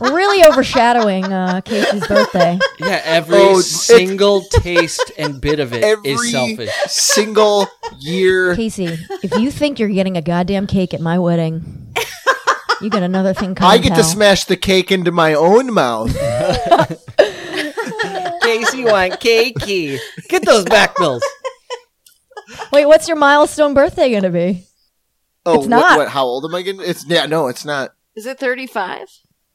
really 0.00 0.44
overshadowing 0.44 1.24
uh, 1.24 1.60
Casey's 1.62 2.06
birthday. 2.06 2.58
Yeah, 2.78 3.00
every 3.04 3.38
oh, 3.38 3.60
single 3.60 4.42
taste 4.42 5.12
and 5.18 5.40
bit 5.40 5.60
of 5.60 5.72
it 5.72 5.98
is 6.04 6.30
selfish. 6.30 6.70
Single 6.86 7.66
year. 7.98 8.54
Casey, 8.54 8.98
if 9.22 9.38
you 9.38 9.50
think 9.50 9.78
you're 9.78 9.88
getting 9.88 10.16
a 10.16 10.22
goddamn 10.22 10.66
cake 10.66 10.94
at 10.94 11.00
my 11.00 11.18
wedding, 11.18 11.94
you 12.80 12.90
got 12.90 13.02
another 13.02 13.32
thing 13.34 13.54
coming. 13.54 13.78
I 13.78 13.82
get 13.82 13.96
to 13.96 14.04
smash 14.04 14.44
the 14.44 14.56
cake 14.56 14.92
into 14.92 15.10
my 15.10 15.34
own 15.34 15.72
mouth. 15.72 16.12
Casey 18.42 18.84
want 18.84 19.14
cakey. 19.20 19.98
Get 20.28 20.44
those 20.44 20.64
back 20.64 20.96
bills. 20.96 21.24
Wait, 22.72 22.86
what's 22.86 23.08
your 23.08 23.16
milestone 23.16 23.74
birthday 23.74 24.12
gonna 24.12 24.30
be? 24.30 24.64
Oh, 25.44 25.58
it's 25.58 25.66
not. 25.66 25.82
What, 25.82 25.98
what, 25.98 26.08
how 26.08 26.24
old 26.24 26.44
am 26.44 26.54
I 26.54 26.62
getting? 26.62 26.80
It's 26.82 27.06
yeah, 27.06 27.26
no, 27.26 27.48
it's 27.48 27.64
not. 27.64 27.94
Is 28.14 28.26
it 28.26 28.38
thirty-five? 28.38 29.08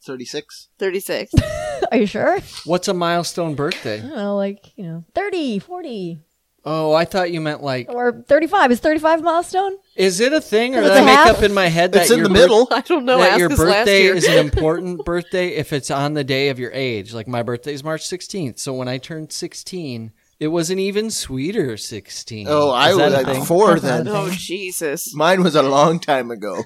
36? 0.03 0.69
36. 0.77 1.33
Are 1.91 1.97
you 1.97 2.05
sure? 2.05 2.39
What's 2.65 2.87
a 2.87 2.93
milestone 2.93 3.55
birthday? 3.55 3.99
I 3.99 4.01
don't 4.01 4.15
know, 4.15 4.35
like, 4.35 4.77
you 4.77 4.83
know, 4.83 5.05
30, 5.15 5.59
40. 5.59 6.19
Oh, 6.63 6.93
I 6.93 7.05
thought 7.05 7.31
you 7.31 7.41
meant 7.41 7.63
like 7.63 7.89
or 7.89 8.23
35. 8.27 8.71
Is 8.71 8.79
35 8.79 9.23
milestone? 9.23 9.77
Is 9.95 10.19
it 10.19 10.31
a 10.31 10.39
thing 10.39 10.75
or 10.75 10.81
did 10.81 10.91
I 10.91 11.03
make 11.03 11.35
up 11.35 11.41
in 11.41 11.55
my 11.55 11.67
head 11.67 11.91
that 11.93 12.03
it's 12.03 12.11
in 12.11 12.21
the 12.21 12.29
middle? 12.29 12.67
Birth- 12.67 12.77
I 12.77 12.81
don't 12.81 13.05
know. 13.05 13.17
That 13.17 13.31
Ask 13.31 13.39
your 13.39 13.49
birthday 13.49 14.03
is 14.03 14.27
an 14.27 14.37
important 14.45 15.03
birthday 15.03 15.55
if 15.55 15.73
it's 15.73 15.89
on 15.89 16.13
the 16.13 16.23
day 16.23 16.49
of 16.49 16.59
your 16.59 16.71
age. 16.71 17.15
Like 17.15 17.27
my 17.27 17.41
birthday 17.41 17.73
is 17.73 17.83
March 17.83 18.07
16th. 18.07 18.59
So 18.59 18.73
when 18.73 18.87
I 18.87 18.99
turned 18.99 19.31
16, 19.31 20.11
it 20.39 20.49
was 20.49 20.69
an 20.69 20.77
even 20.77 21.09
sweeter 21.09 21.77
16. 21.77 22.45
Oh, 22.47 22.69
I 22.69 22.93
was 22.93 23.11
like 23.11 23.43
four 23.47 23.71
oh, 23.77 23.79
then. 23.79 24.07
oh, 24.07 24.29
Jesus. 24.29 25.15
Mine 25.15 25.41
was 25.41 25.55
a 25.55 25.63
long 25.63 25.99
time 25.99 26.29
ago. 26.29 26.63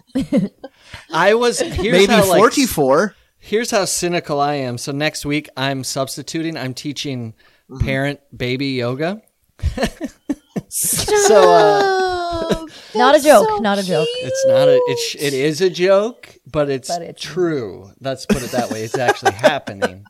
I 1.10 1.36
was 1.36 1.60
here's 1.60 1.92
maybe 1.94 2.12
how, 2.12 2.24
44. 2.24 2.98
Like, 3.02 3.16
Here's 3.48 3.70
how 3.70 3.86
cynical 3.86 4.40
I 4.40 4.56
am. 4.56 4.80
So 4.80 4.92
next 4.92 5.24
week 5.24 5.50
I'm 5.56 5.84
substituting. 5.84 6.58
I'm 6.58 6.74
teaching 6.74 7.34
Mm-hmm. 7.68 7.84
parent 7.84 8.20
baby 8.36 8.68
yoga. 8.68 9.24
so 10.70 11.52
uh, 11.52 12.65
Not 12.96 13.16
a 13.16 13.22
joke. 13.24 13.62
not 13.62 13.78
a 13.80 13.84
joke. 13.84 14.08
it's 14.12 14.46
not 14.48 14.68
a 14.68 14.80
it's 14.88 15.16
it 15.16 15.34
is 15.34 15.62
a 15.62 15.70
joke, 15.70 16.36
but 16.50 16.70
it's, 16.70 16.88
But 16.90 17.02
it's- 17.02 17.22
true. 17.22 17.92
Let's 18.02 18.26
put 18.26 18.44
it 18.44 18.52
that 18.52 18.70
way. 18.72 18.84
It's 18.84 18.98
actually 18.98 19.32
happening. 19.50 20.06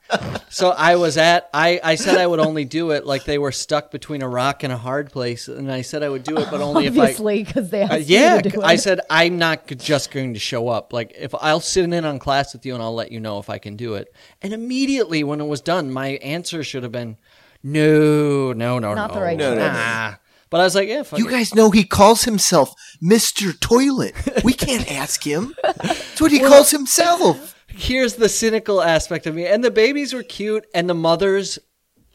So 0.49 0.69
I 0.69 0.95
was 0.95 1.17
at 1.17 1.49
I 1.53 1.79
I 1.83 1.95
said 1.95 2.17
I 2.17 2.27
would 2.27 2.39
only 2.39 2.65
do 2.65 2.91
it 2.91 3.05
like 3.05 3.25
they 3.25 3.37
were 3.37 3.51
stuck 3.51 3.91
between 3.91 4.21
a 4.21 4.29
rock 4.29 4.63
and 4.63 4.71
a 4.71 4.77
hard 4.77 5.11
place, 5.11 5.47
and 5.47 5.71
I 5.71 5.81
said 5.81 6.03
I 6.03 6.09
would 6.09 6.23
do 6.23 6.37
it, 6.37 6.47
but 6.51 6.61
only 6.61 6.85
if 6.85 6.97
I 6.97 7.01
Obviously, 7.01 7.43
because 7.43 7.69
they 7.69 7.81
asked 7.81 7.93
Uh, 7.93 7.95
you 7.97 8.05
yeah, 8.19 8.41
to 8.41 8.49
do 8.49 8.61
I 8.61 8.75
said 8.77 8.99
I'm 9.09 9.37
not 9.37 9.67
just 9.67 10.11
going 10.11 10.33
to 10.33 10.39
show 10.39 10.67
up. 10.69 10.93
Like 10.93 11.13
if 11.17 11.33
I'll 11.35 11.59
sit 11.59 11.83
in 11.91 12.05
on 12.05 12.19
class 12.19 12.53
with 12.53 12.65
you 12.65 12.73
and 12.73 12.81
I'll 12.83 12.95
let 12.95 13.11
you 13.11 13.19
know 13.19 13.39
if 13.39 13.49
I 13.49 13.57
can 13.57 13.75
do 13.75 13.95
it. 13.95 14.13
And 14.41 14.53
immediately 14.53 15.23
when 15.23 15.41
it 15.41 15.45
was 15.47 15.61
done, 15.61 15.91
my 15.91 16.09
answer 16.21 16.63
should 16.63 16.83
have 16.83 16.91
been 16.91 17.17
no, 17.63 18.53
no, 18.53 18.77
no, 18.79 18.93
Not 18.93 19.09
no, 19.09 19.15
the 19.15 19.21
right 19.21 19.37
No, 19.37 19.55
no, 19.55 19.61
no. 19.61 19.73
nah. 19.73 20.13
But 20.55 20.61
I 20.61 20.63
was 20.63 20.75
like, 20.75 20.87
yeah, 20.87 21.03
fuck 21.03 21.19
You 21.19 21.27
it. 21.27 21.31
guys 21.31 21.53
know 21.53 21.69
he 21.69 21.83
calls 21.83 22.23
himself 22.23 22.73
Mister 23.01 23.51
Toilet. 23.51 24.15
We 24.45 24.53
can't 24.53 24.89
ask 24.89 25.21
him. 25.21 25.53
That's 25.61 26.21
what 26.21 26.31
he 26.31 26.39
calls 26.39 26.71
himself. 26.71 27.53
here's 27.67 28.13
the 28.13 28.29
cynical 28.29 28.81
aspect 28.81 29.27
of 29.27 29.35
me. 29.35 29.45
And 29.47 29.65
the 29.65 29.69
babies 29.69 30.13
were 30.13 30.23
cute, 30.23 30.65
and 30.73 30.89
the 30.89 30.93
mothers. 30.93 31.59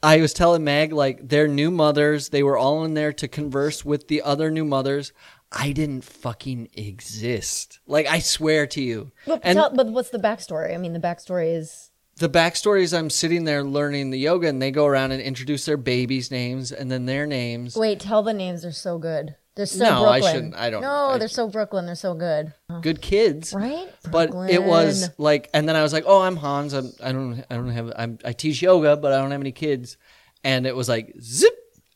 I 0.03 0.22
was 0.22 0.32
telling 0.32 0.64
Mag 0.64 0.95
like 0.95 1.28
they're 1.28 1.49
new 1.49 1.70
mothers. 1.70 2.30
They 2.30 2.43
were 2.43 2.57
all 2.57 2.82
in 2.84 2.95
there 2.95 3.12
to 3.12 3.28
converse 3.28 3.84
with 3.84 4.09
the 4.09 4.22
other 4.22 4.51
new 4.51 4.64
mothers. 4.64 5.12
I 5.53 5.72
didn't 5.72 6.05
fucking 6.05 6.70
exist. 6.72 7.78
Like 7.86 8.07
I 8.07 8.20
swear 8.20 8.66
to 8.68 8.80
you. 8.80 9.12
But, 9.26 9.41
and 9.43 9.57
tell- 9.59 9.76
but 9.76 9.88
what's 9.88 10.09
the 10.09 10.18
backstory? 10.18 10.72
I 10.74 10.78
mean, 10.78 10.95
the 10.95 10.99
backstory 10.99 11.55
is 11.55 11.89
the 12.21 12.29
backstory 12.29 12.83
is 12.83 12.95
I'm 12.95 13.11
sitting 13.11 13.45
there 13.45 13.64
learning 13.64 14.11
the 14.11 14.18
yoga, 14.18 14.47
and 14.49 14.62
they 14.62 14.71
go 14.71 14.87
around 14.87 15.11
and 15.12 15.21
introduce 15.21 15.64
their 15.64 15.77
babies' 15.77 16.31
names 16.31 16.71
and 16.71 16.91
then 16.91 17.05
their 17.07 17.27
names. 17.27 17.75
wait. 17.77 17.99
Tell 18.01 18.23
the 18.23 18.33
names. 18.33 18.62
They're 18.62 18.73
so 18.73 18.99
good. 18.99 19.35
They're 19.57 19.66
so 19.66 19.85
No, 19.85 20.05
I 20.07 20.21
Brooklyn. 20.21 20.35
shouldn't- 20.35 20.57
I 20.57 20.71
don't- 20.71 20.83
No, 20.83 21.07
I- 21.09 21.18
they're 21.18 21.29
so 21.29 21.49
Brooklyn. 21.49 21.85
They're 21.87 21.95
so 21.97 22.14
good. 22.14 22.55
Good 22.83 23.03
kids, 23.03 23.53
Right? 23.53 23.89
but 24.11 24.31
it 24.49 24.62
was 24.62 25.11
like, 25.18 25.51
and 25.53 25.68
then 25.68 25.75
I 25.77 25.83
was 25.83 25.93
like, 25.93 26.05
"Oh, 26.07 26.21
I'm 26.23 26.37
Hans. 26.37 26.73
I'm, 26.73 26.93
I 27.03 27.11
don't, 27.12 27.45
I 27.51 27.57
don't 27.57 27.68
have, 27.71 27.93
I'm, 27.97 28.18
I 28.25 28.33
teach 28.33 28.62
yoga, 28.62 28.97
but 28.97 29.12
I 29.12 29.16
don't 29.18 29.33
have 29.33 29.41
any 29.41 29.53
kids." 29.53 29.97
And 30.45 30.66
it 30.66 30.75
was 30.77 30.89
like, 30.89 31.14
zip! 31.21 31.53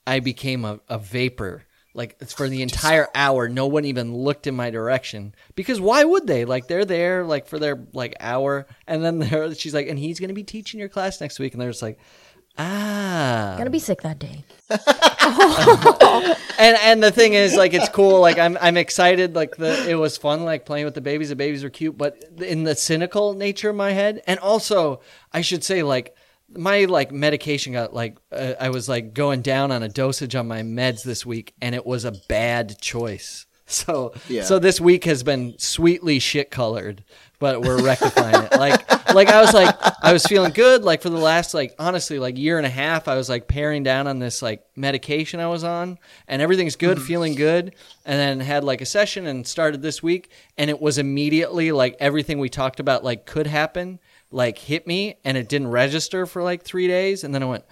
I 0.07 0.21
became 0.21 0.65
a, 0.65 0.81
a 0.89 0.99
vapor. 0.99 1.65
Like 1.95 2.17
it's 2.21 2.33
for 2.33 2.49
the 2.49 2.63
entire 2.63 3.09
hour, 3.15 3.49
no 3.49 3.67
one 3.67 3.85
even 3.85 4.15
looked 4.15 4.47
in 4.47 4.55
my 4.57 4.71
direction 4.71 5.35
because 5.55 5.81
why 5.81 6.05
would 6.05 6.27
they? 6.27 6.45
Like 6.45 6.67
they're 6.67 6.85
there 6.85 7.25
like 7.25 7.47
for 7.47 7.59
their 7.59 7.87
like 7.93 8.17
hour, 8.19 8.67
and 8.87 9.05
then 9.05 9.21
they're, 9.21 9.55
she's 9.55 9.75
like, 9.75 9.87
"And 9.87 9.99
he's 9.99 10.19
going 10.19 10.29
to 10.29 10.35
be 10.35 10.43
teaching 10.43 10.81
your 10.81 10.89
class 10.89 11.21
next 11.21 11.39
week," 11.39 11.53
and 11.53 11.63
they're 11.63 11.71
just 11.71 11.83
like, 11.83 11.99
"Ah." 12.59 13.55
Gonna 13.57 13.71
be 13.71 13.79
sick 13.79 14.03
that 14.03 14.19
day. 14.19 14.45
and 16.59 16.77
and 16.83 17.03
the 17.03 17.11
thing 17.11 17.35
is 17.35 17.57
like 17.57 17.73
it's 17.73 17.89
cool 17.89 18.21
like 18.21 18.39
i'm 18.39 18.59
i'm 18.61 18.77
excited 18.77 19.35
like 19.35 19.57
the 19.57 19.89
it 19.89 19.95
was 19.95 20.19
fun 20.19 20.45
like 20.45 20.67
playing 20.67 20.85
with 20.85 20.95
the 20.95 21.01
babies 21.01 21.31
the 21.31 21.37
babies 21.37 21.65
were 21.65 21.71
cute 21.71 21.97
but 21.97 22.23
in 22.39 22.65
the 22.65 22.75
cynical 22.75 23.33
nature 23.33 23.71
of 23.71 23.77
my 23.77 23.93
head 23.93 24.21
and 24.27 24.39
also 24.41 25.01
i 25.33 25.41
should 25.41 25.65
say 25.65 25.83
like 25.83 26.15
my 26.57 26.85
like 26.85 27.13
medication 27.13 27.73
got 27.73 27.93
like 27.95 28.17
uh, 28.33 28.55
i 28.61 28.71
was 28.71 28.89
like 28.89 29.15
going 29.15 29.43
down 29.43 29.71
on 29.73 29.83
a 29.83 29.89
dosage 29.89 30.35
on 30.35 30.47
my 30.49 30.63
meds 30.63 31.03
this 31.03 31.25
week 31.27 31.55
and 31.61 31.75
it 31.75 31.85
was 31.87 32.05
a 32.05 32.13
bad 32.29 32.79
choice. 32.81 33.47
So 33.67 34.13
Yeah. 34.29 34.43
so 34.43 34.59
this 34.59 34.79
week 34.79 35.05
has 35.07 35.23
been 35.23 35.55
sweetly 35.59 36.19
shit 36.19 36.51
colored 36.51 37.03
but 37.39 37.63
we're 37.63 37.83
rectifying 37.83 38.45
it. 38.45 38.53
Like 38.53 39.15
like 39.15 39.29
i 39.29 39.41
was 39.41 39.55
like 39.55 39.75
i 40.03 40.13
was 40.13 40.25
feeling 40.27 40.53
good 40.53 40.83
like 40.83 41.01
for 41.01 41.09
the 41.09 41.17
last 41.17 41.55
like 41.55 41.75
honestly 41.79 42.19
like 42.19 42.37
year 42.37 42.59
and 42.59 42.67
a 42.67 42.71
half 42.71 43.07
i 43.09 43.17
was 43.17 43.29
like 43.29 43.47
paring 43.49 43.83
down 43.83 44.07
on 44.07 44.19
this 44.19 44.43
like 44.43 44.65
medication 44.77 45.41
i 45.41 45.47
was 45.47 45.63
on 45.65 45.99
and 46.29 46.43
everything's 46.43 46.77
good 46.77 47.01
feeling 47.01 47.35
good 47.35 47.75
and 48.05 48.19
then 48.19 48.41
had 48.41 48.65
like 48.65 48.81
a 48.81 48.87
session 48.87 49.27
and 49.27 49.47
started 49.47 49.81
this 49.83 50.03
week 50.03 50.31
and 50.59 50.69
it 50.69 50.81
was 50.81 50.99
immediately 50.99 51.71
like 51.73 51.97
everything 52.01 52.39
we 52.39 52.49
talked 52.49 52.81
about 52.81 53.03
like 53.05 53.25
could 53.25 53.47
happen 53.47 53.99
like 54.35 54.59
hit 54.59 54.87
me 54.87 55.17
and 55.25 55.37
it 55.37 55.49
didn't 55.49 55.69
register 55.69 56.27
for 56.27 56.43
like 56.43 56.63
three 56.63 56.87
days 56.89 57.25
and 57.25 57.35
then 57.35 57.43
i 57.43 57.47
went 57.47 57.65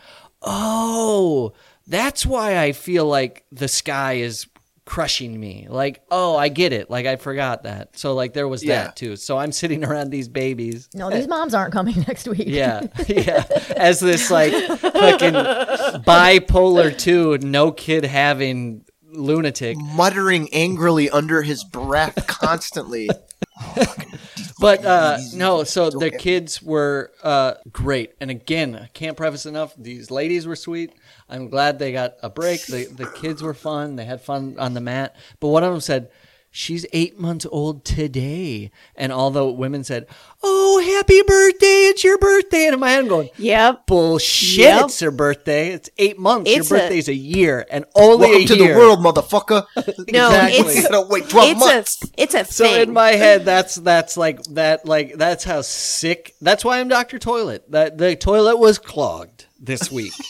oh 0.42 1.52
that's 1.86 2.24
why 2.24 2.58
i 2.58 2.72
feel 2.72 3.06
like 3.06 3.44
the 3.52 3.68
sky 3.68 4.14
is 4.14 4.46
crushing 4.84 5.38
me. 5.38 5.68
Like, 5.70 6.02
oh, 6.10 6.36
I 6.36 6.48
get 6.48 6.72
it. 6.72 6.90
Like 6.90 7.06
I 7.06 7.14
forgot 7.14 7.62
that. 7.62 7.96
So 7.96 8.14
like 8.14 8.32
there 8.32 8.48
was 8.48 8.64
Yeah. 8.64 8.82
that 8.84 8.96
too. 8.96 9.14
So 9.14 9.38
I'm 9.38 9.52
sitting 9.52 9.84
around 9.84 10.10
these 10.10 10.28
babies. 10.28 10.88
No, 10.92 11.08
these 11.08 11.28
moms 11.28 11.54
aren't 11.54 11.72
coming 11.72 11.94
next 12.08 12.26
week. 12.26 12.42
Yeah, 12.48 12.82
yeah. 13.06 13.44
As 13.76 14.00
this 14.00 14.28
like 14.28 14.52
fucking 14.52 15.34
bipolar 16.04 16.96
two, 16.98 17.38
no 17.38 17.70
kid 17.70 18.04
having 18.04 18.84
lunatic. 19.12 19.76
muttering 19.78 20.48
angrily 20.52 21.08
under 21.10 21.42
his 21.42 21.64
breath 21.64 22.26
constantly. 22.26 23.08
But 24.62 24.84
uh, 24.84 25.18
no, 25.34 25.64
so 25.64 25.90
the 25.90 26.10
kids 26.10 26.62
were 26.62 27.10
uh, 27.24 27.54
great. 27.72 28.14
And 28.20 28.30
again, 28.30 28.76
I 28.76 28.86
can't 28.94 29.16
preface 29.16 29.44
enough. 29.44 29.74
These 29.76 30.10
ladies 30.12 30.46
were 30.46 30.54
sweet. 30.54 30.92
I'm 31.28 31.48
glad 31.48 31.78
they 31.80 31.92
got 31.92 32.14
a 32.22 32.30
break. 32.30 32.66
The 32.66 32.84
the 32.84 33.06
kids 33.06 33.42
were 33.42 33.54
fun. 33.54 33.96
They 33.96 34.04
had 34.04 34.20
fun 34.20 34.56
on 34.60 34.74
the 34.74 34.80
mat. 34.80 35.16
But 35.40 35.48
one 35.48 35.64
of 35.64 35.72
them 35.72 35.80
said, 35.80 36.10
"She's 36.54 36.84
eight 36.92 37.18
months 37.18 37.46
old 37.50 37.84
today," 37.84 38.70
and 38.94 39.10
all 39.10 39.30
the 39.30 39.44
women 39.46 39.82
said, 39.84 40.06
"Oh, 40.42 40.80
happy 40.84 41.22
birthday! 41.22 41.88
It's 41.88 42.04
your 42.04 42.18
birthday!" 42.18 42.66
And 42.66 42.74
in 42.74 42.80
my 42.80 42.90
head, 42.90 43.00
I'm 43.00 43.08
going, 43.08 43.30
Yep. 43.38 43.86
"Bullshit! 43.86 44.58
Yep. 44.58 44.84
It's 44.84 45.00
her 45.00 45.10
birthday. 45.10 45.70
It's 45.72 45.88
eight 45.98 46.18
months. 46.18 46.50
It's 46.50 46.70
a- 46.70 46.74
your 46.74 46.80
birthday's 46.82 47.08
a, 47.08 47.14
year, 47.14 47.66
and 47.70 47.84
only 47.96 48.28
Welcome 48.28 48.42
a 48.42 48.46
to 48.46 48.56
year." 48.56 48.74
the 48.74 48.78
world, 48.78 48.98
motherfucker. 49.00 49.64
No, 50.12 50.28
Exactly. 50.28 50.74
it's 50.74 50.88
gotta 50.88 51.06
wait 51.08 51.28
12 51.30 51.50
it's 51.50 51.60
months. 51.60 52.02
a 52.04 52.06
it's 52.22 52.34
a 52.34 52.44
So 52.44 52.64
thing. 52.64 52.82
in 52.82 52.92
my 52.92 53.12
head, 53.12 53.44
that's 53.46 53.76
that's 53.76 54.16
like 54.18 54.42
that 54.50 54.84
like 54.86 55.14
that's 55.16 55.44
how 55.44 55.62
sick. 55.62 56.34
That's 56.42 56.64
why 56.64 56.80
I'm 56.80 56.88
Doctor 56.88 57.18
Toilet. 57.18 57.70
That 57.70 57.96
the 57.98 58.14
toilet 58.14 58.58
was 58.58 58.78
clogged 58.78 59.46
this 59.58 59.90
week. 59.90 60.12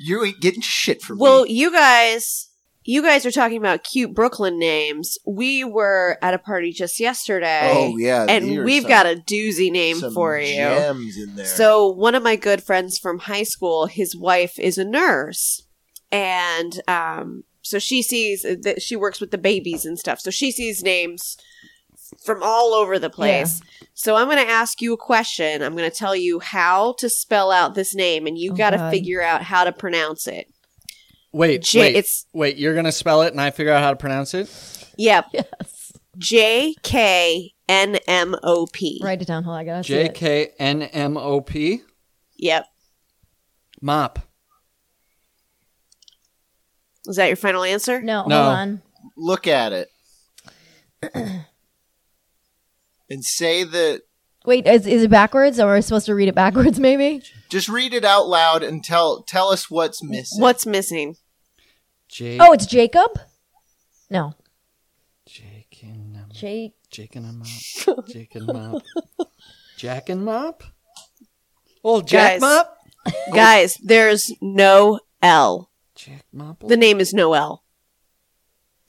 You 0.00 0.24
ain't 0.24 0.40
getting 0.40 0.60
shit 0.60 1.02
from 1.02 1.18
well, 1.18 1.34
me. 1.34 1.38
Well, 1.42 1.46
you 1.46 1.72
guys, 1.72 2.47
you 2.90 3.02
guys 3.02 3.26
are 3.26 3.30
talking 3.30 3.58
about 3.58 3.84
cute 3.84 4.14
Brooklyn 4.14 4.58
names. 4.58 5.18
We 5.26 5.62
were 5.62 6.16
at 6.22 6.32
a 6.32 6.38
party 6.38 6.72
just 6.72 6.98
yesterday. 6.98 7.70
Oh, 7.74 7.98
yeah, 7.98 8.24
and 8.26 8.64
we've 8.64 8.82
some- 8.82 8.88
got 8.88 9.04
a 9.06 9.16
doozy 9.16 9.70
name 9.70 9.98
Some 9.98 10.14
for 10.14 10.38
you. 10.38 10.54
gems 10.54 11.18
in 11.18 11.36
there. 11.36 11.44
So 11.44 11.86
one 11.88 12.14
of 12.14 12.22
my 12.22 12.34
good 12.36 12.62
friends 12.62 12.98
from 12.98 13.18
high 13.18 13.42
school, 13.42 13.86
his 13.86 14.16
wife 14.16 14.58
is 14.58 14.78
a 14.78 14.84
nurse, 14.86 15.64
and 16.10 16.80
um, 16.88 17.44
so 17.60 17.78
she 17.78 18.00
sees 18.00 18.40
that 18.42 18.80
she 18.80 18.96
works 18.96 19.20
with 19.20 19.32
the 19.32 19.38
babies 19.38 19.84
and 19.84 19.98
stuff. 19.98 20.18
So 20.20 20.30
she 20.30 20.50
sees 20.50 20.82
names 20.82 21.36
from 22.24 22.42
all 22.42 22.72
over 22.72 22.98
the 22.98 23.10
place. 23.10 23.60
So 23.92 24.16
I'm 24.16 24.28
going 24.28 24.38
to 24.42 24.50
ask 24.50 24.80
you 24.80 24.94
a 24.94 24.96
question. 24.96 25.62
I'm 25.62 25.76
going 25.76 25.90
to 25.90 25.94
tell 25.94 26.16
you 26.16 26.40
how 26.40 26.94
to 27.00 27.08
spell 27.10 27.50
out 27.50 27.74
this 27.74 27.94
name, 27.94 28.26
and 28.26 28.38
you 28.38 28.52
Oh, 28.52 28.56
got 28.56 28.70
to 28.70 28.90
figure 28.90 29.20
out 29.20 29.42
how 29.42 29.64
to 29.64 29.72
pronounce 29.72 30.26
it. 30.26 30.46
Wait, 31.32 31.62
J- 31.62 31.80
wait, 31.80 31.90
it's- 31.96 32.24
wait. 32.32 32.56
You're 32.56 32.74
gonna 32.74 32.92
spell 32.92 33.22
it, 33.22 33.32
and 33.32 33.40
I 33.40 33.50
figure 33.50 33.72
out 33.72 33.82
how 33.82 33.90
to 33.90 33.96
pronounce 33.96 34.34
it. 34.34 34.48
Yep, 34.96 35.26
Yes. 35.32 35.92
J 36.16 36.74
K 36.82 37.52
N 37.68 37.96
M 38.08 38.34
O 38.42 38.66
P. 38.72 39.00
Write 39.04 39.22
it 39.22 39.28
down. 39.28 39.44
Hold 39.44 39.54
on. 39.54 39.60
I 39.60 39.64
gotta 39.64 39.84
see 39.84 39.94
J 39.94 40.04
it. 40.06 40.14
K 40.14 40.48
N 40.58 40.82
M 40.82 41.16
O 41.16 41.40
P. 41.40 41.82
Yep. 42.38 42.64
Mop. 43.80 44.18
Is 47.06 47.16
that 47.16 47.26
your 47.26 47.36
final 47.36 47.62
answer? 47.62 48.02
No, 48.02 48.24
No. 48.26 48.42
hold 48.44 48.56
on. 48.56 48.82
Look 49.16 49.46
at 49.46 49.72
it. 49.72 49.88
and 51.14 51.44
say 53.24 53.62
that. 53.64 54.02
Wait, 54.48 54.66
is, 54.66 54.86
is 54.86 55.02
it 55.02 55.10
backwards, 55.10 55.60
or 55.60 55.68
are 55.68 55.74
we 55.74 55.82
supposed 55.82 56.06
to 56.06 56.14
read 56.14 56.26
it 56.26 56.34
backwards? 56.34 56.80
Maybe. 56.80 57.22
Just 57.50 57.68
read 57.68 57.92
it 57.92 58.02
out 58.02 58.28
loud 58.28 58.62
and 58.62 58.82
tell 58.82 59.20
tell 59.20 59.50
us 59.50 59.70
what's 59.70 60.02
missing. 60.02 60.40
What's 60.40 60.64
missing? 60.64 61.16
J. 62.08 62.38
Oh, 62.40 62.52
it's 62.52 62.64
Jacob. 62.64 63.10
No, 64.08 64.32
Jake 65.26 65.80
and 65.82 66.16
um, 66.16 66.24
Jake. 66.32 66.72
Jake 66.90 67.14
and 67.14 67.26
a 67.26 67.32
mop. 67.34 68.06
Jake 68.08 68.34
and 68.36 68.46
mop. 68.46 68.82
Jack 69.76 70.08
and 70.08 70.24
mop. 70.24 70.62
Oh, 71.84 72.00
Jack 72.00 72.40
Guys. 72.40 72.40
mop. 72.40 72.78
Guys, 73.34 73.76
there's 73.82 74.32
no 74.40 75.00
L. 75.20 75.68
Jack 75.94 76.24
mop. 76.32 76.60
The 76.66 76.78
name 76.78 77.00
is 77.00 77.12
Noel. 77.12 77.64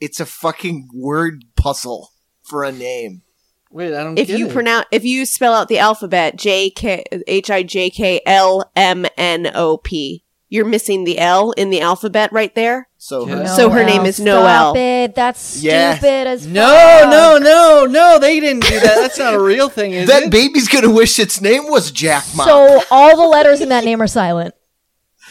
It's 0.00 0.20
a 0.20 0.26
fucking 0.26 0.88
word 0.94 1.44
puzzle 1.54 2.12
for 2.42 2.64
a 2.64 2.72
name. 2.72 3.24
Wait, 3.70 3.94
I 3.94 4.02
don't. 4.02 4.18
If 4.18 4.28
get 4.28 4.38
you 4.38 4.48
it. 4.48 4.52
pronounce, 4.52 4.86
if 4.90 5.04
you 5.04 5.24
spell 5.24 5.54
out 5.54 5.68
the 5.68 5.78
alphabet 5.78 6.36
J 6.36 6.70
K 6.70 7.04
H 7.26 7.50
I 7.50 7.62
J 7.62 7.88
K 7.90 8.20
L 8.26 8.70
M 8.74 9.06
N 9.16 9.50
O 9.54 9.76
P, 9.76 10.24
you're 10.48 10.64
missing 10.64 11.04
the 11.04 11.18
L 11.18 11.52
in 11.52 11.70
the 11.70 11.80
alphabet 11.80 12.32
right 12.32 12.52
there. 12.56 12.88
So 12.98 13.26
Yeah. 13.28 13.36
her- 13.36 13.46
So 13.46 13.70
her 13.70 13.84
name 13.84 14.04
is 14.04 14.16
Stop 14.16 14.24
Noel. 14.26 14.76
it. 14.76 15.14
That's 15.14 15.62
Yeah. 15.62 15.94
stupid 15.94 16.26
as 16.26 16.46
No, 16.46 16.66
fuck. 16.66 17.10
no, 17.10 17.38
no, 17.38 17.86
no! 17.86 18.18
They 18.18 18.40
didn't 18.40 18.64
do 18.64 18.80
that. 18.80 18.96
That's 18.96 19.18
not 19.18 19.34
a 19.34 19.40
real 19.40 19.68
thing, 19.68 19.92
is 19.92 20.08
that 20.08 20.24
it? 20.24 20.30
baby's 20.30 20.66
gonna 20.68 20.90
wish 20.90 21.18
its 21.20 21.40
name 21.40 21.68
was 21.70 21.90
Jack 21.92 22.24
Mop. 22.34 22.46
So 22.48 22.82
all 22.90 23.16
the 23.16 23.26
letters 23.28 23.60
in 23.60 23.68
that 23.68 23.84
name 23.84 24.02
are 24.02 24.06
silent. 24.08 24.54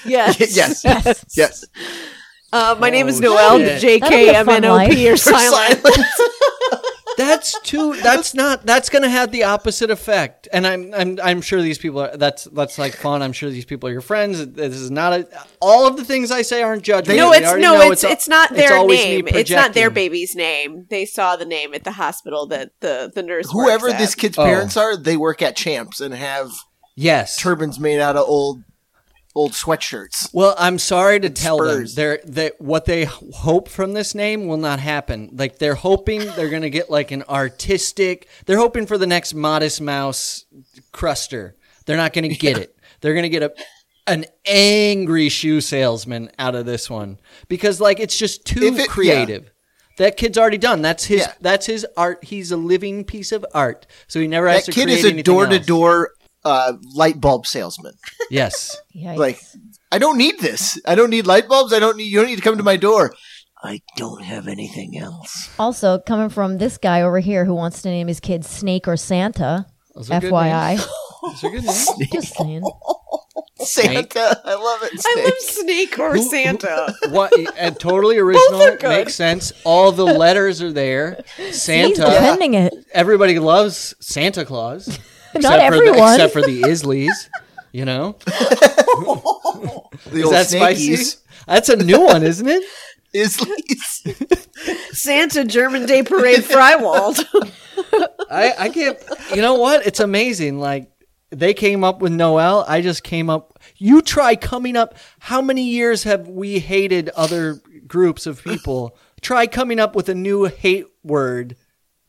Yes. 0.06 0.40
yes, 0.56 0.82
Yes. 0.86 1.26
yes. 1.36 1.66
Uh, 2.54 2.76
my 2.80 2.90
name 2.90 3.08
is 3.10 3.18
Oh, 3.20 3.24
Noel. 3.58 3.80
J 3.80 4.00
K 4.00 4.34
M 4.34 4.48
N 4.48 4.64
O 4.66 4.88
P 4.88 5.10
are 5.10 5.18
For 5.18 5.34
silent. 5.34 5.86
silence. 7.20 7.52
That's 7.54 7.70
too. 7.70 7.96
That's 8.04 8.34
not. 8.34 8.66
That's 8.66 8.90
going 8.90 9.04
to 9.04 9.10
have 9.10 9.32
the 9.32 9.44
opposite 9.44 9.90
effect. 9.92 10.48
And 10.52 10.66
I'm. 10.66 10.94
I'm. 10.94 11.20
I'm 11.22 11.42
sure 11.42 11.62
these 11.62 11.78
people 11.78 12.02
are. 12.02 12.16
That's. 12.18 12.46
That's 12.46 12.78
like 12.78 12.96
fun. 12.96 13.22
I'm 13.22 13.34
sure 13.34 13.50
these 13.50 13.66
people 13.66 13.90
are 13.90 13.92
your 13.92 14.02
friends. 14.02 14.46
This 14.48 14.76
is 14.76 14.92
not 14.92 15.14
a. 15.14 15.28
All 15.62 15.88
of 15.88 15.98
the 15.98 16.06
things 16.06 16.32
I 16.32 16.42
say 16.42 16.64
aren't 16.64 16.84
judgment. 16.84 17.18
No, 17.18 17.32
it's 17.34 17.46
no, 17.46 17.58
know 17.58 17.92
it's 17.92 18.04
it's 18.04 18.28
not 18.28 18.54
their 18.54 18.76
always 18.76 19.00
me 19.00 19.22
name. 19.22 19.28
It's 19.28 19.52
not 19.52 19.74
their 19.74 19.90
baby's 19.90 20.36
name. 20.36 20.86
They 20.90 21.06
saw 21.06 21.36
the 21.36 21.46
name 21.46 21.74
at 21.74 21.84
the 21.84 21.92
hospital 21.92 22.48
that 22.48 22.72
the 22.80 23.12
the 23.14 23.24
nurse. 23.24 23.52
Whoever 23.52 23.88
works 23.88 24.00
this 24.00 24.12
at. 24.14 24.18
kid's 24.18 24.38
Oh. 24.38 24.46
parents 24.46 24.78
are, 24.78 24.96
they 24.96 25.18
work 25.18 25.42
at 25.42 25.56
Champs 25.56 26.00
and 26.00 26.14
have 26.14 26.52
Yes. 26.96 27.38
turbans 27.38 27.80
made 27.80 28.00
out 28.00 28.16
of 28.16 28.28
old 28.28 28.64
old 29.36 29.52
sweatshirts. 29.54 30.30
Well, 30.34 30.56
I'm 30.58 30.80
sorry 30.80 31.20
to 31.20 31.30
tell 31.30 31.58
Spurs. 31.60 31.96
them 31.96 32.02
they're 32.02 32.20
they 32.26 32.52
what 32.60 32.86
they 32.86 33.06
hope 33.06 33.70
from 33.70 33.94
this 33.94 34.16
name 34.16 34.48
will 34.48 34.58
not 34.58 34.80
happen. 34.80 35.30
Like 35.34 35.60
they're 35.60 35.76
hoping 35.76 36.26
they're 36.36 36.50
gonna 36.50 36.70
get 36.70 36.90
like 36.90 37.12
an 37.12 37.24
artistic. 37.30 38.28
They're 38.46 38.58
hoping 38.58 38.86
for 38.86 38.98
the 38.98 39.08
next 39.08 39.34
Modest 39.34 39.82
Mouse 39.82 40.46
cruster. 40.92 41.56
They're 41.86 41.98
not 41.98 42.14
gonna 42.14 42.30
get 42.30 42.58
it. 42.58 42.76
They're 43.02 43.16
gonna 43.16 43.30
get 43.30 43.44
a 43.44 43.54
an 44.08 44.26
angry 44.46 45.30
shoe 45.30 45.62
salesman 45.62 46.32
out 46.40 46.56
of 46.56 46.66
this 46.66 46.90
one 46.90 47.20
because 47.48 47.80
like 47.80 48.00
it's 48.00 48.18
just 48.18 48.46
too 48.46 48.76
it- 48.76 48.90
creative. 48.90 49.52
That 49.98 50.16
kid's 50.16 50.38
already 50.38 50.58
done. 50.58 50.82
That's 50.82 51.04
his. 51.04 51.20
Yeah. 51.22 51.34
That's 51.42 51.66
his 51.66 51.86
art. 51.98 52.24
He's 52.24 52.54
a 52.54 52.58
living 52.58 53.04
piece 53.04 53.34
of 53.34 53.46
art. 53.54 53.86
So 54.08 54.22
he 54.22 54.28
never 54.28 54.48
has 54.48 54.66
That 54.66 54.72
kid 54.72 54.88
is 54.90 55.04
a 55.04 55.22
door 55.22 55.46
to 55.46 55.60
door 55.60 56.12
uh, 56.46 56.74
light 56.96 57.20
bulb 57.22 57.46
salesman. 57.48 57.94
Yes. 58.30 58.78
Like, 58.96 59.40
I 59.92 59.98
don't 59.98 60.18
need 60.18 60.40
this. 60.40 60.80
I 60.86 60.96
don't 60.96 61.10
need 61.10 61.26
light 61.28 61.48
bulbs. 61.48 61.74
I 61.74 61.80
don't 61.80 61.98
need. 61.98 62.06
You 62.06 62.20
don't 62.20 62.28
need 62.28 62.36
to 62.38 62.42
come 62.42 62.58
to 62.58 62.64
my 62.64 62.78
door. 62.78 63.14
I 63.62 63.82
don't 63.98 64.24
have 64.24 64.48
anything 64.48 64.98
else. 64.98 65.50
also, 65.60 66.00
coming 66.00 66.30
from 66.30 66.60
this 66.60 66.78
guy 66.78 67.02
over 67.02 67.20
here 67.20 67.44
who 67.44 67.54
wants 67.54 67.82
to 67.82 67.90
name 67.90 68.08
his 68.08 68.20
kid 68.22 68.46
Snake 68.46 68.88
or 68.88 68.96
Santa, 68.96 69.66
Those 69.96 70.10
are 70.10 70.22
good 70.22 70.32
FYI. 70.32 70.70
names. 70.78 70.88
Those 71.24 71.44
are 71.44 71.50
good 71.50 71.64
names. 71.66 71.90
Just 72.14 72.36
saying. 72.38 72.64
Santa, 73.58 74.42
I 74.46 74.54
love 74.56 74.84
it. 74.84 75.02
I 75.06 75.24
love 75.26 75.34
Snake. 75.40 75.90
Snake 75.96 76.00
or 76.00 76.18
Santa. 76.18 76.94
What? 77.10 77.34
And 77.58 77.78
totally 77.78 78.18
original. 78.18 78.62
are 78.64 78.78
good. 78.78 78.90
Makes 78.90 79.16
sense. 79.16 79.52
All 79.66 79.92
the 79.92 80.06
letters 80.06 80.62
are 80.62 80.72
there. 80.72 81.22
He's 81.36 81.62
Santa. 81.62 81.96
defending 82.06 82.54
it. 82.54 82.74
Everybody 82.94 83.40
loves 83.40 83.94
Santa 84.00 84.46
Claus. 84.46 84.98
Not 85.36 85.60
except 85.60 85.76
For 85.76 85.82
the, 85.84 85.88
everyone. 85.90 86.14
except 86.14 86.34
for 86.34 86.42
the 86.42 86.62
Isleys. 86.64 87.30
You 87.72 87.86
know? 87.86 88.16
The 90.12 90.20
Is 90.20 90.24
old 90.26 90.34
that 90.34 90.48
snakies. 90.48 90.96
spicy? 90.96 91.18
That's 91.48 91.70
a 91.70 91.76
new 91.76 92.02
one, 92.02 92.24
isn't 92.24 92.48
it? 92.48 92.64
Isleys. 93.14 94.48
Santa 94.96 95.44
German 95.44 95.86
Day 95.86 96.04
Parade 96.04 96.40
Freiwald. 96.44 97.20
I, 98.30 98.54
I 98.58 98.70
can't. 98.70 98.98
You 99.36 99.42
know 99.42 99.56
what? 99.56 99.86
It's 99.86 100.00
amazing. 100.00 100.60
Like 100.60 100.90
they 101.32 101.54
came 101.54 101.84
up 101.84 102.02
with 102.02 102.12
Noel. 102.12 102.66
I 102.68 102.82
just 102.82 103.04
came 103.04 103.30
up. 103.30 103.60
You 103.78 104.02
try 104.02 104.36
coming 104.36 104.76
up. 104.76 104.96
How 105.20 105.42
many 105.42 105.64
years 105.70 106.04
have 106.04 106.28
we 106.28 106.60
hated 106.60 107.10
other 107.10 107.60
groups 107.88 108.26
of 108.26 108.44
people? 108.44 108.98
Try 109.22 109.48
coming 109.48 109.80
up 109.80 109.96
with 109.96 110.08
a 110.10 110.16
new 110.16 110.46
hate 110.46 110.86
word. 111.04 111.56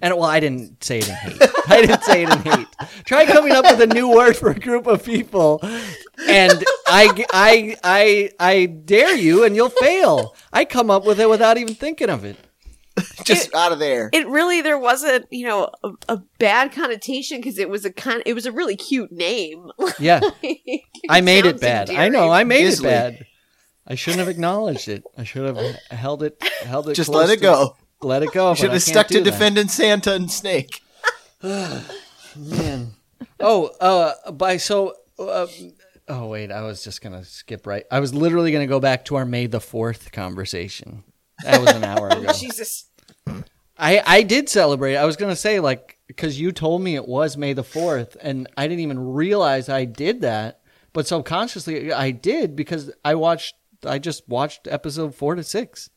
And 0.02 0.14
well, 0.16 0.24
I 0.24 0.40
didn't 0.40 0.82
say 0.82 0.98
it 0.98 1.08
in 1.08 1.14
hate. 1.14 1.42
I 1.68 1.80
didn't 1.82 2.02
say 2.04 2.22
it 2.24 2.30
in 2.32 2.38
hate. 2.38 2.66
Try 3.04 3.26
coming 3.26 3.52
up 3.52 3.64
with 3.64 3.80
a 3.80 3.86
new 3.86 4.08
word 4.08 4.36
for 4.36 4.50
a 4.50 4.58
group 4.58 4.86
of 4.86 5.04
people, 5.04 5.60
and 5.62 6.64
I, 6.86 7.24
I, 7.32 7.76
I, 7.84 8.30
I 8.40 8.66
dare 8.66 9.14
you, 9.16 9.44
and 9.44 9.54
you'll 9.54 9.68
fail. 9.70 10.34
I 10.52 10.64
come 10.64 10.90
up 10.90 11.04
with 11.04 11.20
it 11.20 11.28
without 11.28 11.58
even 11.58 11.74
thinking 11.74 12.08
of 12.10 12.24
it. 12.24 12.36
Just 13.24 13.54
out 13.54 13.72
of 13.72 13.78
there. 13.78 14.10
it 14.12 14.26
really 14.26 14.60
there 14.62 14.78
wasn't 14.78 15.24
you 15.30 15.46
know 15.46 15.70
a, 15.84 15.90
a 16.08 16.16
bad 16.38 16.72
connotation 16.72 17.38
because 17.38 17.56
it 17.58 17.70
was 17.70 17.84
a 17.84 17.92
kind 17.92 18.22
it 18.26 18.34
was 18.34 18.46
a 18.46 18.52
really 18.52 18.76
cute 18.76 19.12
name. 19.12 19.70
Yeah. 19.98 20.20
I 21.08 21.20
made 21.20 21.46
it 21.46 21.60
sounds 21.60 21.60
bad. 21.60 21.90
I 21.90 22.08
know. 22.08 22.30
I 22.30 22.44
made 22.44 22.66
Isley. 22.66 22.88
it 22.88 22.90
bad. 22.90 23.26
I 23.86 23.94
shouldn't 23.94 24.18
have 24.20 24.28
acknowledged 24.28 24.88
it. 24.88 25.02
I 25.16 25.24
should 25.24 25.44
have 25.46 25.76
held 25.90 26.22
it. 26.22 26.42
Held 26.64 26.88
it. 26.88 26.94
Just 26.94 27.10
close 27.10 27.28
let 27.28 27.34
it 27.34 27.36
to- 27.38 27.42
go. 27.42 27.76
Let 28.02 28.22
it 28.22 28.32
go. 28.32 28.50
You 28.50 28.56
should 28.56 28.72
have 28.72 28.82
stuck 28.82 29.08
to 29.08 29.20
that. 29.20 29.24
defending 29.24 29.68
Santa 29.68 30.14
and 30.14 30.30
Snake. 30.30 30.80
Man. 31.42 32.94
Oh, 33.38 33.66
uh, 33.80 34.32
by 34.32 34.56
so. 34.56 34.94
Uh, 35.18 35.46
oh 36.08 36.26
wait, 36.26 36.50
I 36.50 36.62
was 36.62 36.82
just 36.82 37.02
gonna 37.02 37.24
skip 37.24 37.66
right. 37.66 37.84
I 37.90 38.00
was 38.00 38.14
literally 38.14 38.52
gonna 38.52 38.66
go 38.66 38.80
back 38.80 39.04
to 39.06 39.16
our 39.16 39.26
May 39.26 39.46
the 39.46 39.60
Fourth 39.60 40.12
conversation. 40.12 41.04
That 41.44 41.60
was 41.60 41.70
an 41.70 41.84
hour 41.84 42.08
ago. 42.10 42.32
Jesus. 42.32 42.86
I 43.78 44.02
I 44.06 44.22
did 44.22 44.48
celebrate. 44.48 44.96
I 44.96 45.04
was 45.04 45.16
gonna 45.16 45.36
say 45.36 45.60
like 45.60 45.98
because 46.06 46.40
you 46.40 46.52
told 46.52 46.82
me 46.82 46.94
it 46.96 47.06
was 47.06 47.36
May 47.36 47.52
the 47.52 47.64
Fourth, 47.64 48.16
and 48.20 48.48
I 48.56 48.66
didn't 48.66 48.80
even 48.80 49.12
realize 49.12 49.68
I 49.68 49.84
did 49.84 50.22
that. 50.22 50.60
But 50.92 51.06
subconsciously, 51.06 51.92
I 51.92 52.10
did 52.10 52.56
because 52.56 52.90
I 53.04 53.14
watched. 53.14 53.54
I 53.84 53.98
just 53.98 54.28
watched 54.28 54.66
episode 54.68 55.14
four 55.14 55.34
to 55.34 55.42
six 55.42 55.88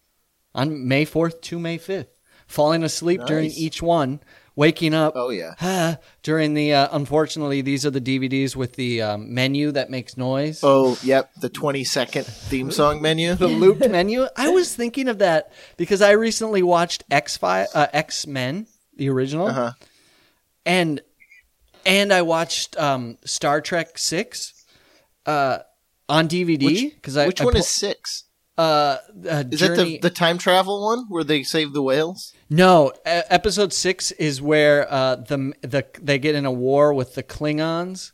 on 0.56 0.88
May 0.88 1.06
fourth 1.06 1.42
to 1.42 1.60
May 1.60 1.78
fifth, 1.78 2.20
falling 2.48 2.84
asleep 2.84 3.22
during 3.26 3.52
each 3.52 3.82
one, 3.82 4.20
waking 4.56 4.94
up 4.94 5.14
Oh 5.16 5.30
yeah. 5.30 5.56
ah, 5.62 5.98
during 6.22 6.54
the. 6.54 6.74
Uh, 6.74 6.88
unfortunately, 6.92 7.62
these 7.62 7.86
are 7.86 7.90
the 7.92 8.02
DVDs 8.02 8.56
with 8.56 8.74
the 8.74 9.02
um, 9.02 9.34
menu 9.34 9.72
that 9.72 9.90
makes 9.90 10.16
noise. 10.18 10.60
Oh 10.64 10.98
yep. 11.04 11.32
The 11.42 11.50
twenty 11.50 11.84
second 11.84 12.26
theme 12.26 12.70
song 12.72 13.02
menu. 13.02 13.34
the 13.36 13.48
looped 13.48 13.90
menu. 13.90 14.28
I 14.38 14.50
was 14.50 14.76
thinking 14.76 15.08
of 15.08 15.20
that 15.20 15.52
because 15.78 16.02
I 16.02 16.12
recently 16.12 16.62
watched 16.64 17.04
X 17.10 17.38
Fi 17.38 17.66
uh, 17.74 17.88
X 17.94 18.28
Men, 18.28 18.68
the 18.96 19.10
original, 19.10 19.48
Uh-huh. 19.48 19.72
and 20.66 21.02
and 21.86 22.14
I 22.14 22.22
watched 22.22 22.78
um, 22.78 23.18
Star 23.26 23.60
Trek 23.60 23.98
Six 23.98 24.54
uh, 25.26 25.60
on 26.08 26.28
DVD 26.30 26.64
Which, 26.66 26.94
because 26.96 27.18
I 27.18 27.28
which 27.28 27.42
I 27.42 27.46
one 27.46 27.54
pu- 27.54 27.60
is 27.60 27.68
six? 27.68 28.26
Uh, 28.58 28.98
uh, 29.30 29.44
Is 29.52 29.60
Journey- 29.60 29.76
that 29.76 29.84
the 29.86 29.98
the 30.00 30.10
time 30.10 30.38
travel 30.38 30.84
one 30.84 31.06
where 31.10 31.24
they 31.24 31.44
save 31.44 31.74
the 31.74 31.82
whales? 31.82 32.34
no 32.50 32.92
e- 32.98 33.00
episode 33.06 33.74
six 33.74 34.12
is 34.12 34.42
where 34.42 34.92
uh, 34.92 35.16
the 35.16 35.54
the 35.62 35.86
they 36.02 36.20
get 36.20 36.36
in 36.36 36.46
a 36.46 36.52
war 36.52 36.94
with 36.94 37.16
the 37.16 37.24
Klingons. 37.24 38.12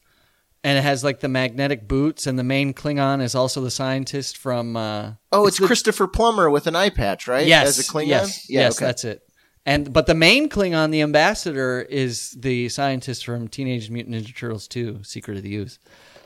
And 0.61 0.77
it 0.77 0.81
has 0.81 1.05
like 1.05 1.21
the 1.21 1.29
magnetic 1.29 1.87
boots, 1.87 2.27
and 2.27 2.37
the 2.37 2.43
main 2.43 2.73
Klingon 2.73 3.21
is 3.21 3.33
also 3.33 3.61
the 3.61 3.71
scientist 3.71 4.37
from. 4.37 4.75
Uh, 4.75 5.13
Oh, 5.31 5.47
it's, 5.47 5.57
the- 5.57 5.65
Christopher 5.65 6.05
Plummer 6.05 6.49
with 6.49 6.67
an 6.67 6.75
eye 6.75 6.89
patch, 6.89 7.29
right? 7.29 7.47
Yes, 7.47 7.79
As 7.79 7.79
a 7.79 7.83
Klingon. 7.89 8.07
yes, 8.07 8.49
yeah, 8.49 8.59
yes, 8.63 8.75
okay. 8.77 8.85
that's 8.85 9.05
it. 9.05 9.21
And 9.65 9.93
but 9.93 10.05
the 10.05 10.15
main 10.15 10.49
Klingon, 10.49 10.91
the 10.91 11.01
ambassador, 11.01 11.83
is 11.89 12.31
the 12.31 12.67
scientist 12.67 13.23
from 13.23 13.47
Teenage 13.47 13.89
Mutant 13.89 14.13
Ninja 14.17 14.35
Turtles 14.35 14.67
2, 14.67 14.99
Secret 15.03 15.37
of 15.37 15.43
the 15.43 15.55
Ooze. 15.55 15.79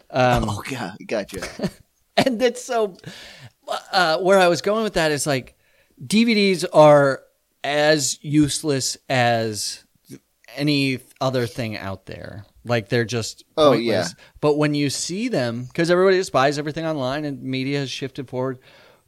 Um, 0.10 0.50
Oh 0.50 0.64
god, 0.70 0.98
gotcha. 1.06 1.70
and 2.18 2.42
that's 2.42 2.64
so. 2.64 2.98
Uh, 3.92 4.18
where 4.20 4.40
I 4.40 4.48
was 4.48 4.62
going 4.62 4.84
with 4.84 4.94
that 4.96 5.12
is 5.12 5.26
like 5.26 5.58
DVDs 6.04 6.66
are 6.74 7.22
as 7.64 8.20
useless 8.24 8.98
as 9.10 9.84
any 10.56 11.00
other 11.22 11.48
thing 11.48 11.78
out 11.78 12.06
there. 12.06 12.46
Like 12.66 12.90
they're 12.90 13.06
just 13.06 13.44
Oh, 13.58 13.72
pointless. 13.72 13.86
yeah. 13.86 14.24
But 14.42 14.58
when 14.58 14.74
you 14.76 14.90
see 14.90 15.28
them, 15.28 15.66
because 15.66 15.90
everybody 15.90 16.18
just 16.18 16.32
buys 16.32 16.58
everything 16.60 16.86
online 16.86 17.26
and 17.26 17.42
media 17.42 17.80
has 17.80 17.90
shifted 17.92 18.30
forward, 18.30 18.60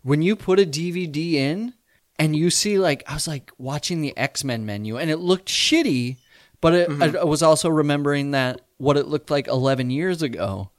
when 0.03 0.21
you 0.21 0.35
put 0.35 0.59
a 0.59 0.65
DVD 0.65 1.33
in 1.33 1.73
and 2.17 2.35
you 2.35 2.49
see 2.49 2.77
like 2.79 3.03
I 3.07 3.13
was 3.13 3.27
like 3.27 3.51
watching 3.57 4.01
the 4.01 4.15
X 4.17 4.43
Men 4.43 4.65
menu 4.65 4.97
and 4.97 5.09
it 5.11 5.17
looked 5.17 5.47
shitty, 5.49 6.17
but 6.61 6.73
it, 6.73 6.89
I, 7.01 7.19
I 7.19 7.23
was 7.25 7.43
also 7.43 7.69
remembering 7.69 8.31
that 8.31 8.61
what 8.77 8.97
it 8.97 9.07
looked 9.07 9.29
like 9.29 9.47
11 9.47 9.89
years 9.89 10.21
ago, 10.21 10.69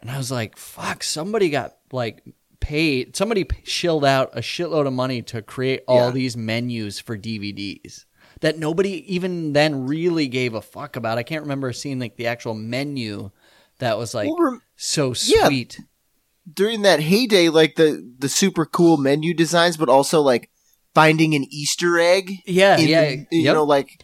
and 0.00 0.10
I 0.10 0.18
was 0.18 0.30
like, 0.30 0.56
fuck, 0.56 1.02
somebody 1.02 1.50
got 1.50 1.76
like 1.92 2.22
paid, 2.64 3.14
somebody 3.14 3.46
shilled 3.62 4.04
out 4.04 4.30
a 4.32 4.40
shitload 4.40 4.86
of 4.86 4.92
money 4.94 5.20
to 5.22 5.42
create 5.42 5.82
all 5.86 6.06
Yeah. 6.06 6.10
these 6.12 6.36
menus 6.36 6.98
for 6.98 7.16
DVDs 7.18 8.06
that 8.40 8.58
nobody 8.58 9.04
even 9.14 9.52
then 9.52 9.86
really 9.86 10.26
gave 10.28 10.54
a 10.54 10.62
fuck 10.62 10.96
about. 10.96 11.18
I 11.18 11.22
can't 11.22 11.42
remember 11.42 11.72
seeing 11.72 11.98
like 12.00 12.16
the 12.16 12.26
actual 12.26 12.54
menu 12.54 13.30
that 13.80 13.98
was 13.98 14.14
like 14.14 14.28
Well, 14.28 14.38
rem- 14.52 14.62
so 14.76 15.14
Yeah. 15.26 15.46
sweet. 15.48 15.78
during 16.52 16.82
that 16.82 17.00
heyday, 17.00 17.48
like 17.48 17.76
the 17.76 18.02
the 18.18 18.28
super 18.28 18.64
cool 18.66 18.96
menu 18.96 19.34
designs, 19.34 19.76
but 19.76 19.88
also 19.88 20.20
like 20.22 20.50
finding 20.94 21.34
an 21.34 21.44
Easter 21.50 21.98
egg. 21.98 22.32
Yeah, 22.46 22.76
yeah, 22.78 23.10
the- 23.10 23.26
you 23.30 23.42
yep. 23.42 23.54
know, 23.54 23.64
like 23.64 24.02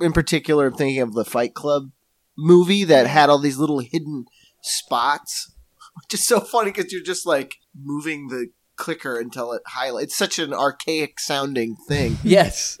in 0.00 0.12
particular, 0.12 0.66
I'm 0.68 0.74
thinking 0.74 1.02
of 1.02 1.12
the 1.14 1.24
Fight 1.24 1.52
Club 1.54 1.90
movie 2.38 2.84
that 2.84 3.06
had 3.06 3.28
all 3.28 3.38
these 3.38 3.58
little 3.58 3.80
hidden 3.80 4.24
spots. 4.62 5.52
which 5.96 6.14
is 6.14 6.26
so 6.26 6.40
funny 6.40 6.70
because 6.70 6.92
you're 6.92 7.02
just 7.02 7.26
like 7.26 7.56
moving 7.74 8.28
the 8.28 8.48
clicker 8.76 9.18
until 9.18 9.52
it 9.52 9.62
highlights. 9.66 10.12
It's 10.12 10.16
such 10.16 10.38
an 10.38 10.52
archaic 10.52 11.20
sounding 11.20 11.76
thing. 11.88 12.16
Yes. 12.24 12.78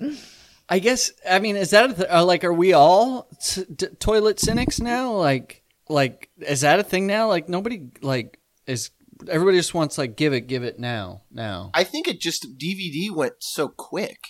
I 0.68 0.78
guess 0.78 1.10
I 1.28 1.40
mean 1.40 1.56
is 1.56 1.70
that 1.70 1.90
a 1.90 1.94
th- 1.94 2.08
uh, 2.08 2.24
like 2.24 2.44
are 2.44 2.52
we 2.52 2.72
all 2.72 3.28
t- 3.44 3.64
d- 3.74 3.88
toilet 3.98 4.38
cynics 4.38 4.78
now 4.80 5.12
like 5.14 5.64
like 5.88 6.30
is 6.38 6.60
that 6.60 6.78
a 6.78 6.84
thing 6.84 7.08
now 7.08 7.26
like 7.26 7.48
nobody 7.48 7.88
like 8.02 8.38
is 8.68 8.90
everybody 9.28 9.58
just 9.58 9.74
wants 9.74 9.98
like 9.98 10.16
give 10.16 10.32
it 10.32 10.42
give 10.42 10.62
it 10.62 10.78
now 10.78 11.22
now 11.32 11.72
I 11.74 11.82
think 11.82 12.06
it 12.06 12.20
just 12.20 12.56
DVD 12.56 13.10
went 13.10 13.34
so 13.40 13.66
quick. 13.66 14.20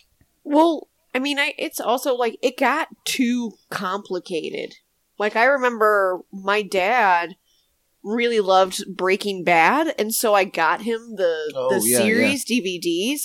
Well, 0.43 0.89
I 1.15 1.19
mean, 1.19 1.39
I 1.39 1.53
it's 1.59 1.79
also 1.79 2.15
like 2.15 2.39
it 2.43 2.57
got 2.57 2.89
too 3.05 3.53
complicated. 3.69 4.77
Like 5.19 5.37
I 5.37 5.45
remember 5.45 6.21
my 6.33 6.63
dad 6.63 7.37
really 8.03 8.41
loved 8.41 8.83
Breaking 8.97 9.45
Bad, 9.45 9.95
and 9.99 10.15
so 10.15 10.35
I 10.35 10.45
got 10.45 10.83
him 10.83 11.15
the 11.17 11.53
Oh, 11.55 11.69
the 11.79 11.87
yeah, 11.87 11.99
series 11.99 12.45
DVDs. 12.45 13.21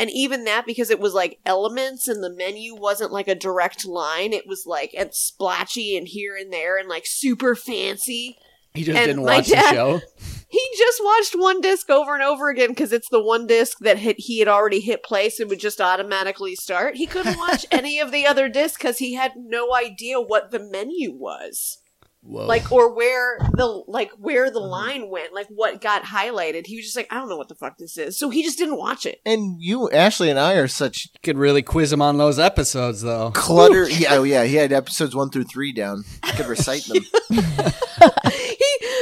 And 0.00 0.10
even 0.12 0.44
that 0.44 0.64
because 0.64 0.90
it 0.90 1.00
was 1.00 1.12
like 1.12 1.40
elements 1.44 2.06
and 2.06 2.22
the 2.22 2.32
menu 2.32 2.76
wasn't 2.76 3.10
like 3.10 3.26
a 3.26 3.34
direct 3.34 3.84
line. 3.84 4.32
It 4.32 4.46
was 4.46 4.62
like 4.64 4.94
and 4.96 5.10
splatchy 5.10 5.98
and 5.98 6.06
here 6.06 6.36
and 6.36 6.52
there 6.52 6.78
and 6.78 6.88
like 6.88 7.02
super 7.04 7.56
fancy. 7.56 8.38
he 8.74 8.84
just 8.84 8.96
And 8.96 9.06
didn't 9.08 9.22
watch 9.22 9.48
dad- 9.48 9.74
the 9.74 9.76
show 9.76 10.00
He 10.50 10.62
just 10.78 11.02
watched 11.04 11.34
one 11.34 11.60
disc 11.60 11.90
over 11.90 12.14
and 12.14 12.22
over 12.22 12.48
again 12.48 12.68
because 12.70 12.92
it's 12.92 13.08
the 13.10 13.22
one 13.22 13.46
disc 13.48 13.78
that 13.80 13.98
hit, 13.98 14.16
he 14.20 14.38
had 14.38 14.46
already 14.48 14.80
hit 14.80 15.02
place 15.02 15.40
and 15.40 15.50
would 15.50 15.58
just 15.60 15.78
automatically 15.80 16.54
start. 16.54 16.94
He 16.96 17.06
couldn't 17.06 17.36
watch 17.36 17.66
any 17.72 17.98
of 17.98 18.12
the 18.12 18.24
other 18.24 18.48
discs 18.48 18.78
because 18.78 18.96
he 18.98 19.14
had 19.14 19.32
no 19.36 19.74
idea 19.74 20.20
what 20.20 20.50
the 20.52 20.58
menu 20.60 21.12
was, 21.12 21.78
whoa 22.20 22.46
like 22.46 22.70
or 22.72 22.94
where 22.94 23.38
the 23.54 23.82
like 23.86 24.10
where 24.18 24.50
the 24.50 24.58
uh-huh. 24.58 24.68
line 24.68 25.10
went, 25.10 25.32
like 25.32 25.46
what 25.48 25.80
got 25.80 26.04
highlighted. 26.04 26.66
He 26.66 26.76
was 26.76 26.86
just 26.86 26.96
like, 26.96 27.12
I 27.12 27.16
don't 27.16 27.28
know 27.28 27.36
what 27.36 27.48
the 27.48 27.54
fuck 27.54 27.78
this 27.78 27.96
is, 27.98 28.18
so 28.18 28.30
he 28.30 28.42
just 28.42 28.58
didn't 28.58 28.78
watch 28.78 29.06
it. 29.06 29.20
And 29.24 29.60
you, 29.60 29.90
Ashley, 29.90 30.30
and 30.30 30.38
I 30.38 30.54
are 30.54 30.68
such 30.68 31.08
could 31.22 31.38
really 31.38 31.62
quiz 31.62 31.92
him 31.92 32.02
on 32.02 32.18
those 32.18 32.38
episodes 32.38 33.02
though 33.02 33.30
clutter. 33.32 33.88
yeah, 33.88 34.14
oh 34.14 34.22
yeah, 34.22 34.44
he 34.44 34.56
had 34.56 34.72
episodes 34.72 35.14
one 35.14 35.30
through 35.30 35.44
three 35.44 35.72
down. 35.72 36.04
I 36.22 36.32
could 36.32 36.46
recite 36.46 36.84
them. 36.84 37.02
he, 37.28 37.38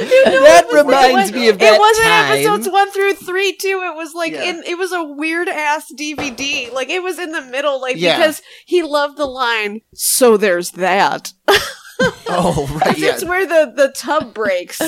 you 0.01 0.25
know, 0.25 0.43
That 0.43 0.65
it 0.69 0.73
was, 0.73 0.85
reminds 0.85 1.31
me 1.31 1.49
of 1.49 1.59
that 1.59 1.75
it 1.75 1.79
wasn't 1.79 2.05
time. 2.07 2.31
episodes 2.31 2.69
one 2.69 2.91
through 2.91 3.13
three 3.13 3.55
too. 3.55 3.81
It 3.85 3.95
was 3.95 4.13
like 4.13 4.33
Yeah. 4.33 4.43
in 4.43 4.63
it 4.65 4.77
was 4.77 4.91
a 4.91 5.03
weird 5.03 5.47
ass 5.49 5.91
DVD. 5.97 6.71
Like 6.71 6.89
it 6.89 7.01
was 7.01 7.19
in 7.19 7.31
the 7.31 7.41
middle, 7.41 7.81
like 7.81 7.97
Yeah. 7.97 8.17
because 8.17 8.41
he 8.65 8.83
loved 8.83 9.17
the 9.17 9.25
line. 9.25 9.81
So 9.93 10.37
there's 10.37 10.71
that. 10.71 11.33
oh 12.27 12.67
right, 12.71 12.79
Because 12.79 12.99
yeah. 12.99 13.13
it's 13.13 13.25
where 13.25 13.45
the 13.45 13.73
the 13.75 13.89
tub 13.89 14.33
breaks 14.33 14.79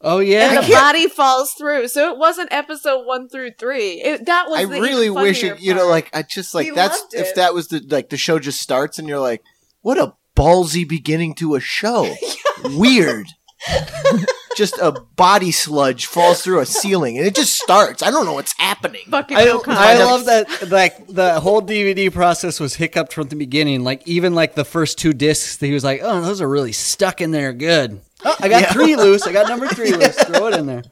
oh 0.00 0.18
and 0.18 0.28
yeah 0.28 0.60
the 0.60 0.72
body 0.72 1.08
falls 1.08 1.52
through. 1.52 1.88
So 1.88 2.12
it 2.12 2.18
wasn't 2.18 2.52
episode 2.52 3.04
one 3.04 3.28
through 3.28 3.52
three. 3.58 4.02
It, 4.02 4.26
that 4.26 4.48
was. 4.48 4.60
I 4.60 4.64
the 4.64 4.80
really 4.80 5.10
wish 5.10 5.40
funnier 5.40 5.54
it. 5.54 5.60
You 5.60 5.74
know, 5.74 5.88
like 5.88 6.10
I 6.14 6.22
just 6.22 6.54
like 6.54 6.66
He 6.66 6.70
that's 6.72 7.00
loved 7.00 7.14
if 7.14 7.34
that 7.36 7.54
was 7.54 7.68
the 7.68 7.80
like 7.88 8.10
the 8.10 8.16
show 8.16 8.38
just 8.38 8.60
starts 8.60 8.98
and 8.98 9.08
you're 9.08 9.20
like, 9.20 9.42
what 9.80 9.98
a 9.98 10.14
ballsy 10.36 10.88
beginning 10.88 11.34
to 11.36 11.54
a 11.54 11.60
show. 11.60 12.14
Weird. 12.64 13.26
just 14.56 14.78
a 14.78 14.92
body 15.16 15.50
sludge 15.52 16.06
falls 16.06 16.42
through 16.42 16.60
a 16.60 16.66
ceiling 16.66 17.18
and 17.18 17.26
it 17.26 17.34
just 17.34 17.54
starts. 17.56 18.02
I 18.02 18.10
don't 18.10 18.24
know 18.24 18.32
what's 18.34 18.54
happening. 18.58 19.02
fucking 19.08 19.36
I, 19.36 19.48
I 19.48 19.94
love 20.04 20.24
that 20.26 20.70
like 20.70 21.06
the 21.06 21.40
whole 21.40 21.62
DVD 21.62 22.12
process 22.12 22.58
was 22.60 22.74
hiccuped 22.76 23.12
from 23.12 23.28
the 23.28 23.36
beginning. 23.36 23.84
Like 23.84 24.06
even 24.06 24.34
like 24.34 24.54
the 24.54 24.64
first 24.64 24.98
two 24.98 25.12
discs, 25.12 25.58
he 25.60 25.72
was 25.72 25.84
like, 25.84 26.00
"Oh, 26.02 26.20
those 26.20 26.40
are 26.40 26.48
really 26.48 26.72
stuck 26.72 27.20
in 27.20 27.30
there 27.30 27.52
good." 27.52 28.00
Oh, 28.24 28.34
I 28.40 28.48
got 28.48 28.62
Yeah. 28.62 28.72
three 28.72 28.96
loose. 28.96 29.22
I 29.26 29.32
got 29.32 29.48
number 29.48 29.68
three 29.68 29.92
loose. 29.92 30.16
Throw 30.24 30.46
it 30.48 30.54
in 30.54 30.66
there. 30.66 30.82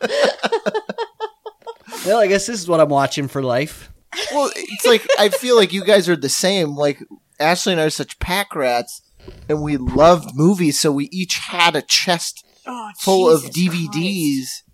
well, 2.07 2.19
I 2.19 2.27
guess 2.27 2.47
this 2.47 2.61
is 2.61 2.69
what 2.69 2.81
I'm 2.81 2.89
watching 2.89 3.29
for 3.29 3.43
life. 3.43 3.93
Well, 4.33 4.51
it's 4.55 4.87
like 4.87 5.07
I 5.19 5.29
feel 5.29 5.57
like 5.57 5.73
you 5.73 5.85
guys 5.85 6.09
are 6.09 6.17
the 6.17 6.29
same. 6.29 6.77
Like 6.77 7.03
Ashley 7.41 7.73
and 7.73 7.81
I 7.81 7.85
are 7.85 7.91
such 7.91 8.19
pack 8.19 8.55
rats, 8.55 9.03
and 9.49 9.63
we 9.63 9.77
loved 9.77 10.31
movies, 10.35 10.81
so 10.81 10.93
we 10.93 11.09
each 11.13 11.35
had 11.49 11.77
a 11.77 11.83
chest 11.83 12.45
Oh, 12.67 12.91
full 13.01 13.31
of 13.31 13.43
DVDs 13.45 13.91
Christ. 13.93 14.65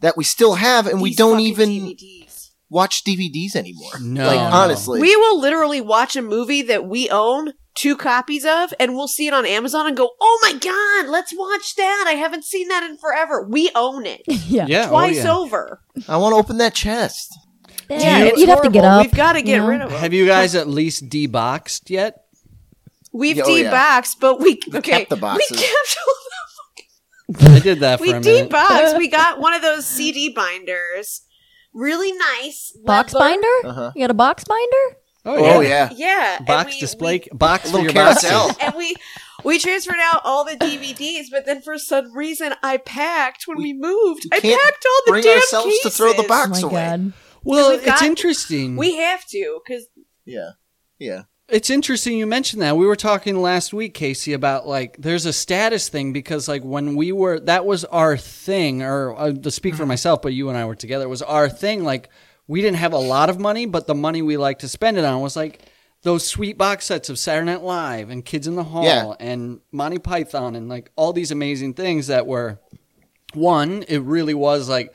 that 0.00 0.16
we 0.16 0.24
still 0.24 0.54
have, 0.54 0.86
and 0.86 1.00
we 1.00 1.14
don't 1.14 1.40
even 1.40 1.68
DVDs. 1.70 2.50
watch 2.70 3.04
DVDs 3.04 3.54
anymore. 3.56 3.92
No. 4.00 4.26
like 4.26 4.38
honestly, 4.52 5.00
We 5.00 5.14
will 5.16 5.40
literally 5.40 5.80
watch 5.80 6.16
a 6.16 6.22
movie 6.22 6.62
that 6.62 6.86
we 6.86 7.08
own 7.10 7.52
two 7.74 7.96
copies 7.96 8.44
of, 8.44 8.74
and 8.80 8.94
we'll 8.94 9.08
see 9.08 9.26
it 9.28 9.34
on 9.34 9.46
Amazon 9.46 9.86
and 9.86 9.96
go, 9.96 10.10
"Oh 10.20 10.38
my 10.42 10.52
god, 10.58 11.10
let's 11.10 11.32
watch 11.36 11.74
that! 11.76 12.04
I 12.08 12.12
haven't 12.12 12.44
seen 12.44 12.68
that 12.68 12.82
in 12.82 12.96
forever." 12.98 13.46
We 13.48 13.70
own 13.74 14.04
it 14.06 14.22
yeah. 14.26 14.66
Yeah, 14.66 14.86
oh, 14.86 14.90
twice 14.90 15.24
yeah. 15.24 15.36
over. 15.36 15.80
I 16.08 16.16
want 16.16 16.32
to 16.32 16.36
open 16.36 16.58
that 16.58 16.74
chest. 16.74 17.32
Yeah, 17.88 18.18
you- 18.18 18.24
you'd 18.24 18.32
It's 18.40 18.44
have 18.48 18.62
to 18.62 18.70
get 18.70 18.84
up. 18.84 19.02
We've 19.02 19.14
got 19.14 19.32
to 19.32 19.42
get 19.42 19.52
you 19.56 19.58
know? 19.62 19.68
rid 19.68 19.80
of 19.80 19.90
them. 19.90 19.98
Have 20.00 20.12
you 20.12 20.26
guys 20.26 20.54
at 20.54 20.68
least 20.68 21.08
deboxed 21.08 21.88
yet? 21.88 22.24
We've 23.12 23.40
Oh, 23.42 23.48
yeah. 23.48 23.72
deboxed, 23.72 24.16
but 24.20 24.38
we 24.40 24.60
okay. 24.74 24.98
kept 24.98 25.10
the 25.10 25.16
boxes. 25.16 25.50
We 25.50 25.56
kept 25.56 25.96
all 26.06 26.14
I 27.40 27.58
did 27.62 27.80
that 27.80 27.98
for 27.98 28.02
we 28.04 28.10
a 28.12 28.20
minute. 28.20 28.98
we 28.98 29.08
got 29.08 29.38
one 29.40 29.54
of 29.54 29.62
those 29.62 29.86
CD 29.86 30.30
binders, 30.32 31.22
really 31.74 32.12
nice 32.12 32.76
Box 32.84 33.12
leather- 33.12 33.34
binder? 33.36 33.66
Uh-huh. 33.68 33.92
You 33.94 34.02
got 34.02 34.10
a 34.10 34.14
box 34.14 34.44
binder? 34.44 34.96
Oh 35.24 35.60
yeah. 35.60 35.90
Yeah, 35.94 36.36
and 36.38 36.46
Box 36.46 36.74
we- 36.74 36.80
display, 36.80 37.22
we- 37.30 37.36
box 37.36 37.64
for 37.70 37.78
little 37.78 37.84
your 37.84 37.92
boxes. 37.92 38.30
carousel. 38.30 38.56
and 38.62 38.74
we 38.76 38.94
we 39.44 39.58
transferred 39.58 39.96
out 40.02 40.22
all 40.24 40.44
the 40.44 40.56
DVDs, 40.56 41.26
but 41.30 41.44
then 41.44 41.60
for 41.60 41.76
some 41.78 42.16
reason 42.16 42.54
I 42.62 42.78
packed 42.78 43.44
when 43.46 43.58
we, 43.58 43.72
moved. 43.74 44.24
we 44.30 44.36
I 44.36 44.40
can't 44.40 44.60
packed 44.60 44.84
all 44.88 45.02
the 45.06 45.12
bring 45.12 45.22
damn 45.24 45.36
ourselves 45.36 45.78
to 45.82 45.90
throw 45.90 46.12
the 46.14 46.22
box. 46.24 46.62
Oh 46.62 46.66
my 46.66 46.72
away. 46.72 46.86
god. 46.88 47.12
Well, 47.44 47.70
We've 47.70 47.78
it's 47.80 47.86
got- 47.86 48.02
interesting. 48.02 48.76
We 48.76 48.96
have 48.96 49.24
to 49.26 49.60
because 49.66 49.86
Yeah. 50.24 50.50
Yeah. 50.98 51.22
It's 51.48 51.70
interesting 51.70 52.18
you 52.18 52.26
mentioned 52.26 52.60
that. 52.60 52.76
We 52.76 52.86
were 52.86 52.96
talking 52.96 53.40
last 53.40 53.72
week, 53.72 53.94
Casey, 53.94 54.34
about 54.34 54.66
like 54.68 54.96
there's 54.98 55.24
a 55.24 55.32
status 55.32 55.88
thing 55.88 56.12
because 56.12 56.46
like 56.46 56.62
when 56.62 56.94
we 56.94 57.10
were 57.10 57.40
that 57.40 57.64
was 57.64 57.84
our 57.86 58.18
thing, 58.18 58.82
or 58.82 59.18
uh, 59.18 59.32
to 59.32 59.50
speak 59.50 59.74
for 59.74 59.86
myself, 59.86 60.20
but 60.20 60.34
you 60.34 60.50
and 60.50 60.58
I 60.58 60.66
were 60.66 60.74
together, 60.74 61.04
it 61.04 61.08
was 61.08 61.22
our 61.22 61.48
thing. 61.48 61.84
Like 61.84 62.10
we 62.46 62.60
didn't 62.60 62.76
have 62.76 62.92
a 62.92 62.98
lot 62.98 63.30
of 63.30 63.38
money, 63.40 63.64
but 63.64 63.86
the 63.86 63.94
money 63.94 64.20
we 64.20 64.36
liked 64.36 64.60
to 64.60 64.68
spend 64.68 64.98
it 64.98 65.04
on 65.06 65.22
was 65.22 65.36
like 65.36 65.60
those 66.02 66.26
sweet 66.28 66.58
box 66.58 66.84
sets 66.84 67.08
of 67.08 67.18
Saturday 67.18 67.46
Night 67.46 67.62
Live 67.62 68.10
and 68.10 68.24
Kids 68.24 68.46
in 68.46 68.54
the 68.54 68.64
Hall 68.64 68.84
Yeah. 68.84 69.14
and 69.18 69.60
Monty 69.72 69.98
Python 69.98 70.54
and 70.54 70.68
like 70.68 70.90
all 70.96 71.14
these 71.14 71.30
amazing 71.30 71.72
things 71.74 72.08
that 72.08 72.26
were 72.26 72.60
one. 73.32 73.84
It 73.88 73.98
really 74.02 74.34
was 74.34 74.68
like 74.68 74.92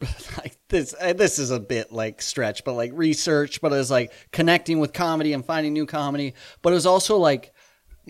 like 0.36 0.55
this 0.68 0.94
uh, 1.00 1.12
this 1.12 1.38
is 1.38 1.50
a 1.50 1.60
bit 1.60 1.92
like 1.92 2.20
stretch 2.20 2.64
but 2.64 2.74
like 2.74 2.90
research 2.94 3.60
but 3.60 3.72
it 3.72 3.76
was 3.76 3.90
like 3.90 4.12
connecting 4.32 4.78
with 4.78 4.92
comedy 4.92 5.32
and 5.32 5.44
finding 5.44 5.72
new 5.72 5.86
comedy 5.86 6.34
but 6.62 6.70
it 6.70 6.74
was 6.74 6.86
also 6.86 7.16
like 7.16 7.52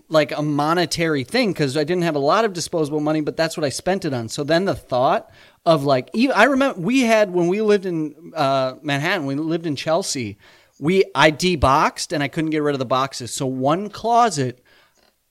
like 0.08 0.32
a 0.32 0.42
monetary 0.42 1.24
thing 1.24 1.52
because 1.52 1.76
I 1.76 1.84
didn't 1.84 2.02
have 2.02 2.16
a 2.16 2.20
lot 2.20 2.44
of 2.44 2.52
disposable 2.52 3.00
money, 3.00 3.20
but 3.20 3.36
that's 3.36 3.56
what 3.56 3.64
I 3.64 3.70
spent 3.70 4.04
it 4.04 4.12
on. 4.12 4.28
So 4.28 4.44
then 4.44 4.64
the 4.66 4.74
thought 4.74 5.30
of 5.64 5.84
like, 5.84 6.10
even, 6.12 6.36
I 6.36 6.44
remember 6.44 6.80
we 6.80 7.02
had 7.02 7.32
when 7.32 7.48
we 7.48 7.62
lived 7.62 7.86
in 7.86 8.32
uh, 8.34 8.74
Manhattan, 8.82 9.26
we 9.26 9.34
lived 9.34 9.66
in 9.66 9.76
Chelsea. 9.76 10.38
We 10.78 11.04
I 11.14 11.30
deboxed 11.30 12.12
and 12.12 12.22
I 12.22 12.28
couldn't 12.28 12.50
get 12.50 12.62
rid 12.62 12.74
of 12.74 12.78
the 12.78 12.84
boxes. 12.84 13.32
So 13.32 13.46
one 13.46 13.88
closet, 13.88 14.62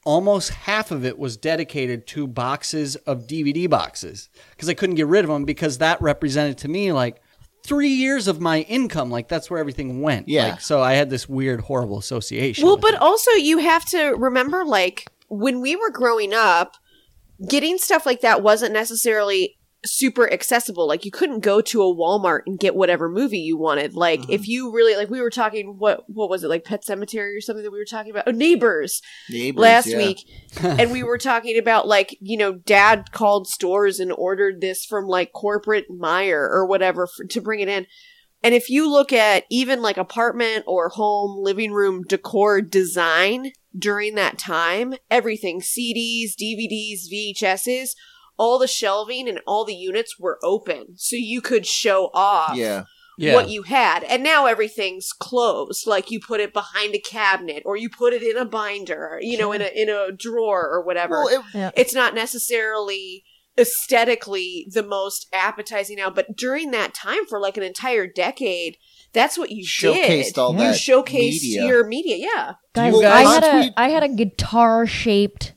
almost 0.06 0.52
half 0.52 0.92
of 0.92 1.04
it 1.04 1.18
was 1.18 1.36
dedicated 1.36 2.08
to 2.08 2.28
boxes 2.28 2.96
of 2.96 3.28
DVD 3.28 3.70
boxes 3.70 4.30
because 4.52 4.70
I 4.70 4.74
couldn't 4.74 4.96
get 4.96 5.08
rid 5.08 5.26
of 5.26 5.30
them 5.30 5.44
because 5.44 5.80
that 5.80 6.02
represented 6.02 6.60
to 6.60 6.68
me 6.70 6.94
like 6.94 7.22
three 7.66 7.90
years 7.90 8.28
of 8.28 8.40
my 8.40 8.62
income. 8.62 9.10
Like 9.10 9.28
that's 9.28 9.50
where 9.50 9.60
everything 9.60 10.02
went. 10.02 10.30
Yeah. 10.30 10.52
Like, 10.52 10.62
so 10.62 10.82
I 10.82 10.94
had 10.94 11.10
this 11.10 11.28
weird, 11.28 11.62
horrible 11.62 11.98
association. 11.98 12.66
Well, 12.66 12.78
but 12.78 12.94
it. 12.94 13.02
also 13.02 13.32
you 13.32 13.58
have 13.58 13.84
to 13.90 14.12
remember, 14.12 14.64
like 14.64 15.10
when 15.28 15.60
we 15.60 15.76
were 15.76 15.90
growing 15.90 16.34
up, 16.34 16.78
getting 17.50 17.78
stuff 17.78 18.06
like 18.06 18.22
that 18.22 18.42
wasn't 18.42 18.74
necessarily 18.74 19.58
super 19.86 20.32
accessible. 20.32 20.88
Like 20.88 21.06
you 21.06 21.12
couldn't 21.12 21.40
go 21.40 21.62
to 21.62 21.82
a 21.82 21.96
Walmart 21.96 22.42
and 22.46 22.60
get 22.60 22.76
whatever 22.76 23.10
movie 23.10 23.40
you 23.40 23.58
wanted. 23.58 23.94
Like 23.94 24.16
Mm-hmm. 24.16 24.32
if 24.32 24.48
you 24.48 24.72
really 24.74 24.96
like, 24.96 25.10
we 25.10 25.22
were 25.22 25.30
talking 25.30 25.76
what 25.78 26.04
what 26.08 26.30
was 26.30 26.44
it 26.44 26.48
like 26.48 26.64
Pet 26.64 26.84
Sematary 26.84 27.38
or 27.38 27.42
something 27.42 27.64
that 27.64 27.72
we 27.72 27.80
were 27.80 27.86
talking 27.86 28.12
about? 28.12 28.28
Oh, 28.28 28.32
Neighbors 28.32 29.02
Neighbors, 29.30 29.62
last 29.62 29.88
yeah. 29.88 29.98
week, 29.98 30.28
and 30.62 30.92
we 30.92 31.04
were 31.04 31.18
talking 31.18 31.58
about 31.58 31.88
like 31.88 32.18
you 32.22 32.38
know, 32.38 32.54
Dad 32.54 33.12
called 33.12 33.48
stores 33.48 34.00
and 34.00 34.12
ordered 34.12 34.62
this 34.62 34.86
from 34.86 35.06
like 35.06 35.34
corporate 35.34 35.86
Meyer 35.90 36.50
or 36.50 36.66
whatever 36.66 37.08
for, 37.08 37.26
to 37.26 37.42
bring 37.42 37.60
it 37.60 37.68
in. 37.68 37.86
And 38.44 38.54
if 38.54 38.70
you 38.70 38.92
look 38.92 39.12
at 39.12 39.46
even 39.50 39.82
like 39.82 39.98
apartment 39.98 40.66
or 40.68 40.90
home 40.90 41.44
living 41.44 41.72
room 41.72 42.04
decor 42.04 42.62
design 42.62 43.52
during 43.78 44.16
that 44.16 44.38
time, 44.38 44.94
everything 45.10 45.62
CDs, 45.62 46.34
DVDs, 46.40 47.12
VHSs, 47.12 47.90
all 48.38 48.60
the 48.60 48.68
shelving 48.68 49.28
and 49.30 49.40
all 49.48 49.66
the 49.66 49.76
units 49.76 50.20
were 50.20 50.38
open. 50.44 50.96
So 50.98 51.16
you 51.16 51.42
could 51.42 51.66
show 51.66 52.10
off 52.14 52.56
Yeah. 52.56 52.84
yeah. 53.18 53.34
what 53.34 53.50
you 53.50 53.64
had. 53.64 54.04
And 54.04 54.24
now 54.24 54.46
everything's 54.46 55.10
closed. 55.14 55.88
Like 55.88 56.12
you 56.12 56.20
put 56.20 56.40
it 56.42 56.52
behind 56.54 56.94
a 56.96 57.00
cabinet 57.00 57.64
or 57.66 57.78
you 57.78 57.90
put 57.90 58.14
it 58.14 58.22
in 58.24 58.38
a 58.38 58.46
binder, 58.46 59.20
you 59.22 59.38
know, 59.38 59.52
in 59.52 59.62
a 59.62 59.68
in 59.74 59.90
a 59.90 60.12
drawer 60.12 60.68
or 60.70 60.84
whatever 60.86 61.24
Well, 61.24 61.40
it, 61.40 61.46
Yeah. 61.58 61.72
it's 61.76 61.94
not 61.94 62.14
necessarily 62.14 63.24
aesthetically 63.58 64.68
the 64.72 64.84
most 64.84 65.28
appetizing 65.34 65.98
now, 65.98 66.10
but 66.10 66.36
during 66.36 66.72
that 66.72 66.94
time 66.94 67.26
for 67.28 67.40
like 67.40 67.58
an 67.58 67.64
entire 67.64 68.08
decade, 68.08 68.78
that's 69.14 69.38
what 69.38 69.52
you 69.52 69.66
showcased 69.66 70.24
did. 70.34 70.38
all 70.38 70.54
you 70.54 70.72
showcased 70.72 71.42
media. 71.42 71.66
your 71.66 71.86
media, 71.86 72.16
yeah. 72.18 72.54
Guys, 72.74 72.94
Well, 72.94 73.12
I 73.12 73.22
had 73.34 73.44
a 73.44 73.60
we- 73.60 73.74
I 73.78 73.90
had 73.90 74.04
a 74.04 74.10
guitar 74.10 74.86
shaped 74.86 75.54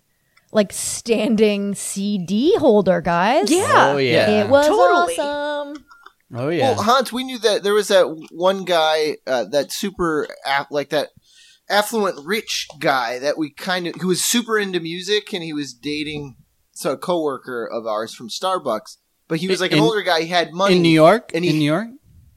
like 0.52 0.72
standing 0.72 1.74
CD 1.74 2.56
holder, 2.56 3.00
guys. 3.00 3.50
Yeah. 3.50 3.92
Oh 3.94 3.98
yeah. 3.98 4.44
It 4.44 4.48
was 4.48 4.66
Totally. 4.66 5.18
awesome. 5.18 5.84
Oh 6.34 6.48
yeah. 6.48 6.72
Well, 6.72 6.82
Hans, 6.82 7.12
we 7.12 7.24
knew 7.24 7.38
that 7.38 7.62
there 7.62 7.74
was 7.74 7.88
that 7.88 8.04
one 8.32 8.64
guy, 8.64 9.16
uh, 9.26 9.44
that 9.50 9.72
super 9.72 10.26
aff- 10.46 10.70
like 10.70 10.90
that 10.90 11.08
affluent 11.70 12.24
rich 12.24 12.66
guy 12.78 13.18
that 13.18 13.36
we 13.36 13.50
kind 13.52 13.86
of 13.86 13.94
who 13.96 14.08
was 14.08 14.24
super 14.24 14.58
into 14.58 14.80
music 14.80 15.32
and 15.32 15.42
he 15.42 15.52
was 15.52 15.74
dating 15.74 16.36
so 16.72 16.92
a 16.92 16.96
coworker 16.98 17.66
of 17.66 17.86
ours 17.86 18.14
from 18.14 18.28
Starbucks. 18.28 18.96
But 19.26 19.38
he 19.40 19.48
was 19.48 19.60
like 19.60 19.72
an 19.72 19.78
In- 19.78 19.84
older 19.84 20.02
guy. 20.02 20.22
He 20.22 20.28
had 20.28 20.52
money 20.52 20.76
in 20.76 20.82
New 20.82 20.88
York. 20.88 21.30
and 21.34 21.44
he- 21.44 21.50
in 21.50 21.58
New 21.58 21.64
York. 21.66 21.88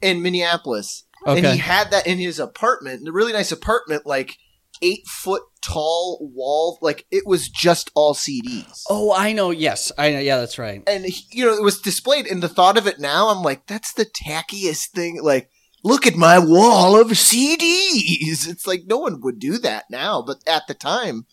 in 0.02 0.20
Minneapolis, 0.20 1.04
and 1.24 1.46
he 1.46 1.56
had 1.58 1.90
that 1.92 2.06
in 2.06 2.18
his 2.18 2.38
apartment, 2.38 3.06
a 3.08 3.12
really 3.12 3.32
nice 3.32 3.52
apartment, 3.52 4.04
like 4.04 4.36
eight 4.82 5.06
foot 5.06 5.42
tall 5.62 6.18
wall. 6.34 6.78
Like 6.82 7.06
it 7.10 7.26
was 7.26 7.48
just 7.48 7.90
all 7.94 8.14
CDs. 8.14 8.82
Oh, 8.90 9.14
I 9.16 9.32
know. 9.32 9.50
Yes, 9.50 9.92
I 9.96 10.10
know. 10.10 10.18
Yeah, 10.18 10.38
that's 10.38 10.58
right. 10.58 10.82
and 10.86 11.06
you 11.30 11.44
know 11.46 11.54
it 11.54 11.62
was 11.62 11.80
displayed 11.80 12.26
and 12.26 12.42
the 12.42 12.48
thought 12.48 12.76
of 12.76 12.86
it 12.86 12.98
now 12.98 13.28
i'm 13.28 13.42
like 13.42 13.66
that's 13.66 13.92
the 13.94 14.04
tackiest 14.04 14.88
thing 14.90 15.20
like 15.22 15.48
look 15.84 16.06
at 16.06 16.14
my 16.16 16.38
wall 16.38 17.00
of 17.00 17.08
cds 17.08 18.48
it's 18.48 18.66
like 18.66 18.82
no 18.86 18.98
one 18.98 19.20
would 19.20 19.38
do 19.38 19.58
that 19.58 19.84
now 19.90 20.22
but 20.22 20.36
at 20.46 20.66
the 20.68 20.74
time 20.74 21.26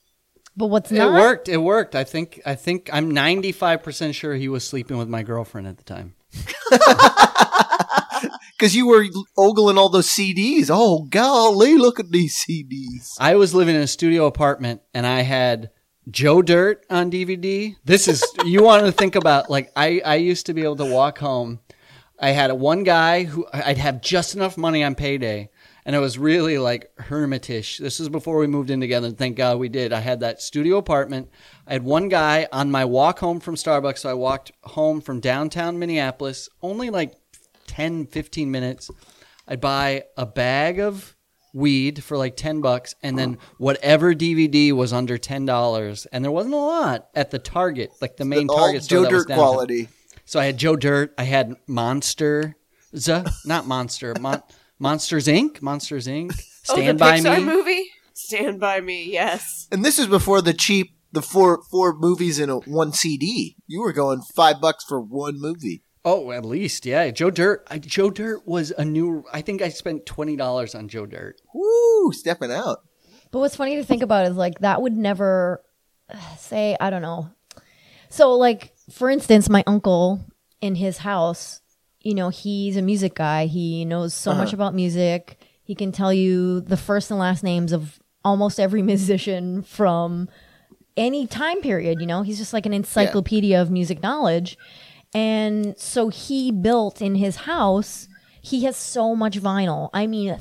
But 0.58 0.68
what's 0.68 0.92
not? 0.92 1.08
It 1.08 1.12
not 1.12 1.20
worked. 1.22 1.48
It 1.50 1.58
worked. 1.58 1.96
I 1.96 2.04
think. 2.04 2.42
I 2.46 2.56
think. 2.56 2.90
I'm 2.92 3.12
95 3.12 3.82
percent 3.84 4.16
sure 4.16 4.36
he 4.36 4.50
was 4.50 4.68
sleeping 4.68 4.98
with 4.98 5.08
my 5.08 5.24
girlfriend 5.24 5.68
at 5.68 5.78
the 5.78 5.84
time. 5.84 6.16
because 8.60 8.76
you 8.76 8.86
were 8.86 9.06
ogling 9.38 9.78
all 9.78 9.90
those 9.90 10.10
cds 10.10 10.70
oh 10.70 11.06
golly 11.10 11.78
look 11.78 12.00
at 12.00 12.12
these 12.12 12.44
cds 12.46 13.16
I 13.20 13.36
was 13.36 13.54
living 13.54 13.76
in 13.76 13.82
a 13.82 13.88
studio 13.88 14.26
apartment, 14.26 14.82
and 14.94 15.06
I 15.06 15.22
had 15.22 15.72
Joe 16.10 16.42
Dirt 16.42 16.86
on 16.90 17.12
DVD. 17.12 17.76
This 17.84 18.08
is 18.08 18.24
you 18.46 18.64
want 18.64 18.86
to 18.86 18.92
think 18.92 19.16
about. 19.16 19.50
Like 19.50 19.72
I, 19.76 20.02
I 20.06 20.16
used 20.16 20.46
to 20.48 20.54
be 20.54 20.64
able 20.64 20.78
to 20.78 20.86
walk 20.86 21.20
home. 21.20 21.60
I 22.20 22.32
had 22.32 22.52
one 22.52 22.84
guy 22.84 23.24
who 23.24 23.48
I'd 23.54 23.78
have 23.78 24.02
just 24.02 24.36
enough 24.36 24.58
money 24.58 24.84
on 24.84 24.96
payday, 24.96 25.50
and 25.86 25.96
it 25.96 26.00
was 26.00 26.18
really 26.18 26.58
like 26.58 26.92
hermitish. 26.98 27.78
This 27.78 28.00
was 28.00 28.10
before 28.10 28.38
we 28.38 28.48
moved 28.48 28.70
in 28.70 28.82
together. 28.82 29.08
and 29.08 29.18
Thank 29.18 29.38
God 29.38 29.60
we 29.60 29.70
did. 29.70 29.94
I 29.94 30.00
had 30.00 30.20
that 30.22 30.42
studio 30.42 30.78
apartment. 30.78 31.30
I 31.68 31.74
had 31.74 31.84
one 31.84 32.10
guy 32.10 32.48
on 32.52 32.72
my 32.72 32.86
walk 32.86 33.20
home 33.20 33.40
from 33.40 33.56
Starbucks. 33.56 34.00
So 34.00 34.10
I 34.10 34.14
walked 34.16 34.52
home 34.64 35.02
from 35.02 35.20
downtown 35.20 35.80
Minneapolis, 35.80 36.50
only 36.62 36.90
like 36.90 37.14
10, 37.70 38.08
15 38.08 38.52
minutes. 38.52 38.90
I'd 39.48 39.62
buy 39.62 40.04
a 40.18 40.26
bag 40.26 40.80
of 40.80 41.16
weed 41.54 42.04
for 42.04 42.18
like 42.18 42.36
10 42.36 42.62
bucks 42.62 42.94
and 43.02 43.18
then 43.18 43.38
whatever 43.58 44.14
DVD 44.14 44.72
was 44.72 44.94
under 44.94 45.18
$10 45.18 46.08
and 46.12 46.24
there 46.24 46.32
wasn't 46.32 46.54
a 46.54 46.58
lot 46.58 47.10
at 47.16 47.32
the 47.32 47.40
Target 47.40 47.90
like 48.02 48.18
the 48.18 48.26
main 48.26 48.48
all 48.50 48.58
Target 48.58 48.84
store 48.84 49.00
joe 49.00 49.04
that 49.04 49.10
dirt 49.10 49.28
downtown. 49.30 49.46
quality 49.46 49.88
So 50.26 50.40
I 50.40 50.46
had 50.46 50.58
Joe 50.60 50.76
Dirt, 50.76 51.12
I 51.18 51.24
had 51.24 51.56
Monster, 51.66 52.56
not 53.46 53.66
Monster, 53.66 54.14
Mon- 54.20 54.44
Monsters 54.78 55.26
Inc., 55.26 55.60
Monsters 55.60 56.06
Inc., 56.06 56.34
oh, 56.70 56.74
Stand 56.76 56.88
oh, 56.88 56.94
the 56.94 57.00
by 57.00 57.20
Pixar 57.20 57.38
Me. 57.40 57.44
movie? 57.46 57.86
Stand 58.14 58.60
by 58.60 58.80
me, 58.80 59.12
yes. 59.12 59.68
and 59.72 59.84
this 59.84 59.98
is 59.98 60.06
before 60.06 60.44
the 60.44 60.54
cheap 60.54 60.92
the 61.12 61.24
four 61.24 61.64
four 61.72 61.98
movies 61.98 62.38
in 62.38 62.52
a 62.52 62.58
one 62.58 62.94
cd 62.94 63.56
you 63.66 63.82
were 63.82 63.92
going 63.92 64.22
five 64.36 64.62
bucks 64.62 64.86
for 64.88 65.02
one 65.02 65.42
movie 65.42 65.82
Oh, 66.12 66.32
at 66.32 66.44
least, 66.44 66.88
yeah. 66.88 67.12
Joe 67.12 67.30
Dirt. 67.30 67.68
I, 67.70 67.78
Joe 67.78 68.10
Dirt 68.10 68.48
was 68.48 68.72
a 68.72 68.84
new. 68.84 69.24
I 69.32 69.42
think 69.42 69.62
I 69.62 69.70
spent 69.70 70.08
twenty 70.08 70.36
dollars 70.36 70.74
on 70.74 70.88
Joe 70.88 71.06
Dirt. 71.06 71.40
Woo, 71.54 72.12
stepping 72.14 72.52
out 72.52 72.80
But 73.30 73.40
what's 73.40 73.56
funny 73.56 73.76
to 73.76 73.84
think 73.84 74.02
about 74.02 74.26
is 74.26 74.36
like 74.36 74.58
that 74.60 74.82
would 74.82 74.98
never 74.98 75.64
uh, 76.12 76.36
say 76.38 76.76
I 76.80 76.90
don't 76.90 77.04
know. 77.04 77.30
So 78.10 78.34
like 78.34 78.74
for 78.92 79.12
instance, 79.12 79.50
my 79.50 79.64
uncle 79.68 80.26
in 80.62 80.74
his 80.74 80.98
house, 80.98 81.62
you 82.02 82.16
know, 82.16 82.30
he's 82.30 82.76
a 82.76 82.82
music 82.82 83.14
guy. 83.14 83.46
He 83.46 83.86
knows 83.86 84.16
so 84.16 84.34
much 84.34 84.52
about 84.52 84.74
music. 84.74 85.38
He 85.62 85.76
can 85.76 85.92
tell 85.92 86.12
you 86.12 86.62
the 86.62 86.78
first 86.78 87.12
and 87.12 87.20
last 87.20 87.44
names 87.44 87.72
of 87.72 88.00
almost 88.26 88.60
every 88.60 88.82
musician 88.94 89.62
from 89.62 90.28
any 90.98 91.28
time 91.28 91.62
period. 91.62 92.02
You 92.02 92.08
know, 92.08 92.24
he's 92.24 92.40
just 92.40 92.52
like 92.52 92.66
an 92.66 92.74
encyclopedia 92.74 93.62
of 93.62 93.70
music 93.70 94.02
knowledge. 94.02 94.58
And 95.14 95.78
so 95.78 96.10
he 96.10 96.52
built 96.52 97.02
in 97.02 97.16
his 97.16 97.38
house. 97.38 98.08
He 98.42 98.64
has 98.64 98.78
so 98.78 99.16
much 99.18 99.38
vinyl. 99.40 99.90
I 99.94 100.08
mean, 100.08 100.30
1000s 100.30 100.40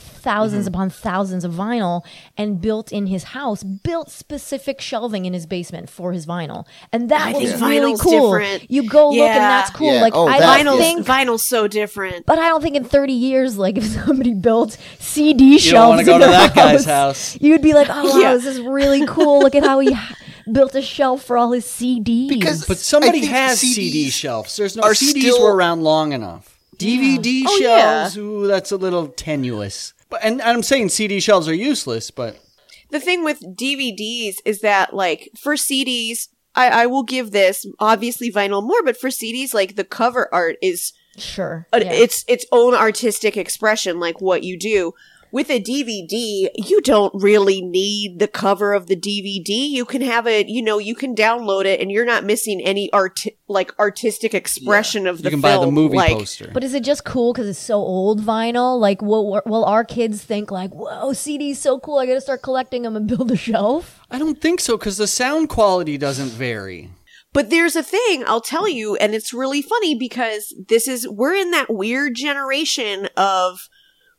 mm-hmm. 0.50 0.68
upon 0.68 0.88
thousands 0.88 1.44
of 1.44 1.52
vinyl, 1.52 2.02
and 2.36 2.60
built 2.60 2.92
in 2.92 3.08
his 3.08 3.24
house, 3.24 3.64
built 3.64 4.08
specific 4.08 4.80
shelving 4.80 5.24
in 5.24 5.32
his 5.32 5.46
basement 5.46 5.90
for 5.90 6.12
his 6.12 6.24
vinyl, 6.24 6.64
and 6.92 7.08
that 7.10 7.34
I 7.34 7.38
was 7.38 7.60
really 7.60 7.96
cool. 7.98 8.30
different. 8.38 8.70
You 8.70 8.88
go 8.88 9.08
look, 9.10 9.18
and 9.18 9.36
that's 9.42 9.70
cool. 9.70 9.92
Yeah. 9.94 10.00
Like 10.00 10.14
Oh, 10.14 10.28
I 10.28 10.38
that- 10.38 10.60
Vinyl's, 10.64 10.78
think 10.78 11.04
vinyl's 11.06 11.42
so 11.42 11.66
different. 11.66 12.24
but 12.24 12.38
I 12.38 12.48
don't 12.48 12.62
think 12.62 12.76
in 12.76 12.84
30 12.84 13.12
years, 13.12 13.58
like 13.58 13.76
if 13.76 13.84
somebody 14.04 14.32
built 14.32 14.78
CD 15.00 15.44
You 15.44 15.50
don't 15.50 15.58
shelves 15.58 15.88
want 15.96 16.00
to 16.00 16.06
go 16.06 16.14
in 16.14 16.20
to 16.20 16.26
their 16.28 16.38
that 16.38 16.54
guy's 16.54 16.84
house. 16.84 17.36
you'd 17.40 17.62
be 17.62 17.74
like, 17.74 17.88
"Oh, 17.90 18.14
wow, 18.14 18.20
Yeah. 18.20 18.34
this 18.34 18.46
is 18.46 18.60
really 18.60 19.06
cool. 19.06 19.40
Look 19.40 19.56
at 19.56 19.64
how 19.64 19.80
he 19.80 19.90
ha- 19.92 20.14
built 20.52 20.74
a 20.74 20.82
shelf 20.82 21.22
for 21.24 21.36
all 21.36 21.52
his 21.52 21.64
CDs." 21.66 22.28
Because- 22.28 22.64
But 22.66 22.78
somebody 22.78 23.24
has 23.26 23.60
CDs 23.60 23.74
CD 23.74 24.10
shelves. 24.10 24.56
There's 24.56 24.76
no 24.76 24.82
CDs 24.92 25.20
still- 25.32 25.42
were 25.42 25.54
around 25.54 25.82
long 25.82 26.12
enough. 26.12 26.58
DVD 26.76 27.44
Oh, 27.46 27.58
shelves, 27.58 28.16
ooh, 28.16 28.46
that's 28.46 28.70
a 28.70 28.76
little 28.76 29.08
tenuous. 29.08 29.94
But 30.10 30.20
and, 30.22 30.40
and 30.40 30.50
I'm 30.50 30.62
saying 30.62 30.90
CD 30.90 31.18
shelves 31.20 31.48
are 31.48 31.54
useless, 31.54 32.10
but 32.12 32.38
the 32.90 33.00
thing 33.00 33.24
with 33.24 33.40
DVDs 33.56 34.36
is 34.44 34.60
that 34.60 34.94
like 34.94 35.28
for 35.36 35.54
CDs, 35.54 36.28
I, 36.54 36.68
I 36.68 36.86
will 36.86 37.02
give 37.02 37.30
this 37.32 37.66
obviously 37.80 38.30
vinyl 38.32 38.62
more, 38.62 38.82
but 38.84 38.96
for 38.96 39.08
CDs, 39.10 39.52
like 39.52 39.76
the 39.76 39.84
cover 39.84 40.28
art 40.32 40.56
is 40.62 40.92
sure, 41.16 41.66
a- 41.72 41.84
yeah. 41.84 41.92
its 41.92 42.24
its 42.28 42.46
own 42.52 42.74
artistic 42.74 43.36
expression, 43.36 43.98
like 44.00 44.20
what 44.20 44.42
you 44.44 44.56
do. 44.58 44.92
With 45.30 45.50
a 45.50 45.60
DVD, 45.60 46.48
you 46.54 46.80
don't 46.82 47.12
really 47.14 47.60
need 47.60 48.18
the 48.18 48.28
cover 48.28 48.72
of 48.72 48.86
the 48.86 48.96
DVD. 48.96 49.68
You 49.68 49.84
can 49.84 50.00
have 50.02 50.26
it, 50.26 50.48
you 50.48 50.62
know, 50.62 50.78
you 50.78 50.94
can 50.94 51.14
download 51.14 51.64
it, 51.64 51.80
and 51.80 51.90
you're 51.90 52.06
not 52.06 52.24
missing 52.24 52.60
any 52.62 52.90
art 52.92 53.20
like 53.46 53.78
artistic 53.78 54.34
expression 54.34 55.06
of 55.06 55.18
the 55.18 55.24
you 55.24 55.30
can 55.30 55.42
film. 55.42 55.60
buy 55.60 55.64
the 55.64 55.70
movie 55.70 55.96
like, 55.96 56.16
poster. 56.16 56.50
But 56.52 56.64
is 56.64 56.74
it 56.74 56.84
just 56.84 57.04
cool 57.04 57.32
because 57.32 57.48
it's 57.48 57.58
so 57.58 57.76
old 57.76 58.20
vinyl? 58.22 58.78
Like, 58.80 59.02
will 59.02 59.42
will 59.44 59.64
our 59.64 59.84
kids 59.84 60.22
think 60.22 60.50
like, 60.50 60.70
"Whoa, 60.72 61.12
CD's 61.12 61.58
so 61.58 61.78
cool! 61.78 61.98
I 61.98 62.06
got 62.06 62.14
to 62.14 62.20
start 62.20 62.42
collecting 62.42 62.82
them 62.82 62.96
and 62.96 63.06
build 63.16 63.30
a 63.30 63.36
shelf"? 63.36 64.00
I 64.10 64.18
don't 64.18 64.40
think 64.40 64.60
so 64.60 64.76
because 64.78 64.96
the 64.96 65.06
sound 65.06 65.48
quality 65.48 65.98
doesn't 65.98 66.30
vary. 66.30 66.90
But 67.34 67.50
there's 67.50 67.76
a 67.76 67.82
thing 67.82 68.24
I'll 68.26 68.40
tell 68.40 68.66
you, 68.68 68.96
and 68.96 69.14
it's 69.14 69.34
really 69.34 69.60
funny 69.60 69.94
because 69.94 70.54
this 70.68 70.88
is 70.88 71.06
we're 71.06 71.34
in 71.34 71.50
that 71.50 71.72
weird 71.72 72.14
generation 72.14 73.08
of 73.16 73.68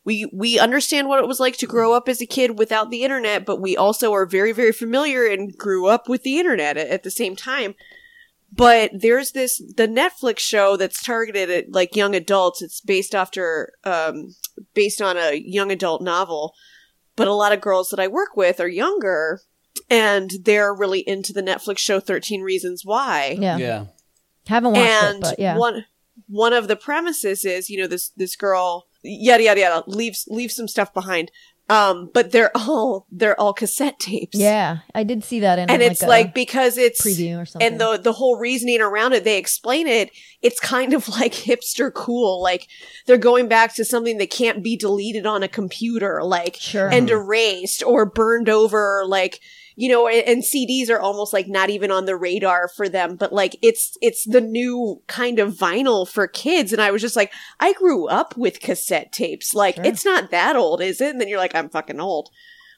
we 0.09 0.27
we 0.33 0.57
understand 0.57 1.07
what 1.07 1.19
it 1.19 1.27
was 1.27 1.39
like 1.39 1.55
to 1.57 1.67
grow 1.67 1.93
up 1.93 2.09
as 2.09 2.19
a 2.19 2.25
kid 2.25 2.57
without 2.57 2.89
the 2.89 3.03
internet, 3.03 3.45
but 3.45 3.61
we 3.61 3.77
also 3.77 4.11
are 4.11 4.25
very 4.25 4.51
very 4.51 4.71
familiar 4.71 5.27
and 5.27 5.55
grew 5.55 5.85
up 5.85 6.09
with 6.09 6.23
the 6.23 6.39
internet 6.39 6.77
at, 6.77 6.87
at 6.87 7.03
the 7.03 7.11
same 7.11 7.35
time. 7.35 7.75
But 8.51 8.89
there's 8.91 9.33
this 9.33 9.59
the 9.59 9.87
Netflix 9.87 10.39
show 10.39 10.75
that's 10.77 11.03
targeted 11.03 11.51
at 11.51 11.71
like 11.71 11.95
young 11.95 12.15
adults. 12.15 12.63
It's 12.63 12.81
based 12.81 13.13
after 13.13 13.73
um 13.83 14.33
based 14.73 14.99
on 14.99 15.15
a 15.15 15.35
young 15.35 15.71
adult 15.71 16.01
novel. 16.01 16.55
But 17.15 17.27
a 17.27 17.33
lot 17.33 17.51
of 17.53 17.61
girls 17.61 17.89
that 17.89 17.99
I 17.99 18.07
work 18.07 18.35
with 18.35 18.59
are 18.59 18.67
younger 18.67 19.41
and 19.91 20.31
they're 20.41 20.73
really 20.73 21.01
into 21.01 21.33
the 21.33 21.43
Netflix 21.43 21.77
show 21.77 21.99
13 21.99 22.41
Reasons 22.41 22.81
Why. 22.83 23.37
Yeah, 23.39 23.57
Yeah. 23.57 23.85
haven't 24.47 24.73
watched 24.73 24.89
and 24.89 25.17
it, 25.17 25.21
but 25.21 25.39
yeah, 25.39 25.55
one 25.55 25.85
one 26.27 26.53
of 26.53 26.67
the 26.67 26.75
premises 26.75 27.45
is, 27.45 27.69
you 27.69 27.77
know, 27.79 27.87
this 27.87 28.09
this 28.17 28.35
girl 28.35 28.88
yada 29.03 29.43
yada 29.43 29.59
yada 29.59 29.83
leaves 29.87 30.25
leaves 30.29 30.55
some 30.55 30.67
stuff 30.67 30.93
behind. 30.93 31.31
Um, 31.71 32.09
but 32.15 32.31
they're 32.31 32.49
all 32.57 33.05
they're 33.11 33.39
all 33.39 33.53
cassette 33.53 33.99
tapes. 33.99 34.35
yeah, 34.35 34.79
I 34.95 35.03
did 35.03 35.23
see 35.23 35.39
that 35.41 35.59
in 35.59 35.69
And 35.69 35.83
like 35.83 35.91
it's 35.91 36.01
a 36.01 36.07
like 36.07 36.33
because 36.33 36.79
it's 36.79 36.99
preview 37.05 37.39
or 37.39 37.45
something. 37.45 37.67
and 37.73 37.79
the 37.79 37.97
the 37.97 38.13
whole 38.13 38.39
reasoning 38.39 38.81
around 38.81 39.13
it, 39.13 39.23
they 39.23 39.37
explain 39.37 39.85
it. 39.87 40.09
It's 40.41 40.59
kind 40.59 40.93
of 40.95 41.07
like 41.19 41.33
hipster 41.33 41.93
cool. 41.93 42.41
Like 42.41 42.67
they're 43.05 43.17
going 43.17 43.47
back 43.47 43.75
to 43.75 43.85
something 43.85 44.17
that 44.17 44.31
can't 44.31 44.63
be 44.63 44.75
deleted 44.77 45.27
on 45.27 45.43
a 45.43 45.47
computer, 45.47 46.23
like 46.23 46.55
Sure. 46.59 46.89
and 46.91 47.07
erased 47.07 47.83
or 47.83 48.03
burned 48.07 48.49
over. 48.49 49.03
Like 49.05 49.39
you 49.79 49.87
know, 49.87 50.09
and, 50.09 50.27
and 50.27 50.43
CDs 50.43 50.89
are 50.89 50.99
almost 50.99 51.31
like 51.31 51.47
not 51.47 51.69
even 51.69 51.89
on 51.89 52.03
the 52.03 52.17
radar 52.17 52.67
for 52.67 52.89
them. 52.89 53.15
But 53.15 53.31
like 53.31 53.55
it's 53.61 53.97
it's 54.01 54.25
the 54.25 54.41
new 54.41 55.01
kind 55.07 55.39
of 55.39 55.53
vinyl 55.53 56.05
for 56.05 56.27
kids. 56.27 56.73
And 56.73 56.81
I 56.81 56.91
was 56.91 57.01
just 57.01 57.15
like, 57.15 57.31
I 57.61 57.71
grew 57.71 58.05
up 58.09 58.35
with 58.35 58.59
cassette 58.59 59.13
tapes. 59.13 59.55
Like 59.55 59.75
Sure. 59.75 59.85
it's 59.85 60.03
not 60.03 60.31
that 60.31 60.57
old, 60.57 60.81
is 60.81 60.99
it? 60.99 61.11
And 61.11 61.21
then 61.21 61.29
you're 61.29 61.39
like, 61.39 61.55
I'm 61.55 61.69
fucking 61.69 62.01
old. 62.01 62.29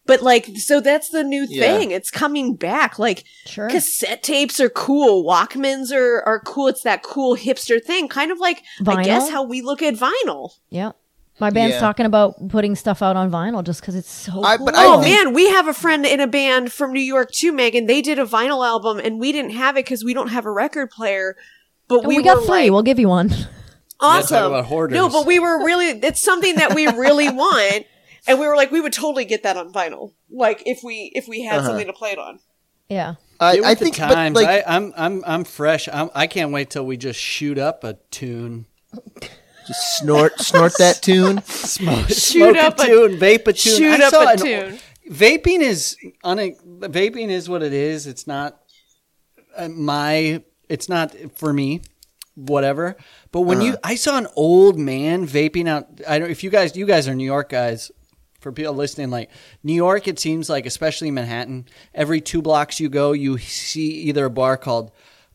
But 0.06 0.22
like, 0.22 0.46
so 0.58 0.80
that's 0.80 1.10
the 1.10 1.24
new 1.24 1.48
Yeah. 1.50 1.78
thing. 1.78 1.90
It's 1.90 2.12
coming 2.12 2.56
back. 2.56 3.00
Like, 3.00 3.24
sure. 3.48 3.68
cassette 3.68 4.22
tapes 4.22 4.60
are 4.60 4.70
cool. 4.70 5.24
Walkmans 5.26 5.92
are, 5.92 6.22
are 6.24 6.40
cool. 6.40 6.68
It's 6.68 6.84
that 6.84 7.02
cool 7.02 7.36
hipster 7.36 7.84
thing. 7.84 8.10
Kind 8.10 8.32
of 8.32 8.38
like, 8.38 8.64
I 8.86 9.04
guess, 9.04 9.32
how 9.32 9.42
we 9.42 9.62
look 9.64 9.82
at 9.82 9.96
vinyl. 9.96 10.52
Yeah. 10.70 10.92
My 11.40 11.50
band's 11.50 11.76
Yeah. 11.76 11.80
talking 11.80 12.06
about 12.06 12.50
putting 12.50 12.76
stuff 12.76 13.02
out 13.02 13.16
on 13.16 13.32
vinyl 13.32 13.64
just 13.64 13.82
because 13.82 13.96
it's 13.96 14.12
so 14.12 14.44
I- 14.44 14.58
cool. 14.58 14.66
but 14.68 14.76
I 14.76 14.86
Oh 14.86 15.02
think- 15.02 15.16
man, 15.26 15.34
we 15.34 15.50
have 15.50 15.68
a 15.68 15.74
friend 15.74 16.06
in 16.06 16.20
a 16.20 16.28
band 16.28 16.72
from 16.72 16.94
New 16.94 17.00
York 17.02 17.32
too, 17.32 17.52
Megan. 17.52 17.88
They 17.88 18.02
did 18.02 18.20
a 18.20 18.26
vinyl 18.26 18.66
album 18.66 19.00
and 19.00 19.20
we 19.20 19.32
didn't 19.32 19.52
have 19.52 19.76
it 19.76 19.86
because 19.86 20.04
we 20.04 20.14
don't 20.14 20.28
have 20.30 20.46
a 20.46 20.52
record 20.52 20.92
player. 20.92 21.36
But 21.88 22.00
And 22.00 22.08
we, 22.08 22.18
we, 22.18 22.24
got 22.24 22.40
three. 22.40 22.48
like, 22.48 22.72
we'll 22.72 22.84
give 22.84 23.00
you 23.00 23.08
one. 23.10 23.32
awesome. 24.00 24.38
talk 24.38 24.48
about 24.48 24.66
hoarders. 24.66 24.96
No, 24.96 25.10
but 25.10 25.26
we 25.26 25.40
were 25.40 25.64
really, 25.66 25.88
it's 25.90 26.22
something 26.22 26.56
that 26.56 26.76
we 26.76 26.88
really 26.88 27.30
want. 27.30 27.86
And 28.28 28.40
we 28.40 28.46
were 28.48 28.56
like, 28.56 28.70
we 28.70 28.80
would 28.82 28.94
totally 28.94 29.26
get 29.26 29.42
that 29.44 29.58
on 29.58 29.74
vinyl. 29.74 30.14
Like 30.30 30.62
if 30.68 30.84
we, 30.84 31.12
if 31.16 31.28
we 31.28 31.42
had 31.44 31.58
Uh-huh. 31.58 31.70
something 31.70 31.88
to 31.88 31.94
play 31.94 32.12
it 32.12 32.20
on. 32.20 32.38
yeah. 32.88 33.16
I, 33.40 33.60
I 33.66 33.74
think, 33.74 33.96
the 33.96 34.02
but 34.02 34.14
times. 34.14 34.36
like, 34.36 34.48
I, 34.48 34.64
I'm 34.68 34.94
I'm 34.96 35.24
I'm 35.26 35.44
fresh. 35.44 35.90
I'm, 35.92 36.12
I 36.14 36.28
can't 36.28 36.52
wait 36.52 36.70
till 36.70 36.86
we 36.86 36.98
just 36.98 37.20
shoot 37.20 37.58
up 37.58 37.84
a 37.84 37.96
tune, 38.12 38.68
just 39.68 39.98
snort, 40.00 40.40
snort 40.40 40.74
that 40.80 41.02
tune. 41.02 41.42
smoke, 41.44 42.08
Shoot 42.08 42.16
smoke 42.18 42.58
up 42.58 42.80
a 42.80 42.84
a- 42.84 42.86
tune, 42.88 43.18
vape 43.20 43.48
a 43.48 43.54
tune. 43.54 43.78
Shoot 43.78 44.00
I 44.02 44.06
up 44.06 44.12
saw 44.12 44.24
a 44.24 44.32
an- 44.34 44.38
tune. 44.38 44.80
Vaping 45.10 45.60
is 45.60 45.98
un- 46.24 46.38
vaping 46.80 47.30
is 47.30 47.50
what 47.50 47.62
it 47.64 47.74
is. 47.74 48.08
It's 48.08 48.28
not 48.28 48.62
uh, 49.58 49.68
my. 49.70 50.44
It's 50.70 50.88
not 50.88 51.14
for 51.36 51.52
me. 51.52 51.82
Whatever. 52.36 52.96
But 53.34 53.42
when 53.42 53.60
you, 53.62 53.76
I 53.84 53.96
saw 53.96 54.18
an 54.18 54.28
old 54.38 54.80
man 54.80 55.28
vaping 55.28 55.68
out. 55.68 55.88
I 56.08 56.18
don't. 56.18 56.32
If 56.32 56.44
you 56.46 56.50
guys, 56.50 56.76
you 56.78 56.86
guys 56.86 57.08
are 57.10 57.16
New 57.16 57.26
York 57.26 57.50
guys. 57.50 57.92
For 58.40 58.52
people 58.52 58.74
listening, 58.74 59.12
like 59.12 59.30
New 59.64 59.74
York, 59.76 60.08
it 60.08 60.18
seems 60.18 60.50
like, 60.50 60.66
especially 60.66 61.12
Manhattan, 61.12 61.68
every 61.94 62.22
two 62.22 62.42
blocks 62.42 62.80
you 62.80 62.90
go, 62.90 63.12
you 63.12 63.38
see 63.38 63.92
either 64.10 64.26
a 64.26 64.30
bar 64.32 64.58
called 64.58 64.92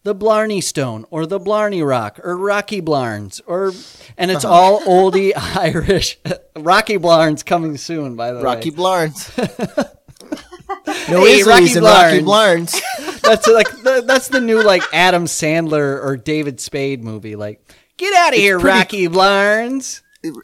the 0.07 0.15
Blarney 0.15 0.61
Stone 0.61 1.05
or 1.11 1.27
the 1.27 1.41
Blarney 1.41 1.83
Rock 1.83 2.21
or 2.23 2.37
Rocky 2.37 2.81
Blarns 2.81 3.41
or, 3.45 3.73
and 4.17 4.31
it's 4.31 4.45
all 4.57 4.81
oldie 4.83 5.33
Irish. 5.57 6.17
Rocky 6.55 6.97
Blarns 6.97 7.45
coming 7.45 7.77
soon, 7.77 8.15
by 8.15 8.31
the 8.31 8.39
way. 8.39 8.45
Rocky 8.45 8.71
way. 8.71 8.77
Blarns. 8.77 9.37
no 11.11 11.25
Hey, 11.25 11.43
Rocky 11.43 11.73
and 11.73 11.83
Rocky 11.83 12.21
Blarns. 12.21 12.81
Blarns. 12.81 13.21
That's 13.21 13.49
like 13.49 13.69
the, 13.83 14.05
that's 14.07 14.29
the 14.29 14.41
new 14.41 14.63
like 14.63 14.85
Adam 14.93 15.25
Sandler 15.25 16.01
or 16.05 16.17
David 16.17 16.61
Spade 16.61 17.03
movie. 17.03 17.35
Like, 17.35 17.61
get 17.97 18.15
out 18.15 18.29
of 18.33 18.39
here, 18.39 18.61
pretty- 18.61 18.79
Rocky 18.79 19.09
Blarns. 19.09 20.03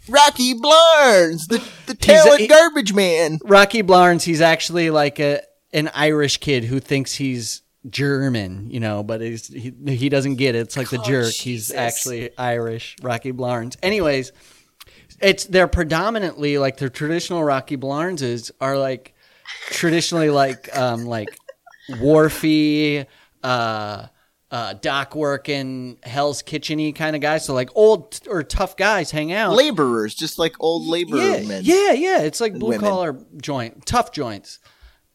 Rocky 0.09 0.55
Blarns, 0.55 1.47
the, 1.47 1.65
the 1.87 1.95
talent 1.95 2.41
he- 2.41 2.49
garbage 2.49 2.93
man. 2.93 3.39
Rocky 3.45 3.85
Blarns. 3.85 4.25
He's 4.25 4.41
actually 4.41 4.91
like 4.91 5.21
a 5.21 5.43
an 5.73 5.89
Irish 5.95 6.39
kid 6.39 6.65
who 6.65 6.81
thinks 6.81 7.15
he's 7.15 7.63
German, 7.89 8.71
you 8.71 8.81
know, 8.81 9.03
but 9.03 9.21
he's, 9.21 9.49
he 9.49 9.73
he 9.87 10.09
doesn't 10.09 10.37
get 10.37 10.55
it. 10.55 10.61
It's 10.61 10.77
like 10.77 10.91
the 10.91 11.01
Oh, 11.01 11.05
jerk. 11.05 11.33
He's 11.33 11.73
actually 11.73 12.37
Irish. 12.39 12.97
Rocky 13.03 13.33
Blarns. 13.33 13.77
Anyways, 13.83 14.33
it's 15.21 15.45
they're 15.47 15.69
predominantly 15.69 16.59
like 16.59 16.77
the 16.77 16.89
traditional 16.91 17.43
Rocky 17.43 17.77
Blarnses 17.77 18.51
are 18.61 18.77
like 18.79 19.15
traditionally 19.71 20.31
like 20.31 20.75
um 20.77 21.07
like 21.07 21.37
wharfy, 21.91 23.07
uh, 23.43 24.07
uh, 24.51 24.75
dock 24.75 25.15
working, 25.15 25.97
Hell's 26.03 26.43
Kitcheny 26.43 26.95
kind 26.95 27.17
of 27.17 27.23
guys. 27.23 27.45
So 27.45 27.55
like 27.55 27.71
old 27.75 28.13
t- 28.13 28.29
or 28.29 28.43
tough 28.43 28.77
guys 28.77 29.11
hang 29.11 29.33
out. 29.33 29.55
Laborers, 29.55 30.15
just 30.15 30.39
like 30.39 30.55
old 30.61 30.87
labor 30.87 31.17
yeah, 31.17 31.43
men. 31.47 31.63
yeah, 31.65 31.93
yeah. 31.93 32.21
It's 32.23 32.41
like 32.41 32.55
blue 32.55 32.79
collar 32.79 33.19
joint, 33.39 33.87
tough 33.87 34.13
joints, 34.13 34.59
A- 34.59 34.69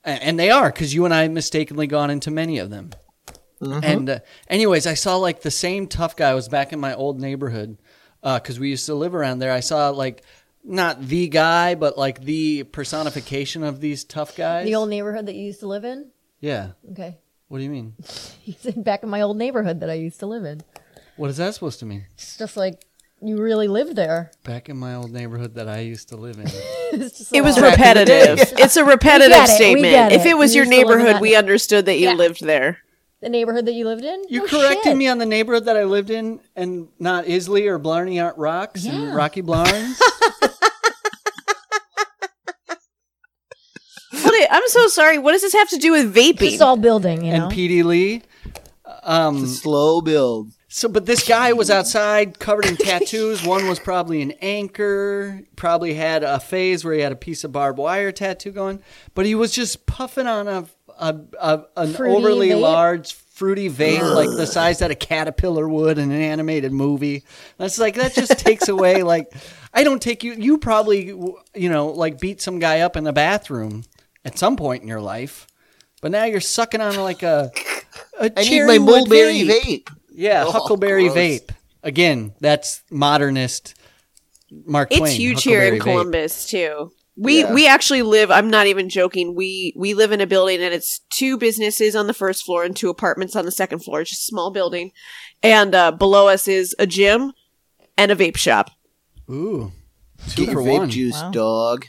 and 0.07 0.39
they 0.39 0.49
are 0.49 0.71
because 0.71 0.93
you 0.93 1.05
and 1.05 1.13
I 1.13 1.27
mistakenly 1.27 1.87
gone 1.87 2.09
into 2.09 2.31
many 2.31 2.59
of 2.59 2.69
them. 2.69 2.91
Mm-hmm. 3.61 3.79
And 3.83 4.09
uh, 4.09 4.19
anyways, 4.47 4.87
I 4.87 4.93
saw 4.93 5.17
like 5.17 5.41
the 5.41 5.51
same 5.51 5.87
tough 5.87 6.15
guy 6.15 6.29
I 6.29 6.33
was 6.33 6.47
back 6.47 6.73
in 6.73 6.79
my 6.79 6.93
old 6.93 7.19
neighborhood 7.19 7.77
because 8.21 8.59
we 8.59 8.69
used 8.69 8.85
to 8.87 8.95
live 8.95 9.15
around 9.15 9.39
there. 9.39 9.51
I 9.51 9.61
saw 9.61 9.89
like 9.89 10.23
not 10.63 11.01
the 11.01 11.27
guy, 11.27 11.75
but 11.75 11.97
like 11.97 12.21
the 12.21 12.63
personification 12.63 13.63
of 13.63 13.79
these 13.79 14.03
tough 14.03 14.35
guys. 14.35 14.65
The 14.65 14.75
old 14.75 14.89
neighborhood 14.89 15.25
that 15.25 15.35
you 15.35 15.45
used 15.45 15.61
to 15.61 15.67
live 15.67 15.85
in? 15.85 16.11
yeah. 16.39 16.71
Okay. 16.91 17.17
What 17.47 17.59
do 17.59 17.63
you 17.63 17.69
mean? 17.69 17.93
He 18.41 18.53
said 18.53 18.81
back 18.83 19.03
in 19.03 19.09
my 19.09 19.21
old 19.21 19.37
neighborhood 19.37 19.81
that 19.81 19.89
I 19.89 19.95
used 19.95 20.19
to 20.19 20.25
live 20.25 20.45
in. 20.45 20.61
What 21.17 21.29
is 21.29 21.37
that 21.37 21.53
supposed 21.53 21.79
to 21.79 21.85
mean? 21.85 22.05
It's 22.13 22.37
just 22.37 22.55
like 22.55 22.85
you 23.21 23.37
really 23.37 23.67
lived 23.67 23.95
there. 23.95 24.31
Back 24.43 24.69
in 24.69 24.77
my 24.77 24.95
old 24.95 25.11
neighborhood 25.11 25.55
that 25.55 25.67
I 25.67 25.79
used 25.79 26.09
to 26.09 26.17
live 26.17 26.37
in. 26.39 26.47
It 27.33 27.43
was 27.43 27.59
repetitive. 27.59 28.39
It's 28.57 28.77
a 28.77 28.85
repetitive 28.85 29.35
it, 29.43 29.47
statement. 29.47 29.91
get 29.91 30.11
If 30.13 30.25
it. 30.25 30.29
it 30.29 30.37
was 30.37 30.53
You 30.55 30.63
your 30.63 30.65
used 30.65 30.71
to 30.81 30.87
live 30.87 30.91
in 30.99 31.03
neighborhood, 31.05 31.21
we 31.21 31.35
understood 31.35 31.85
that 31.87 31.97
you 31.99 32.07
Yeah. 32.09 32.13
lived 32.13 32.43
there. 32.45 32.79
the 33.19 33.29
neighborhood 33.29 33.65
that 33.65 33.73
you 33.73 33.85
lived 33.85 34.05
in. 34.05 34.23
You 34.29 34.41
No 34.41 34.47
corrected 34.47 34.83
shit. 34.83 34.97
me 34.97 35.07
on 35.07 35.17
the 35.17 35.25
neighborhood 35.25 35.65
that 35.65 35.75
I 35.75 35.85
lived 35.85 36.11
in, 36.11 36.39
and 36.55 36.87
not 36.99 37.27
Isley 37.27 37.67
or 37.67 37.79
Blarney 37.79 38.19
aren't 38.23 38.37
rocks 38.37 38.85
Yeah. 38.85 38.93
and 38.93 39.15
Rocky 39.15 39.41
Blarns. 39.41 39.99
What 44.11 44.33
i- 44.33 44.47
I'm 44.51 44.63
so 44.67 44.87
sorry. 44.87 45.17
What 45.17 45.33
does 45.33 45.41
this 45.41 45.53
have 45.53 45.69
to 45.69 45.77
do 45.77 45.91
with 45.91 46.13
vaping? 46.13 46.53
It's 46.53 46.61
all 46.61 46.77
building, 46.77 47.23
you 47.25 47.33
know. 47.33 47.45
and 47.47 47.51
PD 47.53 47.83
Lee. 47.83 48.21
Um, 49.03 49.43
It's 49.43 49.51
a 49.51 49.55
slow 49.55 50.01
build. 50.01 50.51
So, 50.77 50.87
but 50.87 51.07
this 51.07 51.27
guy 51.27 51.53
was 51.53 51.71
outside 51.71 52.37
covered 52.37 52.67
in 52.67 52.77
tattoos. 52.77 53.43
One 53.43 53.67
was 53.67 53.79
probably 53.79 54.21
an 54.21 54.33
anchor. 54.43 55.41
Probably 55.55 55.95
had 55.95 56.21
a 56.21 56.39
phase 56.39 56.85
where 56.85 56.93
he 56.93 57.01
had 57.01 57.11
a 57.11 57.15
piece 57.15 57.43
of 57.43 57.51
barbed 57.51 57.79
wire 57.79 58.11
tattoo 58.11 58.51
going. 58.51 58.83
But 59.15 59.25
he 59.25 59.33
was 59.33 59.51
just 59.51 59.87
puffing 59.87 60.27
on 60.27 60.47
a, 60.47 60.67
a, 60.99 61.15
a 61.39 61.65
an 61.77 61.93
Fruity 61.93 62.15
overly 62.15 62.49
vape? 62.49 62.61
large 62.61 63.13
fruity 63.13 63.71
vape, 63.71 64.13
like 64.13 64.29
the 64.29 64.45
size 64.45 64.77
that 64.77 64.91
a 64.91 64.95
caterpillar 64.95 65.67
would 65.67 65.97
in 65.97 66.11
an 66.11 66.21
animated 66.21 66.71
movie. 66.71 67.23
That's 67.57 67.79
like 67.79 67.95
that 67.95 68.13
just 68.13 68.37
takes 68.37 68.67
away. 68.67 69.01
Like, 69.01 69.33
I 69.73 69.83
don't 69.83 69.99
take 69.99 70.23
you. 70.23 70.33
You 70.33 70.59
probably 70.59 71.07
you 71.55 71.69
know 71.69 71.87
like 71.87 72.19
beat 72.19 72.39
some 72.39 72.59
guy 72.59 72.81
up 72.81 72.95
in 72.95 73.03
the 73.03 73.13
bathroom 73.13 73.83
at 74.23 74.37
some 74.37 74.55
point 74.55 74.83
in 74.83 74.87
your 74.87 75.01
life. 75.01 75.47
But 76.03 76.11
now 76.11 76.25
you're 76.25 76.39
sucking 76.39 76.81
on 76.81 76.97
like 76.97 77.23
a, 77.23 77.51
a 78.19 78.25
I 78.25 78.41
need 78.43 78.47
cherry 78.47 78.67
my 78.67 78.85
mulberry 78.85 79.39
vape. 79.39 79.85
vape. 79.85 79.89
Yeah, 80.17 80.43
Oh, 80.47 80.51
Huckleberry 80.51 81.03
gross. 81.03 81.15
Vape. 81.17 81.49
Again, 81.83 82.33
that's 82.41 82.81
modernist 82.89 83.75
Mark 84.65 84.89
it's 84.91 84.99
Twain. 84.99 85.15
huge 85.15 85.43
here 85.43 85.61
in 85.63 85.75
Vape. 85.75 85.81
Columbus 85.81 86.47
too. 86.47 86.91
We 87.15 87.41
Yeah. 87.41 87.53
we 87.53 87.67
actually 87.67 88.01
live. 88.01 88.31
I'm 88.31 88.49
not 88.49 88.65
even 88.67 88.89
joking. 88.89 89.35
We 89.35 89.73
we 89.75 89.93
live 89.93 90.11
in 90.11 90.21
a 90.21 90.27
building 90.27 90.61
and 90.61 90.73
it's 90.73 91.01
two 91.11 91.37
businesses 91.37 91.95
on 91.95 92.07
the 92.07 92.13
first 92.13 92.43
floor 92.45 92.63
and 92.63 92.75
two 92.75 92.89
apartments 92.89 93.35
on 93.35 93.45
the 93.45 93.51
second 93.51 93.79
floor. 93.79 94.01
It's 94.01 94.09
just 94.11 94.23
a 94.23 94.25
small 94.31 94.49
building, 94.51 94.91
and 95.43 95.75
uh, 95.75 95.91
below 95.91 96.27
us 96.27 96.47
is 96.47 96.75
a 96.79 96.87
gym 96.87 97.33
and 97.97 98.11
a 98.11 98.15
vape 98.15 98.37
shop, 98.37 98.71
Ooh, 99.29 99.71
two 100.29 100.45
Get 100.45 100.53
for 100.53 100.61
your 100.61 100.71
vape 100.73 100.77
one. 100.79 100.89
juice, 100.89 101.21
Wow. 101.21 101.31
dog. 101.31 101.85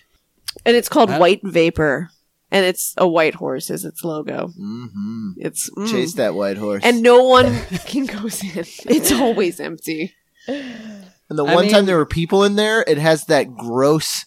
and 0.66 0.76
it's 0.76 0.88
called 0.88 1.10
That- 1.10 1.20
White 1.20 1.40
Vapor, 1.44 2.10
and 2.50 2.64
it's 2.64 2.94
a 2.96 3.06
white 3.06 3.34
horse 3.34 3.70
as 3.70 3.84
its 3.84 4.02
logo. 4.04 4.48
Mm-hmm. 4.58 5.30
It's 5.36 5.70
mm. 5.70 5.90
Chase 5.90 6.14
that 6.14 6.34
white 6.34 6.56
horse. 6.56 6.82
and 6.84 7.02
no 7.02 7.24
one 7.24 7.60
can 7.86 8.06
go 8.06 8.24
in. 8.24 8.64
It's 8.86 9.12
always 9.12 9.60
empty. 9.60 10.14
And 10.46 11.38
the 11.38 11.44
I 11.44 11.54
one 11.54 11.64
mean- 11.64 11.72
time 11.74 11.86
there 11.86 11.98
were 11.98 12.06
people 12.06 12.42
in 12.44 12.56
there, 12.56 12.82
it 12.86 12.98
has 12.98 13.24
that 13.26 13.54
gross 13.56 14.24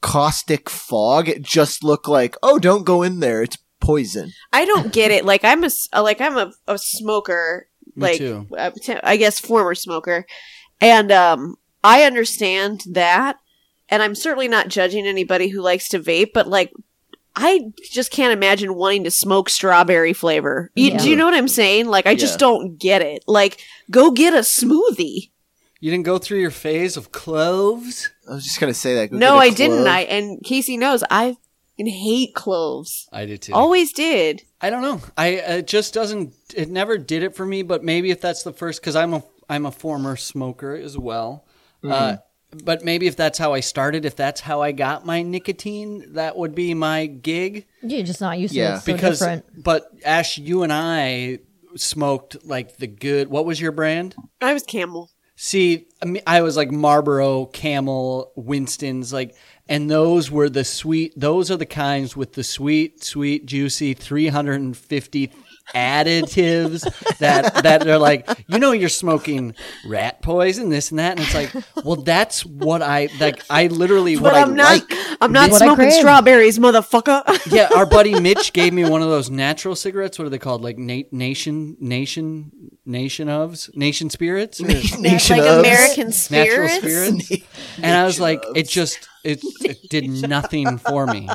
caustic 0.00 0.70
fog. 0.70 1.28
It 1.28 1.42
just 1.42 1.82
looked 1.84 2.08
like, 2.08 2.36
oh, 2.42 2.58
don't 2.58 2.84
go 2.84 3.02
in 3.02 3.20
there. 3.20 3.42
It's 3.42 3.58
poison. 3.80 4.32
I 4.52 4.64
don't 4.64 4.92
get 4.92 5.10
it. 5.10 5.24
Like 5.24 5.44
I'm 5.44 5.62
a 5.62 5.66
s- 5.66 5.88
uh, 5.92 6.02
like 6.02 6.20
I'm 6.20 6.36
a, 6.36 6.52
a 6.66 6.78
smoker. 6.78 7.68
Me 7.96 8.02
like 8.02 8.18
too. 8.18 8.46
uh, 8.56 8.70
guess 9.16 9.38
former 9.40 9.74
smoker, 9.74 10.24
and 10.80 11.10
um, 11.10 11.56
I 11.82 12.04
understand 12.04 12.82
that, 12.92 13.36
and 13.88 14.02
I'm 14.02 14.14
certainly 14.14 14.46
not 14.46 14.68
judging 14.68 15.06
anybody 15.06 15.48
who 15.48 15.60
likes 15.62 15.88
to 15.90 15.98
vape, 15.98 16.30
but 16.32 16.46
like. 16.48 16.72
I 17.40 17.70
just 17.90 18.10
can't 18.10 18.32
imagine 18.32 18.74
wanting 18.74 19.04
to 19.04 19.10
smoke 19.12 19.48
strawberry 19.48 20.12
flavor. 20.12 20.70
You, 20.74 20.90
Yeah. 20.90 20.98
Do 20.98 21.08
you 21.08 21.16
know 21.16 21.24
what 21.24 21.34
I'm 21.34 21.48
saying? 21.48 21.86
Like, 21.86 22.06
I 22.06 22.16
just 22.16 22.38
don't 22.38 22.78
get 22.78 23.00
it. 23.00 23.22
Like, 23.28 23.60
go 23.90 24.10
get 24.10 24.34
a 24.34 24.38
smoothie. 24.38 25.30
You 25.80 25.92
didn't 25.92 26.04
go 26.04 26.18
through 26.18 26.40
your 26.40 26.50
phase 26.50 26.96
of 26.96 27.12
cloves. 27.12 28.10
I 28.28 28.34
was 28.34 28.44
just 28.44 28.58
gonna 28.58 28.74
say 28.74 28.96
that. 28.96 29.12
Go 29.12 29.18
no, 29.18 29.36
I 29.36 29.44
a 29.44 29.46
I 29.46 29.50
didn't. 29.50 29.86
I 29.86 30.00
and 30.00 30.42
Casey 30.42 30.76
knows 30.76 31.04
I 31.08 31.36
fucking 31.78 31.86
hate 31.92 32.34
cloves. 32.34 33.08
I 33.12 33.26
did 33.26 33.42
too. 33.42 33.54
Always 33.54 33.92
did. 33.92 34.42
I 34.60 34.70
don't 34.70 34.82
know. 34.82 35.00
I 35.16 35.28
it 35.28 35.66
just 35.68 35.94
doesn't. 35.94 36.34
It 36.54 36.68
never 36.68 36.98
did 36.98 37.22
it 37.22 37.36
for 37.36 37.46
me. 37.46 37.62
But 37.62 37.84
maybe 37.84 38.10
if 38.10 38.20
that's 38.20 38.42
the 38.42 38.52
first, 38.52 38.80
because 38.80 38.96
I'm 38.96 39.14
a 39.14 39.22
I'm 39.48 39.66
a 39.66 39.70
former 39.70 40.16
smoker 40.16 40.74
as 40.74 40.98
well. 40.98 41.44
Mm-hmm. 41.82 41.92
Uh, 41.92 42.16
but 42.64 42.82
maybe 42.84 43.06
if 43.06 43.16
that's 43.16 43.38
how 43.38 43.52
I 43.52 43.60
started, 43.60 44.04
if 44.04 44.16
that's 44.16 44.40
how 44.40 44.62
I 44.62 44.72
got 44.72 45.04
my 45.04 45.22
nicotine, 45.22 46.14
that 46.14 46.36
would 46.36 46.54
be 46.54 46.74
my 46.74 47.06
gig. 47.06 47.66
You're 47.82 48.04
just 48.04 48.20
not 48.20 48.38
used 48.38 48.54
to 48.54 48.60
Yeah. 48.60 48.72
it. 48.72 48.76
It's 48.76 48.84
so 48.86 48.92
because, 48.92 49.18
different. 49.18 49.62
but 49.64 49.90
Ash, 50.04 50.38
you 50.38 50.62
and 50.62 50.72
I 50.72 51.40
smoked 51.76 52.44
like 52.44 52.76
the 52.78 52.86
good. 52.86 53.28
What 53.28 53.44
was 53.44 53.60
your 53.60 53.72
brand? 53.72 54.14
I 54.40 54.52
was 54.54 54.62
Camel. 54.62 55.10
See, 55.36 55.86
I, 56.02 56.06
mean, 56.06 56.22
I 56.26 56.40
was 56.42 56.56
like 56.56 56.72
Marlboro, 56.72 57.46
Camel, 57.46 58.32
Winston's, 58.34 59.12
like, 59.12 59.36
and 59.68 59.88
those 59.88 60.30
were 60.32 60.48
the 60.48 60.64
sweet. 60.64 61.12
Those 61.16 61.50
are 61.50 61.56
the 61.56 61.66
kinds 61.66 62.16
with 62.16 62.32
the 62.32 62.42
sweet, 62.42 63.04
sweet, 63.04 63.46
juicy, 63.46 63.94
three 63.94 64.28
hundred 64.28 64.60
and 64.60 64.76
fifty 64.76 65.30
additives 65.74 66.82
that 67.18 67.62
that 67.62 67.86
are 67.86 67.98
like, 67.98 68.28
you 68.48 68.58
know, 68.58 68.72
you're 68.72 68.88
smoking 68.88 69.54
rat 69.86 70.22
poison, 70.22 70.68
this 70.70 70.90
and 70.90 70.98
that, 70.98 71.12
and 71.12 71.20
it's 71.20 71.34
like, 71.34 71.52
well, 71.84 71.96
that's 71.96 72.44
what 72.44 72.82
I 72.82 73.08
like. 73.20 73.42
I 73.50 73.66
literally 73.68 74.14
But 74.16 74.22
what 74.22 74.34
I 74.34 74.42
I'm 74.42 74.54
not. 74.54 74.72
like. 74.90 74.98
I'm 75.20 75.32
not 75.32 75.50
What 75.50 75.58
smoking 75.62 75.90
strawberries, 75.90 76.58
motherfucker. 76.58 77.22
Yeah, 77.52 77.68
our 77.74 77.86
buddy 77.86 78.18
Mitch 78.20 78.52
gave 78.52 78.72
me 78.74 78.84
one 78.84 79.00
of 79.02 79.08
those 79.08 79.30
natural 79.30 79.74
cigarettes. 79.74 80.18
What 80.18 80.26
are 80.26 80.30
they 80.30 80.38
called? 80.38 80.62
Like 80.62 80.76
na- 80.78 81.02
nation, 81.10 81.76
nation, 81.80 82.52
nation 82.84 83.28
ofs, 83.28 83.74
nation 83.74 84.10
spirits. 84.10 84.60
Nation 84.60 85.38
like 85.38 85.46
of 85.46 85.60
American 85.60 86.08
natural 86.08 86.12
spirits. 86.68 86.74
spirits. 86.76 87.32
and 87.82 87.96
I 87.96 88.04
was 88.04 88.20
like, 88.20 88.42
it 88.54 88.68
just 88.68 89.08
it, 89.24 89.40
it 89.64 89.88
did 89.88 90.08
nothing 90.08 90.78
for 90.78 91.06
me. 91.06 91.28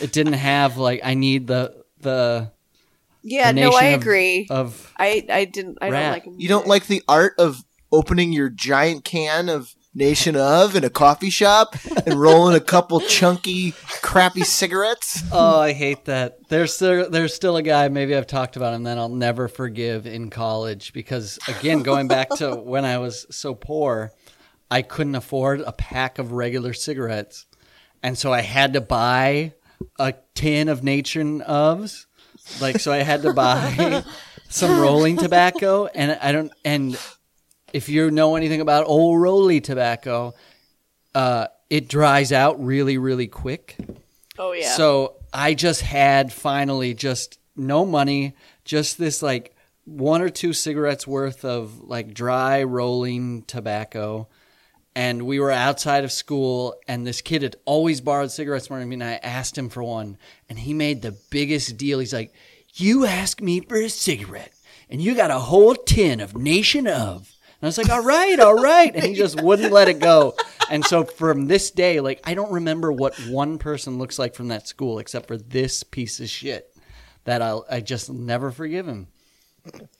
It 0.00 0.12
didn't 0.12 0.34
have 0.34 0.76
like 0.78 1.00
I 1.04 1.14
need 1.14 1.46
the 1.46 1.84
the 2.00 2.52
Yeah, 3.28 3.50
the 3.52 3.60
no, 3.62 3.70
I 3.72 3.84
of- 3.86 4.00
agree. 4.02 4.46
of 4.50 4.92
I 4.96 5.26
I 5.28 5.44
didn't. 5.46 5.78
I 5.82 5.90
Rat. 5.90 6.02
don't 6.02 6.10
like 6.12 6.24
them. 6.24 6.34
You 6.38 6.48
don't 6.48 6.66
like 6.66 6.86
the 6.86 7.02
art 7.08 7.34
of 7.38 7.64
opening 7.92 8.32
your 8.32 8.48
giant 8.50 9.04
can 9.04 9.48
of 9.48 9.74
Nation 9.94 10.36
of 10.36 10.76
in 10.76 10.84
a 10.84 10.90
coffee 10.90 11.30
shop 11.30 11.74
and 12.04 12.20
rolling 12.20 12.54
a 12.54 12.60
couple 12.60 13.00
chunky, 13.00 13.72
crappy 14.02 14.42
cigarettes? 14.42 15.22
oh 15.32 15.58
I 15.58 15.72
hate 15.72 16.04
that. 16.04 16.46
There's 16.50 16.74
still, 16.74 17.08
there's 17.08 17.32
still 17.34 17.56
a 17.56 17.62
guy 17.62 17.88
maybe 17.88 18.14
I've 18.14 18.26
talked 18.26 18.56
about 18.56 18.74
him 18.74 18.82
that 18.82 18.98
I'll 18.98 19.08
never 19.08 19.48
forgive 19.48 20.06
in 20.06 20.28
college 20.28 20.92
because 20.92 21.38
again 21.48 21.82
going 21.82 22.08
back 22.08 22.28
to 22.36 22.54
when 22.56 22.84
I 22.84 22.98
was 22.98 23.24
so 23.30 23.54
poor, 23.54 24.12
I 24.70 24.82
couldn't 24.82 25.14
afford 25.14 25.60
a 25.62 25.72
pack 25.72 26.18
of 26.18 26.32
regular 26.32 26.74
cigarettes, 26.74 27.46
and 28.02 28.18
so 28.18 28.32
I 28.32 28.42
had 28.42 28.74
to 28.74 28.80
buy 28.82 29.54
a 29.98 30.14
tin 30.34 30.68
of 30.68 30.82
Nation 30.84 31.40
ofs. 31.40 32.05
Like 32.60 32.80
so 32.80 32.92
I 32.92 32.98
had 32.98 33.22
to 33.22 33.32
buy 33.32 34.04
some 34.48 34.80
rolling 34.80 35.16
tobacco 35.16 35.86
and 35.86 36.18
I 36.20 36.32
don't 36.32 36.52
and 36.64 36.98
if 37.72 37.88
you 37.88 38.10
know 38.10 38.36
anything 38.36 38.60
about 38.60 38.86
old 38.86 39.20
rolly 39.20 39.60
tobacco, 39.60 40.34
uh, 41.14 41.48
it 41.68 41.88
dries 41.88 42.32
out 42.32 42.64
really, 42.64 42.98
really 42.98 43.26
quick. 43.26 43.76
Oh 44.38 44.52
yeah. 44.52 44.70
So 44.70 45.16
I 45.32 45.54
just 45.54 45.80
had 45.80 46.32
finally 46.32 46.94
just 46.94 47.38
no 47.56 47.84
money, 47.84 48.34
just 48.64 48.98
this 48.98 49.22
like 49.22 49.54
one 49.84 50.22
or 50.22 50.28
two 50.28 50.52
cigarettes 50.52 51.06
worth 51.06 51.44
of 51.44 51.80
like 51.80 52.14
dry 52.14 52.62
rolling 52.62 53.42
tobacco. 53.42 54.28
And 54.96 55.26
we 55.26 55.38
were 55.38 55.50
outside 55.52 56.04
of 56.04 56.10
school, 56.10 56.74
and 56.88 57.06
this 57.06 57.20
kid 57.20 57.42
had 57.42 57.56
always 57.66 58.00
borrowed 58.00 58.30
cigarettes 58.30 58.68
from 58.68 58.88
me. 58.88 58.94
And 58.94 59.04
I 59.04 59.20
asked 59.22 59.58
him 59.58 59.68
for 59.68 59.82
one, 59.82 60.16
and 60.48 60.58
he 60.58 60.72
made 60.72 61.02
the 61.02 61.14
biggest 61.28 61.76
deal. 61.76 61.98
He's 61.98 62.14
like, 62.14 62.32
You 62.72 63.04
asked 63.04 63.42
me 63.42 63.60
for 63.60 63.76
a 63.76 63.90
cigarette, 63.90 64.54
and 64.88 65.02
you 65.02 65.14
got 65.14 65.30
a 65.30 65.38
whole 65.38 65.74
tin 65.74 66.18
of 66.20 66.34
Nation 66.34 66.86
of. 66.86 67.30
And 67.60 67.64
I 67.64 67.66
was 67.66 67.76
like, 67.76 67.90
All 67.90 68.02
right, 68.02 68.40
all 68.40 68.54
right. 68.54 68.90
And 68.94 69.04
he 69.04 69.12
just 69.12 69.38
wouldn't 69.38 69.70
let 69.70 69.88
it 69.88 70.00
go. 70.00 70.34
And 70.70 70.82
so 70.82 71.04
from 71.04 71.46
this 71.46 71.70
day, 71.70 72.00
like, 72.00 72.22
I 72.24 72.32
don't 72.32 72.52
remember 72.52 72.90
what 72.90 73.14
one 73.28 73.58
person 73.58 73.98
looks 73.98 74.18
like 74.18 74.34
from 74.34 74.48
that 74.48 74.66
school 74.66 74.98
except 74.98 75.28
for 75.28 75.36
this 75.36 75.82
piece 75.82 76.20
of 76.20 76.30
shit 76.30 76.74
that 77.24 77.42
I'll, 77.42 77.66
I 77.70 77.80
just 77.80 78.10
never 78.10 78.50
forgive 78.50 78.88
him. 78.88 79.08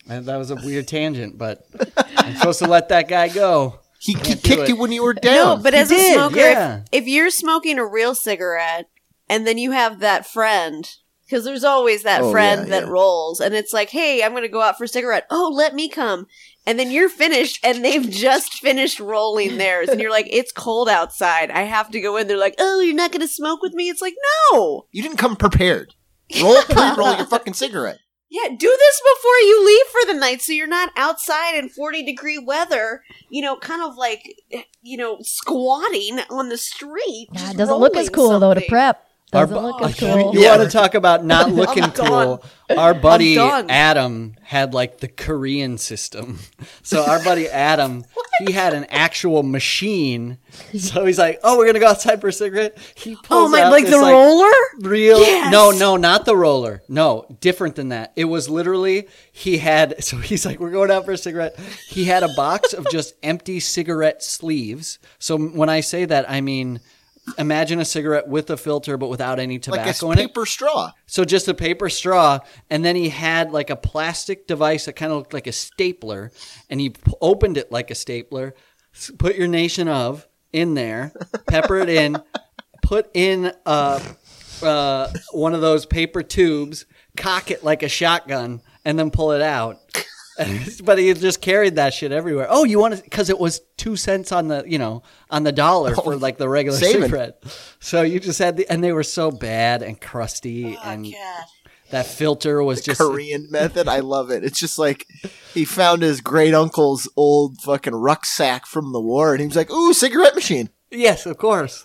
And 0.08 0.24
that 0.24 0.36
was 0.36 0.50
a 0.50 0.56
weird 0.56 0.88
tangent, 0.88 1.36
but 1.36 1.66
I'm 2.16 2.34
supposed 2.36 2.60
to 2.60 2.66
let 2.66 2.88
that 2.88 3.08
guy 3.08 3.28
go. 3.28 3.80
He, 4.06 4.12
he 4.14 4.36
kicked 4.36 4.68
you 4.68 4.76
when 4.76 4.92
you 4.92 5.02
were 5.02 5.14
down. 5.28 5.34
no, 5.34 5.62
but 5.62 5.74
as 5.74 5.90
a 5.90 5.98
smoker, 6.14 6.36
yeah. 6.36 6.76
if, 6.92 7.02
if 7.02 7.06
you're 7.08 7.30
smoking 7.30 7.78
a 7.78 7.86
real 7.86 8.14
cigarette 8.14 8.88
and 9.28 9.46
then 9.46 9.58
you 9.58 9.72
have 9.72 9.98
that 10.00 10.26
friend, 10.26 10.88
because 11.26 11.44
there's 11.44 11.64
always 11.64 12.04
that 12.04 12.22
Oh, 12.22 12.30
friend 12.30 12.62
yeah, 12.68 12.70
that 12.70 12.84
yeah. 12.84 12.90
rolls, 12.90 13.40
and 13.40 13.54
it's 13.54 13.72
like, 13.72 13.90
hey, 13.90 14.22
I'm 14.22 14.30
going 14.30 14.42
to 14.44 14.48
go 14.48 14.62
out 14.62 14.78
for 14.78 14.84
a 14.84 14.88
cigarette. 14.88 15.26
Oh, 15.30 15.50
let 15.52 15.74
me 15.74 15.88
come. 15.88 16.26
And 16.68 16.78
then 16.78 16.90
you're 16.90 17.08
finished, 17.08 17.58
and 17.64 17.84
they've 17.84 18.08
just 18.08 18.54
finished 18.54 19.00
rolling 19.00 19.56
theirs, 19.56 19.88
and 19.88 20.00
you're 20.00 20.10
like, 20.10 20.28
it's 20.30 20.52
cold 20.52 20.88
outside. 20.88 21.50
I 21.50 21.62
have 21.62 21.90
to 21.90 22.00
go 22.00 22.16
in. 22.16 22.28
They're 22.28 22.36
like, 22.38 22.54
oh, 22.58 22.80
you're 22.80 22.94
not 22.94 23.10
going 23.10 23.20
to 23.22 23.28
smoke 23.28 23.60
with 23.62 23.72
me? 23.74 23.88
It's 23.88 24.00
like, 24.02 24.14
no. 24.52 24.86
you 24.92 25.02
didn't 25.02 25.18
come 25.18 25.34
prepared. 25.36 25.94
Roll 26.40 26.62
pre-roll 26.62 27.16
your 27.16 27.26
fucking 27.30 27.54
cigarette. 27.54 27.98
Yeah, 28.28 28.48
do 28.48 28.76
this 28.78 29.02
before 29.14 29.38
you 29.38 29.66
leave 29.66 29.86
for 29.86 30.12
the 30.12 30.18
night 30.18 30.42
so 30.42 30.52
you're 30.52 30.66
not 30.66 30.90
outside 30.96 31.56
in 31.56 31.68
40 31.68 32.04
degree 32.04 32.38
weather, 32.38 33.02
you 33.28 33.40
know, 33.40 33.56
kind 33.56 33.82
of 33.82 33.96
like, 33.96 34.22
you 34.82 34.96
know, 34.96 35.18
squatting 35.20 36.18
on 36.28 36.48
the 36.48 36.58
street. 36.58 37.28
Yeah, 37.32 37.52
it 37.52 37.56
doesn't 37.56 37.78
look 37.78 37.96
as 37.96 38.10
cool 38.10 38.38
though 38.40 38.54
to 38.54 38.62
prep. 38.62 39.06
Our 39.32 39.46
Doesn't 39.46 39.56
bu- 39.56 39.66
look 39.66 39.82
as 39.82 40.00
you- 40.00 40.06
cool. 40.08 40.34
You 40.34 40.40
Yeah. 40.42 40.56
want 40.56 40.70
to 40.70 40.76
talk 40.78 40.94
about 40.94 41.24
not 41.24 41.50
looking 41.60 41.90
cool? 41.90 42.44
Our 42.70 42.94
buddy. 42.94 43.38
Adam 43.38 44.34
had 44.42 44.72
like 44.74 44.98
the 44.98 45.08
Korean 45.08 45.78
system. 45.78 46.38
So 46.82 47.04
our 47.04 47.22
buddy 47.24 47.48
Adam, 47.48 48.04
he 48.46 48.52
had 48.52 48.72
an 48.72 48.84
actual 48.90 49.42
machine. 49.42 50.38
So 50.78 51.04
he's 51.04 51.18
like, 51.18 51.40
"Oh, 51.42 51.58
we're 51.58 51.66
gonna 51.66 51.80
go 51.80 51.88
outside 51.88 52.20
for 52.20 52.28
a 52.28 52.32
cigarette." 52.32 52.78
He 52.94 53.14
oh, 53.16 53.20
pulls 53.24 53.48
Oh 53.48 53.48
my, 53.48 53.62
out 53.62 53.72
like 53.72 53.84
this, 53.84 53.92
the 53.92 53.98
roller? 53.98 54.52
real 54.88 55.18
Yes! 55.20 55.50
no 55.50 55.70
no 55.72 55.96
not 55.96 56.24
the 56.26 56.36
roller 56.36 56.82
no 56.88 57.26
different 57.40 57.74
than 57.76 57.88
that 57.88 58.12
it 58.14 58.26
was 58.26 58.48
literally 58.48 59.08
he 59.32 59.58
had 59.58 60.02
so 60.04 60.16
he's 60.18 60.44
like 60.46 60.60
we're 60.60 60.70
going 60.70 60.90
out 60.90 61.04
for 61.04 61.12
a 61.12 61.16
cigarette 61.18 61.58
he 61.88 62.04
had 62.04 62.22
a 62.22 62.28
box 62.36 62.72
of 62.74 62.86
just 62.90 63.14
empty 63.22 63.58
cigarette 63.58 64.22
sleeves 64.22 64.98
so 65.18 65.38
when 65.38 65.68
i 65.70 65.80
say 65.80 66.04
that 66.04 66.28
i 66.30 66.40
mean 66.42 66.78
imagine 67.38 67.80
a 67.80 67.84
cigarette 67.84 68.28
with 68.28 68.50
a 68.50 68.56
filter 68.56 68.96
but 68.96 69.08
without 69.08 69.38
any 69.38 69.54
like 69.54 69.62
tobacco 69.62 70.08
a 70.08 70.12
in 70.12 70.18
it 70.18 70.28
paper 70.28 70.46
straw. 70.46 70.92
so 71.06 71.24
just 71.24 71.48
a 71.48 71.54
paper 71.54 71.88
straw, 71.88 72.38
and 72.70 72.84
then 72.84 72.96
he 72.96 73.08
had 73.08 73.52
like 73.52 73.70
a 73.70 73.76
plastic 73.76 74.46
device 74.46 74.86
that 74.86 74.94
kind 74.94 75.12
of 75.12 75.18
looked 75.18 75.34
like 75.34 75.46
a 75.46 75.52
stapler, 75.52 76.30
and 76.70 76.80
he 76.80 76.90
p- 76.90 77.12
opened 77.20 77.56
it 77.56 77.70
like 77.72 77.90
a 77.90 77.94
stapler. 77.94 78.54
Put 79.18 79.36
your 79.36 79.48
nation 79.48 79.88
of 79.88 80.26
in 80.52 80.74
there, 80.74 81.12
pepper 81.48 81.78
it 81.78 81.88
in, 81.88 82.16
put 82.82 83.10
in 83.14 83.52
uh, 83.66 84.00
uh, 84.62 85.12
one 85.32 85.54
of 85.54 85.60
those 85.60 85.84
paper 85.84 86.22
tubes, 86.22 86.86
cock 87.16 87.50
it 87.50 87.62
like 87.62 87.82
a 87.82 87.88
shotgun, 87.88 88.62
and 88.84 88.98
then 88.98 89.10
pull 89.10 89.32
it 89.32 89.42
out. 89.42 89.78
but 90.84 90.98
he 90.98 91.12
just 91.14 91.40
carried 91.40 91.76
that 91.76 91.94
shit 91.94 92.12
everywhere. 92.12 92.46
Oh, 92.48 92.64
you 92.64 92.78
want 92.78 92.96
to? 92.96 93.02
Because 93.02 93.30
it 93.30 93.38
was 93.38 93.60
two 93.76 93.96
cents 93.96 94.32
on 94.32 94.48
the 94.48 94.64
you 94.66 94.78
know 94.78 95.02
on 95.30 95.44
the 95.44 95.52
dollar 95.52 95.94
oh, 95.96 96.02
for 96.02 96.16
like 96.16 96.38
the 96.38 96.48
regular 96.48 96.78
saving. 96.78 97.02
cigarette. 97.02 97.42
So 97.80 98.02
you 98.02 98.20
just 98.20 98.38
had 98.38 98.56
the, 98.56 98.70
and 98.70 98.82
they 98.82 98.92
were 98.92 99.02
so 99.02 99.30
bad 99.30 99.82
and 99.82 100.00
crusty, 100.00 100.76
Oh, 100.76 100.80
and 100.84 101.04
God. 101.04 101.44
that 101.90 102.06
filter 102.06 102.62
was 102.62 102.82
just 102.82 103.00
Korean 103.00 103.48
method. 103.50 103.88
I 103.88 104.00
love 104.00 104.30
it. 104.30 104.44
It's 104.44 104.60
just 104.60 104.78
like 104.78 105.06
he 105.54 105.64
found 105.64 106.02
his 106.02 106.20
great 106.20 106.54
uncle's 106.54 107.08
old 107.16 107.60
fucking 107.62 107.94
rucksack 107.94 108.66
from 108.66 108.92
the 108.92 109.00
war, 109.00 109.32
and 109.32 109.40
he 109.40 109.46
was 109.46 109.56
like, 109.56 109.70
"Ooh, 109.70 109.92
cigarette 109.94 110.34
machine." 110.34 110.70
Yes, 110.90 111.26
of 111.26 111.36
course. 111.38 111.84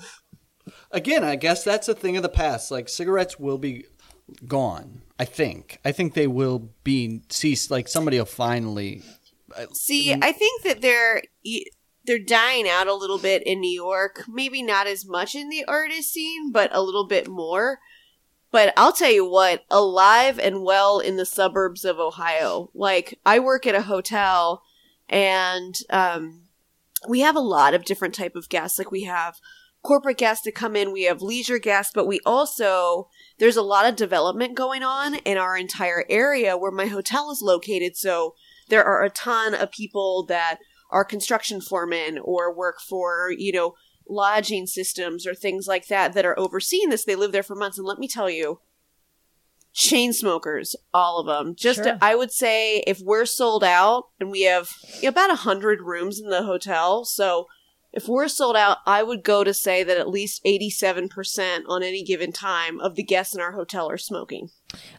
Again, 0.92 1.24
I 1.24 1.38
guess 1.38 1.64
that's 1.64 1.88
a 1.88 1.96
thing 1.96 2.18
of 2.18 2.24
the 2.24 2.30
past. 2.30 2.70
Like 2.70 2.90
cigarettes 2.90 3.40
will 3.40 3.58
be 3.58 3.86
gone. 4.48 5.01
I 5.22 5.26
think. 5.26 5.78
I 5.86 5.92
think 5.92 6.16
they 6.16 6.26
will 6.26 6.72
be 6.84 7.22
ceased. 7.30 7.70
Like 7.70 7.88
somebody 7.88 8.18
will 8.18 8.26
finally. 8.26 9.04
See, 9.72 10.16
I 10.20 10.32
think 10.32 10.64
that 10.64 10.82
they're 10.82 11.22
they're 12.06 12.18
dying 12.18 12.68
out 12.68 12.88
a 12.88 12.96
little 12.96 13.20
bit 13.20 13.44
in 13.44 13.60
New 13.60 13.70
York. 13.70 14.24
Maybe 14.28 14.64
not 14.64 14.88
as 14.88 15.06
much 15.06 15.36
in 15.36 15.50
the 15.50 15.64
artist 15.66 16.12
scene, 16.12 16.52
but 16.52 16.72
a 16.74 16.82
little 16.82 17.06
bit 17.06 17.28
more. 17.28 17.78
But 18.50 18.74
I'll 18.76 18.94
tell 18.94 19.12
you 19.12 19.24
what, 19.30 19.64
alive 19.70 20.40
and 20.40 20.64
well 20.64 20.98
in 20.98 21.18
the 21.18 21.26
suburbs 21.28 21.86
of 21.86 22.00
Ohio. 22.00 22.72
Like 22.74 23.20
I 23.24 23.38
work 23.38 23.68
at 23.68 23.76
a 23.76 23.84
hotel, 23.84 24.64
and 25.08 25.76
um, 25.92 26.46
we 27.08 27.20
have 27.20 27.36
a 27.36 27.42
lot 27.42 27.76
of 27.76 27.86
different 27.86 28.16
type 28.16 28.36
of 28.36 28.50
guests. 28.50 28.80
Like 28.80 28.92
we 28.92 29.04
have 29.04 29.40
corporate 29.84 30.18
guests 30.18 30.46
that 30.46 30.56
come 30.56 30.76
in, 30.76 30.92
we 30.92 31.04
have 31.04 31.22
leisure 31.22 31.60
guests, 31.60 31.92
but 31.94 32.08
we 32.08 32.20
also 32.26 33.08
there's 33.42 33.58
a 33.58 33.64
lot 33.64 33.88
of 33.88 33.96
development 33.96 34.54
going 34.56 34.84
on 34.84 35.16
in 35.16 35.36
our 35.36 35.58
entire 35.58 36.06
area 36.12 36.56
where 36.56 36.72
my 36.72 36.86
hotel 36.86 37.32
is 37.32 37.42
located. 37.42 37.98
So 37.98 38.36
there 38.70 38.84
are 38.84 39.04
a 39.04 39.10
ton 39.10 39.56
of 39.56 39.72
people 39.72 40.24
that 40.28 40.60
are 40.92 41.04
construction 41.04 41.60
foremen 41.60 42.20
or 42.24 42.56
work 42.56 42.76
for, 42.88 43.34
you 43.36 43.52
know, 43.52 43.74
lodging 44.08 44.68
systems 44.68 45.26
or 45.26 45.34
things 45.34 45.66
like 45.66 45.88
that 45.88 46.14
that 46.14 46.24
are 46.24 46.38
overseeing 46.38 46.90
this. 46.90 47.04
They 47.04 47.16
live 47.16 47.32
there 47.32 47.42
for 47.42 47.56
months. 47.56 47.80
And 47.80 47.88
let 47.88 47.98
me 47.98 48.08
tell 48.08 48.30
you, 48.30 48.60
chain 49.74 50.14
smokers, 50.14 50.76
all 50.94 51.20
of 51.20 51.26
them. 51.26 51.56
Just, 51.56 51.84
Sure. 51.84 51.98
I 52.00 52.14
would 52.14 52.32
say 52.32 52.84
if 52.86 53.00
we're 53.00 53.26
sold 53.26 53.64
out 53.64 54.10
and 54.20 54.30
we 54.30 54.44
have 54.44 54.70
about 55.04 55.32
a 55.32 55.38
hundred 55.38 55.82
rooms 55.82 56.22
in 56.22 56.30
the 56.30 56.44
hotel. 56.44 57.06
So 57.06 57.48
if 57.94 58.08
we're 58.08 58.28
sold 58.28 58.56
out, 58.56 58.78
I 58.86 59.04
would 59.04 59.24
go 59.24 59.44
to 59.44 59.54
say 59.54 59.84
that 59.84 59.98
at 59.98 60.08
least 60.10 60.44
87% 60.46 61.62
on 61.68 61.84
any 61.84 62.04
given 62.04 62.32
time 62.32 62.80
of 62.80 62.96
the 62.96 63.04
guests 63.04 63.36
in 63.36 63.42
our 63.42 63.52
hotel 63.54 63.90
are 63.90 63.98
smoking. 63.98 64.50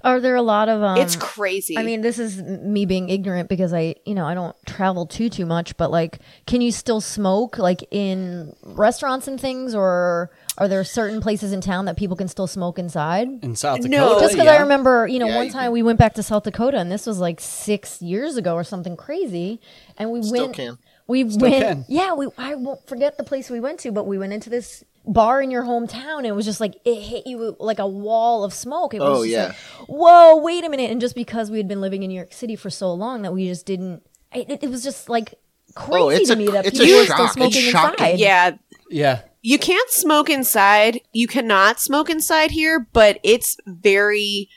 Are 0.04 0.20
there 0.20 0.36
a 0.36 0.42
lot 0.42 0.68
of 0.68 0.82
um 0.82 0.98
it's 0.98 1.16
crazy. 1.16 1.78
I 1.78 1.82
mean, 1.82 2.02
this 2.02 2.18
is 2.18 2.42
me 2.42 2.84
being 2.84 3.08
ignorant 3.08 3.48
because 3.48 3.72
I, 3.72 3.94
you 4.04 4.14
know, 4.14 4.26
I 4.26 4.34
don't 4.34 4.54
travel 4.66 5.06
too 5.06 5.30
too 5.30 5.46
much. 5.46 5.78
But 5.78 5.90
like, 5.90 6.18
can 6.46 6.60
you 6.60 6.70
still 6.70 7.00
smoke 7.00 7.56
like 7.56 7.82
in 7.90 8.54
restaurants 8.62 9.28
and 9.28 9.40
things, 9.40 9.74
or 9.74 10.30
are 10.58 10.68
there 10.68 10.84
certain 10.84 11.22
places 11.22 11.52
in 11.52 11.62
town 11.62 11.86
that 11.86 11.96
people 11.96 12.16
can 12.18 12.28
still 12.28 12.46
smoke 12.46 12.78
inside? 12.78 13.28
In 13.42 13.56
South 13.56 13.80
No. 13.80 14.08
Dakota, 14.10 14.20
Just 14.20 14.34
because 14.34 14.44
yeah. 14.44 14.52
I 14.56 14.60
remember, 14.60 15.06
you 15.06 15.18
know, 15.18 15.26
Yeah, 15.28 15.36
one 15.36 15.46
you 15.46 15.52
time 15.52 15.62
can. 15.64 15.72
we 15.72 15.82
went 15.82 15.98
back 15.98 16.12
to 16.14 16.22
South 16.22 16.42
Dakota, 16.42 16.76
and 16.76 16.92
this 16.92 17.06
was 17.06 17.18
like 17.18 17.40
six 17.40 18.02
years 18.02 18.36
ago 18.36 18.52
or 18.54 18.64
something 18.64 18.94
crazy, 18.94 19.58
and 19.96 20.10
we 20.10 20.22
Still 20.22 20.44
went. 20.48 20.54
can. 20.56 20.78
We 21.06 21.28
Still 21.30 21.50
went. 21.50 21.64
can. 21.64 21.84
Yeah, 21.88 22.14
we. 22.14 22.28
I 22.38 22.54
won't 22.54 22.86
forget 22.86 23.16
the 23.18 23.24
place 23.24 23.50
we 23.50 23.60
went 23.60 23.80
to, 23.80 23.92
but 23.92 24.06
we 24.06 24.18
went 24.18 24.32
into 24.32 24.48
this 24.50 24.84
bar 25.04 25.42
in 25.42 25.50
your 25.50 25.64
hometown, 25.64 26.18
and 26.18 26.26
it 26.26 26.32
was 26.34 26.44
just 26.44 26.60
like 26.60 26.74
it 26.84 27.00
hit 27.02 27.26
you 27.26 27.56
like 27.58 27.78
a 27.80 27.86
wall 27.86 28.44
of 28.44 28.54
smoke. 28.54 28.94
It 28.94 29.00
was 29.00 29.18
Oh, 29.18 29.22
just 29.24 29.28
yeah. 29.28 29.46
like, 29.80 29.88
whoa, 29.88 30.36
wait 30.36 30.64
a 30.64 30.68
minute! 30.68 30.90
And 30.90 31.00
just 31.00 31.14
because 31.14 31.50
we 31.50 31.58
had 31.58 31.66
been 31.68 31.80
living 31.80 32.02
in 32.02 32.08
New 32.08 32.14
York 32.16 32.32
City 32.32 32.54
for 32.56 32.70
so 32.70 32.92
long 32.94 33.22
that 33.22 33.32
we 33.32 33.46
just 33.48 33.66
didn't. 33.66 34.02
It, 34.34 34.48
it, 34.48 34.62
it 34.64 34.70
was 34.70 34.82
just 34.84 35.08
like 35.08 35.34
crazy 35.74 36.02
Oh, 36.02 36.08
it's 36.08 36.28
to 36.28 36.34
a- 36.34 36.36
me 36.36 36.46
that 36.48 36.66
it's 36.66 36.78
a 36.78 36.82
people 36.82 36.98
were 37.00 37.04
still 37.04 37.16
shock. 37.16 37.24
It's 37.26 37.34
smoking 37.34 37.62
shocking. 37.72 38.04
inside. 38.06 38.18
yeah, 38.20 38.50
yeah. 38.88 39.20
you 39.42 39.58
can't 39.58 39.90
smoke 39.90 40.30
inside. 40.30 41.00
You 41.12 41.26
cannot 41.26 41.80
smoke 41.80 42.08
inside 42.08 42.52
here, 42.52 42.86
but 42.92 43.18
it's 43.24 43.56
very. 43.66 44.48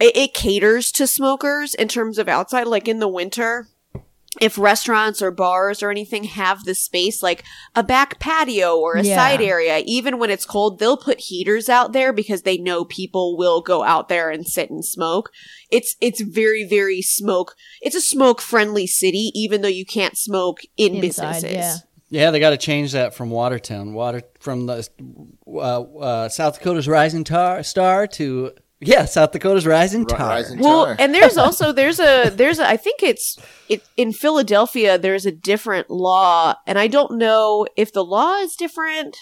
It, 0.00 0.16
it 0.16 0.34
caters 0.34 0.90
to 0.92 1.06
smokers 1.06 1.74
in 1.74 1.88
terms 1.88 2.18
of 2.18 2.28
outside, 2.28 2.66
like 2.66 2.88
in 2.88 2.98
the 3.00 3.08
winter. 3.08 3.68
If 4.40 4.58
restaurants 4.58 5.22
or 5.22 5.30
bars 5.30 5.82
or 5.82 5.90
anything 5.90 6.24
have 6.24 6.64
the 6.64 6.74
space, 6.74 7.22
like 7.22 7.44
a 7.74 7.82
back 7.82 8.18
patio 8.18 8.76
or 8.78 8.94
a 8.96 9.02
Yeah. 9.04 9.16
side 9.16 9.40
area, 9.40 9.82
even 9.86 10.18
when 10.18 10.30
it's 10.30 10.44
cold, 10.44 10.78
they'll 10.78 10.96
put 10.96 11.20
heaters 11.20 11.68
out 11.68 11.92
there 11.92 12.12
because 12.12 12.42
they 12.42 12.56
know 12.58 12.84
people 12.84 13.36
will 13.36 13.60
go 13.60 13.82
out 13.84 14.08
there 14.08 14.30
and 14.30 14.46
sit 14.46 14.70
and 14.70 14.84
smoke. 14.84 15.30
It's 15.70 15.96
it's 16.00 16.20
very 16.20 16.64
very 16.68 17.02
smoke. 17.02 17.54
It's 17.80 17.96
a 17.96 18.00
smoke 18.00 18.40
friendly 18.40 18.86
city, 18.86 19.30
even 19.34 19.62
though 19.62 19.68
you 19.68 19.86
can't 19.86 20.16
smoke 20.16 20.60
in 20.76 20.96
Inside, 20.96 21.00
businesses. 21.42 21.52
yeah. 21.52 21.76
Yeah, 22.10 22.30
they 22.30 22.38
got 22.38 22.50
to 22.50 22.56
change 22.56 22.92
that 22.92 23.12
from 23.14 23.30
Watertown, 23.30 23.92
water 23.92 24.22
from 24.38 24.66
the 24.66 24.86
uh, 25.48 25.80
uh, 25.82 26.28
South 26.28 26.58
Dakota's 26.58 26.86
rising 26.86 27.24
tar, 27.24 27.62
star 27.64 28.06
to 28.08 28.52
yeah, 28.86 29.04
South 29.04 29.32
Dakota's 29.32 29.66
rising 29.66 30.00
Ri- 30.02 30.06
tar. 30.16 30.28
rising 30.28 30.58
Well, 30.60 30.86
tar. 30.86 30.96
and 30.98 31.14
there's 31.14 31.36
also 31.36 31.72
there's 31.72 31.98
a 32.00 32.30
there's 32.30 32.58
a 32.58 32.68
I 32.68 32.76
think 32.76 33.02
it's 33.02 33.36
it 33.68 33.82
in 33.96 34.12
Philadelphia 34.12 34.98
there's 34.98 35.26
a 35.26 35.32
different 35.32 35.90
law 35.90 36.54
and 36.66 36.78
I 36.78 36.86
don't 36.86 37.18
know 37.18 37.66
if 37.76 37.92
the 37.92 38.04
law 38.04 38.36
is 38.38 38.54
different 38.56 39.16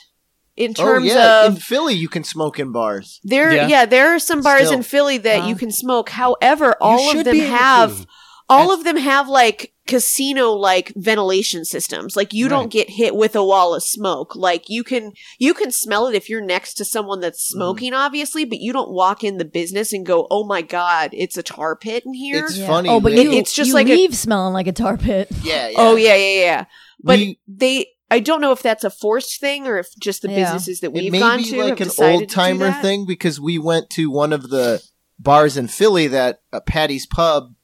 in 0.56 0.72
oh 0.78 0.82
terms 0.84 1.06
yeah, 1.06 1.46
in 1.46 1.52
of 1.52 1.62
Philly 1.62 1.94
you 1.94 2.08
can 2.08 2.24
smoke 2.24 2.58
in 2.58 2.72
bars. 2.72 3.20
there 3.24 3.52
Yeah. 3.52 3.68
yeah. 3.68 3.86
there 3.86 4.14
are 4.14 4.18
some 4.18 4.42
bars 4.42 4.66
Still. 4.66 4.74
in 4.78 4.82
Philly 4.82 5.18
that 5.18 5.38
Wow. 5.40 5.46
you 5.46 5.52
uh-huh. 5.52 5.58
can 5.60 5.70
smoke. 5.72 6.10
However, 6.10 6.76
all 6.80 7.10
should 7.12 7.26
of 7.26 7.36
them 7.36 7.36
have 7.46 7.96
to. 8.02 8.06
All 8.48 8.68
That's- 8.68 8.78
of 8.80 8.84
them 8.84 8.96
have 8.96 9.28
like 9.28 9.72
casino 9.86 10.52
like 10.52 10.92
ventilation 10.96 11.64
systems. 11.64 12.16
Like 12.16 12.32
you 12.32 12.46
Right. 12.46 12.50
don't 12.50 12.70
get 12.70 12.88
hit 12.90 13.14
with 13.16 13.34
a 13.34 13.44
wall 13.44 13.74
of 13.74 13.82
smoke. 13.82 14.34
Like 14.36 14.68
you 14.68 14.84
can 14.84 15.12
you 15.38 15.54
can 15.54 15.70
smell 15.72 16.06
it 16.06 16.14
if 16.14 16.28
you're 16.28 16.44
next 16.44 16.74
to 16.74 16.84
someone 16.84 17.20
that's 17.20 17.50
Mm-hmm. 17.50 17.58
smoking 17.58 17.94
obviously, 17.94 18.44
but 18.44 18.58
you 18.60 18.72
don't 18.72 18.90
walk 18.92 19.24
in 19.24 19.38
the 19.38 19.44
business 19.44 19.92
and 19.92 20.04
go, 20.06 20.26
"Oh 20.30 20.44
my 20.44 20.62
god, 20.62 21.10
it's 21.12 21.36
a 21.36 21.42
tar 21.42 21.76
pit 21.76 22.04
in 22.06 22.14
here." 22.14 22.44
It's 22.44 22.58
Yeah. 22.58 22.66
funny. 22.66 22.88
Oh, 22.88 23.00
but 23.00 23.12
they- 23.12 23.22
you, 23.24 23.32
It's 23.32 23.52
just 23.52 23.68
you 23.68 23.74
like 23.74 23.88
a- 23.88 23.94
leave 23.94 24.14
smelling 24.16 24.52
like 24.54 24.66
a 24.66 24.72
tar 24.72 24.96
pit. 24.96 25.28
yeah, 25.42 25.68
yeah. 25.68 25.74
Oh 25.78 25.96
yeah, 25.96 26.14
yeah, 26.16 26.40
yeah. 26.40 26.64
But 27.02 27.18
We- 27.18 27.40
they, 27.48 27.86
I 28.10 28.20
don't 28.20 28.40
know 28.40 28.52
if 28.52 28.62
that's 28.62 28.84
a 28.84 28.90
forced 28.90 29.40
thing 29.40 29.66
or 29.66 29.78
if 29.78 29.88
just 29.98 30.22
the 30.22 30.30
Yeah. 30.30 30.44
businesses 30.44 30.80
that 30.80 30.92
we've 30.92 31.10
may 31.10 31.18
gone 31.18 31.38
be 31.38 31.44
to 31.50 31.56
like 31.58 31.68
have 31.70 31.80
an 31.80 31.84
decided 31.88 32.12
old 32.12 32.20
to 32.22 32.26
do 32.26 32.34
timer 32.34 32.72
thing 32.82 33.06
because 33.06 33.40
we 33.40 33.58
went 33.58 33.88
to 33.90 34.10
one 34.10 34.32
of 34.32 34.50
the 34.50 34.82
bars 35.18 35.56
in 35.56 35.66
Philly 35.68 36.06
that 36.08 36.40
uh, 36.52 36.60
Paddy's 36.60 37.06
Pub 37.06 37.54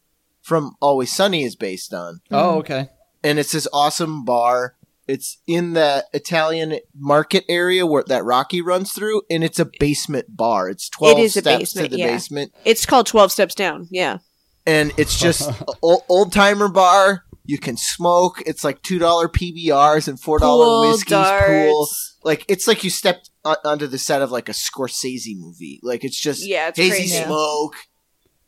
from 0.48 0.72
Always 0.80 1.12
Sunny 1.12 1.44
is 1.44 1.54
based 1.54 1.92
on, 1.92 2.20
oh, 2.30 2.58
okay. 2.60 2.88
and 3.22 3.38
it's 3.38 3.52
this 3.52 3.68
awesome 3.72 4.24
bar. 4.24 4.76
It's 5.06 5.38
in 5.46 5.74
the 5.74 6.06
Italian 6.12 6.78
market 6.94 7.44
area 7.48 7.86
where 7.86 8.04
that 8.08 8.24
Rocky 8.24 8.60
runs 8.62 8.92
through, 8.92 9.22
and 9.30 9.44
it's 9.44 9.58
a 9.58 9.68
basement 9.78 10.36
bar. 10.36 10.68
It's 10.68 10.88
twelve 10.88 11.18
It 11.18 11.22
is 11.22 11.36
a 11.36 11.40
steps 11.40 11.58
basement, 11.58 11.90
to 11.90 11.96
the 11.96 11.98
yeah. 12.00 12.06
basement, 12.12 12.52
It's 12.64 12.86
called 12.86 13.06
Twelve 13.06 13.30
Steps 13.30 13.54
Down. 13.54 13.88
Yeah, 13.90 14.18
and 14.66 14.92
it's 14.96 15.18
just 15.18 15.50
old 15.82 16.32
timer 16.32 16.68
bar. 16.68 17.24
You 17.44 17.58
can 17.58 17.76
smoke. 17.78 18.42
It's 18.44 18.64
like 18.64 18.82
two 18.82 18.98
dollar 18.98 19.28
PBRs 19.28 20.08
and 20.08 20.20
four 20.20 20.38
dollar 20.38 20.64
pool, 20.64 20.90
whiskeys. 20.90 21.26
Pool. 21.46 21.88
Like 22.22 22.44
it's 22.48 22.66
like 22.66 22.84
you 22.84 22.90
stepped 22.90 23.30
onto 23.44 23.86
the 23.86 23.98
set 23.98 24.20
of 24.20 24.30
like 24.30 24.48
a 24.50 24.52
Scorsese 24.52 25.36
movie. 25.36 25.80
Like 25.82 26.04
it's 26.04 26.20
just 26.20 26.46
Yeah, 26.46 26.68
it's 26.68 26.78
hazy 26.78 26.96
crazy. 26.96 27.24
smoke. 27.24 27.76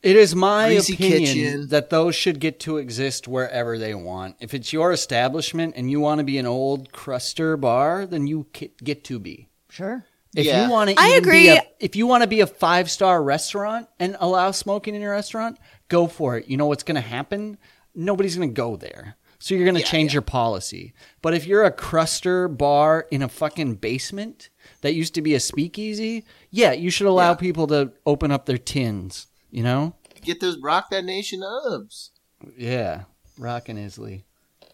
It 0.03 0.17
is 0.17 0.35
my 0.35 0.69
Greasy 0.69 0.95
opinion 0.95 1.25
kitchen. 1.35 1.69
that 1.69 1.91
those 1.91 2.15
should 2.15 2.41
get 2.41 2.59
to 2.61 2.79
exist 2.79 3.29
wherever 3.29 3.77
they 3.77 3.95
want. 3.95 4.37
If 4.41 4.55
it's 4.55 4.73
your 4.73 4.93
establishment 4.93 5.75
and 5.77 5.91
you 5.91 6.01
want 6.01 6.21
to 6.21 6.25
be 6.25 6.39
an 6.39 6.47
old 6.47 6.91
cruster 6.91 7.57
bar, 7.59 8.07
then 8.07 8.27
you 8.27 8.47
get 8.83 9.05
to 9.05 9.19
be. 9.19 9.49
Sure. 9.69 10.07
If 10.35 10.47
Yeah. 10.47 10.65
you 10.65 10.71
want 10.71 10.91
to, 10.91 10.97
I 10.99 11.09
agree. 11.17 11.43
Be 11.45 11.49
a, 11.49 11.63
if 11.81 11.97
you 11.97 12.07
want 12.07 12.23
to 12.23 12.29
be 12.29 12.41
a 12.41 12.47
five 12.47 12.91
star 12.91 13.23
restaurant 13.23 13.89
and 13.99 14.17
allow 14.21 14.53
smoking 14.53 14.95
in 14.95 15.03
your 15.03 15.11
restaurant, 15.13 15.59
go 15.89 16.07
for 16.07 16.39
it. 16.39 16.49
You 16.49 16.57
know 16.57 16.67
what's 16.67 16.85
going 16.85 16.95
to 16.95 17.01
happen? 17.07 17.59
Nobody's 17.95 18.37
going 18.37 18.49
to 18.49 18.55
go 18.55 18.77
there. 18.77 19.17
So 19.39 19.55
you're 19.55 19.65
going 19.65 19.77
to 19.77 19.83
change 19.83 20.13
your 20.13 20.23
policy. 20.23 20.93
But 21.23 21.33
if 21.35 21.47
you're 21.47 21.65
a 21.65 21.71
cruster 21.71 22.47
bar 22.47 23.07
in 23.11 23.23
a 23.23 23.29
fucking 23.29 23.77
basement 23.77 24.51
that 24.83 24.95
used 24.95 25.15
to 25.15 25.23
be 25.23 25.35
a 25.35 25.41
speakeasy, 25.41 26.25
yeah, 26.51 26.73
you 26.73 26.91
should 26.91 27.07
allow 27.07 27.31
Yeah. 27.31 27.37
people 27.37 27.67
to 27.69 27.93
open 28.07 28.31
up 28.31 28.45
their 28.47 28.59
tins. 28.59 29.27
You 29.51 29.63
know? 29.63 29.95
Get 30.23 30.41
those 30.41 30.59
Rock 30.59 30.91
That 30.91 31.05
Nation 31.05 31.43
ups. 31.43 32.11
Yeah, 32.57 33.03
rockin' 33.39 33.79
Isley. 33.79 34.25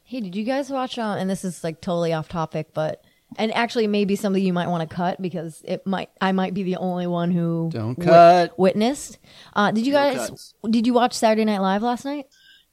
Hey, 0.05 0.21
did 0.21 0.35
you 0.37 0.45
guys 0.45 0.71
watch? 0.71 0.99
Uh, 0.99 1.17
and 1.19 1.29
this 1.29 1.45
is 1.45 1.63
like 1.65 1.81
totally 1.81 2.13
off 2.13 2.29
topic, 2.29 2.69
but 2.75 3.03
and 3.37 3.53
actually 3.55 3.87
maybe 3.89 4.15
something 4.15 4.43
you 4.43 4.53
might 4.53 4.69
want 4.69 4.89
to 4.89 4.95
cut 4.95 5.21
because 5.21 5.63
it 5.67 5.85
might 5.87 6.11
I 6.21 6.31
might 6.33 6.55
be 6.55 6.63
the 6.63 6.77
only 6.77 7.07
one 7.09 7.31
who 7.33 7.71
Don't 7.73 7.99
wit- 7.99 8.07
cut. 8.07 8.59
witnessed. 8.59 9.19
Uh, 9.55 9.71
did 9.73 9.85
you 9.87 9.93
No 9.93 9.99
guys? 9.99 10.29
cuts. 10.31 10.55
Did 10.71 10.87
you 10.87 10.93
watch 10.95 11.13
Saturday 11.15 11.45
Night 11.45 11.61
Live 11.61 11.83
last 11.83 12.05
night? 12.05 12.27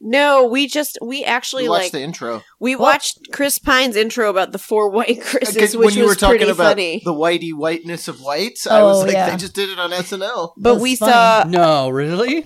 No, 0.06 0.46
we 0.46 0.68
just 0.68 0.98
we 1.02 1.24
actually 1.24 1.64
We 1.64 1.70
watched 1.70 1.84
like 1.86 1.92
the 1.94 2.02
intro. 2.02 2.44
we 2.60 2.76
watched 2.76 3.32
Chris 3.32 3.58
Pine's 3.58 3.96
intro 3.96 4.30
about 4.30 4.52
the 4.52 4.60
four 4.60 4.90
white 4.90 5.22
Chris's, 5.22 5.78
which 5.78 5.86
when 5.86 5.94
you 5.96 6.04
was 6.04 6.10
were 6.16 6.16
talking 6.20 6.38
pretty 6.40 6.52
about 6.52 6.72
funny. 6.72 7.02
the 7.06 7.14
whitey 7.14 7.54
whiteness 7.54 8.10
of 8.10 8.20
whites, 8.20 8.68
I 8.68 8.82
Oh, 8.82 8.88
was 8.88 9.04
like, 9.06 9.14
yeah. 9.14 9.30
they 9.30 9.38
just 9.38 9.56
did 9.56 9.70
it 9.70 9.80
on 9.80 9.92
SNL. 9.92 10.54
but 10.58 10.74
was 10.76 10.84
we 10.84 10.96
funny. 10.98 11.12
saw 11.14 11.44
No, 11.48 11.90
really? 11.90 12.46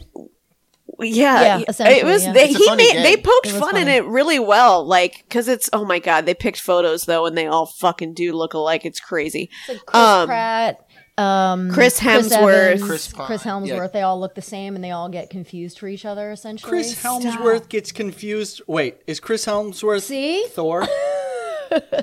Yeah, 1.00 1.58
Yeah, 1.60 1.88
it 1.90 2.06
was. 2.06 2.26
yeah. 2.26 2.34
They 2.34 2.48
he 2.54 2.76
made 2.76 2.94
game. 2.94 3.04
they 3.04 3.18
poked 3.18 3.46
It 3.48 3.54
was 3.54 3.62
fun 3.62 3.78
in 3.78 3.88
it 3.88 4.04
really 4.06 4.40
well, 4.40 4.84
like 4.86 5.24
because 5.28 5.48
it's 5.48 5.70
oh 5.72 5.86
my 5.86 6.00
god, 6.00 6.26
they 6.26 6.34
picked 6.34 6.60
photos 6.60 7.04
though, 7.04 7.28
and 7.28 7.38
they 7.38 7.46
all 7.46 7.68
fucking 7.68 8.14
do 8.16 8.34
look 8.34 8.56
alike. 8.56 8.84
It's 8.84 9.00
crazy. 9.00 9.52
It's 9.68 9.78
like 9.78 9.86
Chris 9.86 10.02
Um, 10.04 10.28
Pratt, 10.28 10.87
um, 11.18 11.72
Chris 11.72 12.00
Hemsworth. 12.00 12.54
Evans, 12.54 12.84
Chris 12.84 13.12
Chris, 13.14 13.42
Pine, 13.44 13.50
Helmsworth. 13.52 13.90
yeah. 13.94 14.00
They 14.00 14.02
all 14.02 14.20
look 14.20 14.36
the 14.36 14.42
same, 14.42 14.76
and 14.76 14.84
they 14.84 14.92
all 14.92 15.10
get 15.10 15.30
confused 15.30 15.80
for 15.80 15.88
each 15.88 16.06
other. 16.06 16.32
Essentially, 16.32 16.70
Chris 16.70 17.02
Helmsworth 17.02 17.70
gets 17.70 17.92
confused. 17.92 18.62
Wait, 18.68 19.02
is 19.08 19.20
Chris 19.20 19.46
Helmsworth 19.46 20.04
See? 20.04 20.46
Thor? 20.50 20.88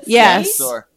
Yes, 0.05 0.57
Thor. 0.57 0.87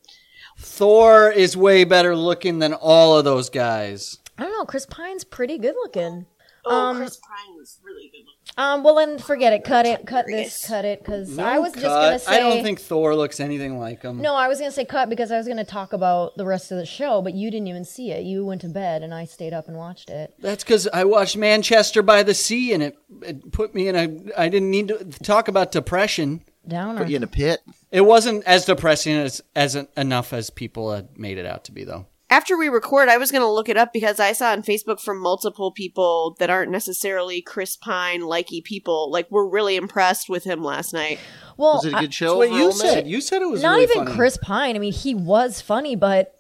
Thor 0.59 1.31
is 1.31 1.57
way 1.57 1.85
better 1.85 2.15
looking 2.15 2.59
than 2.59 2.74
all 2.74 3.16
of 3.16 3.24
those 3.24 3.49
guys. 3.49 4.19
I 4.36 4.43
don't 4.45 4.53
know. 4.53 4.65
Chris 4.66 4.85
Pine's 4.86 5.24
pretty 5.24 5.57
good 5.59 5.74
looking. 5.74 6.27
Oh, 6.66 6.77
Um, 6.90 6.97
Chris 6.99 7.16
Pine 7.16 7.57
was 7.57 7.78
really 7.82 8.11
good. 8.12 8.19
looking. 8.27 8.48
Um, 8.59 8.83
well 8.83 8.97
then 8.97 9.19
forget 9.21 9.53
it. 9.53 9.63
Cut 9.63 9.87
it. 9.87 10.05
Cut 10.05 10.27
this. 10.27 10.67
Cut 10.67 10.85
it. 10.85 10.99
Because 10.99 11.37
No 11.37 11.45
I 11.45 11.61
was 11.61 11.73
just 11.73 11.85
gonna 11.85 12.19
say. 12.19 12.37
I 12.37 12.41
don't 12.41 12.61
think 12.65 12.81
Thor 12.81 13.15
looks 13.15 13.39
anything 13.39 13.79
like 13.79 14.03
him. 14.03 14.21
No, 14.21 14.35
I 14.35 14.49
was 14.49 14.59
gonna 14.59 14.73
say 14.73 14.85
cut 14.85 15.09
because 15.09 15.31
I 15.31 15.37
was 15.39 15.47
gonna 15.47 15.65
talk 15.65 15.93
about 15.93 16.37
the 16.37 16.45
rest 16.45 16.73
of 16.73 16.79
the 16.79 16.85
show, 16.85 17.23
but 17.23 17.35
you 17.35 17.53
didn't 17.53 17.69
even 17.69 17.85
see 17.85 18.11
it. 18.11 18.25
You 18.25 18.45
went 18.45 18.63
to 18.63 18.69
bed, 18.69 19.05
and 19.05 19.15
I 19.15 19.27
stayed 19.27 19.53
up 19.53 19.69
and 19.69 19.77
watched 19.77 20.11
it. 20.11 20.35
That's 20.41 20.65
because 20.65 20.89
I 20.89 21.05
watched 21.05 21.37
Manchester 21.37 22.03
by 22.03 22.25
the 22.25 22.35
Sea, 22.35 22.73
and 22.73 22.83
it, 22.83 22.99
it 23.23 23.53
put 23.53 23.77
me 23.77 23.87
in 23.87 23.95
a. 23.95 24.41
I 24.41 24.49
didn't 24.49 24.73
need 24.73 24.89
to 24.89 25.05
talk 25.05 25.47
about 25.47 25.71
depression. 25.71 26.43
Downer. 26.67 26.99
Put 26.99 27.11
you 27.11 27.17
in 27.17 27.23
a 27.23 27.29
pit. 27.29 27.61
It 27.93 28.01
wasn't 28.03 28.43
as 28.45 28.65
depressing 28.65 29.15
as 29.15 29.41
as 29.55 29.77
enough 29.97 30.33
as 30.33 30.51
people 30.51 30.91
had 30.91 31.17
made 31.17 31.39
it 31.39 31.47
out 31.47 31.63
to 31.67 31.73
be, 31.73 31.85
though. 31.85 32.07
After 32.31 32.59
we 32.59 32.69
record, 32.69 33.09
I 33.09 33.17
was 33.17 33.33
going 33.33 33.41
to 33.43 33.49
look 33.51 33.71
it 33.71 33.79
up 33.79 33.91
because 33.93 34.21
I 34.21 34.33
saw 34.33 34.51
on 34.53 34.63
Facebook 34.63 35.01
from 35.01 35.19
multiple 35.19 35.73
people 35.73 36.37
that 36.39 36.51
aren't 36.51 36.71
necessarily 36.71 37.41
Chris 37.41 37.75
Pine 37.77 38.21
likey 38.21 38.63
people. 38.63 39.11
Like, 39.11 39.31
we're 39.31 39.49
really 39.49 39.77
impressed 39.77 40.29
with 40.29 40.45
him 40.45 40.63
last 40.63 40.93
night. 40.93 41.19
well, 41.57 41.75
Was 41.77 41.87
it 41.87 41.95
a 41.95 42.01
good 42.01 42.13
show? 42.13 42.39
That's 42.41 42.51
what 42.51 42.59
you 42.59 42.73
said. 42.73 42.95
Matt? 42.97 43.07
You 43.07 43.21
said 43.23 43.41
it 43.41 43.49
was 43.49 43.63
not 43.63 43.73
really 43.73 43.85
even 43.85 44.05
funny. 44.05 44.15
Chris 44.15 44.37
Pine. 44.43 44.77
I 44.77 44.79
mean, 44.79 44.93
he 44.93 45.15
was 45.15 45.63
funny, 45.63 45.97
but 45.97 46.35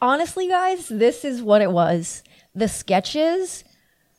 honestly, 0.00 0.48
guys, 0.48 0.88
this 0.88 1.22
is 1.22 1.42
what 1.42 1.60
it 1.60 1.70
was. 1.70 2.22
The 2.54 2.68
sketches. 2.68 3.62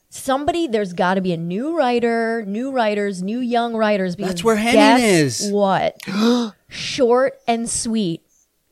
Somebody, 0.09 0.67
there's 0.67 0.93
got 0.93 1.15
to 1.15 1.21
be 1.21 1.33
a 1.33 1.37
new 1.37 1.75
writer, 1.75 2.43
new 2.45 2.71
writers, 2.71 3.23
new 3.23 3.39
young 3.39 3.75
writers. 3.75 4.15
Because 4.15 4.33
That's 4.33 4.43
where 4.43 4.55
Henning 4.55 4.75
guess 4.79 5.41
is. 5.41 5.51
What? 5.51 5.97
Short 6.69 7.39
and 7.47 7.67
sweet, 7.67 8.21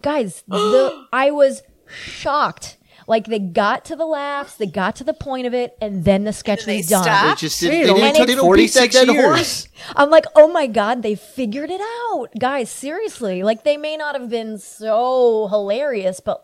guys. 0.04 0.44
The 0.48 1.08
I 1.14 1.32
was 1.32 1.64
shocked. 1.88 2.78
Like 3.08 3.26
they 3.28 3.38
got 3.40 3.86
to 3.86 3.96
the 3.96 4.06
laughs, 4.06 4.56
they 4.56 4.66
got 4.66 4.96
to 4.96 5.04
the 5.04 5.14
point 5.14 5.46
of 5.46 5.54
it, 5.54 5.78
and 5.80 6.06
then 6.06 6.24
the 6.24 6.34
sketch 6.34 6.66
they 6.66 6.78
was 6.78 6.88
done. 6.88 7.30
They 7.30 7.36
just 7.36 7.60
did, 7.60 7.72
they, 7.72 7.94
didn't, 7.94 8.16
took 8.16 8.28
they 8.28 8.36
don't 8.36 8.56
beat 8.56 8.74
that 8.74 8.92
46 8.92 8.96
dead 8.96 9.08
years. 9.10 9.24
horse. 9.24 9.68
I'm 9.96 10.10
like, 10.10 10.26
oh 10.36 10.48
my 10.48 10.66
god, 10.66 11.04
they 11.04 11.14
figured 11.14 11.70
it 11.70 11.82
out, 11.82 12.30
guys. 12.40 12.72
Seriously, 12.72 13.44
like 13.44 13.64
they 13.64 13.78
may 13.78 13.96
not 13.96 14.20
have 14.20 14.30
been 14.30 14.58
so 14.58 15.48
hilarious, 15.50 16.20
but 16.20 16.44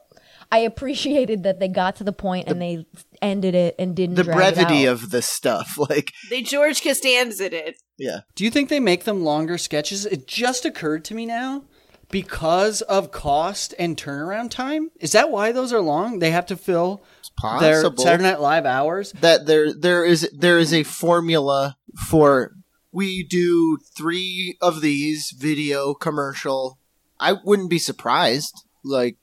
I 0.51 0.59
appreciated 0.59 1.41
that 1.43 1.59
they 1.59 1.67
got 1.67 1.95
to 1.95 2.03
the 2.03 2.11
point 2.13 2.47
and 2.47 2.61
they 2.61 2.85
ended 3.23 3.55
it 3.55 3.73
and 3.79 3.95
didn't. 3.95 4.15
The 4.15 4.23
drag 4.23 4.35
it 4.53 4.55
brevity 4.55 4.87
out. 4.87 4.93
of 4.93 5.09
the 5.09 5.23
stuff, 5.23 5.77
like 5.89 6.11
They 6.29 6.43
George 6.43 6.83
Costanza 6.83 7.49
did. 7.49 7.75
yeah. 7.97 8.19
Do 8.35 8.43
you 8.43 8.51
think 8.51 8.69
they 8.69 8.79
make 8.79 9.05
them 9.05 9.23
longer 9.23 9.57
sketches? 9.57 10.05
It 10.05 10.27
just 10.27 10.63
occurred 10.65 11.05
to 11.05 11.15
me 11.15 11.25
now 11.25 11.63
because 12.11 12.81
of 12.81 13.11
cost 13.11 13.73
and 13.79 13.97
turnaround 13.97 14.51
time. 14.51 14.91
Is 14.99 15.13
that 15.13 15.31
why 15.31 15.51
those 15.51 15.73
are 15.73 15.81
long? 15.81 16.19
They 16.19 16.31
have 16.31 16.45
to 16.47 16.57
fill 16.57 17.03
their 17.59 17.81
Saturday 17.81 18.23
Night 18.23 18.41
Live 18.41 18.65
hours. 18.65 19.11
that 19.13 19.45
there 19.45 19.73
there 19.73 20.05
is 20.05 20.29
there 20.33 20.59
is 20.59 20.73
a 20.73 20.83
formula 20.83 21.77
for 22.09 22.53
we 22.91 23.23
do 23.23 23.77
three 23.95 24.57
of 24.61 24.81
these 24.81 25.31
video 25.31 25.93
commercial. 25.93 26.77
I 27.19 27.33
wouldn't 27.33 27.69
be 27.69 27.79
surprised. 27.79 28.65
Like 28.83 29.17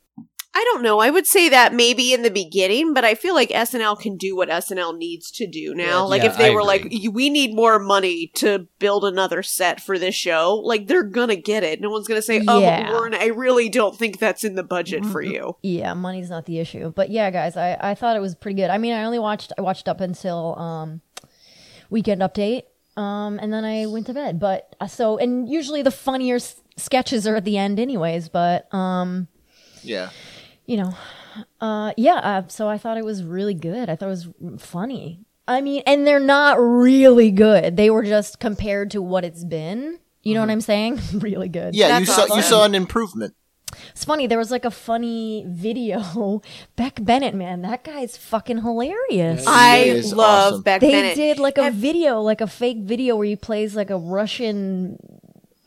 I 0.60 0.64
don't 0.72 0.82
know. 0.82 0.98
I 0.98 1.10
would 1.10 1.26
say 1.26 1.48
that 1.50 1.72
maybe 1.72 2.12
in 2.12 2.22
the 2.22 2.30
beginning, 2.30 2.92
but 2.92 3.04
I 3.04 3.14
feel 3.14 3.32
like 3.32 3.50
SNL 3.50 4.00
can 4.00 4.16
do 4.16 4.34
what 4.34 4.48
SNL 4.48 4.96
needs 4.98 5.30
to 5.32 5.46
do 5.46 5.72
now. 5.72 5.84
Yeah. 5.84 5.98
like 6.00 6.22
Yeah, 6.24 6.30
if 6.32 6.36
they 6.38 6.46
I 6.50 6.50
were 6.50 6.60
agree. 6.72 6.98
like, 7.04 7.14
we 7.14 7.30
need 7.30 7.54
more 7.54 7.78
money 7.78 8.32
to 8.36 8.66
build 8.80 9.04
another 9.04 9.44
set 9.44 9.80
for 9.80 9.98
this 10.00 10.16
show, 10.16 10.56
like 10.64 10.88
they're 10.88 11.04
gonna 11.04 11.36
get 11.36 11.62
it. 11.62 11.80
No 11.80 11.90
one's 11.90 12.08
gonna 12.08 12.22
say, 12.22 12.42
"Oh, 12.48 12.58
Yeah. 12.58 12.90
Warren, 12.90 13.14
I 13.14 13.26
really 13.26 13.68
don't 13.68 13.96
think 13.96 14.18
that's 14.18 14.42
in 14.42 14.56
the 14.56 14.64
budget 14.64 15.06
for 15.06 15.22
you." 15.22 15.56
Yeah, 15.62 15.94
money's 15.94 16.28
not 16.30 16.46
the 16.46 16.58
issue, 16.58 16.92
but 16.94 17.08
yeah, 17.10 17.30
guys, 17.30 17.56
I, 17.56 17.76
I 17.80 17.94
thought 17.94 18.16
it 18.16 18.20
was 18.20 18.34
pretty 18.34 18.56
good. 18.60 18.70
I 18.70 18.78
mean, 18.78 18.92
I 18.94 19.04
only 19.04 19.20
watched 19.20 19.52
I 19.56 19.60
watched 19.62 19.86
up 19.86 20.00
until 20.00 20.58
um, 20.58 21.00
weekend 21.88 22.20
update, 22.20 22.62
um, 22.96 23.38
and 23.40 23.52
then 23.52 23.64
I 23.64 23.86
went 23.86 24.06
to 24.06 24.14
bed. 24.14 24.40
But 24.40 24.74
uh, 24.80 24.88
so 24.88 25.18
and 25.18 25.48
usually 25.48 25.82
the 25.82 25.90
funnier 25.92 26.36
s- 26.36 26.60
sketches 26.76 27.26
are 27.28 27.36
at 27.36 27.44
the 27.44 27.56
end, 27.56 27.78
anyways. 27.78 28.28
But 28.28 28.72
um, 28.74 29.28
yeah. 29.82 30.10
You 30.68 30.76
know, 30.76 30.94
uh, 31.60 31.92
yeah. 31.96 32.16
Uh, 32.16 32.42
so 32.48 32.68
I 32.68 32.76
thought 32.78 32.98
it 32.98 33.04
was 33.04 33.24
really 33.24 33.54
good. 33.54 33.88
I 33.88 33.96
thought 33.96 34.06
it 34.06 34.10
was 34.10 34.28
funny. 34.58 35.20
I 35.48 35.62
mean, 35.62 35.82
and 35.86 36.06
they're 36.06 36.20
not 36.20 36.60
really 36.60 37.30
good. 37.30 37.76
They 37.78 37.88
were 37.88 38.04
just 38.04 38.38
compared 38.38 38.90
to 38.90 39.00
what 39.00 39.24
it's 39.24 39.44
been. 39.44 39.98
You 40.22 40.34
know 40.34 40.40
what 40.40 40.50
I'm 40.50 40.60
saying? 40.60 41.00
really 41.14 41.48
good. 41.48 41.74
Yeah, 41.74 41.98
you 41.98 42.04
That's 42.04 42.28
saw 42.28 42.36
you 42.36 42.42
saw 42.42 42.64
an 42.64 42.74
improvement. 42.74 43.34
It's 43.90 44.04
funny. 44.04 44.26
There 44.26 44.36
was 44.36 44.50
like 44.50 44.66
a 44.66 44.70
funny 44.70 45.46
video. 45.48 46.42
Beck 46.76 47.02
Bennett, 47.02 47.34
man, 47.34 47.62
that 47.62 47.82
guy's 47.82 48.18
fucking 48.18 48.58
hilarious. 48.58 49.44
I 49.46 50.02
love 50.12 50.52
awesome. 50.52 50.62
Beck 50.62 50.82
they 50.82 50.90
Bennett. 50.90 51.16
did 51.16 51.38
like 51.38 51.56
a 51.56 51.70
video, 51.70 52.20
like 52.20 52.42
a 52.42 52.46
fake 52.46 52.82
video 52.82 53.16
where 53.16 53.26
he 53.26 53.36
plays 53.36 53.74
like 53.74 53.88
a 53.88 53.96
Russian 53.96 54.98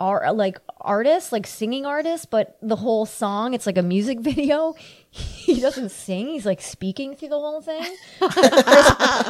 art, 0.02 0.36
like 0.36 0.60
artist, 0.82 1.32
like 1.32 1.45
singing 1.45 1.86
artist, 1.86 2.30
but 2.32 2.57
the 2.61 2.76
whole 2.78 3.06
song, 3.06 3.53
it's 3.53 3.65
like 3.65 3.78
a 3.78 3.84
music 3.84 4.19
video. 4.32 4.73
He 5.11 5.60
doesn't 5.61 5.90
sing; 5.91 6.28
he's 6.28 6.45
like 6.45 6.61
speaking 6.61 7.15
through 7.15 7.30
the 7.30 7.40
whole 7.40 7.61
thing. 7.61 7.84
Chris- 8.19 8.64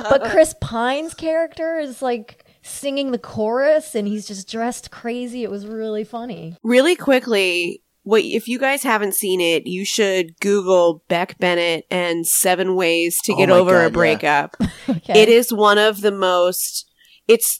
but 0.09 0.23
Chris 0.31 0.55
Pine's 0.61 1.13
character 1.13 1.79
is 1.79 2.01
like 2.01 2.45
singing 2.63 3.11
the 3.11 3.17
chorus, 3.19 3.95
and 3.95 4.07
he's 4.07 4.27
just 4.27 4.49
dressed 4.49 4.91
crazy. 4.91 5.43
It 5.43 5.51
was 5.51 5.65
really 5.67 6.03
funny. 6.03 6.55
really 6.63 6.95
quickly 6.95 7.81
what 8.03 8.23
if 8.23 8.47
you 8.47 8.57
guys 8.57 8.81
haven't 8.81 9.13
seen 9.13 9.39
it 9.39 9.67
you 9.67 9.85
should 9.85 10.35
google 10.39 11.03
beck 11.07 11.37
bennett 11.37 11.85
and 11.91 12.25
seven 12.25 12.75
ways 12.75 13.19
to 13.23 13.31
Oh 13.33 13.37
get 13.37 13.51
over 13.51 13.71
God, 13.73 13.77
a 13.79 13.83
yeah. 13.83 13.89
breakup 13.89 14.55
Okay. 14.89 15.21
it 15.21 15.29
is 15.29 15.53
one 15.53 15.77
of 15.77 16.01
the 16.01 16.11
most 16.11 16.89
it's 17.27 17.59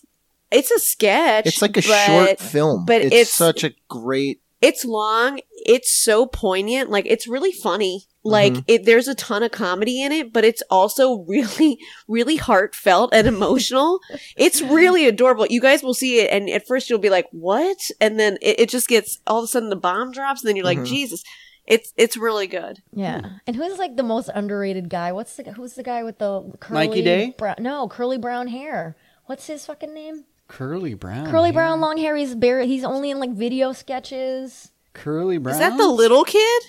it's 0.51 0.71
a 0.71 0.79
sketch 0.79 1.47
It's 1.47 1.61
like 1.61 1.71
a 1.77 1.81
but 1.81 2.05
short 2.05 2.39
film, 2.39 2.85
but 2.85 3.01
it's, 3.01 3.13
it's- 3.13 3.33
such 3.33 3.63
a 3.63 3.71
great. 3.87 4.41
it's 4.61 4.83
long 4.85 5.39
it's 5.63 5.91
so 5.91 6.25
poignant 6.25 6.89
like 6.89 7.05
it's 7.05 7.27
really 7.27 7.51
funny 7.51 8.05
like 8.23 8.53
Mm-hmm. 8.53 8.61
it 8.67 8.85
there's 8.85 9.07
a 9.07 9.15
ton 9.15 9.41
of 9.43 9.51
comedy 9.51 10.01
in 10.03 10.11
it 10.11 10.31
but 10.33 10.43
it's 10.43 10.61
also 10.69 11.19
really 11.27 11.79
really 12.07 12.35
heartfelt 12.35 13.13
and 13.13 13.27
emotional 13.27 13.99
it's 14.37 14.61
really 14.61 15.07
adorable 15.07 15.45
you 15.47 15.61
guys 15.61 15.81
will 15.83 15.93
see 15.95 16.19
it 16.19 16.29
and 16.31 16.49
at 16.49 16.67
first 16.67 16.89
you'll 16.89 16.99
be 16.99 17.09
like 17.09 17.27
what 17.31 17.77
and 17.99 18.19
then 18.19 18.37
it, 18.41 18.59
it 18.61 18.69
just 18.69 18.87
gets 18.87 19.19
all 19.27 19.39
of 19.39 19.43
a 19.45 19.47
sudden 19.47 19.69
the 19.69 19.75
bomb 19.75 20.11
drops 20.11 20.41
and 20.41 20.49
then 20.49 20.55
you're 20.55 20.65
like 20.65 20.79
Mhm. 20.79 20.85
jesus 20.87 21.23
It's 21.67 21.93
it's 21.95 22.17
really 22.17 22.47
good. 22.47 22.81
Yeah. 22.91 23.21
And 23.45 23.55
who's 23.55 23.77
like 23.77 23.95
the 23.95 24.03
most 24.03 24.29
underrated 24.33 24.89
guy? 24.89 25.11
What's 25.11 25.35
the 25.37 25.43
who's 25.53 25.75
the 25.75 25.83
guy 25.83 26.01
with 26.03 26.17
the 26.17 26.41
curly 26.59 26.87
Mikey 26.87 27.01
Day? 27.03 27.35
Brown, 27.37 27.55
no, 27.59 27.87
curly 27.87 28.17
brown 28.17 28.47
hair. 28.47 28.95
What's 29.27 29.45
his 29.47 29.65
fucking 29.67 29.93
name? 29.93 30.25
Curly 30.51 30.93
brown. 30.95 31.27
Curly 31.31 31.45
hair. 31.49 31.53
brown, 31.53 31.79
long 31.81 31.97
hair. 31.97 32.15
He's 32.15 32.35
bare. 32.35 32.61
He's 32.61 32.83
only 32.83 33.09
in 33.09 33.19
like 33.19 33.31
video 33.31 33.71
sketches. 33.71 34.71
Curly 34.93 35.37
brown. 35.37 35.53
Is 35.53 35.59
that 35.59 35.77
the 35.77 35.87
little 35.87 36.25
kid? 36.25 36.63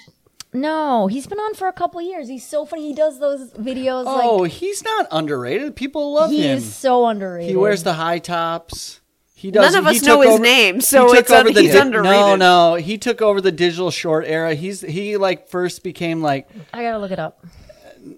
No, 0.54 1.06
he's 1.08 1.26
been 1.26 1.38
on 1.40 1.54
for 1.54 1.66
a 1.66 1.72
couple 1.72 2.00
years. 2.00 2.28
He's 2.28 2.46
so 2.46 2.64
funny. 2.64 2.86
He 2.88 2.94
does 2.94 3.18
those 3.18 3.52
videos. 3.54 4.04
Oh, 4.06 4.36
like 4.36 4.52
he's 4.52 4.84
not 4.84 5.08
underrated. 5.10 5.74
People 5.74 6.12
love 6.14 6.30
he 6.30 6.42
him. 6.42 6.58
is 6.58 6.74
so 6.74 7.06
underrated. 7.06 7.50
He 7.50 7.56
wears 7.56 7.82
the 7.82 7.94
high 7.94 8.18
tops. 8.18 9.00
He 9.34 9.50
does. 9.50 9.72
None 9.72 9.80
of 9.82 9.86
us 9.88 10.02
know 10.02 10.16
took 10.18 10.24
his 10.26 10.34
over- 10.34 10.42
name, 10.44 10.80
so 10.80 11.08
took 11.08 11.16
it's 11.18 11.30
un- 11.32 11.46
he's 11.48 11.72
di- 11.72 11.78
underrated. 11.78 12.20
No, 12.20 12.36
no, 12.36 12.74
he 12.76 12.98
took 12.98 13.20
over 13.20 13.40
the 13.40 13.50
digital 13.50 13.90
short 13.90 14.24
era. 14.28 14.54
He's 14.54 14.82
he 14.82 15.16
like 15.16 15.48
first 15.48 15.82
became 15.82 16.22
like, 16.22 16.48
I 16.72 16.82
gotta 16.82 16.98
look 16.98 17.10
it 17.10 17.18
up. 17.18 17.44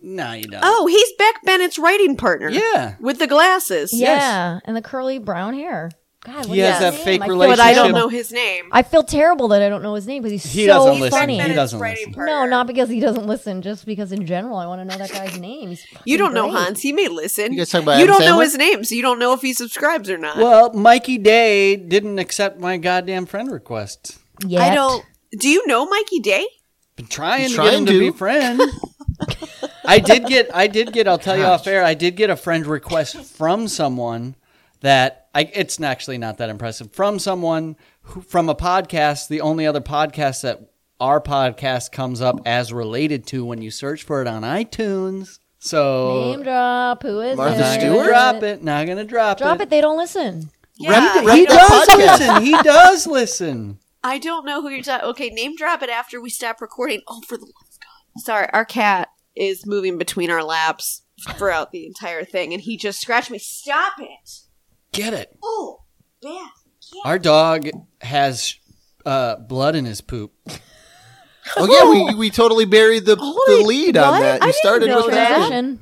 Nah, 0.02 0.32
you 0.32 0.46
don't. 0.48 0.60
Oh, 0.64 0.86
he's 0.86 1.12
Beck 1.18 1.36
Bennett's 1.44 1.78
writing 1.78 2.16
partner. 2.16 2.48
yeah. 2.50 2.96
With 3.00 3.18
the 3.18 3.26
glasses. 3.26 3.92
Yeah, 3.92 4.60
and 4.64 4.76
the 4.76 4.82
curly 4.82 5.18
brown 5.18 5.54
hair. 5.54 5.90
God, 6.24 6.46
what 6.46 6.54
He 6.56 6.60
is 6.62 6.68
has 6.70 6.78
his 6.78 6.80
that 6.80 6.94
name? 6.94 7.04
fake 7.04 7.22
I 7.22 7.26
feel 7.26 7.38
But 7.38 7.60
I 7.60 7.74
don't 7.74 7.92
know 7.92 8.08
his 8.08 8.32
name. 8.32 8.64
I 8.72 8.82
feel 8.82 9.02
terrible 9.02 9.48
that 9.48 9.60
I 9.60 9.68
don't 9.68 9.82
know 9.82 9.92
his 9.94 10.06
name 10.06 10.22
because 10.22 10.42
he's 10.42 10.50
He 10.50 10.62
so 10.64 10.68
doesn't 10.86 11.00
listen. 11.02 11.18
funny. 11.20 11.34
He 11.34 11.38
Bennett's 11.42 11.56
doesn't 11.56 11.78
writing 11.80 11.98
listen. 12.06 12.14
partner. 12.14 12.32
No, 12.34 12.46
not 12.46 12.66
because 12.66 12.88
he 12.88 12.98
doesn't 12.98 13.26
listen, 13.26 13.60
just 13.60 13.84
because 13.84 14.10
in 14.10 14.24
general 14.24 14.56
I 14.56 14.66
want 14.66 14.80
to 14.80 14.84
know 14.86 14.96
that 14.96 15.12
guy's 15.12 15.38
name. 15.38 15.68
He's 15.68 15.86
You 16.06 16.16
don't 16.16 16.32
know 16.32 16.48
great. 16.50 16.62
Hans. 16.62 16.80
He 16.80 16.94
may 16.94 17.08
listen. 17.08 17.52
You 17.52 17.58
guys 17.58 17.68
talking 17.68 17.84
about 17.84 17.98
You 17.98 18.04
Adam 18.04 18.16
don't 18.16 18.24
know 18.26 18.38
Sandler? 18.38 18.44
his 18.44 18.56
name, 18.56 18.84
so 18.84 18.94
you 18.94 19.02
don't 19.02 19.18
know 19.18 19.34
if 19.34 19.42
he 19.42 19.52
subscribes 19.52 20.08
or 20.08 20.16
not. 20.16 20.38
Well, 20.38 20.72
Mikey 20.72 21.18
Day 21.18 21.76
didn't 21.76 22.18
accept 22.18 22.58
my 22.58 22.78
goddamn 22.78 23.26
friend 23.26 23.50
request. 23.52 24.16
Yet. 24.46 24.62
I 24.62 24.74
don't. 24.74 25.04
Do 25.38 25.46
you 25.50 25.66
know 25.66 25.84
Mikey 25.84 26.20
Day? 26.20 26.46
Been 26.96 27.06
trying 27.06 27.42
He's 27.42 27.50
to 27.50 27.56
trying 27.56 27.70
get 27.70 27.78
him 27.80 27.86
to, 27.86 27.92
to. 27.92 27.98
be 27.98 28.10
friend. 28.16 28.62
I 29.84 29.98
did 29.98 30.26
get, 30.26 30.50
I 30.54 30.66
did 30.66 30.92
get. 30.92 31.06
I'll 31.08 31.18
tell 31.18 31.36
you 31.36 31.44
off 31.44 31.66
air. 31.66 31.84
I 31.84 31.94
did 31.94 32.16
get 32.16 32.30
a 32.30 32.36
friend 32.36 32.66
request 32.66 33.16
from 33.36 33.68
someone 33.68 34.34
that 34.80 35.28
I. 35.34 35.50
It's 35.54 35.80
actually 35.80 36.18
not 36.18 36.38
that 36.38 36.48
impressive. 36.50 36.92
From 36.92 37.18
someone 37.18 37.76
who, 38.02 38.20
from 38.22 38.48
a 38.48 38.54
podcast. 38.54 39.28
The 39.28 39.40
only 39.40 39.66
other 39.66 39.80
podcast 39.80 40.42
that 40.42 40.70
our 41.00 41.20
podcast 41.20 41.92
comes 41.92 42.20
up 42.20 42.40
as 42.46 42.72
related 42.72 43.26
to 43.28 43.44
when 43.44 43.60
you 43.60 43.70
search 43.70 44.02
for 44.04 44.20
it 44.22 44.28
on 44.28 44.42
iTunes. 44.42 45.38
So 45.58 46.32
Name 46.32 46.42
drop. 46.42 47.02
Who 47.02 47.20
is 47.20 47.36
Martha 47.36 47.56
it? 47.56 47.60
not 47.60 47.80
Stewart? 47.80 47.96
gonna 47.96 48.08
drop 48.08 48.42
it. 48.42 48.62
Not 48.62 48.86
gonna 48.86 49.04
drop, 49.04 49.38
Drop 49.38 49.60
it. 49.60 49.70
They 49.70 49.80
don't 49.80 49.96
listen. 49.96 50.50
Yeah, 50.76 51.24
Rep- 51.24 51.36
He 51.36 51.46
does 51.46 51.88
listen. 51.96 52.42
He 52.42 52.62
does 52.62 53.06
listen. 53.06 53.78
I 54.02 54.18
don't 54.18 54.44
know 54.44 54.60
who 54.60 54.68
you're 54.68 54.82
talking. 54.82 55.08
Okay, 55.10 55.30
name 55.30 55.56
drop 55.56 55.82
it 55.82 55.88
after 55.88 56.20
we 56.20 56.28
stop 56.28 56.60
recording. 56.60 57.00
Oh, 57.08 57.22
for 57.26 57.38
the 57.38 57.44
love 57.44 57.52
of 57.70 57.78
God! 57.80 58.20
Sorry, 58.22 58.48
our 58.52 58.64
cat 58.66 59.08
is 59.36 59.66
moving 59.66 59.98
between 59.98 60.30
our 60.30 60.42
laps 60.42 61.02
throughout 61.36 61.72
the 61.72 61.86
entire 61.86 62.24
thing, 62.24 62.52
and 62.52 62.62
he 62.62 62.76
just 62.76 63.00
scratched 63.00 63.30
me. 63.30 63.38
Stop 63.38 63.94
it! 63.98 64.30
Get 64.92 65.12
it. 65.14 65.36
Oh, 65.42 65.82
bad. 66.22 66.50
Our 67.04 67.18
dog 67.18 67.68
has 68.00 68.56
uh, 69.06 69.36
blood 69.36 69.74
in 69.74 69.84
his 69.84 70.00
poop. 70.00 70.32
Oh 71.56 71.66
yeah, 71.70 72.12
we, 72.12 72.14
we 72.14 72.30
totally 72.30 72.64
buried 72.64 73.04
the, 73.04 73.16
the 73.16 73.22
Holy- 73.22 73.64
lead 73.64 73.96
on 73.96 74.12
what? 74.12 74.20
that. 74.20 74.42
I 74.42 74.46
You 74.46 74.52
didn't 74.52 74.54
started 74.56 74.86
know 74.88 74.96
with 75.06 75.14
that. 75.14 75.28
that. 75.28 75.36
Transition. 75.48 75.80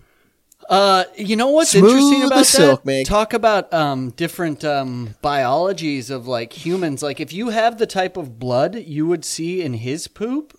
Uh, 0.69 1.05
you 1.17 1.37
know 1.37 1.49
what's 1.51 1.71
Smooth 1.71 1.91
interesting 1.91 2.23
about 2.25 2.47
silk, 2.47 2.81
that? 2.81 2.87
Meg. 2.87 3.07
Talk 3.07 3.33
about 3.33 3.73
um, 3.75 4.11
different 4.11 4.65
um, 4.65 5.15
biologies 5.21 6.09
of 6.09 6.27
like 6.27 6.53
humans. 6.53 7.03
Like 7.03 7.21
if 7.21 7.33
you 7.33 7.51
have 7.51 7.79
the 7.79 7.87
type 7.87 8.17
of 8.17 8.39
blood 8.39 8.77
you 8.77 9.07
would 9.07 9.25
see 9.25 9.61
in 9.63 9.75
his 9.75 10.09
poop, 10.09 10.57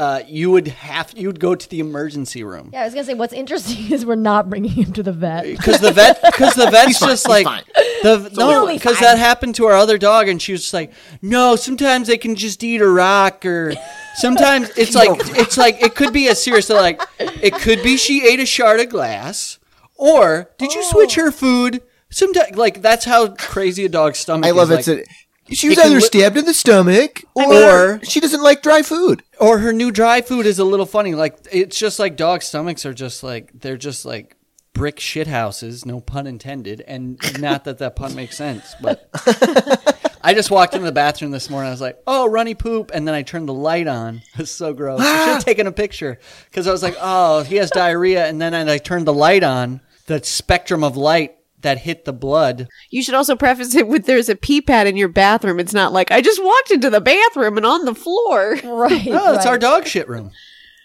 uh, 0.00 0.22
you 0.26 0.50
would 0.50 0.68
have 0.68 1.12
you 1.14 1.26
would 1.28 1.38
go 1.40 1.54
to 1.54 1.68
the 1.68 1.78
emergency 1.78 2.42
room 2.42 2.70
Yeah, 2.72 2.82
I 2.82 2.84
was 2.86 2.94
gonna 2.94 3.04
say 3.04 3.14
what's 3.14 3.34
interesting 3.34 3.92
is 3.96 4.06
we're 4.06 4.14
not 4.32 4.48
bringing 4.48 4.70
him 4.72 4.92
to 4.94 5.02
the 5.02 5.12
vet. 5.12 5.44
because 5.44 5.78
the 5.80 5.92
vet 5.92 6.22
because 6.22 6.54
the 6.54 6.70
vet's 6.70 6.98
fine, 6.98 7.08
just 7.10 7.26
he's 7.26 7.44
like 7.44 7.66
the 8.02 8.30
no 8.36 8.66
because 8.66 8.98
that 9.00 9.18
happened 9.18 9.54
to 9.56 9.66
our 9.66 9.74
other 9.74 9.98
dog 9.98 10.28
and 10.28 10.40
she 10.40 10.52
was 10.52 10.62
just 10.62 10.72
like 10.74 10.92
no 11.20 11.54
sometimes 11.54 12.08
they 12.08 12.16
can 12.16 12.34
just 12.34 12.64
eat 12.64 12.80
a 12.80 12.88
rock 12.88 13.44
or 13.44 13.74
sometimes 14.16 14.70
it's 14.76 14.94
like 14.94 15.10
it's 15.38 15.58
like 15.58 15.82
it 15.82 15.94
could 15.94 16.12
be 16.14 16.28
as 16.28 16.42
serious 16.42 16.70
as 16.70 16.76
like 16.76 17.00
it 17.18 17.52
could 17.54 17.82
be 17.82 17.96
she 17.98 18.26
ate 18.26 18.40
a 18.40 18.46
shard 18.46 18.80
of 18.80 18.88
glass 18.88 19.58
or 19.96 20.50
did 20.58 20.72
you 20.74 20.82
switch 20.84 21.18
Oh. 21.18 21.24
her 21.24 21.30
food 21.30 21.82
sometimes 22.10 22.56
like 22.56 22.80
that's 22.80 23.04
how 23.04 23.28
crazy 23.34 23.84
a 23.84 23.88
dog's 23.90 24.18
stomach 24.18 24.46
I 24.46 24.52
love 24.52 24.72
is 24.72 24.88
it. 24.88 24.98
like, 24.98 25.06
she 25.52 25.68
was 25.68 25.78
either 25.78 25.94
li- 25.96 26.00
stabbed 26.00 26.36
in 26.36 26.44
the 26.44 26.54
stomach 26.54 27.22
or, 27.34 27.54
Or- 27.54 28.00
she 28.04 28.20
doesn't 28.20 28.42
like 28.42 28.62
dry 28.62 28.82
food. 28.82 29.22
or 29.40 29.58
her 29.58 29.72
new 29.72 29.90
dry 29.90 30.20
food 30.20 30.46
is 30.46 30.58
a 30.58 30.64
little 30.64 30.86
funny. 30.86 31.14
Like 31.14 31.38
it's 31.52 31.78
just 31.78 31.98
like 31.98 32.16
dog 32.16 32.42
stomachs 32.42 32.84
are 32.86 32.94
just 32.94 33.22
like 33.22 33.50
they're 33.54 33.76
just 33.76 34.04
like 34.04 34.36
brick 34.72 35.00
shit 35.00 35.26
houses 35.26 35.84
no 35.84 36.00
pun 36.00 36.26
intended 36.28 36.80
and 36.86 37.18
not 37.40 37.64
that 37.64 37.78
that 37.78 37.96
pun 37.96 38.14
makes 38.14 38.36
sense 38.36 38.76
but 38.80 39.10
i 40.22 40.32
just 40.32 40.48
walked 40.50 40.74
into 40.74 40.86
the 40.86 40.92
bathroom 40.92 41.32
this 41.32 41.50
morning 41.50 41.68
i 41.68 41.72
was 41.72 41.80
like 41.80 41.98
oh 42.06 42.28
runny 42.28 42.54
poop 42.54 42.92
and 42.94 43.06
then 43.06 43.12
i 43.14 43.20
turned 43.20 43.48
the 43.48 43.52
light 43.52 43.88
on. 43.88 44.22
It's 44.38 44.50
so 44.52 44.72
gross. 44.72 45.00
I 45.00 45.04
should 45.24 45.34
have 45.34 45.44
taken 45.50 45.66
a 45.66 45.72
picture 45.72 46.18
because 46.44 46.68
i 46.68 46.72
was 46.72 46.84
like 46.84 46.94
oh 47.00 47.42
he 47.42 47.56
has 47.56 47.70
diarrhea 47.70 48.24
and 48.26 48.40
then 48.40 48.54
i 48.54 48.78
turned 48.78 49.06
the 49.08 49.12
light 49.12 49.42
on 49.42 49.80
the 50.06 50.22
spectrum 50.22 50.84
of 50.84 50.96
light 50.96 51.36
that 51.62 51.78
hit 51.78 52.04
the 52.04 52.12
blood 52.12 52.68
You 52.90 53.02
should 53.02 53.14
also 53.14 53.36
preface 53.36 53.74
it 53.74 53.86
with 53.88 54.06
there's 54.06 54.28
a 54.28 54.36
pee 54.36 54.60
pad 54.60 54.86
in 54.86 54.96
your 54.96 55.08
bathroom. 55.08 55.60
It's 55.60 55.74
not 55.74 55.92
like 55.92 56.10
I 56.10 56.20
just 56.20 56.42
walked 56.42 56.70
into 56.70 56.90
the 56.90 57.00
bathroom 57.00 57.56
and 57.56 57.66
on 57.66 57.84
the 57.84 57.94
floor. 57.94 58.56
Right. 58.64 59.08
oh 59.10 59.34
it's 59.34 59.46
our 59.46 59.58
dog 59.58 59.86
shit 59.86 60.08
room 60.08 60.30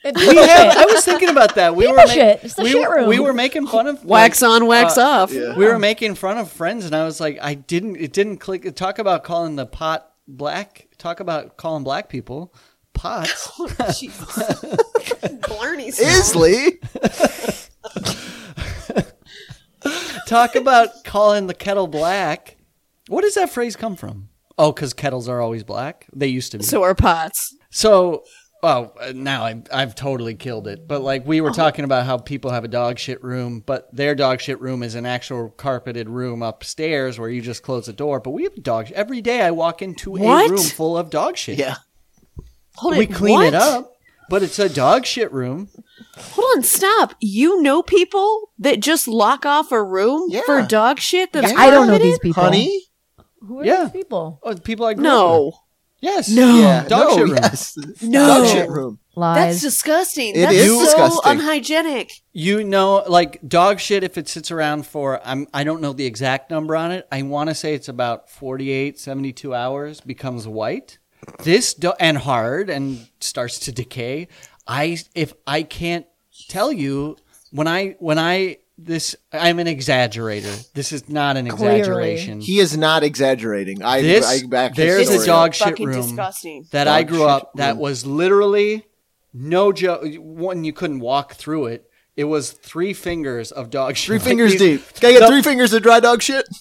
It's 0.04 0.20
we 0.20 0.28
people 0.28 0.44
have, 0.44 0.74
shit. 0.74 0.82
I 0.82 0.86
was 0.86 1.06
thinking 1.06 1.30
about 1.30 1.56
that. 1.56 1.76
We 1.76 1.84
People 1.86 1.94
were 1.98 2.08
ma- 2.08 2.14
shit. 2.14 2.44
It's 2.44 2.54
the 2.56 2.64
we, 2.64 2.72
shit 2.72 2.90
room. 2.90 3.08
we 3.08 3.20
were 3.20 3.34
making 3.34 3.68
fun 3.68 3.88
of 3.88 4.04
Wax 4.06 4.42
like, 4.42 4.52
on, 4.52 4.68
wax 4.68 4.98
uh, 4.98 5.02
off. 5.02 5.32
We 5.32 5.66
were 5.66 5.80
making 5.80 6.16
fun 6.16 6.38
of 6.38 6.52
friends, 6.52 6.86
and 6.86 6.96
I 6.96 7.06
was 7.06 7.20
like, 7.20 7.40
I 7.42 7.54
didn't. 7.56 7.96
It 7.96 8.14
didn't 8.14 8.38
click. 8.38 8.76
Talk 8.76 9.00
about 9.00 9.24
calling 9.24 9.56
the 9.56 9.66
pot 9.66 10.12
black. 10.28 10.88
Talk 10.98 11.20
about 11.22 11.58
calling 11.58 11.84
black 11.84 12.10
people 12.10 12.54
pots. 12.94 13.52
Blarney 15.48 15.90
Isley. 15.90 16.80
Talk 20.28 20.56
about 20.56 21.03
calling 21.03 21.48
the 21.48 21.53
kettle 21.53 21.88
black. 21.88 22.57
What 23.07 23.22
does 23.22 23.36
that 23.36 23.49
phrase 23.49 23.76
come 23.76 23.95
from? 23.95 24.30
Oh, 24.57 24.72
because 24.72 24.94
kettles 24.94 25.28
are 25.28 25.41
always 25.41 25.64
black. 25.64 26.07
They 26.16 26.28
used 26.28 26.52
to 26.53 26.60
be. 26.60 26.64
So 26.64 26.84
are 26.84 26.95
pots. 26.95 27.56
So, 27.70 28.24
oh, 28.64 28.94
now 29.14 29.44
I've, 29.44 29.64
I've 29.72 29.95
totally 29.95 30.34
killed 30.34 30.68
it. 30.68 30.88
But 30.88 31.02
like 31.02 31.28
we 31.28 31.41
were 31.41 31.49
uh-huh. 31.49 31.62
talking 31.62 31.86
about 31.86 32.06
how 32.06 32.18
people 32.18 32.52
have 32.52 32.64
a 32.64 32.70
dog 32.70 32.98
shit 32.98 33.22
room, 33.24 33.62
but 33.66 33.94
their 33.94 34.16
dog 34.16 34.40
shit 34.40 34.60
room 34.62 34.82
is 34.82 34.95
an 34.95 35.06
actual 35.06 35.49
carpeted 35.49 36.10
room 36.10 36.41
upstairs 36.41 37.20
where 37.20 37.30
you 37.30 37.41
just 37.41 37.64
close 37.64 37.88
the 37.88 37.94
door. 37.94 38.20
But 38.20 38.32
we 38.32 38.44
have 38.44 38.56
dog 38.64 38.91
every 38.91 39.22
day. 39.22 39.41
I 39.41 39.52
walk 39.52 39.82
into 39.82 40.12
What? 40.12 40.49
a 40.49 40.53
room 40.53 40.64
full 40.64 40.98
of 40.98 41.10
dog 41.10 41.38
shit. 41.38 41.57
Yeah. 41.60 41.76
Hold 42.78 42.98
we 42.98 43.06
it. 43.06 43.14
clean 43.14 43.36
what? 43.36 43.48
it 43.48 43.53
up, 43.56 43.95
but 44.30 44.44
it's 44.44 44.60
a 44.60 44.70
dog 44.70 45.06
shit 45.06 45.32
room. 45.32 45.70
Hold 46.18 46.58
on, 46.58 46.64
stop. 46.64 47.16
You 47.20 47.62
know 47.62 47.82
people 47.84 48.52
that 48.60 48.80
just 48.80 49.08
lock 49.08 49.46
off 49.46 49.72
a 49.72 49.84
room 49.84 50.28
Yeah. 50.30 50.42
for 50.46 50.62
dog 50.62 51.00
shit 51.00 51.34
that's 51.34 51.52
Yeah. 51.52 51.58
I 51.60 51.70
don't 51.70 51.88
know 51.88 51.94
carpeted? 51.94 52.14
these 52.14 52.20
people. 52.20 52.44
Honey? 52.44 52.82
Who 53.42 53.60
are 53.60 53.66
Yeah. 53.66 53.84
these 53.84 53.92
people? 53.92 54.40
Oh, 54.44 54.56
people 54.56 54.86
I 54.86 54.94
grew 54.94 55.06
up 55.08 55.12
with. 55.14 55.54
No. 55.54 55.60
Yes. 56.02 56.30
No. 56.30 56.58
Yeah. 56.60 56.84
Dog 56.88 57.10
no, 57.10 57.16
shit 57.16 57.24
room. 57.28 57.38
yes. 57.42 57.78
No. 58.02 58.28
Dog 58.28 58.48
shit 58.48 58.70
room. 58.70 59.00
Lies. 59.18 59.36
That's 59.38 59.62
disgusting. 59.62 60.36
It 60.36 60.42
that's 60.42 60.54
is 60.56 60.68
so 60.72 60.84
disgusting. 60.84 61.32
unhygienic. 61.32 62.12
You 62.34 62.64
know, 62.66 63.04
like 63.08 63.40
dog 63.48 63.80
shit, 63.80 64.04
if 64.04 64.18
it 64.18 64.28
sits 64.28 64.52
around 64.52 64.86
for, 64.86 65.22
I'm, 65.26 65.48
I 65.54 65.64
don't 65.64 65.80
know 65.82 65.94
the 65.94 66.06
exact 66.06 66.52
number 66.52 66.76
on 66.76 66.92
it. 66.92 67.08
I 67.12 67.22
want 67.22 67.50
to 67.50 67.56
say 67.56 67.74
it's 67.74 67.88
about 67.88 68.30
48, 68.30 69.00
72 69.00 69.54
hours, 69.56 70.02
becomes 70.02 70.48
white. 70.48 70.98
This, 71.44 71.74
do- 71.74 71.94
and 72.00 72.18
hard 72.18 72.70
and 72.70 73.08
starts 73.20 73.60
to 73.60 73.72
decay. 73.72 74.28
I, 74.68 74.98
if 75.14 75.34
I 75.46 75.64
can't 75.64 76.06
tell 76.48 76.72
you, 76.72 77.18
when 77.52 77.68
I, 77.68 77.96
when 78.00 78.18
I, 78.20 78.58
this, 78.78 79.16
I'm 79.32 79.60
an 79.60 79.68
exaggerator. 79.68 80.72
This 80.74 80.92
is 80.92 81.08
not 81.08 81.38
an 81.38 81.48
Clearly. 81.48 81.80
exaggeration. 81.80 82.42
He 82.42 82.60
is 82.60 82.78
not 82.78 83.04
exaggerating. 83.04 83.84
I, 83.84 84.02
This- 84.02 84.44
I 84.44 84.46
back 84.48 84.76
his 84.76 85.08
there's 85.08 85.24
a 85.24 85.26
dog 85.26 85.54
shit 85.54 85.68
Fucking 85.70 85.88
room 85.88 86.02
disgusting. 86.02 86.66
that 86.72 86.86
Dog 86.86 86.94
I 86.94 87.04
grew 87.04 87.20
shit 87.20 87.28
up 87.30 87.52
that 87.56 87.78
was 87.78 88.06
literally 88.06 88.86
no 89.34 89.72
joke. 89.72 90.04
One, 90.18 90.64
you 90.64 90.74
couldn't 90.74 91.00
walk 91.00 91.34
through 91.36 91.68
it. 91.68 91.90
It 92.18 92.24
was 92.26 92.52
three 92.52 92.94
fingers 92.94 93.52
of 93.52 93.70
dog 93.70 93.96
shit. 93.98 94.08
Three 94.08 94.18
Like 94.20 94.28
fingers 94.28 94.52
these- 94.58 94.60
deep. 94.82 95.00
Guy 95.00 95.14
got 95.14 95.20
the- 95.22 95.28
three 95.28 95.42
fingers 95.42 95.72
of 95.74 95.82
dry 95.84 96.00
dog 96.00 96.22
shit. 96.22 96.46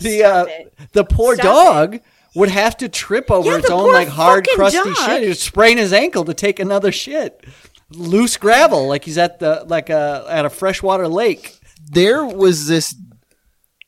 The 0.00 0.22
uh, 0.24 0.44
it. 0.44 0.74
the 0.92 1.04
poor 1.04 1.34
Stop 1.36 1.44
dog 1.44 2.00
would 2.34 2.48
have 2.48 2.76
to 2.78 2.88
trip 2.88 3.30
over 3.30 3.50
Yeah, 3.50 3.58
its 3.58 3.70
own 3.70 3.92
like 3.92 4.08
hard, 4.08 4.46
crusty 4.54 4.78
dog. 4.78 4.96
shit. 4.96 5.22
He'd 5.22 5.34
sprain 5.36 5.78
his 5.78 5.92
ankle 5.92 6.24
to 6.24 6.34
take 6.34 6.58
another 6.58 6.90
shit. 6.92 7.44
Loose 7.90 8.36
gravel, 8.36 8.86
like 8.88 9.04
he's 9.04 9.18
at 9.18 9.38
the 9.38 9.64
like 9.68 9.88
a 9.90 10.24
at 10.28 10.44
a 10.44 10.50
freshwater 10.50 11.06
lake. 11.06 11.58
There 11.90 12.24
was 12.24 12.66
this 12.66 12.94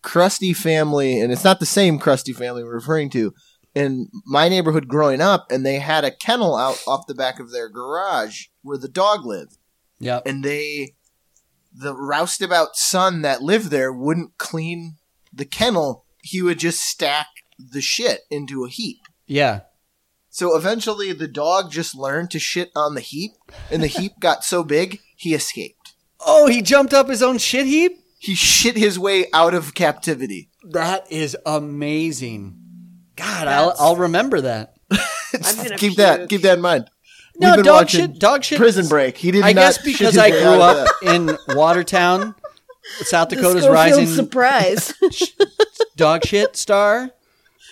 crusty 0.02 0.52
family, 0.52 1.18
and 1.20 1.32
it's 1.32 1.44
not 1.44 1.60
the 1.60 1.66
same 1.66 1.98
crusty 1.98 2.32
family 2.32 2.62
we're 2.62 2.74
referring 2.74 3.10
to. 3.10 3.32
in 3.74 4.08
my 4.24 4.48
neighborhood 4.48 4.88
growing 4.88 5.20
up, 5.20 5.50
and 5.50 5.66
they 5.66 5.78
had 5.80 6.02
a 6.02 6.10
kennel 6.10 6.56
out 6.56 6.82
off 6.86 7.06
the 7.06 7.14
back 7.14 7.38
of 7.38 7.50
their 7.52 7.68
garage 7.68 8.44
where 8.62 8.78
the 8.78 8.88
dog 8.88 9.26
lived, 9.26 9.58
Yep. 9.98 10.22
and 10.26 10.42
they 10.42 10.94
the 11.74 11.94
roustabout 11.94 12.74
son 12.74 13.20
that 13.20 13.42
lived 13.42 13.66
there 13.70 13.92
wouldn't 13.92 14.38
clean 14.38 14.96
the 15.30 15.44
kennel. 15.44 16.06
He 16.22 16.40
would 16.40 16.58
just 16.58 16.80
stack 16.80 17.26
the 17.58 17.80
shit 17.80 18.22
into 18.30 18.64
a 18.64 18.68
heap. 18.68 18.98
Yeah. 19.26 19.60
So 20.28 20.56
eventually, 20.56 21.12
the 21.12 21.28
dog 21.28 21.70
just 21.70 21.94
learned 21.94 22.30
to 22.32 22.38
shit 22.38 22.70
on 22.76 22.94
the 22.94 23.00
heap, 23.00 23.32
and 23.70 23.82
the 23.82 23.86
heap 23.86 24.20
got 24.20 24.44
so 24.44 24.62
big 24.62 25.00
he 25.16 25.34
escaped. 25.34 25.94
Oh, 26.20 26.46
he 26.46 26.62
jumped 26.62 26.92
up 26.92 27.08
his 27.08 27.22
own 27.22 27.38
shit 27.38 27.66
heap? 27.66 27.92
He 28.18 28.34
shit 28.34 28.76
his 28.76 28.98
way 28.98 29.26
out 29.32 29.54
of 29.54 29.74
captivity. 29.74 30.50
That 30.70 31.10
is 31.10 31.36
amazing. 31.46 32.58
God, 33.14 33.48
I'll, 33.48 33.74
I'll 33.78 33.96
remember 33.96 34.42
that. 34.42 34.74
I'm 34.90 35.56
gonna 35.56 35.76
keep 35.76 35.96
that 35.96 36.28
keep 36.28 36.42
that 36.42 36.58
in 36.58 36.62
mind. 36.62 36.90
No, 37.38 37.48
We've 37.48 37.56
been 37.56 37.64
dog 37.64 37.88
shit. 37.88 38.18
Dog 38.18 38.44
shit. 38.44 38.58
Prison 38.58 38.88
Break. 38.88 39.16
He 39.16 39.30
did 39.30 39.40
not. 39.40 39.48
I 39.48 39.52
guess 39.52 39.78
because 39.78 40.16
I 40.16 40.30
grew 40.30 40.60
up 40.60 40.88
in 41.02 41.36
Watertown, 41.48 42.34
South 43.00 43.28
Dakota's 43.28 43.64
Schofield 43.64 43.74
rising 43.74 44.06
surprise. 44.06 44.94
dog 45.96 46.24
shit 46.24 46.56
star. 46.56 47.10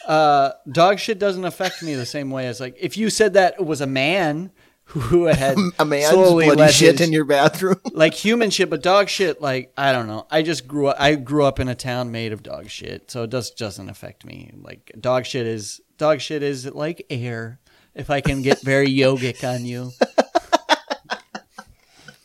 Uh, 0.06 0.52
dog 0.70 0.98
shit 0.98 1.18
doesn't 1.18 1.44
affect 1.44 1.82
me 1.82 1.94
the 1.94 2.06
same 2.06 2.30
way 2.30 2.46
as 2.46 2.60
like 2.60 2.76
if 2.78 2.96
you 2.96 3.10
said 3.10 3.34
that 3.34 3.54
it 3.58 3.64
was 3.64 3.80
a 3.80 3.86
man 3.86 4.50
who 4.86 5.24
had 5.24 5.56
a 5.78 5.84
man's 5.84 6.10
slowly 6.12 6.44
bloody 6.46 6.70
shit 6.72 6.98
his- 6.98 7.06
in 7.08 7.12
your 7.12 7.24
bathroom. 7.24 7.80
like 7.92 8.12
human 8.14 8.50
shit, 8.50 8.68
but 8.68 8.82
dog 8.82 9.08
shit. 9.08 9.40
Like 9.40 9.72
I 9.76 9.92
don't 9.92 10.06
know. 10.06 10.26
I 10.30 10.42
just 10.42 10.66
grew 10.68 10.88
up. 10.88 10.96
I 11.00 11.14
grew 11.14 11.44
up 11.44 11.58
in 11.58 11.68
a 11.68 11.74
town 11.74 12.12
made 12.12 12.32
of 12.32 12.42
dog 12.42 12.68
shit, 12.68 13.10
so 13.10 13.22
it 13.22 13.30
does 13.30 13.50
doesn't 13.50 13.88
affect 13.88 14.24
me. 14.24 14.50
Like 14.54 14.92
dog 15.00 15.24
shit 15.26 15.46
is 15.46 15.80
dog 15.96 16.20
shit 16.20 16.42
is 16.42 16.66
like 16.66 17.06
air. 17.08 17.60
If 17.94 18.10
I 18.10 18.20
can 18.20 18.42
get 18.42 18.60
very 18.60 18.88
yogic 18.94 19.42
on 19.48 19.64
you, 19.64 19.92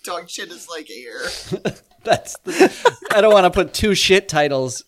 Dog 0.04 0.30
shit 0.30 0.50
is 0.50 0.68
like 0.70 0.90
air. 0.90 1.22
that's. 2.04 2.38
The, 2.40 2.96
I 3.14 3.22
don't 3.22 3.34
want 3.34 3.46
to 3.46 3.52
put 3.52 3.74
two 3.74 3.94
shit 3.94 4.28
titles 4.30 4.84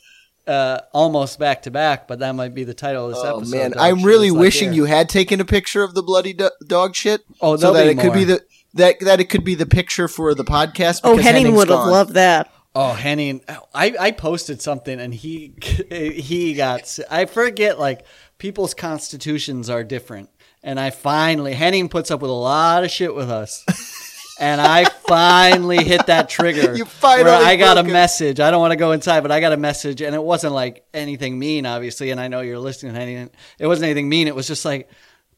uh, 0.47 0.79
almost 0.93 1.39
back 1.39 1.61
to 1.63 1.71
back, 1.71 2.07
but 2.07 2.19
that 2.19 2.33
might 2.33 2.53
be 2.53 2.63
the 2.63 2.73
title 2.73 3.05
of 3.05 3.11
this 3.13 3.19
Oh 3.23 3.37
episode. 3.37 3.55
man, 3.55 3.71
Dog 3.71 3.79
I'm 3.81 4.03
really 4.03 4.31
wishing 4.31 4.69
air. 4.69 4.73
you 4.75 4.85
had 4.85 5.07
taken 5.09 5.39
a 5.39 5.45
picture 5.45 5.83
of 5.83 5.93
the 5.93 6.01
bloody 6.03 6.33
do- 6.33 6.49
dog 6.65 6.95
shit. 6.95 7.21
Oh, 7.41 7.55
so 7.57 7.73
that 7.73 7.83
be 7.85 7.89
it 7.91 7.99
could 7.99 8.13
be 8.13 8.23
the 8.23 8.41
that 8.73 8.99
that 9.01 9.19
it 9.19 9.25
could 9.29 9.43
be 9.43 9.55
the 9.55 9.65
picture 9.65 10.07
for 10.07 10.33
the 10.33 10.43
podcast. 10.43 11.01
oh, 11.03 11.11
because 11.11 11.25
Henning 11.25 11.45
Henning's 11.45 11.57
would 11.57 11.69
have 11.69 11.87
loved 11.87 12.13
that. 12.15 12.51
Oh, 12.73 12.93
Henning, 12.93 13.41
I, 13.75 13.93
I 13.99 14.11
posted 14.11 14.61
something 14.61 14.97
and 14.99 15.13
he 15.13 15.53
he 15.91 16.53
got 16.53 16.97
I 17.09 17.25
forget 17.25 17.77
like 17.79 18.05
people's 18.37 18.73
constitutions 18.73 19.69
are 19.69 19.83
different, 19.83 20.29
and 20.63 20.79
I 20.79 20.89
finally 20.89 21.53
Henning 21.53 21.89
puts 21.89 22.09
up 22.11 22.21
with 22.21 22.31
a 22.31 22.33
lot 22.33 22.83
of 22.85 22.89
shit 22.89 23.13
with 23.13 23.29
us, 23.29 23.65
and 24.39 24.61
I 24.61 24.85
finally 24.85 25.83
hit 25.83 26.07
that 26.07 26.29
trigger. 26.29 26.75
You 26.81 26.85
finally 26.85 27.25
where 27.25 27.45
I 27.45 27.55
got 27.57 27.77
a 27.77 27.81
it. 27.81 27.91
message. 27.91 28.39
I 28.39 28.49
don't 28.51 28.59
want 28.61 28.71
to 28.71 28.77
go 28.77 28.91
inside, 28.91 29.21
but 29.21 29.31
I 29.31 29.39
got 29.39 29.51
a 29.51 29.57
message, 29.57 30.01
and 30.01 30.15
it 30.15 30.23
wasn't 30.23 30.53
like 30.53 30.85
anything 30.93 31.37
mean, 31.37 31.65
obviously. 31.65 32.11
And 32.11 32.19
I 32.19 32.27
know 32.27 32.41
you're 32.41 32.59
listening, 32.59 32.95
Henning. 32.95 33.29
It 33.59 33.67
wasn't 33.67 33.85
anything 33.85 34.09
mean. 34.09 34.27
It 34.27 34.35
was 34.35 34.47
just 34.47 34.65
like 34.65 34.89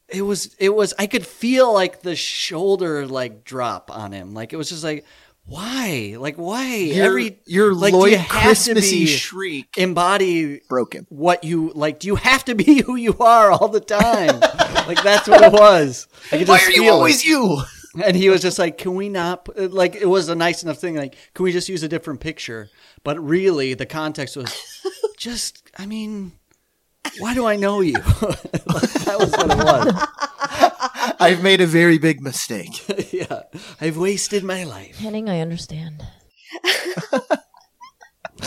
it 0.09 0.21
was 0.21 0.55
it 0.59 0.69
was 0.69 0.93
I 0.99 1.07
could 1.07 1.25
feel 1.25 1.73
like 1.73 2.01
the 2.01 2.15
shoulder 2.15 3.07
like 3.07 3.43
drop 3.43 3.89
on 3.95 4.11
him. 4.11 4.33
Like 4.33 4.53
it 4.53 4.57
was 4.57 4.69
just 4.69 4.83
like 4.83 5.05
why? 5.45 6.15
Like 6.17 6.35
why? 6.35 6.75
Your, 6.75 7.05
Every 7.05 7.39
your 7.45 7.73
like 7.73 7.93
Lloyd 7.93 8.13
you 8.13 8.19
Christmassy 8.29 9.05
shriek 9.07 9.77
embody 9.77 10.61
broke 10.69 10.93
him. 10.93 11.05
what 11.09 11.43
you 11.43 11.71
like 11.75 11.99
do 11.99 12.07
you 12.07 12.15
have 12.15 12.45
to 12.45 12.55
be 12.55 12.81
who 12.85 12.95
you 12.95 13.15
are 13.19 13.51
all 13.51 13.67
the 13.67 13.81
time? 13.81 14.39
like 14.87 15.01
that's 15.03 15.27
what 15.27 15.41
it 15.41 15.51
was. 15.51 16.07
Why 16.29 16.37
are 16.37 16.39
you 16.39 16.45
feel 16.45 16.83
it. 16.83 16.89
always 16.89 17.25
you? 17.25 17.61
And 18.01 18.15
he 18.17 18.29
was 18.29 18.41
just 18.41 18.57
like, 18.57 18.77
"Can 18.77 18.95
we 18.95 19.09
not?" 19.09 19.45
put- 19.45 19.57
uh, 19.57 19.67
Like 19.69 19.95
it 19.95 20.07
was 20.07 20.29
a 20.29 20.35
nice 20.35 20.63
enough 20.63 20.77
thing. 20.79 20.95
Like, 20.95 21.15
can 21.33 21.43
we 21.43 21.51
just 21.51 21.69
use 21.69 21.83
a 21.83 21.87
different 21.87 22.19
picture? 22.21 22.69
But 23.03 23.19
really, 23.23 23.73
the 23.75 23.85
context 23.85 24.35
was 24.37 24.51
just. 25.17 25.69
I 25.77 25.85
mean, 25.85 26.31
why 27.19 27.33
do 27.33 27.45
I 27.45 27.55
know 27.55 27.81
you? 27.81 27.93
Like, 27.93 28.11
that 29.05 29.17
was 29.19 29.31
what 29.31 29.51
it 29.51 29.57
was. 29.57 31.15
I've 31.19 31.43
made 31.43 31.61
a 31.61 31.67
very 31.67 31.97
big 31.99 32.21
mistake. 32.21 32.83
yeah, 33.13 33.41
I've 33.79 33.97
wasted 33.97 34.43
my 34.43 34.63
life. 34.63 34.97
Henning, 34.97 35.29
I 35.29 35.39
understand. 35.41 36.03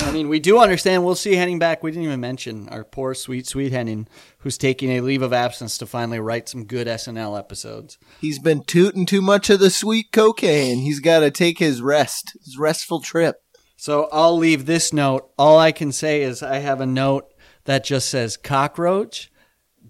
I 0.02 0.12
mean, 0.12 0.28
we 0.28 0.40
do 0.40 0.59
understand. 0.59 1.05
We'll 1.05 1.14
see 1.14 1.35
Henning 1.35 1.59
back. 1.59 1.82
We 1.82 1.90
didn't 1.90 2.05
even 2.05 2.20
mention 2.20 2.68
our 2.68 2.85
poor, 2.85 3.14
sweet, 3.14 3.47
sweet 3.47 3.73
Henning, 3.73 4.09
who's 4.39 4.59
taking 4.59 4.90
a 4.90 5.01
leave 5.01 5.23
of 5.23 5.32
absence 5.32 5.78
to 5.78 5.86
finally 5.86 6.20
write 6.20 6.48
some 6.48 6.64
good 6.64 6.86
SNL 6.86 7.39
episodes. 7.39 7.98
He's 8.20 8.39
been 8.39 8.62
tooting 8.64 9.06
too 9.06 9.23
much 9.23 9.51
of 9.51 9.60
the 9.60 9.70
sweet 9.70 10.12
cocaine. 10.12 10.78
He's 10.78 11.01
got 11.01 11.20
to 11.20 11.31
take 11.31 11.59
his 11.59 11.82
rest, 11.82 12.36
his 12.44 12.59
restful 12.59 13.01
trip. 13.01 13.43
So 13.77 14.09
I'll 14.12 14.36
leave 14.36 14.66
this 14.66 14.93
note. 14.93 15.31
All 15.39 15.59
I 15.59 15.73
can 15.73 15.93
say 15.93 16.23
is 16.23 16.43
I 16.43 16.59
have 16.59 16.81
a 16.81 16.86
note 16.86 17.32
that 17.64 17.85
just 17.85 18.09
says 18.09 18.36
cockroach 18.36 19.31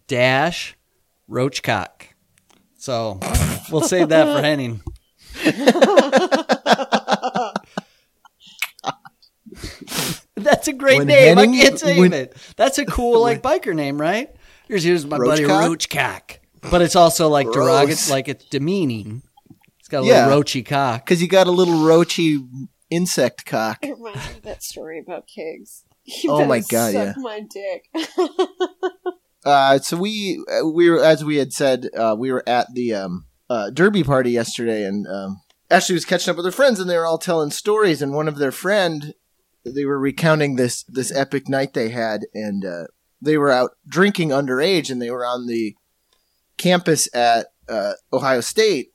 dash 0.07 0.77
roach 1.29 1.63
cock. 1.63 2.15
So 2.79 3.21
we'll 3.71 3.83
save 3.83 4.09
that 4.11 4.35
for 4.35 4.43
Henning. 4.43 4.83
That's 10.67 10.77
a 10.77 10.79
great 10.79 10.99
When 10.99 11.07
name. 11.07 11.37
Henning- 11.37 11.55
I 11.61 11.63
can't 11.63 11.79
save 11.79 11.99
when- 11.99 12.13
it. 12.13 12.37
That's 12.57 12.79
a 12.79 12.85
cool 12.87 13.21
like 13.21 13.43
biker 13.51 13.75
name, 13.75 14.01
right? 14.01 14.35
Here's 14.69 14.83
here's 14.83 15.07
my 15.07 15.19
buddy 15.19 15.45
Roachcock? 15.45 15.61
Roach 15.69 15.89
Cock. 15.89 16.41
But 16.71 16.83
it's 16.83 16.97
also 16.97 17.29
like 17.29 17.47
derogatory, 17.53 17.87
Gross. 17.87 18.11
like 18.11 18.29
it's 18.29 18.45
demeaning. 18.47 19.23
It's 19.79 19.89
got 19.89 20.03
a 20.03 20.07
Yeah. 20.07 20.27
little 20.27 20.43
roachy 20.43 20.67
cock. 20.67 21.05
Because 21.05 21.23
you 21.23 21.29
got 21.29 21.47
a 21.47 21.53
little 21.53 21.75
roachy 21.75 22.45
insect 22.91 23.47
cock. 23.47 23.79
It 23.83 23.97
reminds 23.97 24.29
me 24.31 24.37
of 24.39 24.43
that 24.43 24.63
story 24.65 24.99
about 24.99 25.27
pigs. 25.33 25.85
You 26.23 26.31
Oh 26.33 26.45
my 26.45 26.61
God, 26.61 26.93
suck 26.93 26.95
yeah. 26.95 27.13
my 27.17 27.41
dick. 27.53 27.89
Uh, 29.45 29.79
so 29.79 29.97
we 29.97 30.43
uh, 30.51 30.67
we 30.69 30.91
were 30.91 31.01
as 31.05 31.25
we 31.25 31.37
had 31.37 31.53
said 31.53 31.89
uh, 31.97 32.17
we 32.19 32.33
were 32.33 32.43
at 32.49 32.67
the 32.75 32.93
um, 32.93 33.27
uh, 33.49 33.71
derby 33.71 34.03
party 34.03 34.33
yesterday, 34.33 34.85
and 34.85 35.07
um, 35.07 35.41
Ashley 35.71 35.95
was 35.95 36.05
catching 36.05 36.33
up 36.33 36.37
with 36.37 36.47
her 36.47 36.51
friends, 36.51 36.81
and 36.81 36.91
they 36.91 36.97
were 36.97 37.07
all 37.07 37.17
telling 37.19 37.51
stories. 37.53 38.03
And 38.03 38.13
one 38.13 38.27
of 38.27 38.39
their 38.39 38.51
friend, 38.51 39.15
they 39.75 39.85
were 39.85 39.99
recounting 39.99 40.57
this 40.57 40.83
this 40.85 41.15
epic 41.15 41.49
night 41.49 41.75
they 41.75 41.91
had, 41.91 42.23
and 42.35 42.65
uh, 42.65 42.85
they 43.21 43.37
were 43.39 43.51
out 43.51 43.73
drinking 43.89 44.31
underage, 44.31 44.91
and 44.91 45.01
they 45.01 45.11
were 45.11 45.25
on 45.25 45.47
the 45.47 45.77
campus 46.57 47.09
at 47.15 47.49
uh, 47.69 47.95
Ohio 48.13 48.41
State, 48.41 48.93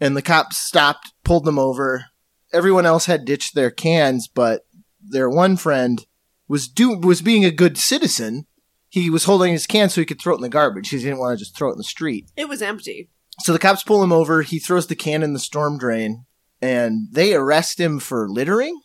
and 0.00 0.16
the 0.16 0.22
cops 0.22 0.58
stopped, 0.58 1.12
pulled 1.24 1.44
them 1.44 1.58
over. 1.58 2.06
Everyone 2.52 2.86
else 2.86 3.06
had 3.06 3.24
ditched 3.24 3.54
their 3.54 3.70
cans, 3.70 4.28
but 4.28 4.62
their 5.00 5.30
one 5.30 5.56
friend 5.56 6.06
was 6.48 6.68
do 6.68 6.96
was 6.96 7.22
being 7.22 7.44
a 7.44 7.50
good 7.50 7.78
citizen 7.78 8.46
he 8.90 9.08
was 9.08 9.24
holding 9.24 9.52
his 9.52 9.66
can 9.66 9.88
so 9.88 10.00
he 10.00 10.04
could 10.04 10.20
throw 10.20 10.34
it 10.34 10.38
in 10.38 10.42
the 10.42 10.48
garbage. 10.48 10.88
He 10.88 10.98
didn't 10.98 11.18
want 11.18 11.38
to 11.38 11.44
just 11.44 11.56
throw 11.56 11.68
it 11.68 11.72
in 11.72 11.78
the 11.78 11.84
street. 11.84 12.28
It 12.36 12.48
was 12.48 12.60
empty. 12.60 13.08
So 13.40 13.52
the 13.52 13.58
cops 13.58 13.84
pull 13.84 14.02
him 14.02 14.12
over. 14.12 14.42
He 14.42 14.58
throws 14.58 14.88
the 14.88 14.96
can 14.96 15.22
in 15.22 15.32
the 15.32 15.38
storm 15.38 15.78
drain, 15.78 16.26
and 16.60 17.06
they 17.12 17.32
arrest 17.32 17.78
him 17.78 18.00
for 18.00 18.28
littering. 18.28 18.80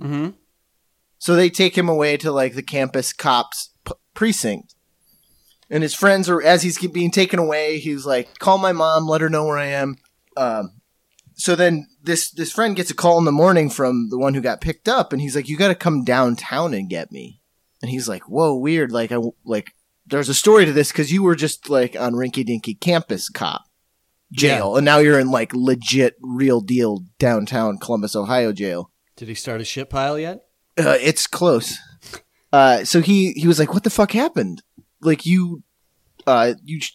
Mm-hmm. 0.00 0.30
So 1.20 1.36
they 1.36 1.50
take 1.50 1.76
him 1.76 1.88
away 1.88 2.16
to 2.16 2.32
like 2.32 2.54
the 2.54 2.62
campus 2.62 3.12
cops 3.12 3.74
p- 3.84 3.92
precinct. 4.14 4.74
And 5.68 5.82
his 5.82 5.94
friends 5.94 6.30
are 6.30 6.42
as 6.42 6.62
he's 6.62 6.78
being 6.88 7.10
taken 7.10 7.38
away. 7.38 7.78
He's 7.78 8.06
like, 8.06 8.38
"Call 8.38 8.56
my 8.56 8.72
mom, 8.72 9.06
let 9.06 9.20
her 9.20 9.28
know 9.28 9.44
where 9.44 9.58
I 9.58 9.66
am." 9.66 9.98
Um, 10.36 10.80
so 11.34 11.54
then 11.54 11.86
this 12.02 12.30
this 12.30 12.50
friend 12.50 12.74
gets 12.74 12.90
a 12.90 12.94
call 12.94 13.18
in 13.18 13.26
the 13.26 13.32
morning 13.32 13.68
from 13.68 14.08
the 14.08 14.18
one 14.18 14.32
who 14.32 14.40
got 14.40 14.62
picked 14.62 14.88
up, 14.88 15.12
and 15.12 15.20
he's 15.20 15.36
like, 15.36 15.46
"You 15.46 15.58
got 15.58 15.68
to 15.68 15.74
come 15.74 16.04
downtown 16.04 16.72
and 16.72 16.88
get 16.88 17.12
me." 17.12 17.42
And 17.82 17.90
he's 17.90 18.08
like, 18.08 18.22
"Whoa, 18.22 18.56
weird! 18.56 18.90
Like 18.90 19.12
I 19.12 19.18
like 19.44 19.72
there's 20.06 20.30
a 20.30 20.34
story 20.34 20.64
to 20.64 20.72
this 20.72 20.90
because 20.90 21.12
you 21.12 21.22
were 21.22 21.36
just 21.36 21.68
like 21.68 21.94
on 22.00 22.14
Rinky 22.14 22.46
Dinky 22.46 22.74
campus 22.74 23.28
cop 23.28 23.62
jail, 24.32 24.74
and 24.76 24.86
now 24.86 24.98
you're 24.98 25.20
in 25.20 25.30
like 25.30 25.52
legit, 25.54 26.16
real 26.22 26.62
deal 26.62 27.04
downtown 27.18 27.76
Columbus, 27.76 28.16
Ohio 28.16 28.52
jail." 28.52 28.90
Did 29.16 29.28
he 29.28 29.34
start 29.34 29.60
a 29.60 29.66
shit 29.66 29.90
pile 29.90 30.18
yet? 30.18 30.40
Uh, 30.80 30.96
it's 31.00 31.26
close. 31.26 31.78
Uh, 32.52 32.84
so 32.84 33.00
he 33.00 33.32
he 33.32 33.46
was 33.46 33.58
like, 33.58 33.72
"What 33.74 33.84
the 33.84 33.90
fuck 33.90 34.12
happened? 34.12 34.62
Like 35.00 35.24
you, 35.26 35.62
uh, 36.26 36.54
you 36.64 36.80
j- 36.80 36.88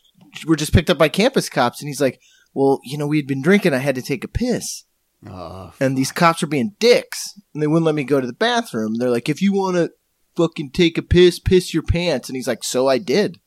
were 0.48 0.56
just 0.56 0.74
picked 0.74 0.90
up 0.90 0.98
by 0.98 1.08
campus 1.10 1.50
cops." 1.50 1.82
And 1.82 1.88
he's 1.88 2.02
like, 2.02 2.20
"Well, 2.54 2.80
you 2.84 2.98
know, 2.98 3.08
we 3.08 3.18
had 3.18 3.28
been 3.28 3.42
drinking. 3.42 3.74
I 3.74 3.78
had 3.78 3.96
to 3.96 4.02
take 4.02 4.24
a 4.24 4.28
piss, 4.30 4.84
Oh, 5.26 5.74
and 5.80 5.98
these 5.98 6.12
cops 6.12 6.42
were 6.42 6.48
being 6.48 6.76
dicks, 6.80 7.40
and 7.54 7.64
they 7.64 7.68
wouldn't 7.68 7.86
let 7.86 7.96
me 7.96 8.04
go 8.04 8.20
to 8.20 8.28
the 8.28 8.34
bathroom. 8.34 8.96
They're 8.96 9.10
like, 9.10 9.30
if 9.30 9.42
you 9.42 9.54
want 9.54 9.78
to 9.78 9.92
fucking 10.36 10.72
take 10.72 10.98
a 10.98 11.02
piss, 11.02 11.40
piss 11.40 11.74
your 11.74 11.84
pants." 11.84 12.28
And 12.28 12.36
he's 12.36 12.48
like, 12.48 12.64
"So 12.64 12.88
I 12.88 12.98
did. 12.98 13.40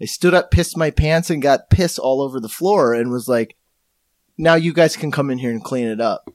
I 0.00 0.06
stood 0.06 0.34
up, 0.34 0.50
pissed 0.50 0.76
my 0.76 0.90
pants, 0.90 1.30
and 1.30 1.40
got 1.40 1.70
piss 1.70 1.98
all 1.98 2.20
over 2.20 2.40
the 2.40 2.48
floor, 2.48 2.94
and 2.94 3.10
was 3.10 3.28
like." 3.28 3.56
Now 4.36 4.56
you 4.56 4.72
guys 4.72 4.96
can 4.96 5.12
come 5.12 5.30
in 5.30 5.38
here 5.38 5.52
and 5.52 5.62
clean 5.62 5.86
it 5.86 6.00
up. 6.00 6.28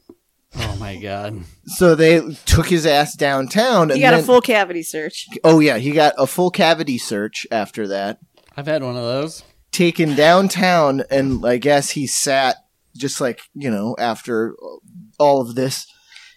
Oh 0.55 0.76
my 0.80 0.97
god. 0.97 1.43
So 1.65 1.95
they 1.95 2.21
took 2.45 2.67
his 2.67 2.85
ass 2.85 3.15
downtown. 3.15 3.89
You 3.89 3.93
and 3.95 4.01
got 4.01 4.11
then- 4.11 4.19
a 4.21 4.23
full 4.23 4.41
cavity 4.41 4.84
search. 4.84 5.27
Oh 5.43 5.59
yeah, 5.59 5.77
he 5.77 5.91
got 5.91 6.13
a 6.17 6.27
full 6.27 6.51
cavity 6.51 6.97
search 6.97 7.45
after 7.51 7.88
that. 7.88 8.19
I've 8.57 8.67
had 8.67 8.84
one 8.84 8.95
of 8.97 9.03
those. 9.03 9.43
taken 9.71 10.15
downtown, 10.15 11.03
and 11.09 11.45
I 11.45 11.57
guess 11.57 11.91
he 11.91 12.07
sat 12.07 12.57
just 12.97 13.21
like 13.21 13.39
you 13.53 13.69
know 13.69 13.95
after 13.99 14.55
all 15.19 15.41
of 15.41 15.55
this, 15.55 15.85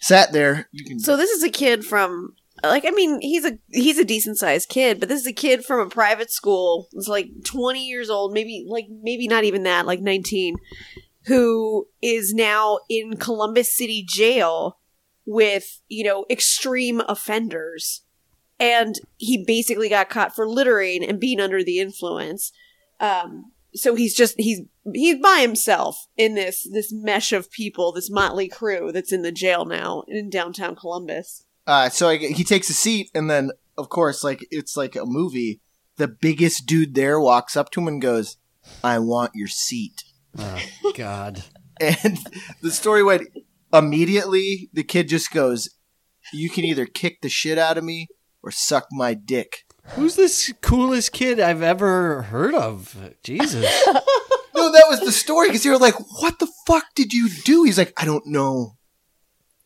sat 0.00 0.32
there. 0.32 0.68
You 0.72 0.84
can 0.84 0.98
So 1.00 1.16
this 1.16 1.30
is 1.30 1.42
a 1.42 1.50
kid 1.50 1.84
from 1.84 2.34
like 2.62 2.84
I 2.84 2.90
mean 2.90 3.20
he's 3.22 3.44
a 3.44 3.58
he's 3.70 3.98
a 3.98 4.04
decent 4.04 4.38
sized 4.38 4.68
kid, 4.68 5.00
but 5.00 5.08
this 5.08 5.20
is 5.20 5.26
a 5.26 5.32
kid 5.32 5.64
from 5.64 5.80
a 5.80 5.88
private 5.88 6.30
school. 6.30 6.86
It's 6.92 7.08
like 7.08 7.28
20 7.44 7.84
years 7.84 8.10
old, 8.10 8.32
maybe 8.32 8.64
like 8.68 8.86
maybe 9.02 9.26
not 9.26 9.44
even 9.44 9.62
that, 9.64 9.86
like 9.86 10.00
19, 10.00 10.54
who 11.26 11.88
is 12.00 12.34
now 12.34 12.78
in 12.88 13.16
Columbus 13.16 13.76
City 13.76 14.04
jail 14.06 14.78
with, 15.24 15.80
you 15.88 16.04
know, 16.04 16.26
extreme 16.28 17.00
offenders. 17.08 18.02
And 18.58 18.96
he 19.18 19.44
basically 19.44 19.88
got 19.88 20.08
caught 20.08 20.34
for 20.34 20.48
littering 20.48 21.04
and 21.04 21.20
being 21.20 21.40
under 21.40 21.62
the 21.62 21.78
influence. 21.78 22.52
Um 23.00 23.52
so 23.74 23.94
he's 23.94 24.14
just 24.14 24.34
he's 24.38 24.60
he's 24.92 25.16
by 25.16 25.38
himself 25.40 26.06
in 26.16 26.34
this 26.34 26.68
this 26.70 26.92
mesh 26.92 27.32
of 27.32 27.50
people, 27.50 27.92
this 27.92 28.10
motley 28.10 28.48
crew 28.48 28.92
that's 28.92 29.12
in 29.12 29.22
the 29.22 29.32
jail 29.32 29.64
now 29.64 30.04
in 30.08 30.30
downtown 30.30 30.76
Columbus. 30.76 31.44
Uh, 31.66 31.88
so 31.88 32.08
I, 32.08 32.16
he 32.16 32.44
takes 32.44 32.68
a 32.70 32.74
seat, 32.74 33.10
and 33.14 33.30
then 33.30 33.50
of 33.78 33.88
course, 33.88 34.24
like 34.24 34.46
it's 34.50 34.76
like 34.76 34.96
a 34.96 35.06
movie. 35.06 35.60
The 35.96 36.08
biggest 36.08 36.66
dude 36.66 36.94
there 36.94 37.20
walks 37.20 37.56
up 37.56 37.70
to 37.70 37.80
him 37.80 37.88
and 37.88 38.02
goes, 38.02 38.36
"I 38.82 38.98
want 38.98 39.34
your 39.34 39.48
seat." 39.48 40.04
Oh 40.38 40.92
God. 40.96 41.44
And 41.80 42.18
the 42.60 42.70
story 42.70 43.02
went 43.02 43.26
immediately. 43.72 44.70
The 44.72 44.84
kid 44.84 45.08
just 45.08 45.32
goes, 45.32 45.68
"You 46.32 46.48
can 46.48 46.64
either 46.64 46.86
kick 46.86 47.22
the 47.22 47.28
shit 47.28 47.58
out 47.58 47.76
of 47.76 47.82
me 47.82 48.06
or 48.40 48.52
suck 48.52 48.86
my 48.92 49.14
dick." 49.14 49.64
Who's 49.96 50.14
this 50.14 50.52
coolest 50.60 51.12
kid 51.12 51.40
I've 51.40 51.62
ever 51.62 52.22
heard 52.22 52.54
of? 52.54 52.96
Jesus. 53.24 53.66
No, 54.54 54.70
that 54.70 54.84
was 54.88 55.00
the 55.00 55.10
story 55.10 55.48
because 55.48 55.64
they 55.64 55.70
were 55.70 55.78
like, 55.78 55.96
"What 56.20 56.38
the 56.38 56.48
fuck 56.66 56.84
did 56.94 57.12
you 57.12 57.30
do?" 57.44 57.64
He's 57.64 57.78
like, 57.78 57.92
"I 57.96 58.04
don't 58.04 58.26
know 58.26 58.76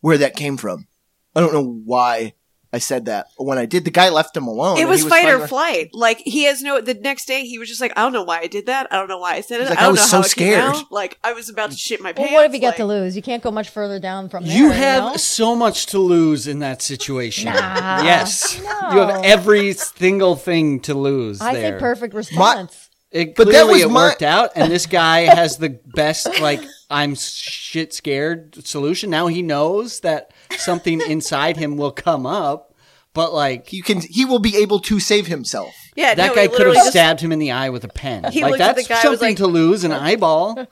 where 0.00 0.16
that 0.16 0.36
came 0.36 0.56
from. 0.56 0.86
I 1.34 1.40
don't 1.40 1.52
know 1.52 1.82
why 1.84 2.34
I 2.72 2.78
said 2.78 3.04
that. 3.06 3.28
When 3.38 3.58
I 3.58 3.64
did, 3.64 3.84
the 3.84 3.90
guy 3.90 4.08
left 4.10 4.36
him 4.36 4.46
alone. 4.46 4.76
it 4.76 4.80
and 4.80 4.88
was, 4.90 5.02
he 5.04 5.08
fight 5.08 5.28
or 5.28 5.38
with- 5.38 5.48
flight. 5.48 5.90
Like 5.94 6.18
he 6.18 6.44
has 6.44 6.62
no. 6.62 6.80
The 6.80 6.94
next 6.94 7.26
day, 7.26 7.46
he 7.46 7.58
was 7.58 7.68
just 7.68 7.80
like, 7.80 7.92
I 7.96 8.02
don't 8.02 8.12
know 8.12 8.24
why 8.24 8.40
I 8.40 8.48
did 8.48 8.66
that. 8.66 8.88
I 8.92 8.96
don't 8.96 9.08
know 9.08 9.18
why 9.18 9.34
I 9.34 9.40
said 9.40 9.60
it. 9.60 9.68
Like, 9.70 9.78
I 9.78 9.82
don't 9.82 9.88
"I 9.88 9.90
was 9.92 10.00
know 10.00 10.06
so 10.06 10.16
how 10.16 10.20
it 10.22 10.34
came 10.34 10.52
scared." 10.52 10.62
out. 10.74 10.92
Like 10.92 11.18
I 11.24 11.32
was 11.32 11.48
about 11.48 11.70
to 11.70 11.76
shit 11.76 12.00
my 12.02 12.12
pants. 12.12 12.30
Well, 12.32 12.38
what 12.38 12.42
have 12.42 12.54
you 12.54 12.60
got 12.60 12.68
like- 12.68 12.76
to 12.78 12.84
lose? 12.84 13.16
You 13.16 13.22
can't 13.22 13.42
go 13.42 13.50
much 13.50 13.68
further 13.70 13.98
down 13.98 14.28
from 14.28 14.44
there. 14.44 14.56
You 14.56 14.70
have 14.70 15.02
know? 15.04 15.16
so 15.16 15.54
much 15.54 15.86
to 15.86 15.98
lose 15.98 16.46
in 16.46 16.58
that 16.58 16.82
situation. 16.82 17.46
Nah. 17.52 18.02
yes. 18.02 18.60
No. 18.62 18.90
You 18.92 18.98
have 19.00 19.24
every 19.24 19.72
single 19.72 20.34
thing 20.36 20.80
to 20.80 20.94
lose 20.94 21.40
I 21.40 21.54
there. 21.54 21.78
say 21.78 21.80
perfect 21.80 22.14
response. 22.14 22.90
It 23.12 23.36
But 23.36 23.46
that 23.46 23.52
clearly 23.52 23.72
was 23.74 23.82
it 23.84 23.88
my- 23.90 24.00
worked 24.08 24.22
out, 24.22 24.50
and 24.56 24.70
this 24.70 24.84
guy 24.86 25.20
has 25.20 25.56
the 25.58 25.70
best 25.86 26.40
like 26.40 26.60
I'm 26.90 27.14
shit 27.14 27.94
scared 27.94 28.66
solution. 28.66 29.08
Now 29.10 29.28
he 29.28 29.42
knows 29.42 30.00
that 30.00 30.32
something 30.58 31.00
inside 31.08 31.56
him 31.56 31.76
will 31.76 31.92
come 31.92 32.26
up, 32.26 32.74
but 33.14 33.32
like 33.32 33.72
You 33.72 33.82
can. 33.82 34.00
He 34.00 34.24
will 34.24 34.38
be 34.38 34.56
able 34.56 34.80
to 34.80 35.00
save 35.00 35.26
himself. 35.26 35.74
Yeah, 35.96 36.14
that 36.14 36.28
no, 36.28 36.34
guy 36.34 36.48
could 36.48 36.66
have 36.66 36.74
just- 36.74 36.90
stabbed 36.90 37.20
him 37.20 37.32
in 37.32 37.38
the 37.38 37.52
eye 37.52 37.70
with 37.70 37.84
a 37.84 37.88
pen. 37.88 38.30
He 38.32 38.42
like 38.42 38.50
looked 38.52 38.62
at 38.62 38.76
that's 38.76 38.86
the 38.88 38.94
guy, 38.94 38.96
was 38.96 39.02
something 39.02 39.28
like- 39.30 39.36
to 39.38 39.46
lose 39.46 39.84
an 39.84 39.92
eyeball. 40.06 40.66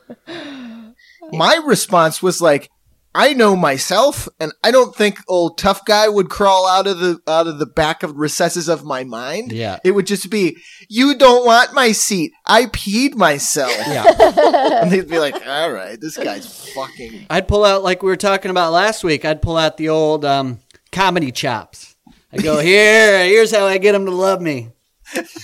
My 1.33 1.61
response 1.65 2.23
was 2.23 2.43
like, 2.43 2.71
I 3.17 3.33
know 3.33 3.55
myself, 3.55 4.29
and 4.41 4.53
I 4.65 4.73
don't 4.73 4.95
think 4.95 5.21
old 5.29 5.57
tough 5.57 5.85
guy 5.85 6.09
would 6.09 6.29
crawl 6.29 6.67
out 6.67 6.89
of 6.89 6.99
the 6.99 7.21
out 7.29 7.47
of 7.47 7.61
the 7.61 7.67
back 7.67 8.03
of 8.03 8.17
recesses 8.17 8.69
of 8.69 8.85
my 8.85 9.05
mind. 9.05 9.53
Yeah. 9.53 9.79
It 9.85 9.93
would 9.93 10.07
just 10.07 10.31
be, 10.31 10.57
you 10.89 11.17
don't 11.17 11.47
want 11.47 11.75
my 11.75 11.93
seat. 11.93 12.33
I 12.45 12.67
peed 12.67 13.15
myself. 13.15 13.73
Yeah. 13.87 14.05
and 14.83 14.91
they'd 14.91 15.09
be 15.09 15.21
like, 15.21 15.35
all 15.47 15.71
right, 15.71 16.01
this 16.01 16.17
guy's 16.17 16.69
fucking. 16.71 17.27
I'd 17.31 17.47
pull 17.47 17.65
out 17.65 17.85
like 17.85 18.03
we 18.03 18.09
were 18.09 18.17
talking 18.17 18.51
about 18.51 18.73
last 18.73 19.05
week. 19.05 19.25
I'd 19.25 19.43
pull 19.43 19.57
out 19.57 19.77
the 19.77 19.91
old 19.91 20.25
um, 20.25 20.59
comedy 20.91 21.31
chops. 21.31 21.95
I 22.33 22.39
go 22.39 22.59
here. 22.61 23.25
Here's 23.25 23.55
how 23.55 23.67
I 23.67 23.79
get 23.79 23.93
them 23.93 24.07
to 24.07 24.13
love 24.13 24.41
me. 24.41 24.71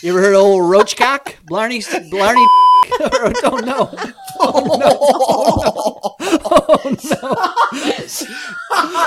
You 0.02 0.10
ever 0.12 0.20
heard 0.20 0.34
of 0.34 0.40
old 0.40 0.70
roachcock? 0.70 1.36
Blarney, 1.46 1.82
Blarney. 2.10 2.46
or 3.00 3.32
don't 3.40 3.64
know. 3.66 3.90
No. 3.92 4.12
Oh 4.42 4.76
no. 4.80 4.96
Oh, 6.52 6.96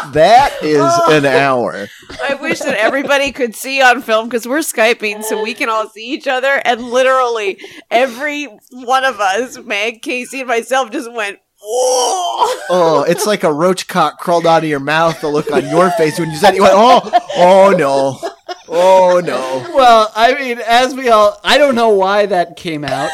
that 0.14 0.54
is 0.62 0.82
an 1.10 1.26
hour. 1.26 1.88
I 2.22 2.36
wish 2.36 2.60
that 2.60 2.76
everybody 2.78 3.32
could 3.32 3.56
see 3.56 3.82
on 3.82 4.02
film 4.02 4.30
because 4.30 4.48
we're 4.48 4.60
skyping, 4.60 5.24
so 5.24 5.42
we 5.42 5.54
can 5.54 5.70
all 5.70 5.90
see 5.90 6.06
each 6.14 6.28
other. 6.28 6.62
And 6.64 6.82
literally, 6.84 7.60
every 7.90 8.46
one 8.72 9.06
of 9.06 9.20
us, 9.20 9.58
Meg, 9.58 10.02
Casey, 10.02 10.40
and 10.40 10.48
myself, 10.48 10.92
just 10.92 11.12
went. 11.12 11.40
Whoa! 11.66 12.62
Oh, 12.70 13.06
it's 13.08 13.26
like 13.26 13.44
a 13.44 13.52
roach 13.54 13.88
cock 13.88 14.20
crawled 14.20 14.46
out 14.46 14.64
of 14.64 14.70
your 14.70 14.80
mouth. 14.82 15.22
The 15.22 15.30
look 15.30 15.52
on 15.52 15.68
your 15.70 15.92
face 15.92 16.20
when 16.20 16.30
you 16.30 16.36
said 16.38 16.52
it, 16.54 16.58
you 16.58 16.62
went, 16.64 16.74
oh, 16.76 17.02
oh 17.38 17.74
no, 17.78 18.20
oh 18.68 19.22
no. 19.24 19.72
Well, 19.76 20.12
I 20.16 20.34
mean, 20.34 20.60
as 20.60 20.94
we 20.94 21.10
all, 21.10 21.40
I 21.44 21.58
don't 21.58 21.76
know 21.76 21.90
why 21.90 22.26
that 22.26 22.58
came 22.58 22.84
out. 22.84 23.10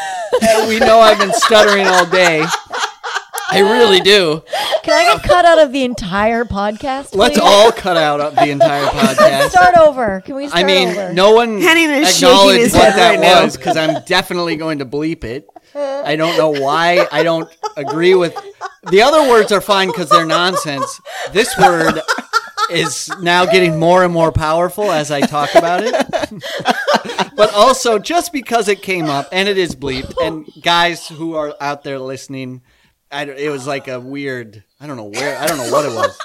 We 0.68 0.78
know 0.80 0.98
I've 1.00 1.18
been 1.18 1.32
stuttering 1.32 1.86
all 1.86 2.06
day. 2.06 2.44
I 3.52 3.58
really 3.60 4.00
do. 4.00 4.42
Can 4.84 4.94
I 4.94 5.14
get 5.16 5.24
cut 5.24 5.44
out 5.44 5.58
of 5.58 5.72
the 5.72 5.82
entire 5.84 6.44
podcast? 6.44 7.14
Let's 7.16 7.36
please? 7.36 7.40
all 7.42 7.72
cut 7.72 7.96
out 7.96 8.20
of 8.20 8.36
the 8.36 8.48
entire 8.48 8.84
podcast. 8.86 9.50
start 9.50 9.76
over. 9.76 10.20
Can 10.24 10.36
we 10.36 10.46
start 10.48 10.62
I 10.62 10.66
mean, 10.66 10.88
over? 10.88 11.12
no 11.12 11.32
one 11.32 11.60
Henning 11.60 11.90
is 11.90 12.16
shaking 12.16 12.28
acknowledged 12.28 12.74
what 12.74 12.82
head 12.84 12.94
that 12.96 13.10
right 13.10 13.20
now. 13.20 13.44
was 13.44 13.56
because 13.56 13.76
I'm 13.76 14.02
definitely 14.04 14.54
going 14.56 14.78
to 14.78 14.86
bleep 14.86 15.24
it. 15.24 15.48
I 15.74 16.16
don't 16.16 16.36
know 16.36 16.50
why. 16.50 17.06
I 17.12 17.22
don't 17.22 17.48
agree 17.76 18.14
with 18.14 18.34
the 18.90 19.02
other 19.02 19.28
words 19.28 19.52
are 19.52 19.60
fine 19.60 19.88
because 19.88 20.08
they're 20.08 20.26
nonsense. 20.26 21.00
This 21.32 21.56
word 21.58 22.00
is 22.70 23.10
now 23.20 23.44
getting 23.46 23.78
more 23.78 24.04
and 24.04 24.12
more 24.12 24.32
powerful 24.32 24.90
as 24.90 25.10
I 25.10 25.20
talk 25.22 25.54
about 25.54 25.82
it. 25.84 25.94
but 27.36 27.52
also, 27.52 27.98
just 27.98 28.32
because 28.32 28.68
it 28.68 28.82
came 28.82 29.06
up 29.06 29.28
and 29.32 29.48
it 29.48 29.58
is 29.58 29.74
bleeped, 29.76 30.14
and 30.22 30.46
guys 30.62 31.08
who 31.08 31.34
are 31.34 31.54
out 31.60 31.84
there 31.84 31.98
listening, 31.98 32.62
I 33.10 33.24
it 33.24 33.50
was 33.50 33.66
like 33.66 33.88
a 33.88 33.98
weird. 34.00 34.62
I 34.80 34.86
don't 34.86 34.96
know 34.96 35.04
where. 35.04 35.36
I 35.38 35.46
don't 35.46 35.58
know 35.58 35.70
what 35.70 35.84
it 35.84 35.94
was. 35.94 36.16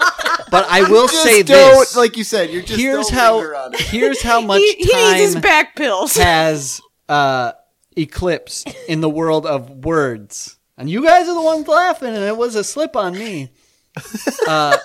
But 0.51 0.67
I 0.69 0.83
will 0.89 1.07
Just 1.07 1.23
say 1.23 1.43
don't, 1.43 1.79
this. 1.79 1.95
like 1.97 2.15
you 2.17 2.23
said, 2.23 2.51
you're 2.51 2.61
just 2.61 2.79
here's 2.79 3.09
don't 3.09 3.17
how 3.19 3.37
on 3.39 3.73
it. 3.73 3.79
here's 3.81 4.21
how 4.21 4.39
much 4.45 4.61
He, 4.61 4.75
he 4.75 4.91
time 4.91 5.17
needs 5.17 5.33
his 5.33 5.41
back 5.41 5.75
pills. 5.75 6.15
has 6.15 6.81
uh, 7.09 7.53
eclipsed 7.95 8.69
in 8.87 9.01
the 9.01 9.09
world 9.09 9.45
of 9.45 9.69
words, 9.85 10.57
and 10.77 10.89
you 10.89 11.03
guys 11.03 11.27
are 11.27 11.33
the 11.35 11.41
ones 11.41 11.67
laughing, 11.67 12.09
and 12.15 12.23
it 12.23 12.37
was 12.37 12.55
a 12.55 12.63
slip 12.63 12.95
on 12.95 13.13
me. 13.13 13.49
Uh, 14.47 14.77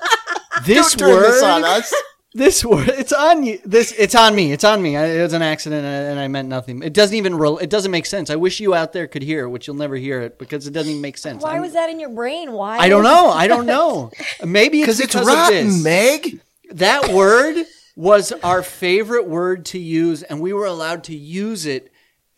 this 0.65 0.95
Don't 0.95 1.11
word, 1.11 1.23
this 1.23 1.43
on 1.43 1.65
us. 1.65 1.93
this 2.35 2.65
word, 2.65 2.89
it's 2.89 3.13
on 3.13 3.43
you. 3.45 3.59
This, 3.65 3.93
it's 3.93 4.15
on 4.15 4.35
me. 4.35 4.53
It's 4.53 4.65
on 4.65 4.81
me. 4.83 4.97
I, 4.97 5.07
it 5.07 5.23
was 5.23 5.33
an 5.33 5.43
accident, 5.43 5.85
and 5.85 6.07
I, 6.07 6.11
and 6.13 6.21
I 6.21 6.29
meant 6.29 6.49
nothing. 6.49 6.83
It 6.83 6.93
doesn't 6.93 7.15
even. 7.17 7.37
Rel- 7.37 7.59
it 7.59 7.69
doesn't 7.71 7.91
make 7.91 8.07
sense. 8.07 8.31
I 8.31 8.37
wish 8.37 8.59
you 8.61 8.75
out 8.75 8.93
there 8.93 9.07
could 9.07 9.23
hear, 9.23 9.45
it, 9.45 9.49
which 9.51 9.67
you'll 9.67 9.77
never 9.77 9.97
hear 9.97 10.21
it 10.21 10.39
because 10.39 10.67
it 10.67 10.71
doesn't 10.73 10.91
even 10.91 11.03
make 11.03 11.19
sense. 11.19 11.43
Why 11.43 11.53
I'm- 11.55 11.63
was 11.63 11.73
that 11.75 11.91
in 11.91 12.01
your 12.01 12.09
brain? 12.11 12.53
Why? 12.53 12.79
I 12.79 12.89
don't 12.89 13.03
know. 13.03 13.29
I 13.31 13.49
don't 13.49 13.67
know. 13.77 14.11
Maybe 14.45 14.79
it's 14.81 14.87
Because 14.87 15.01
it's 15.01 15.13
because 15.15 15.29
of 15.29 15.35
rotten, 15.35 15.67
this. 15.67 15.83
Meg. 15.85 16.41
That 16.73 17.13
word 17.13 17.65
was 17.97 18.33
our 18.45 18.63
favorite 18.63 19.27
word 19.29 19.67
to 19.67 19.79
use, 19.79 20.23
and 20.23 20.41
we 20.41 20.53
were 20.53 20.67
allowed 20.67 21.05
to 21.05 21.15
use 21.17 21.67
it 21.67 21.90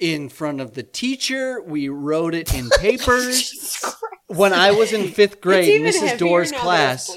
in 0.02 0.28
front 0.28 0.60
of 0.60 0.74
the 0.74 0.82
teacher. 0.82 1.62
We 1.62 1.88
wrote 1.88 2.34
it 2.34 2.52
in 2.52 2.68
papers. 2.78 3.84
when 4.26 4.52
I 4.52 4.72
was 4.72 4.92
in 4.92 5.08
fifth 5.08 5.40
grade, 5.40 5.68
even 5.68 5.92
Mrs. 5.92 6.00
heavier 6.00 6.16
Door's 6.18 6.52
class, 6.52 7.10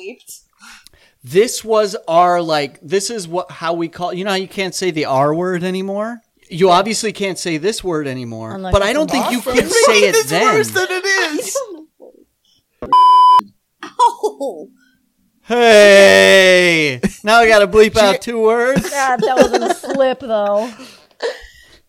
this 1.24 1.64
was 1.64 1.96
our 2.08 2.42
like. 2.42 2.80
This 2.82 3.10
is 3.10 3.28
what 3.28 3.50
how 3.50 3.74
we 3.74 3.88
call. 3.90 4.14
You 4.14 4.24
know 4.24 4.30
how 4.32 4.36
you 4.38 4.48
can't 4.48 4.76
say 4.76 4.92
the 4.92 5.06
R 5.06 5.34
word 5.34 5.64
anymore. 5.64 6.22
You 6.48 6.70
obviously 6.70 7.12
can't 7.12 7.40
say 7.40 7.58
this 7.58 7.84
word 7.84 8.08
anymore, 8.08 8.54
Unless 8.54 8.72
but 8.72 8.84
I 8.84 8.94
don't 8.94 9.10
think 9.10 9.32
you 9.32 9.38
Boston. 9.42 9.56
could 9.64 9.72
say 9.72 10.00
it 10.10 10.16
It's 10.16 10.30
then. 10.30 10.54
worse 10.54 10.70
than 10.70 10.88
it 10.90 11.06
is. 11.06 11.58
Oh, 13.82 14.70
Hey, 15.48 17.00
now 17.24 17.38
I 17.38 17.48
got 17.48 17.60
to 17.60 17.68
bleep 17.68 17.96
out 17.98 18.20
two 18.20 18.42
words. 18.42 18.90
God, 18.90 19.18
that 19.22 19.36
wasn't 19.38 19.64
a 19.64 19.76
slip 19.76 20.20
though. 20.20 20.72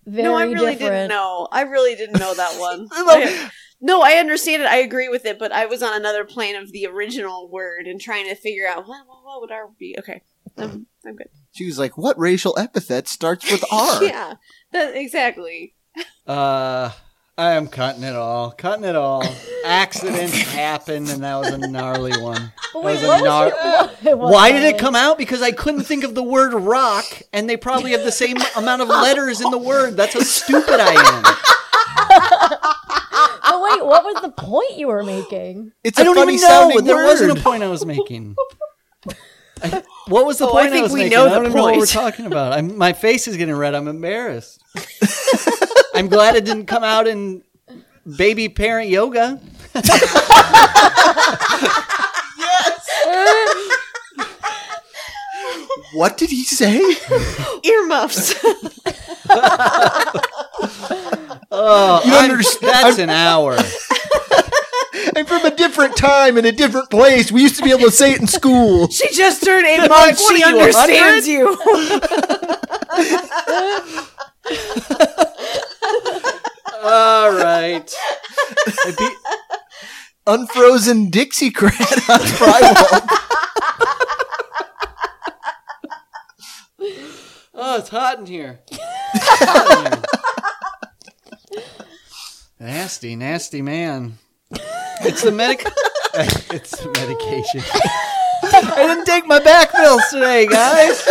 Very 0.07 0.23
no, 0.23 0.35
I 0.35 0.45
really 0.45 0.73
different. 0.73 0.79
didn't 0.79 1.09
know. 1.09 1.49
I 1.51 1.63
really 1.63 1.97
didn't 1.97 2.21
know 2.21 2.33
that 2.35 2.59
one. 2.61 2.89
I- 2.93 3.51
no, 3.81 4.01
I 4.01 4.13
understand 4.13 4.63
it. 4.63 4.69
I 4.69 4.77
agree 4.77 5.09
with 5.09 5.27
it, 5.27 5.39
but 5.39 5.53
I 5.53 5.67
was 5.67 5.83
on 5.83 5.95
another 5.95 6.25
plane 6.25 6.57
of 6.57 6.73
the 6.73 6.87
original 6.87 7.51
word 7.51 7.87
and 7.87 8.01
trying 8.01 8.27
to 8.29 8.35
figure 8.35 8.67
out 8.67 8.87
what, 8.89 9.07
what, 9.07 9.25
what 9.25 9.41
would 9.43 9.51
R 9.53 9.69
be. 9.79 9.95
Okay, 9.99 10.23
I'm, 10.57 10.87
I'm 11.05 11.15
good. 11.17 11.29
She 11.53 11.67
was 11.67 11.79
like, 11.79 11.99
"What 11.99 12.19
racial 12.19 12.59
epithet 12.59 13.07
starts 13.07 13.51
with 13.51 13.63
R?" 13.71 14.03
Yeah, 14.03 14.35
that, 14.73 14.97
exactly. 14.97 15.75
Uh, 16.27 16.91
I 17.39 17.53
am 17.53 17.67
cutting 17.69 18.03
it 18.03 18.17
all. 18.17 18.51
Cutting 18.53 18.85
it 18.85 18.97
all. 18.97 19.23
Accidents 19.67 20.33
happen, 20.53 21.09
and 21.11 21.23
that 21.23 21.37
was 21.37 21.49
a 21.51 21.59
gnarly 21.59 22.19
one. 22.23 22.51
That 22.73 22.83
wait, 22.83 22.95
was 22.95 23.03
a 23.03 23.07
what 23.09 23.23
was 23.23 23.31
gnar- 23.53 24.03
your- 24.05 24.13
it 24.13 24.19
was 24.19 24.33
Why 24.33 24.53
did 24.53 24.63
it 24.63 24.79
come 24.79 24.95
out? 24.97 25.19
Because 25.19 25.43
I 25.43 25.53
couldn't 25.53 25.83
think 25.83 26.03
of 26.05 26.15
the 26.15 26.23
word 26.23 26.55
rock, 26.55 27.05
and 27.35 27.49
they 27.49 27.59
probably 27.59 27.91
have 27.93 28.05
the 28.05 28.13
same 28.13 28.37
amount 28.57 28.81
of 28.83 28.89
letters 28.89 29.43
in 29.43 29.51
the 29.51 29.59
word. 29.59 29.97
That's 29.99 30.15
how 30.15 30.21
stupid 30.21 30.81
I 30.81 30.93
am. 30.95 31.25
But 33.49 33.63
wait, 33.63 33.87
what 33.87 34.05
was 34.05 34.21
the 34.23 34.31
point 34.31 34.77
you 34.77 34.89
were 34.89 35.03
making? 35.03 35.73
It's 35.83 35.99
I 35.99 36.03
a 36.03 36.05
don't 36.05 36.17
funny 36.17 36.35
even 36.35 36.43
know. 36.43 36.49
sounding 36.49 36.85
There 36.85 36.97
word. 36.97 37.07
wasn't 37.07 37.39
a 37.39 37.43
point 37.43 37.63
I 37.63 37.69
was 37.69 37.87
making. 37.87 38.37
I- 39.63 39.83
what 40.09 40.27
was 40.27 40.39
the 40.39 40.47
Oh, 40.47 40.51
I 40.51 40.53
point 40.53 40.67
I, 40.67 40.71
think 40.71 40.83
was 40.85 40.93
we 40.93 41.01
making? 41.05 41.17
know 41.17 41.25
I 41.27 41.29
the 41.31 41.35
don't 41.37 41.45
even 41.47 41.57
know 41.57 41.63
what 41.63 41.73
we're 41.75 41.79
point. 41.81 41.89
talking 41.91 42.27
about. 42.27 42.53
I'm, 42.53 42.77
my 42.77 42.93
face 42.93 43.27
is 43.29 43.37
getting 43.37 43.55
red. 43.55 43.75
I'm 43.75 43.89
embarrassed. 43.89 44.63
I'm 45.97 46.09
glad 46.09 46.37
it 46.37 46.45
didn't 46.45 46.67
come 46.67 46.85
out 46.85 47.07
in 47.07 47.43
baby 48.17 48.49
parent 48.49 48.89
yoga. 48.91 49.41
Yes. 52.39 52.89
what 55.95 56.17
did 56.17 56.31
he 56.31 56.45
say? 56.45 56.79
Earmuffs. 57.65 58.35
Oh, 61.51 62.03
You 62.05 62.13
I'm- 62.13 62.31
understand- 62.31 62.73
That's 62.73 62.99
an 62.99 63.11
hour. 63.11 63.57
I'm 65.17 65.25
from 65.25 65.45
a 65.47 65.51
different 65.55 65.97
time 65.97 66.37
in 66.37 66.45
a 66.45 66.53
different 66.53 66.91
place. 66.91 67.31
We 67.33 67.41
used 67.43 67.57
to 67.57 67.63
be 67.63 67.71
able 67.71 67.83
to 67.85 67.91
say 67.91 68.13
it 68.13 68.21
in 68.21 68.27
school. 68.27 68.89
she 68.91 69.09
just 69.15 69.43
turned 69.43 69.67
eight 69.67 69.89
months. 69.89 70.21
what 70.21 70.37
She 70.37 70.45
understands 70.45 71.27
you. 71.29 71.57
All 76.87 77.33
right. 77.33 77.93
Be- 78.97 79.17
Unfrozen 80.25 81.11
Dixiecrat 81.11 82.09
on 82.09 82.21
Primal. 82.39 82.87
oh, 87.55 87.79
it's 87.79 87.89
hot 87.89 88.21
in 88.21 88.27
here. 88.27 88.61
Hot 88.73 89.93
in 91.53 91.63
here. 91.63 91.63
nasty, 92.61 93.17
nasty 93.17 93.63
man. 93.63 94.19
It's 95.01 95.23
the 95.23 95.33
medic. 95.33 95.67
it's 96.15 96.71
the 96.79 96.89
medication. 96.93 97.63
I 98.45 98.75
didn't 98.77 99.07
take 99.07 99.27
my 99.27 99.41
back 99.41 99.73
pills 99.73 100.03
today, 100.11 100.47
guys. 100.47 101.03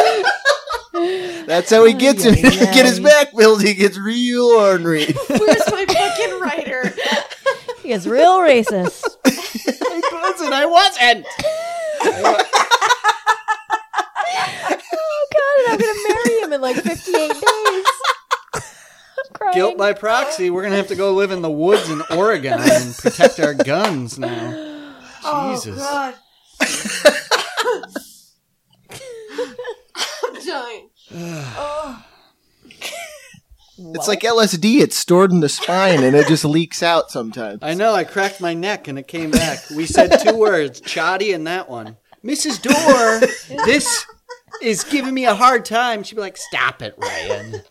That's 1.45 1.69
how 1.69 1.85
he 1.85 1.93
gets 1.93 2.23
him. 2.23 2.35
To 2.35 2.41
get 2.41 2.85
his 2.85 2.99
back 2.99 3.35
bills, 3.35 3.61
he 3.61 3.73
gets 3.73 3.97
real 3.97 4.45
ornery. 4.45 5.05
Where's 5.27 5.71
my 5.71 5.85
fucking 5.87 6.39
writer? 6.39 6.93
He 7.83 7.91
is 7.91 8.07
real 8.07 8.39
racist. 8.39 9.05
I 9.27 10.09
wasn't. 10.11 10.53
I 10.53 10.65
wasn't. 10.65 11.25
Oh 14.97 15.27
God, 15.33 15.55
and 15.59 15.67
I'm 15.71 15.77
gonna 15.79 15.99
marry 16.07 16.41
him 16.41 16.53
in 16.53 16.61
like 16.61 16.77
58 16.77 17.31
days. 17.31 17.85
Guilt 19.53 19.77
by 19.77 19.93
proxy. 19.93 20.49
We're 20.49 20.63
gonna 20.63 20.77
have 20.77 20.87
to 20.87 20.95
go 20.95 21.13
live 21.13 21.29
in 21.29 21.43
the 21.43 21.51
woods 21.51 21.87
in 21.89 22.01
Oregon 22.09 22.59
and 22.59 22.95
protect 22.97 23.39
our 23.39 23.53
guns 23.53 24.17
now. 24.17 24.53
Oh, 25.23 25.51
Jesus. 25.53 25.77
Oh, 25.79 25.83
God. 25.83 26.15
I'm 30.23 30.45
dying. 30.45 30.84
It's 33.77 34.07
like 34.07 34.21
LSD. 34.21 34.79
It's 34.81 34.95
stored 34.97 35.31
in 35.31 35.41
the 35.41 35.49
spine 35.49 36.03
and 36.03 36.15
it 36.15 36.27
just 36.27 36.45
leaks 36.45 36.81
out 36.81 37.11
sometimes. 37.11 37.59
I 37.61 37.73
know. 37.73 37.93
I 37.93 38.03
cracked 38.03 38.39
my 38.41 38.53
neck 38.53 38.87
and 38.87 38.97
it 38.97 39.07
came 39.07 39.31
back. 39.31 39.59
We 39.75 39.85
said 39.85 40.17
two 40.23 40.35
words, 40.37 40.81
Choddy 40.81 41.35
and 41.35 41.45
that 41.47 41.69
one. 41.69 41.97
Mrs. 42.23 42.61
Door, 42.61 43.27
this 43.65 44.05
is 44.61 44.83
giving 44.83 45.13
me 45.13 45.25
a 45.25 45.35
hard 45.35 45.65
time. 45.65 46.01
She'd 46.03 46.15
be 46.15 46.21
like, 46.21 46.37
"Stop 46.37 46.81
it, 46.81 46.95
Ryan." 46.97 47.61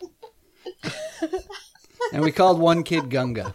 And 2.13 2.23
we 2.23 2.31
called 2.31 2.59
one 2.59 2.83
kid 2.83 3.09
Gunga, 3.09 3.53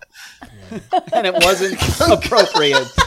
and 1.12 1.26
it 1.26 1.32
wasn't 1.34 1.80
appropriate. 2.00 2.86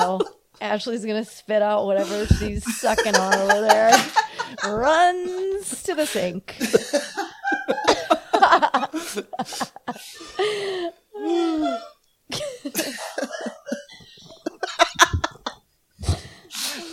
Oh, 0.00 0.20
Ashley's 0.68 1.04
gonna 1.04 1.24
spit 1.24 1.62
out 1.62 1.86
whatever 1.86 2.26
she's 2.26 2.62
sucking 2.78 3.16
on 3.16 3.34
over 3.34 3.60
there. 3.62 3.90
Runs 4.68 5.82
to 5.84 5.94
the 5.94 6.04
sink. 6.04 6.54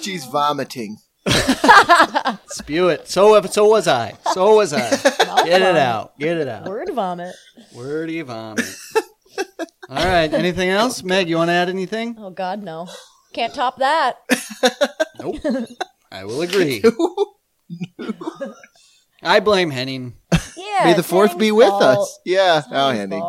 She's 0.02 0.26
vomiting. 0.26 0.98
Spew 2.48 2.88
it. 2.88 3.10
So 3.10 3.42
so 3.42 3.68
was 3.68 3.90
I. 3.90 4.14
So 4.34 4.56
was 4.56 4.72
I. 4.72 4.90
Get 5.44 5.62
it 5.62 5.76
out. 5.76 6.18
Get 6.18 6.38
it 6.38 6.48
out. 6.48 6.66
Word 6.66 6.90
vomit. 6.94 7.36
Wordy 7.74 8.22
vomit. 8.22 8.66
All 9.90 10.06
right. 10.06 10.34
Anything 10.34 10.70
else, 10.70 11.04
Meg? 11.04 11.28
You 11.28 11.36
want 11.38 11.50
to 11.50 11.54
add 11.54 11.68
anything? 11.68 12.16
Oh 12.18 12.30
God, 12.30 12.64
no. 12.64 12.88
Can't 13.36 13.54
top 13.54 13.78
that. 13.80 14.18
Nope. 15.20 15.38
I 16.12 16.24
will 16.26 16.42
agree. 16.42 16.84
I 19.24 19.40
blame 19.40 19.72
Henning. 19.72 20.14
Yeah. 20.56 20.86
May 20.86 20.94
the 20.94 21.04
fourth 21.04 21.38
be 21.38 21.52
with 21.52 21.70
fault. 21.70 21.84
us. 21.84 22.20
Yeah. 22.26 22.62
Oh, 22.68 22.92
Tang's 22.92 22.98
Henning. 23.00 23.28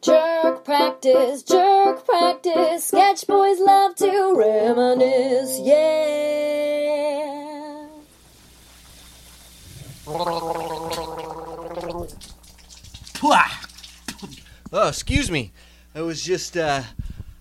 Jerk 0.00 0.64
practice, 0.64 1.42
jerk 1.42 2.06
practice. 2.06 2.86
Sketch 2.86 3.26
boys 3.26 3.60
love 3.60 3.96
to 3.96 4.34
reminisce, 4.36 5.60
yeah. 5.62 6.16
Oh, 14.72 14.88
excuse 14.88 15.30
me. 15.30 15.52
I 15.94 16.02
was 16.02 16.22
just 16.22 16.56
uh, 16.56 16.82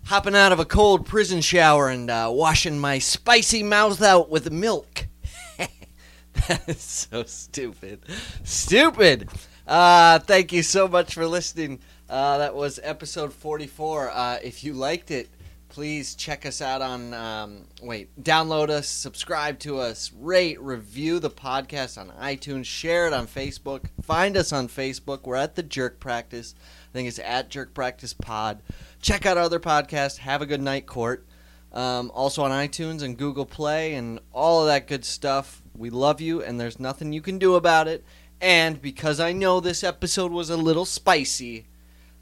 hopping 0.05 0.35
out 0.35 0.51
of 0.51 0.59
a 0.59 0.65
cold 0.65 1.05
prison 1.05 1.41
shower 1.41 1.89
and 1.89 2.09
uh, 2.09 2.29
washing 2.31 2.79
my 2.79 2.99
spicy 2.99 3.63
mouth 3.63 4.01
out 4.01 4.29
with 4.29 4.51
milk. 4.51 5.07
that 5.57 6.63
is 6.67 6.81
so 6.81 7.23
stupid. 7.23 8.03
Stupid. 8.43 9.29
Uh, 9.67 10.19
thank 10.19 10.53
you 10.53 10.61
so 10.61 10.87
much 10.87 11.13
for 11.13 11.25
listening. 11.27 11.79
Uh, 12.07 12.37
that 12.37 12.55
was 12.55 12.79
episode 12.83 13.33
44. 13.33 14.11
Uh, 14.11 14.37
if 14.43 14.63
you 14.63 14.73
liked 14.73 15.09
it, 15.09 15.27
please 15.69 16.13
check 16.13 16.45
us 16.45 16.61
out 16.61 16.81
on, 16.81 17.13
um, 17.15 17.65
wait, 17.81 18.15
download 18.23 18.69
us, 18.69 18.87
subscribe 18.87 19.57
to 19.59 19.79
us, 19.79 20.11
rate, 20.13 20.61
review 20.61 21.19
the 21.19 21.29
podcast 21.29 21.97
on 21.97 22.11
iTunes, 22.21 22.65
share 22.65 23.07
it 23.07 23.13
on 23.13 23.27
Facebook, 23.27 23.85
find 24.03 24.37
us 24.37 24.53
on 24.53 24.67
Facebook. 24.67 25.23
We're 25.23 25.35
at 25.35 25.55
the 25.55 25.63
Jerk 25.63 25.99
Practice. 25.99 26.53
I 26.95 26.97
think 26.97 27.09
it's 27.09 27.19
at 27.19 27.49
Jerk 27.49 27.73
Practice 27.73 28.13
Pod. 28.13 28.63
Check 29.01 29.25
out 29.25 29.35
our 29.35 29.43
other 29.43 29.59
podcasts. 29.59 30.19
Have 30.19 30.41
a 30.41 30.45
good 30.45 30.61
night, 30.61 30.85
Court. 30.85 31.25
Um, 31.73 32.09
also 32.15 32.41
on 32.41 32.51
iTunes 32.51 33.01
and 33.01 33.17
Google 33.17 33.45
Play 33.45 33.95
and 33.95 34.21
all 34.31 34.61
of 34.61 34.67
that 34.67 34.87
good 34.87 35.03
stuff. 35.03 35.61
We 35.75 35.89
love 35.89 36.21
you, 36.21 36.41
and 36.41 36.57
there's 36.57 36.79
nothing 36.79 37.11
you 37.11 37.19
can 37.19 37.37
do 37.37 37.55
about 37.55 37.89
it. 37.89 38.05
And 38.39 38.81
because 38.81 39.19
I 39.19 39.33
know 39.33 39.59
this 39.59 39.83
episode 39.83 40.31
was 40.31 40.49
a 40.49 40.55
little 40.55 40.85
spicy, 40.85 41.65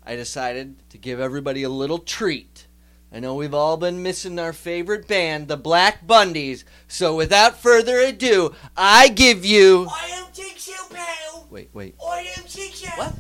I 0.04 0.16
decided 0.16 0.90
to 0.90 0.98
give 0.98 1.20
everybody 1.20 1.62
a 1.62 1.70
little 1.70 2.00
treat. 2.00 2.66
I 3.14 3.20
know 3.20 3.36
we've 3.36 3.54
all 3.54 3.78
been 3.78 4.02
missing 4.02 4.40
our 4.40 4.54
favorite 4.54 5.08
band, 5.08 5.50
the 5.50 5.56
Black 5.56 6.08
Bundys. 6.08 6.64
So 6.88 7.16
without 7.16 7.60
further 7.60 8.00
ado, 8.00 8.56
I 8.76 9.10
give 9.10 9.46
you. 9.46 9.88
I 9.92 10.10
don't 10.10 10.34
think 10.34 10.58
so, 10.58 10.74
pal. 10.90 11.48
Wait, 11.52 11.70
wait. 11.74 11.94
I 12.04 12.28
don't 12.36 12.50
think 12.50 12.74
so. 12.74 12.90
What? 12.96 13.14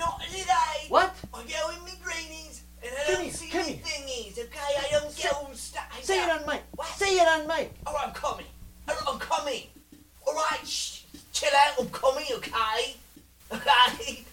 Not 0.00 0.22
today. 0.22 0.88
What? 0.88 1.14
I 1.34 1.42
go 1.42 1.70
in 1.76 1.82
my 1.82 1.92
greenies 2.02 2.62
and 2.82 2.90
I 2.90 3.04
Come 3.04 3.22
don't 3.22 3.32
see 3.34 3.50
come 3.50 3.66
my 3.66 3.72
thingies, 3.84 4.38
okay? 4.38 4.58
I 4.58 4.88
don't 4.92 5.14
get 5.14 5.30
all 5.34 5.50
stuck. 5.52 5.92
Say 6.00 6.24
it 6.24 6.30
on 6.30 6.46
mic. 6.46 6.62
What? 6.74 6.88
Say 6.96 7.18
it 7.18 7.28
on 7.28 7.46
mic. 7.46 7.74
Alright, 7.86 8.06
I'm 8.08 8.14
coming. 8.14 8.46
Alright, 8.88 9.04
I'm 9.06 9.18
coming. 9.18 9.64
Alright, 10.26 10.66
shh. 10.66 11.02
Chill 11.34 11.50
out, 11.54 11.74
I'm 11.78 11.90
coming, 11.90 12.24
okay? 12.36 12.96
Okay? 13.52 14.24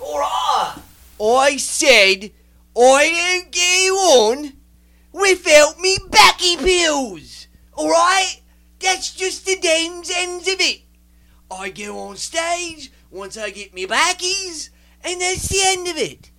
Alright. 0.00 0.82
I 1.22 1.56
said 1.58 2.32
I 2.76 3.40
don't 3.46 3.52
go 3.52 3.94
on 4.18 4.52
without 5.12 5.78
me 5.78 5.96
backy 6.10 6.56
pills. 6.56 7.46
Alright? 7.78 8.40
That's 8.80 9.14
just 9.14 9.46
the 9.46 9.56
damn 9.62 10.02
ends 10.12 10.48
of 10.48 10.60
it. 10.60 10.80
I 11.52 11.70
go 11.70 12.00
on 12.00 12.16
stage 12.16 12.90
once 13.12 13.36
I 13.36 13.50
get 13.50 13.72
me 13.72 13.86
backies, 13.86 14.70
and 15.04 15.20
that's 15.20 15.48
the 15.48 15.60
end 15.62 15.88
of 15.88 15.96
it. 15.96 16.30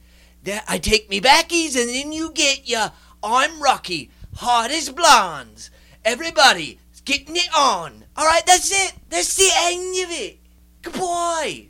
That 0.44 0.64
I 0.68 0.78
take 0.78 1.10
me 1.10 1.22
backies, 1.22 1.80
and 1.80 1.90
then 1.90 2.12
you 2.12 2.32
get 2.32 2.68
your 2.68 2.92
I'm 3.24 3.62
Rocky, 3.62 4.12
hot 4.36 4.72
as 4.72 4.90
blondes. 4.90 5.72
Everybody, 6.04 6.80
getting 7.06 7.36
it 7.36 7.50
on. 7.56 8.06
All 8.18 8.26
right, 8.26 8.46
that's 8.46 8.72
it. 8.72 8.94
That's 9.10 9.36
the 9.36 9.50
end 9.58 10.06
of 10.06 10.12
it. 10.12 10.40
Goodbye. 10.82 11.68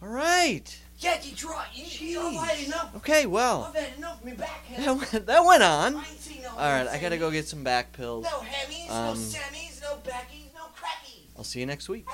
All 0.00 0.08
right. 0.08 0.80
Yeah, 0.98 1.10
right. 1.12 1.68
You, 1.74 2.20
I've 2.20 2.48
had 2.48 2.66
enough. 2.66 2.96
Okay, 2.96 3.26
well, 3.26 3.64
I've 3.68 3.74
had 3.80 3.96
enough. 3.96 4.24
Me 4.24 4.32
back. 4.32 4.64
that 4.76 4.96
went, 4.96 5.26
that 5.26 5.44
went 5.44 5.62
on. 5.62 5.94
I 5.94 5.98
ain't 5.98 6.20
seen 6.20 6.42
no. 6.42 6.50
All 6.50 6.56
right, 6.56 6.88
I 6.88 6.98
gotta 6.98 7.18
go 7.18 7.30
get 7.30 7.46
some 7.46 7.62
back 7.62 7.92
pills. 7.92 8.24
No 8.24 8.40
Hemis, 8.40 8.90
Um, 8.90 9.06
no 9.06 9.20
Sammies, 9.20 9.80
no 9.80 9.96
Backies, 9.98 10.52
no 10.54 10.64
Crackies. 10.74 11.28
I'll 11.36 11.44
see 11.44 11.60
you 11.60 11.66
next 11.66 11.88
week. 11.88 12.06